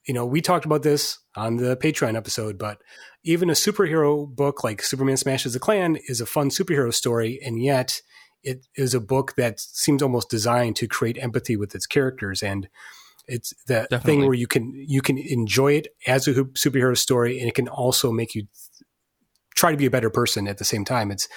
You 0.08 0.14
know 0.14 0.26
we 0.26 0.42
talked 0.42 0.66
about 0.66 0.84
this 0.84 1.20
on 1.36 1.58
the 1.58 1.76
Patreon 1.78 2.16
episode, 2.16 2.58
but 2.58 2.82
even 3.24 3.50
a 3.50 3.54
superhero 3.54 4.28
book 4.28 4.64
like 4.64 4.82
Superman 4.82 5.18
Smashes 5.18 5.54
the 5.54 5.60
Klan 5.60 5.98
is 6.08 6.22
a 6.22 6.26
fun 6.26 6.50
superhero 6.50 6.94
story, 6.94 7.40
and 7.44 7.62
yet 7.62 8.02
it 8.46 8.68
is 8.76 8.94
a 8.94 9.00
book 9.00 9.36
that 9.36 9.60
seems 9.60 10.02
almost 10.02 10.30
designed 10.30 10.76
to 10.78 10.88
create 10.88 11.18
empathy 11.20 11.58
with 11.58 11.76
its 11.76 11.88
characters 11.88 12.44
and 12.44 12.70
it's 13.28 13.54
that 13.66 13.90
Definitely. 13.90 14.12
thing 14.22 14.26
where 14.26 14.36
you 14.36 14.48
can 14.48 14.72
you 14.76 15.02
can 15.02 15.18
enjoy 15.18 15.74
it 15.74 15.88
as 16.06 16.28
a 16.28 16.34
superhero 16.34 16.96
story 16.96 17.40
and 17.40 17.50
it 17.50 17.56
can 17.56 17.68
also 17.68 18.12
make 18.12 18.36
you 18.36 18.48
try 19.56 19.72
to 19.72 19.78
be 19.78 19.88
a 19.88 19.92
better 19.92 20.12
person 20.12 20.48
at 20.48 20.60
the 20.60 20.64
same 20.64 20.86
time 20.86 21.12
it's 21.12 21.28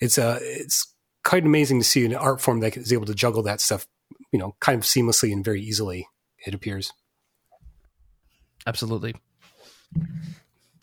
it's 0.00 0.16
a 0.16 0.26
uh, 0.26 0.38
it's 0.40 0.92
quite 1.22 1.44
amazing 1.44 1.78
to 1.78 1.84
see 1.84 2.04
an 2.04 2.14
art 2.14 2.40
form 2.40 2.60
that 2.60 2.76
is 2.76 2.92
able 2.92 3.06
to 3.06 3.14
juggle 3.14 3.42
that 3.42 3.60
stuff 3.60 3.86
you 4.32 4.38
know 4.38 4.56
kind 4.60 4.78
of 4.78 4.84
seamlessly 4.84 5.32
and 5.32 5.44
very 5.44 5.60
easily 5.60 6.08
it 6.46 6.54
appears 6.54 6.92
absolutely. 8.66 9.14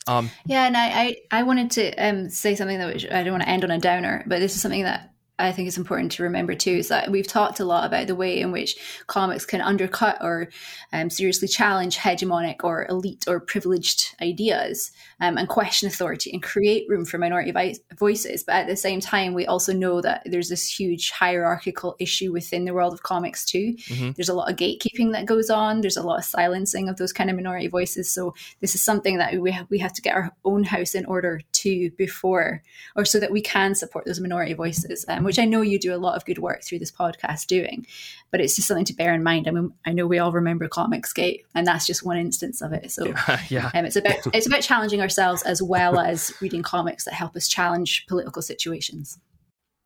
Um, 0.06 0.30
yeah, 0.46 0.66
and 0.66 0.76
I, 0.76 0.86
I, 0.88 1.16
I 1.30 1.42
wanted 1.44 1.70
to 1.72 1.94
um, 1.94 2.28
say 2.28 2.54
something 2.54 2.78
that 2.78 3.12
I 3.12 3.22
don't 3.22 3.32
want 3.32 3.44
to 3.44 3.48
end 3.48 3.64
on 3.64 3.70
a 3.70 3.78
downer, 3.78 4.24
but 4.26 4.40
this 4.40 4.56
is 4.56 4.60
something 4.60 4.82
that 4.82 5.11
I 5.42 5.52
think 5.52 5.68
it's 5.68 5.78
important 5.78 6.12
to 6.12 6.22
remember 6.22 6.54
too 6.54 6.70
is 6.70 6.88
that 6.88 7.10
we've 7.10 7.26
talked 7.26 7.60
a 7.60 7.64
lot 7.64 7.84
about 7.84 8.06
the 8.06 8.14
way 8.14 8.40
in 8.40 8.52
which 8.52 8.76
comics 9.06 9.44
can 9.44 9.60
undercut 9.60 10.18
or 10.20 10.48
um, 10.92 11.10
seriously 11.10 11.48
challenge 11.48 11.98
hegemonic 11.98 12.64
or 12.64 12.86
elite 12.88 13.24
or 13.26 13.40
privileged 13.40 14.14
ideas 14.20 14.90
um, 15.20 15.38
and 15.38 15.48
question 15.48 15.88
authority 15.88 16.30
and 16.32 16.42
create 16.42 16.88
room 16.88 17.04
for 17.04 17.18
minority 17.18 17.50
vi- 17.50 17.76
voices. 17.96 18.44
But 18.44 18.56
at 18.56 18.66
the 18.66 18.76
same 18.76 19.00
time, 19.00 19.34
we 19.34 19.46
also 19.46 19.72
know 19.72 20.00
that 20.00 20.22
there's 20.24 20.48
this 20.48 20.68
huge 20.68 21.10
hierarchical 21.10 21.96
issue 21.98 22.32
within 22.32 22.64
the 22.64 22.74
world 22.74 22.92
of 22.92 23.02
comics 23.02 23.44
too. 23.44 23.74
Mm-hmm. 23.78 24.10
There's 24.12 24.28
a 24.28 24.34
lot 24.34 24.50
of 24.50 24.56
gatekeeping 24.56 25.12
that 25.12 25.26
goes 25.26 25.50
on. 25.50 25.80
There's 25.80 25.96
a 25.96 26.02
lot 26.02 26.18
of 26.18 26.24
silencing 26.24 26.88
of 26.88 26.96
those 26.96 27.12
kind 27.12 27.30
of 27.30 27.36
minority 27.36 27.68
voices. 27.68 28.10
So 28.10 28.34
this 28.60 28.74
is 28.74 28.82
something 28.82 29.18
that 29.18 29.34
we 29.40 29.50
have, 29.50 29.68
we 29.70 29.78
have 29.78 29.92
to 29.94 30.02
get 30.02 30.14
our 30.14 30.32
own 30.44 30.64
house 30.64 30.94
in 30.94 31.04
order 31.06 31.40
to 31.52 31.90
before, 31.92 32.62
or 32.96 33.04
so 33.04 33.18
that 33.20 33.30
we 33.30 33.40
can 33.40 33.74
support 33.74 34.04
those 34.04 34.20
minority 34.20 34.54
voices. 34.54 35.04
Um, 35.08 35.24
which 35.32 35.38
I 35.38 35.46
know 35.46 35.62
you 35.62 35.78
do 35.78 35.94
a 35.94 35.96
lot 35.96 36.14
of 36.14 36.26
good 36.26 36.38
work 36.38 36.62
through 36.62 36.78
this 36.78 36.92
podcast 36.92 37.46
doing, 37.46 37.86
but 38.30 38.40
it's 38.42 38.54
just 38.54 38.68
something 38.68 38.84
to 38.84 38.94
bear 38.94 39.14
in 39.14 39.22
mind. 39.22 39.48
I 39.48 39.50
mean, 39.50 39.72
I 39.86 39.92
know 39.92 40.06
we 40.06 40.18
all 40.18 40.30
remember 40.30 40.68
Comicsgate, 40.68 41.44
and 41.54 41.66
that's 41.66 41.86
just 41.86 42.04
one 42.04 42.18
instance 42.18 42.60
of 42.60 42.74
it. 42.74 42.92
So 42.92 43.06
yeah, 43.06 43.40
yeah. 43.48 43.70
Um, 43.74 43.86
it's 43.86 43.96
about 43.96 44.16
it's 44.34 44.46
about 44.46 44.60
challenging 44.60 45.00
ourselves 45.00 45.42
as 45.42 45.62
well 45.62 45.98
as 45.98 46.30
reading 46.42 46.62
comics 46.62 47.04
that 47.04 47.14
help 47.14 47.34
us 47.34 47.48
challenge 47.48 48.06
political 48.06 48.42
situations. 48.42 49.18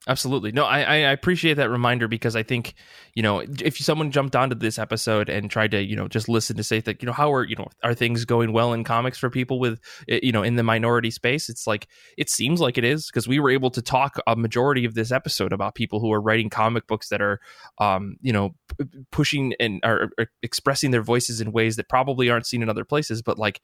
Absolutely. 0.09 0.53
No, 0.53 0.65
I, 0.65 0.83
I 0.83 0.95
appreciate 1.11 1.55
that 1.55 1.69
reminder 1.69 2.07
because 2.07 2.37
I 2.37 2.45
think, 2.45 2.75
you 3.15 3.25
know, 3.25 3.41
if 3.41 3.77
someone 3.77 4.13
jumped 4.13 4.37
onto 4.37 4.55
this 4.55 4.79
episode 4.79 5.29
and 5.29 5.51
tried 5.51 5.73
to, 5.73 5.83
you 5.83 5.97
know, 5.97 6.07
just 6.07 6.29
listen 6.29 6.57
to 6.59 6.63
say 6.63 6.79
that, 6.79 7.03
you 7.03 7.07
know, 7.07 7.13
how 7.13 7.33
are, 7.33 7.43
you 7.43 7.57
know, 7.57 7.67
are 7.83 7.93
things 7.93 8.25
going 8.25 8.53
well 8.53 8.73
in 8.73 8.85
comics 8.85 9.19
for 9.19 9.31
people 9.31 9.59
with, 9.59 9.81
you 10.07 10.31
know, 10.31 10.45
in 10.45 10.55
the 10.55 10.63
minority 10.63 11.11
space? 11.11 11.49
It's 11.49 11.67
like, 11.67 11.89
it 12.17 12.31
seems 12.31 12.61
like 12.61 12.79
it 12.79 12.85
is 12.85 13.07
because 13.07 13.27
we 13.27 13.41
were 13.41 13.51
able 13.51 13.69
to 13.71 13.83
talk 13.83 14.21
a 14.29 14.37
majority 14.37 14.85
of 14.85 14.95
this 14.95 15.11
episode 15.11 15.53
about 15.53 15.75
people 15.75 15.99
who 15.99 16.13
are 16.13 16.21
writing 16.21 16.51
comic 16.51 16.87
books 16.87 17.09
that 17.09 17.21
are, 17.21 17.41
um, 17.79 18.17
you 18.21 18.33
know, 18.33 18.55
pushing 19.11 19.55
and 19.59 19.81
are, 19.83 20.11
are 20.21 20.29
expressing 20.41 20.93
their 20.93 21.03
voices 21.03 21.41
in 21.41 21.51
ways 21.51 21.75
that 21.75 21.89
probably 21.89 22.31
aren't 22.31 22.47
seen 22.47 22.63
in 22.63 22.69
other 22.69 22.85
places. 22.85 23.23
But 23.23 23.41
like, 23.41 23.61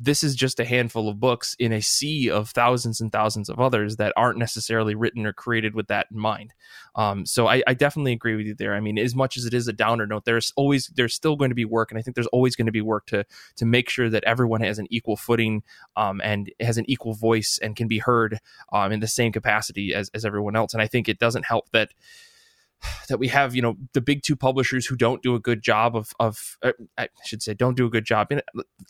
this 0.00 0.22
is 0.22 0.36
just 0.36 0.60
a 0.60 0.64
handful 0.64 1.08
of 1.08 1.18
books 1.18 1.56
in 1.58 1.72
a 1.72 1.82
sea 1.82 2.30
of 2.30 2.50
thousands 2.50 3.00
and 3.00 3.10
thousands 3.10 3.48
of 3.48 3.58
others 3.58 3.96
that 3.96 4.12
aren't 4.16 4.38
necessarily 4.38 4.94
written 4.94 5.26
or 5.26 5.32
created 5.32 5.74
with 5.74 5.88
that 5.88 6.06
in 6.12 6.18
mind. 6.18 6.54
Um, 6.94 7.26
so 7.26 7.48
I, 7.48 7.62
I, 7.66 7.74
definitely 7.74 8.12
agree 8.12 8.36
with 8.36 8.46
you 8.46 8.54
there. 8.54 8.74
I 8.74 8.80
mean, 8.80 8.98
as 8.98 9.14
much 9.14 9.36
as 9.36 9.44
it 9.44 9.54
is 9.54 9.66
a 9.66 9.72
downer 9.72 10.06
note, 10.06 10.24
there's 10.24 10.52
always 10.56 10.86
there's 10.94 11.14
still 11.14 11.36
going 11.36 11.50
to 11.50 11.54
be 11.54 11.64
work, 11.64 11.90
and 11.90 11.98
I 11.98 12.02
think 12.02 12.14
there's 12.14 12.26
always 12.28 12.56
going 12.56 12.66
to 12.66 12.72
be 12.72 12.80
work 12.80 13.06
to 13.06 13.24
to 13.56 13.66
make 13.66 13.90
sure 13.90 14.08
that 14.08 14.24
everyone 14.24 14.60
has 14.60 14.78
an 14.78 14.86
equal 14.90 15.16
footing 15.16 15.62
um, 15.96 16.20
and 16.22 16.50
has 16.60 16.78
an 16.78 16.88
equal 16.88 17.14
voice 17.14 17.58
and 17.62 17.76
can 17.76 17.88
be 17.88 17.98
heard 17.98 18.38
um, 18.72 18.92
in 18.92 19.00
the 19.00 19.08
same 19.08 19.32
capacity 19.32 19.94
as 19.94 20.10
as 20.14 20.24
everyone 20.24 20.56
else. 20.56 20.72
And 20.72 20.82
I 20.82 20.86
think 20.86 21.08
it 21.08 21.18
doesn't 21.18 21.44
help 21.44 21.70
that 21.72 21.90
that 23.08 23.18
we 23.18 23.28
have 23.28 23.54
you 23.54 23.62
know 23.62 23.76
the 23.92 24.00
big 24.00 24.22
two 24.22 24.36
publishers 24.36 24.86
who 24.86 24.96
don't 24.96 25.22
do 25.22 25.34
a 25.34 25.40
good 25.40 25.62
job 25.62 25.96
of 25.96 26.12
of 26.20 26.56
uh, 26.62 26.72
I 26.96 27.08
should 27.24 27.42
say 27.42 27.54
don't 27.54 27.76
do 27.76 27.86
a 27.86 27.90
good 27.90 28.04
job 28.04 28.28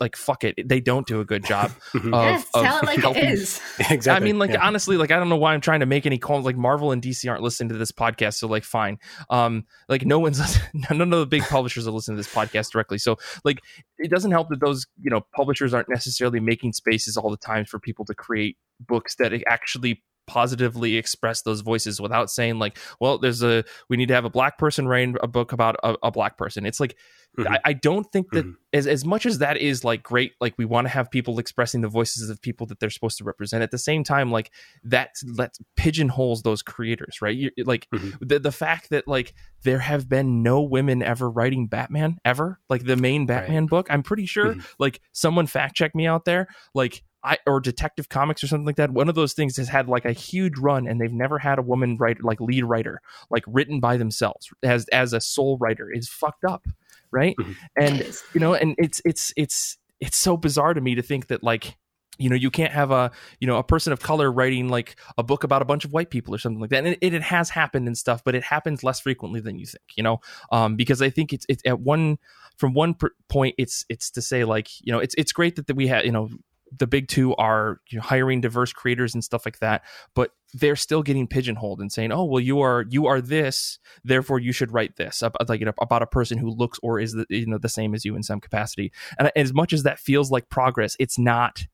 like 0.00 0.16
fuck 0.16 0.44
it 0.44 0.68
they 0.68 0.80
don't 0.80 1.06
do 1.06 1.20
a 1.20 1.24
good 1.24 1.44
job 1.44 1.72
of, 1.94 2.04
yes, 2.04 2.46
of 2.54 2.64
tell 2.64 2.78
it 2.78 2.84
like 2.84 3.00
helping. 3.00 3.24
it 3.24 3.32
is 3.32 3.60
exactly 3.90 4.10
I 4.10 4.20
mean 4.20 4.38
like 4.38 4.52
yeah. 4.52 4.66
honestly 4.66 4.96
like 4.96 5.10
I 5.10 5.18
don't 5.18 5.28
know 5.28 5.36
why 5.36 5.54
I'm 5.54 5.60
trying 5.60 5.80
to 5.80 5.86
make 5.86 6.06
any 6.06 6.18
calls 6.18 6.44
like 6.44 6.56
Marvel 6.56 6.92
and 6.92 7.02
DC 7.02 7.28
aren't 7.30 7.42
listening 7.42 7.70
to 7.70 7.76
this 7.76 7.92
podcast 7.92 8.34
so 8.34 8.48
like 8.48 8.64
fine 8.64 8.98
um 9.30 9.64
like 9.88 10.04
no 10.04 10.18
one's 10.18 10.40
none 10.90 11.00
of 11.00 11.10
the 11.10 11.26
big 11.26 11.42
publishers 11.44 11.86
are 11.86 11.92
listening 11.92 12.16
to 12.16 12.22
this 12.22 12.32
podcast 12.32 12.70
directly 12.72 12.98
so 12.98 13.16
like 13.44 13.60
it 13.98 14.10
doesn't 14.10 14.30
help 14.30 14.48
that 14.50 14.60
those 14.60 14.86
you 15.00 15.10
know 15.10 15.22
publishers 15.34 15.72
aren't 15.72 15.88
necessarily 15.88 16.40
making 16.40 16.72
spaces 16.72 17.16
all 17.16 17.30
the 17.30 17.36
time 17.36 17.64
for 17.64 17.78
people 17.78 18.04
to 18.04 18.14
create 18.14 18.56
books 18.80 19.16
that 19.16 19.32
actually 19.46 20.02
positively 20.28 20.96
express 20.96 21.42
those 21.42 21.62
voices 21.62 22.00
without 22.00 22.30
saying 22.30 22.58
like 22.58 22.78
well 23.00 23.18
there's 23.18 23.42
a 23.42 23.64
we 23.88 23.96
need 23.96 24.06
to 24.08 24.14
have 24.14 24.26
a 24.26 24.30
black 24.30 24.58
person 24.58 24.86
writing 24.86 25.16
a 25.22 25.26
book 25.26 25.52
about 25.52 25.74
a, 25.82 25.96
a 26.04 26.10
black 26.12 26.36
person 26.36 26.66
it's 26.66 26.78
like 26.78 26.94
mm-hmm. 27.36 27.50
I, 27.50 27.58
I, 27.64 27.72
don't 27.72 28.04
think 28.12 28.30
that 28.32 28.44
mm-hmm. 28.44 28.52
as, 28.74 28.86
as 28.86 29.04
much 29.04 29.24
as 29.24 29.38
that 29.38 29.56
is 29.56 29.84
like 29.84 30.02
great 30.02 30.32
like 30.40 30.54
we 30.58 30.66
want 30.66 30.84
to 30.84 30.90
have 30.90 31.10
people 31.10 31.38
expressing 31.38 31.80
the 31.80 31.88
voices 31.88 32.28
of 32.28 32.42
people 32.42 32.66
that 32.66 32.78
they're 32.78 32.90
supposed 32.90 33.16
to 33.18 33.24
represent 33.24 33.62
at 33.62 33.70
the 33.70 33.78
same 33.78 34.04
time 34.04 34.30
like 34.30 34.52
that 34.84 35.10
that 35.36 35.54
pigeonholes 35.76 36.42
those 36.42 36.62
creators 36.62 37.22
right 37.22 37.36
you, 37.36 37.50
like 37.64 37.88
mm-hmm. 37.94 38.10
the, 38.20 38.38
the 38.38 38.52
fact 38.52 38.90
that 38.90 39.08
like 39.08 39.34
there 39.64 39.80
have 39.80 40.08
been 40.08 40.42
no 40.42 40.60
women 40.60 41.02
ever 41.02 41.30
writing 41.30 41.66
batman 41.66 42.18
ever 42.24 42.60
like 42.68 42.84
the 42.84 42.96
main 42.96 43.24
batman 43.24 43.62
right. 43.62 43.70
book 43.70 43.86
i'm 43.90 44.02
pretty 44.02 44.26
sure 44.26 44.52
mm-hmm. 44.52 44.60
like 44.78 45.00
someone 45.12 45.46
fact 45.46 45.74
check 45.74 45.94
me 45.94 46.06
out 46.06 46.26
there 46.26 46.46
like 46.74 47.02
I, 47.24 47.38
or 47.46 47.60
Detective 47.60 48.08
Comics 48.08 48.44
or 48.44 48.46
something 48.46 48.66
like 48.66 48.76
that. 48.76 48.90
One 48.90 49.08
of 49.08 49.14
those 49.14 49.32
things 49.32 49.56
has 49.56 49.68
had 49.68 49.88
like 49.88 50.04
a 50.04 50.12
huge 50.12 50.58
run, 50.58 50.86
and 50.86 51.00
they've 51.00 51.12
never 51.12 51.38
had 51.38 51.58
a 51.58 51.62
woman 51.62 51.96
writer 51.96 52.20
like 52.22 52.40
lead 52.40 52.64
writer, 52.64 53.00
like 53.30 53.44
written 53.46 53.80
by 53.80 53.96
themselves 53.96 54.48
as 54.62 54.86
as 54.88 55.12
a 55.12 55.20
sole 55.20 55.58
writer. 55.58 55.90
Is 55.92 56.08
fucked 56.08 56.44
up, 56.44 56.64
right? 57.10 57.36
Mm-hmm. 57.38 57.52
And 57.80 58.18
you 58.34 58.40
know, 58.40 58.54
and 58.54 58.74
it's 58.78 59.00
it's 59.04 59.32
it's 59.36 59.78
it's 60.00 60.16
so 60.16 60.36
bizarre 60.36 60.74
to 60.74 60.80
me 60.80 60.94
to 60.94 61.02
think 61.02 61.26
that 61.26 61.42
like 61.42 61.76
you 62.18 62.28
know 62.28 62.36
you 62.36 62.50
can't 62.50 62.72
have 62.72 62.90
a 62.90 63.10
you 63.40 63.46
know 63.46 63.56
a 63.56 63.62
person 63.62 63.92
of 63.92 64.00
color 64.00 64.30
writing 64.30 64.68
like 64.68 64.96
a 65.16 65.22
book 65.22 65.44
about 65.44 65.62
a 65.62 65.64
bunch 65.64 65.84
of 65.84 65.92
white 65.92 66.10
people 66.10 66.34
or 66.34 66.38
something 66.38 66.60
like 66.60 66.70
that 66.70 66.84
and 66.84 66.96
it, 67.00 67.14
it 67.14 67.22
has 67.22 67.50
happened 67.50 67.86
and 67.86 67.96
stuff 67.96 68.22
but 68.24 68.34
it 68.34 68.42
happens 68.42 68.82
less 68.82 69.00
frequently 69.00 69.40
than 69.40 69.58
you 69.58 69.66
think 69.66 69.84
you 69.96 70.02
know 70.02 70.20
um, 70.50 70.76
because 70.76 71.00
i 71.00 71.08
think 71.08 71.32
it's 71.32 71.46
it's 71.48 71.62
at 71.64 71.80
one 71.80 72.18
from 72.56 72.74
one 72.74 72.94
point 73.28 73.54
it's 73.56 73.84
it's 73.88 74.10
to 74.10 74.20
say 74.20 74.44
like 74.44 74.68
you 74.84 74.92
know 74.92 74.98
it's 74.98 75.14
it's 75.16 75.32
great 75.32 75.56
that, 75.56 75.68
that 75.68 75.76
we 75.76 75.86
have 75.86 76.04
you 76.04 76.12
know 76.12 76.28
the 76.76 76.86
big 76.86 77.08
two 77.08 77.34
are 77.36 77.80
you 77.90 77.98
know, 77.98 78.02
hiring 78.02 78.40
diverse 78.40 78.72
creators 78.72 79.14
and 79.14 79.24
stuff 79.24 79.44
like 79.44 79.58
that 79.58 79.82
but 80.14 80.32
they're 80.54 80.76
still 80.76 81.02
getting 81.02 81.26
pigeonholed 81.26 81.80
and 81.80 81.92
saying 81.92 82.12
oh 82.12 82.24
well 82.24 82.40
you 82.40 82.60
are 82.60 82.84
you 82.88 83.06
are 83.06 83.20
this 83.20 83.78
therefore 84.04 84.38
you 84.38 84.52
should 84.52 84.72
write 84.72 84.96
this 84.96 85.22
about, 85.22 85.48
like 85.48 85.60
you 85.60 85.66
know, 85.66 85.72
about 85.80 86.02
a 86.02 86.06
person 86.06 86.38
who 86.38 86.50
looks 86.50 86.78
or 86.82 86.98
is 86.98 87.12
the, 87.12 87.26
you 87.28 87.46
know 87.46 87.58
the 87.58 87.68
same 87.68 87.94
as 87.94 88.04
you 88.04 88.16
in 88.16 88.22
some 88.22 88.40
capacity 88.40 88.92
and 89.18 89.30
as 89.36 89.52
much 89.52 89.72
as 89.72 89.82
that 89.82 89.98
feels 89.98 90.30
like 90.30 90.48
progress 90.48 90.96
it's 90.98 91.18
not 91.18 91.66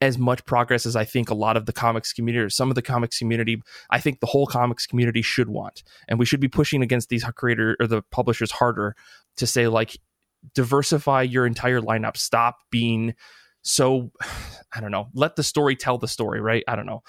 as 0.00 0.18
much 0.18 0.44
progress 0.44 0.86
as 0.86 0.94
I 0.94 1.04
think 1.04 1.28
a 1.28 1.34
lot 1.34 1.56
of 1.56 1.66
the 1.66 1.72
comics 1.72 2.12
community 2.12 2.44
or 2.44 2.50
some 2.50 2.70
of 2.70 2.76
the 2.76 2.82
comics 2.82 3.18
community, 3.18 3.60
I 3.90 3.98
think 4.00 4.20
the 4.20 4.26
whole 4.26 4.46
comics 4.46 4.86
community 4.86 5.22
should 5.22 5.48
want. 5.48 5.82
And 6.06 6.18
we 6.18 6.24
should 6.24 6.40
be 6.40 6.48
pushing 6.48 6.82
against 6.82 7.08
these 7.08 7.24
creator 7.24 7.76
or 7.80 7.86
the 7.86 8.02
publishers 8.12 8.52
harder 8.52 8.94
to 9.36 9.46
say 9.46 9.66
like 9.66 9.98
diversify 10.54 11.22
your 11.22 11.46
entire 11.46 11.80
lineup. 11.80 12.16
Stop 12.16 12.58
being 12.70 13.14
so 13.62 14.10
I 14.74 14.80
don't 14.80 14.90
know. 14.90 15.08
Let 15.14 15.36
the 15.36 15.42
story 15.42 15.76
tell 15.76 15.98
the 15.98 16.08
story, 16.08 16.40
right? 16.40 16.62
I 16.68 16.76
don't 16.76 16.86
know. 16.86 17.02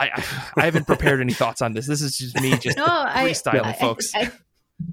I 0.00 0.06
I, 0.06 0.24
I 0.56 0.64
haven't 0.64 0.86
prepared 0.86 1.20
any 1.20 1.34
thoughts 1.34 1.62
on 1.62 1.72
this. 1.72 1.86
This 1.86 2.02
is 2.02 2.16
just 2.16 2.40
me 2.40 2.56
just 2.56 2.76
no, 2.76 2.86
freestyling, 2.86 3.64
I, 3.64 3.72
folks. 3.72 4.12
I, 4.14 4.30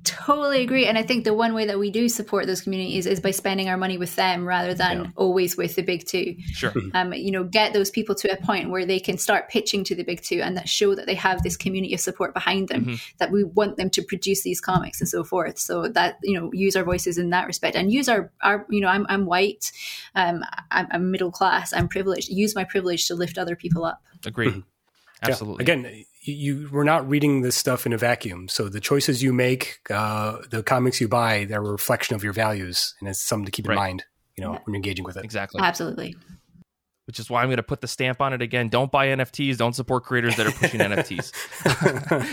Totally 0.04 0.62
agree. 0.62 0.86
And 0.86 0.98
I 0.98 1.04
think 1.04 1.24
the 1.24 1.34
one 1.34 1.54
way 1.54 1.66
that 1.66 1.80
we 1.80 1.90
do 1.90 2.10
support 2.10 2.48
those 2.48 2.62
communities 2.62 3.06
is 3.06 3.20
by 3.20 3.32
spending 3.32 3.70
our 3.70 3.78
money 3.78 3.98
with 3.98 4.16
them 4.16 4.48
rather 4.48 4.74
than 4.74 5.04
yeah. 5.04 5.10
always 5.16 5.58
with 5.58 5.76
the 5.76 5.82
big 5.82 6.06
two. 6.06 6.36
Sure. 6.54 6.74
Um, 6.94 7.14
you 7.14 7.30
know, 7.32 7.44
get 7.44 7.74
those 7.74 7.92
people 7.92 8.16
to 8.16 8.32
a 8.32 8.38
point 8.38 8.72
where 8.72 8.86
they 8.86 9.00
can 9.00 9.18
start 9.18 9.48
pitching 9.48 9.84
to 9.86 9.96
the 9.96 10.04
big 10.04 10.22
two 10.22 10.42
and 10.42 10.58
that 10.58 10.68
show 10.68 10.96
that 10.96 11.06
they 11.06 11.14
have 11.14 11.44
this 11.44 11.56
community 11.56 11.94
of 11.94 12.00
support 12.00 12.34
behind 12.34 12.68
them, 12.68 12.86
mm-hmm. 12.86 12.96
that 13.20 13.32
we 13.32 13.44
want 13.44 13.78
them 13.78 13.90
to 13.92 14.02
produce 14.02 14.42
these 14.42 14.60
comics 14.60 15.00
and 15.00 15.08
so 15.08 15.24
forth. 15.24 15.60
So 15.60 15.88
that, 15.90 16.18
you 16.24 16.40
know, 16.40 16.50
use 16.52 16.76
our 16.76 16.84
voices 16.84 17.18
in 17.18 17.30
that 17.30 17.46
respect 17.46 17.76
and 17.76 17.92
use 17.92 18.10
our, 18.10 18.32
our 18.42 18.66
you 18.70 18.82
know, 18.82 18.88
I'm, 18.88 19.06
I'm 19.08 19.26
white, 19.26 19.72
um, 20.16 20.44
I'm, 20.72 20.88
I'm 20.90 21.12
middle 21.12 21.32
class, 21.32 21.74
I'm 21.74 21.88
privileged. 21.88 22.30
Use 22.30 22.56
my 22.56 22.64
privilege 22.64 23.08
to 23.08 23.16
lift 23.16 23.38
other 23.38 23.56
people 23.56 23.86
up. 23.86 24.02
Agreed. 24.26 24.50
Mm-hmm. 24.50 24.60
Absolutely. 25.22 25.66
Yeah. 25.66 25.74
Again, 25.74 26.06
you 26.30 26.70
we're 26.72 26.84
not 26.84 27.08
reading 27.08 27.42
this 27.42 27.56
stuff 27.56 27.86
in 27.86 27.94
a 27.94 27.98
vacuum. 27.98 28.48
So 28.48 28.70
the 28.70 28.80
choices 28.80 29.24
you 29.24 29.34
make, 29.34 29.80
uh, 29.90 30.38
the 30.50 30.64
comics 30.64 31.02
you 31.02 31.08
buy, 31.08 31.46
they're 31.46 31.64
a 31.64 31.72
reflection 31.72 32.16
of 32.16 32.24
your 32.24 32.34
values, 32.34 32.96
and 33.00 33.10
it's 33.10 33.22
something 33.22 33.46
to 33.46 33.52
keep 33.52 33.68
right. 33.68 33.74
in 33.74 33.80
mind. 33.80 34.04
You 34.38 34.46
know, 34.46 34.54
yeah. 34.54 34.60
when 34.60 34.74
you're 34.74 34.76
engaging 34.76 35.06
with 35.06 35.18
it. 35.18 35.26
Exactly. 35.26 35.62
Absolutely 35.62 36.16
which 37.10 37.20
is 37.20 37.28
why 37.28 37.42
I'm 37.42 37.48
going 37.48 37.58
to 37.58 37.64
put 37.64 37.82
the 37.82 37.88
stamp 37.88 38.22
on 38.22 38.34
it 38.34 38.42
again. 38.44 38.70
Don't 38.70 38.92
buy 38.92 39.08
NFTs. 39.08 39.58
Don't 39.58 39.74
support 39.74 40.04
creators 40.04 40.36
that 40.36 40.46
are 40.46 40.52
pushing 40.52 40.80
NFTs. 40.80 41.34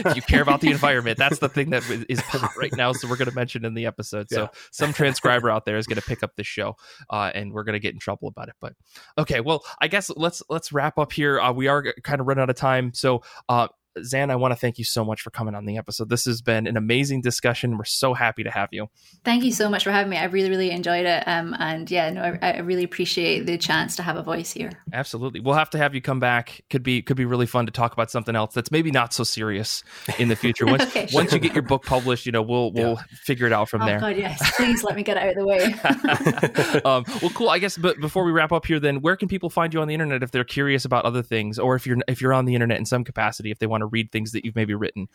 if 0.04 0.16
you 0.16 0.20
care 0.20 0.42
about 0.42 0.60
the 0.60 0.70
environment, 0.70 1.16
that's 1.16 1.38
the 1.38 1.48
thing 1.48 1.70
that 1.70 1.82
is 2.10 2.20
hot 2.20 2.54
right 2.58 2.76
now. 2.76 2.92
So 2.92 3.08
we're 3.08 3.16
going 3.16 3.30
to 3.30 3.34
mention 3.34 3.64
in 3.64 3.72
the 3.72 3.86
episode. 3.86 4.28
So 4.28 4.50
some 4.72 4.92
transcriber 4.92 5.48
out 5.50 5.64
there 5.64 5.78
is 5.78 5.86
going 5.86 5.98
to 5.98 6.06
pick 6.06 6.22
up 6.22 6.36
this 6.36 6.46
show, 6.46 6.76
uh, 7.08 7.30
and 7.34 7.54
we're 7.54 7.64
going 7.64 7.72
to 7.72 7.80
get 7.80 7.94
in 7.94 8.00
trouble 8.00 8.28
about 8.28 8.50
it. 8.50 8.54
But 8.60 8.74
okay, 9.16 9.40
well, 9.40 9.64
I 9.80 9.88
guess 9.88 10.10
let's 10.14 10.42
let's 10.50 10.72
wrap 10.72 10.98
up 10.98 11.10
here. 11.10 11.40
Uh, 11.40 11.52
we 11.52 11.68
are 11.68 11.94
kind 12.02 12.20
of 12.20 12.26
running 12.26 12.42
out 12.42 12.50
of 12.50 12.56
time, 12.56 12.92
so. 12.92 13.22
Uh, 13.48 13.68
Zanne, 14.00 14.30
I 14.30 14.36
want 14.36 14.52
to 14.52 14.56
thank 14.56 14.78
you 14.78 14.84
so 14.84 15.04
much 15.04 15.22
for 15.22 15.30
coming 15.30 15.54
on 15.54 15.64
the 15.64 15.78
episode. 15.78 16.08
This 16.08 16.24
has 16.24 16.42
been 16.42 16.66
an 16.66 16.76
amazing 16.76 17.20
discussion. 17.20 17.76
We're 17.78 17.84
so 17.84 18.14
happy 18.14 18.44
to 18.44 18.50
have 18.50 18.68
you. 18.72 18.88
Thank 19.24 19.44
you 19.44 19.52
so 19.52 19.68
much 19.68 19.84
for 19.84 19.90
having 19.90 20.10
me. 20.10 20.16
I 20.16 20.24
really, 20.24 20.50
really 20.50 20.70
enjoyed 20.70 21.06
it. 21.06 21.26
Um, 21.26 21.54
and 21.58 21.90
yeah, 21.90 22.10
no, 22.10 22.22
I, 22.22 22.52
I, 22.52 22.58
really 22.60 22.84
appreciate 22.84 23.46
the 23.46 23.58
chance 23.58 23.96
to 23.96 24.02
have 24.02 24.16
a 24.16 24.22
voice 24.22 24.52
here. 24.52 24.70
Absolutely. 24.92 25.40
We'll 25.40 25.54
have 25.54 25.70
to 25.70 25.78
have 25.78 25.94
you 25.94 26.00
come 26.00 26.20
back. 26.20 26.62
Could 26.70 26.82
be 26.82 27.02
could 27.02 27.16
be 27.16 27.24
really 27.24 27.46
fun 27.46 27.66
to 27.66 27.72
talk 27.72 27.92
about 27.92 28.10
something 28.10 28.36
else 28.36 28.54
that's 28.54 28.70
maybe 28.70 28.90
not 28.90 29.12
so 29.12 29.24
serious 29.24 29.82
in 30.18 30.28
the 30.28 30.36
future. 30.36 30.66
Once 30.66 30.82
okay, 30.86 31.06
sure. 31.06 31.20
once 31.20 31.32
you 31.32 31.38
get 31.38 31.54
your 31.54 31.62
book 31.62 31.84
published, 31.84 32.26
you 32.26 32.32
know, 32.32 32.42
we'll 32.42 32.72
we'll 32.72 32.94
yeah. 32.94 33.02
figure 33.24 33.46
it 33.46 33.52
out 33.52 33.68
from 33.68 33.82
oh, 33.82 33.86
there. 33.86 34.00
God, 34.00 34.16
yes. 34.16 34.56
Please 34.56 34.82
let 34.84 34.96
me 34.96 35.02
get 35.02 35.16
out 35.16 35.28
of 35.28 35.34
the 35.34 35.46
way. 35.46 35.64
um, 36.84 37.04
well, 37.22 37.30
cool. 37.34 37.48
I 37.48 37.58
guess, 37.58 37.76
but 37.76 38.00
before 38.00 38.24
we 38.24 38.32
wrap 38.32 38.52
up 38.52 38.66
here, 38.66 38.80
then 38.80 39.00
where 39.00 39.16
can 39.16 39.28
people 39.28 39.50
find 39.50 39.72
you 39.72 39.80
on 39.80 39.88
the 39.88 39.94
internet 39.94 40.22
if 40.22 40.30
they're 40.30 40.44
curious 40.44 40.84
about 40.84 41.04
other 41.04 41.22
things, 41.22 41.58
or 41.58 41.76
if 41.76 41.86
you're 41.86 41.98
if 42.08 42.20
you're 42.20 42.34
on 42.34 42.44
the 42.44 42.54
internet 42.54 42.78
in 42.78 42.84
some 42.84 43.04
capacity, 43.04 43.50
if 43.50 43.58
they 43.58 43.66
want 43.66 43.80
to 43.80 43.85
read 43.86 44.12
things 44.12 44.32
that 44.32 44.44
you've 44.44 44.56
maybe 44.56 44.74
written 44.74 45.08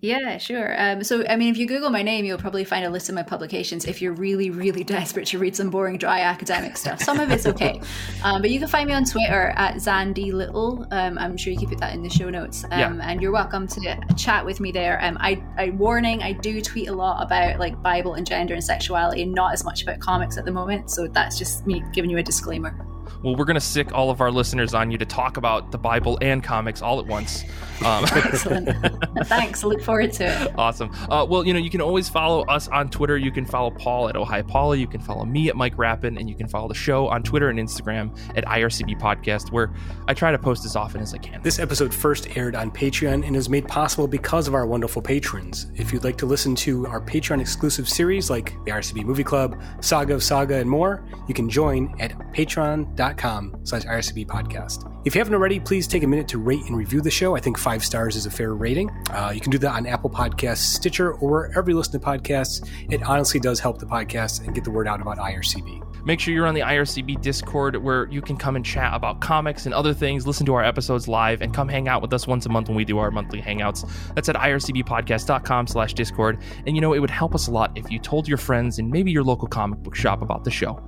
yeah, 0.00 0.38
sure. 0.38 0.80
Um, 0.80 1.02
so, 1.02 1.26
I 1.26 1.34
mean, 1.34 1.50
if 1.50 1.58
you 1.58 1.66
Google 1.66 1.90
my 1.90 2.02
name, 2.02 2.24
you'll 2.24 2.38
probably 2.38 2.64
find 2.64 2.84
a 2.84 2.90
list 2.90 3.08
of 3.08 3.16
my 3.16 3.24
publications 3.24 3.84
if 3.84 4.00
you're 4.00 4.12
really, 4.12 4.48
really 4.48 4.84
desperate 4.84 5.26
to 5.28 5.40
read 5.40 5.56
some 5.56 5.70
boring, 5.70 5.98
dry 5.98 6.20
academic 6.20 6.76
stuff. 6.76 7.02
Some 7.02 7.18
of 7.18 7.30
it's 7.30 7.46
okay. 7.46 7.80
Um, 8.24 8.42
but 8.42 8.50
you 8.50 8.58
can 8.58 8.68
find 8.68 8.88
me 8.88 8.94
on 8.94 9.04
Twitter 9.04 9.52
at 9.56 9.76
Zandy 9.76 10.32
Little. 10.32 10.86
Um, 10.90 11.18
I'm 11.18 11.36
sure 11.36 11.52
you 11.52 11.58
can 11.58 11.68
put 11.68 11.78
that 11.78 11.94
in 11.94 12.02
the 12.02 12.10
show 12.10 12.30
notes. 12.30 12.64
Um, 12.64 12.70
yeah. 12.70 12.98
And 13.02 13.22
you're 13.22 13.30
welcome 13.30 13.68
to 13.68 14.00
chat 14.16 14.44
with 14.44 14.60
me 14.60 14.72
there. 14.72 15.02
Um, 15.02 15.16
I, 15.20 15.42
I, 15.56 15.70
warning, 15.70 16.22
I 16.22 16.32
do 16.32 16.60
tweet 16.60 16.88
a 16.88 16.92
lot 16.92 17.22
about 17.24 17.60
like 17.60 17.80
Bible 17.80 18.14
and 18.14 18.26
gender 18.26 18.54
and 18.54 18.62
sexuality 18.62 19.22
and 19.22 19.32
not 19.32 19.52
as 19.52 19.64
much 19.64 19.82
about 19.82 20.00
comics 20.00 20.36
at 20.36 20.44
the 20.44 20.52
moment. 20.52 20.90
So 20.90 21.06
that's 21.06 21.38
just 21.38 21.66
me 21.66 21.82
giving 21.92 22.10
you 22.10 22.18
a 22.18 22.22
disclaimer. 22.22 22.87
Well, 23.22 23.34
we're 23.34 23.44
going 23.46 23.54
to 23.54 23.60
sick 23.60 23.92
all 23.92 24.10
of 24.10 24.20
our 24.20 24.30
listeners 24.30 24.74
on 24.74 24.92
you 24.92 24.98
to 24.98 25.04
talk 25.04 25.36
about 25.38 25.72
the 25.72 25.78
Bible 25.78 26.18
and 26.22 26.42
comics 26.42 26.82
all 26.82 27.00
at 27.00 27.06
once. 27.06 27.42
Um, 27.84 28.04
Excellent. 28.12 28.68
Thanks. 29.26 29.64
Look 29.64 29.82
forward 29.82 30.12
to 30.14 30.24
it. 30.24 30.54
Awesome. 30.56 30.90
Uh, 31.10 31.26
well, 31.28 31.44
you 31.44 31.52
know, 31.52 31.58
you 31.58 31.70
can 31.70 31.80
always 31.80 32.08
follow 32.08 32.44
us 32.46 32.68
on 32.68 32.88
Twitter. 32.90 33.16
You 33.16 33.32
can 33.32 33.44
follow 33.44 33.70
Paul 33.70 34.08
at 34.08 34.16
Ohio 34.16 34.44
Paula. 34.44 34.76
You 34.76 34.86
can 34.86 35.00
follow 35.00 35.24
me 35.24 35.48
at 35.48 35.56
Mike 35.56 35.76
Rappin, 35.76 36.16
and 36.16 36.30
you 36.30 36.36
can 36.36 36.46
follow 36.46 36.68
the 36.68 36.74
show 36.74 37.08
on 37.08 37.24
Twitter 37.24 37.48
and 37.48 37.58
Instagram 37.58 38.16
at 38.36 38.44
IRCB 38.44 39.00
Podcast, 39.00 39.50
where 39.50 39.72
I 40.06 40.14
try 40.14 40.30
to 40.30 40.38
post 40.38 40.64
as 40.64 40.76
often 40.76 41.00
as 41.00 41.12
I 41.12 41.18
can. 41.18 41.42
This 41.42 41.58
episode 41.58 41.92
first 41.92 42.36
aired 42.36 42.54
on 42.54 42.70
Patreon 42.70 43.26
and 43.26 43.34
is 43.34 43.48
made 43.48 43.66
possible 43.66 44.06
because 44.06 44.46
of 44.46 44.54
our 44.54 44.66
wonderful 44.66 45.02
patrons. 45.02 45.66
If 45.74 45.92
you'd 45.92 46.04
like 46.04 46.18
to 46.18 46.26
listen 46.26 46.54
to 46.56 46.86
our 46.86 47.00
Patreon 47.00 47.40
exclusive 47.40 47.88
series 47.88 48.30
like 48.30 48.52
the 48.64 48.70
IRCB 48.70 49.04
Movie 49.04 49.24
Club, 49.24 49.60
Saga 49.80 50.14
of 50.14 50.22
Saga, 50.22 50.56
and 50.56 50.70
more, 50.70 51.04
you 51.26 51.34
can 51.34 51.50
join 51.50 51.94
at 52.00 52.16
patreon.com 52.32 53.07
patreon.com 53.08 53.60
slash 53.64 53.84
IRCB 53.84 54.26
podcast. 54.26 54.92
If 55.04 55.14
you 55.14 55.20
haven't 55.20 55.34
already, 55.34 55.60
please 55.60 55.86
take 55.86 56.02
a 56.02 56.06
minute 56.06 56.28
to 56.28 56.38
rate 56.38 56.64
and 56.66 56.76
review 56.76 57.00
the 57.00 57.10
show. 57.10 57.36
I 57.36 57.40
think 57.40 57.58
five 57.58 57.84
stars 57.84 58.16
is 58.16 58.26
a 58.26 58.30
fair 58.30 58.54
rating. 58.54 58.90
Uh, 59.10 59.32
you 59.34 59.40
can 59.40 59.50
do 59.50 59.58
that 59.58 59.72
on 59.72 59.86
Apple 59.86 60.10
Podcasts, 60.10 60.58
Stitcher, 60.58 61.12
or 61.12 61.30
wherever 61.30 61.70
you 61.70 61.76
listen 61.76 61.98
to 61.98 62.06
podcasts. 62.06 62.68
It 62.90 63.02
honestly 63.02 63.40
does 63.40 63.60
help 63.60 63.78
the 63.78 63.86
podcast 63.86 64.44
and 64.44 64.54
get 64.54 64.64
the 64.64 64.70
word 64.70 64.86
out 64.88 65.00
about 65.00 65.18
IRCB. 65.18 65.84
Make 66.04 66.20
sure 66.20 66.32
you're 66.32 66.46
on 66.46 66.54
the 66.54 66.60
IRCB 66.60 67.20
Discord 67.20 67.76
where 67.76 68.08
you 68.10 68.22
can 68.22 68.36
come 68.36 68.56
and 68.56 68.64
chat 68.64 68.94
about 68.94 69.20
comics 69.20 69.66
and 69.66 69.74
other 69.74 69.92
things, 69.92 70.26
listen 70.26 70.46
to 70.46 70.54
our 70.54 70.64
episodes 70.64 71.08
live, 71.08 71.42
and 71.42 71.52
come 71.52 71.68
hang 71.68 71.88
out 71.88 72.02
with 72.02 72.12
us 72.12 72.26
once 72.26 72.46
a 72.46 72.48
month 72.48 72.68
when 72.68 72.76
we 72.76 72.84
do 72.84 72.98
our 72.98 73.10
monthly 73.10 73.42
hangouts. 73.42 73.88
That's 74.14 74.28
at 74.28 74.36
ircbpodcast.com 74.36 75.66
slash 75.66 75.94
Discord. 75.94 76.38
And 76.66 76.76
you 76.76 76.80
know, 76.80 76.92
it 76.92 77.00
would 77.00 77.10
help 77.10 77.34
us 77.34 77.48
a 77.48 77.50
lot 77.50 77.76
if 77.76 77.90
you 77.90 77.98
told 77.98 78.28
your 78.28 78.38
friends 78.38 78.78
and 78.78 78.90
maybe 78.90 79.10
your 79.10 79.24
local 79.24 79.48
comic 79.48 79.80
book 79.80 79.94
shop 79.94 80.22
about 80.22 80.44
the 80.44 80.50
show. 80.50 80.82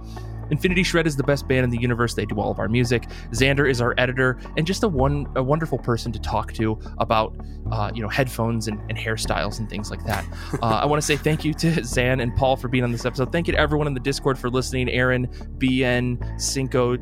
Infinity 0.50 0.82
Shred 0.82 1.06
is 1.06 1.16
the 1.16 1.22
best 1.22 1.48
band 1.48 1.64
in 1.64 1.70
the 1.70 1.80
universe. 1.80 2.14
They 2.14 2.26
do 2.26 2.40
all 2.40 2.50
of 2.50 2.58
our 2.58 2.68
music. 2.68 3.04
Xander 3.30 3.68
is 3.68 3.80
our 3.80 3.94
editor 3.98 4.38
and 4.56 4.66
just 4.66 4.82
a 4.82 4.88
one 4.88 5.26
a 5.36 5.42
wonderful 5.42 5.78
person 5.78 6.12
to 6.12 6.20
talk 6.20 6.52
to 6.54 6.78
about 6.98 7.36
uh, 7.70 7.90
you 7.94 8.02
know 8.02 8.08
headphones 8.08 8.68
and, 8.68 8.80
and, 8.88 8.98
hairstyles 8.98 9.58
and 9.58 9.68
things 9.68 9.90
like 9.90 10.04
that. 10.04 10.24
Uh, 10.62 10.80
I 10.82 10.84
want 10.84 11.00
to 11.00 11.06
say 11.06 11.16
thank 11.16 11.44
you 11.44 11.54
to 11.54 11.68
Zanne 11.80 12.20
and 12.20 12.34
Paul 12.36 12.56
for 12.56 12.68
being 12.68 12.84
on 12.84 12.92
this 12.92 13.06
episode. 13.06 13.32
Thank 13.32 13.46
you 13.46 13.52
to 13.52 13.58
everyone 13.58 13.86
in 13.86 13.94
the 13.94 14.00
Discord 14.00 14.38
for 14.38 14.50
listening. 14.50 14.90
Aaron, 14.90 15.26
BN, 15.58 16.40
Cinco, 16.40 16.96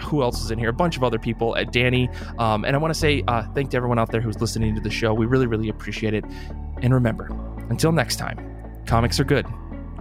who 0.00 0.22
else 0.22 0.42
is 0.42 0.50
in 0.50 0.58
here? 0.58 0.70
A 0.70 0.72
bunch 0.72 0.96
of 0.96 1.04
other 1.04 1.18
people 1.18 1.56
at 1.56 1.72
Danny. 1.72 2.08
Um, 2.38 2.64
and 2.64 2.74
I 2.74 2.78
want 2.78 2.92
to 2.92 2.98
say 2.98 3.22
uh, 3.28 3.44
thank 3.54 3.70
to 3.70 3.76
everyone 3.76 3.98
out 3.98 4.10
there 4.10 4.20
who's 4.20 4.40
listening 4.40 4.74
to 4.74 4.80
the 4.80 4.90
show. 4.90 5.12
We 5.12 5.26
really, 5.26 5.46
really 5.46 5.68
appreciate 5.68 6.14
it. 6.14 6.24
And 6.80 6.94
remember, 6.94 7.28
until 7.70 7.92
next 7.92 8.16
time, 8.16 8.38
comics 8.86 9.20
are 9.20 9.24
good, 9.24 9.46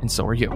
and 0.02 0.12
so 0.12 0.26
are 0.26 0.34
you. 0.34 0.50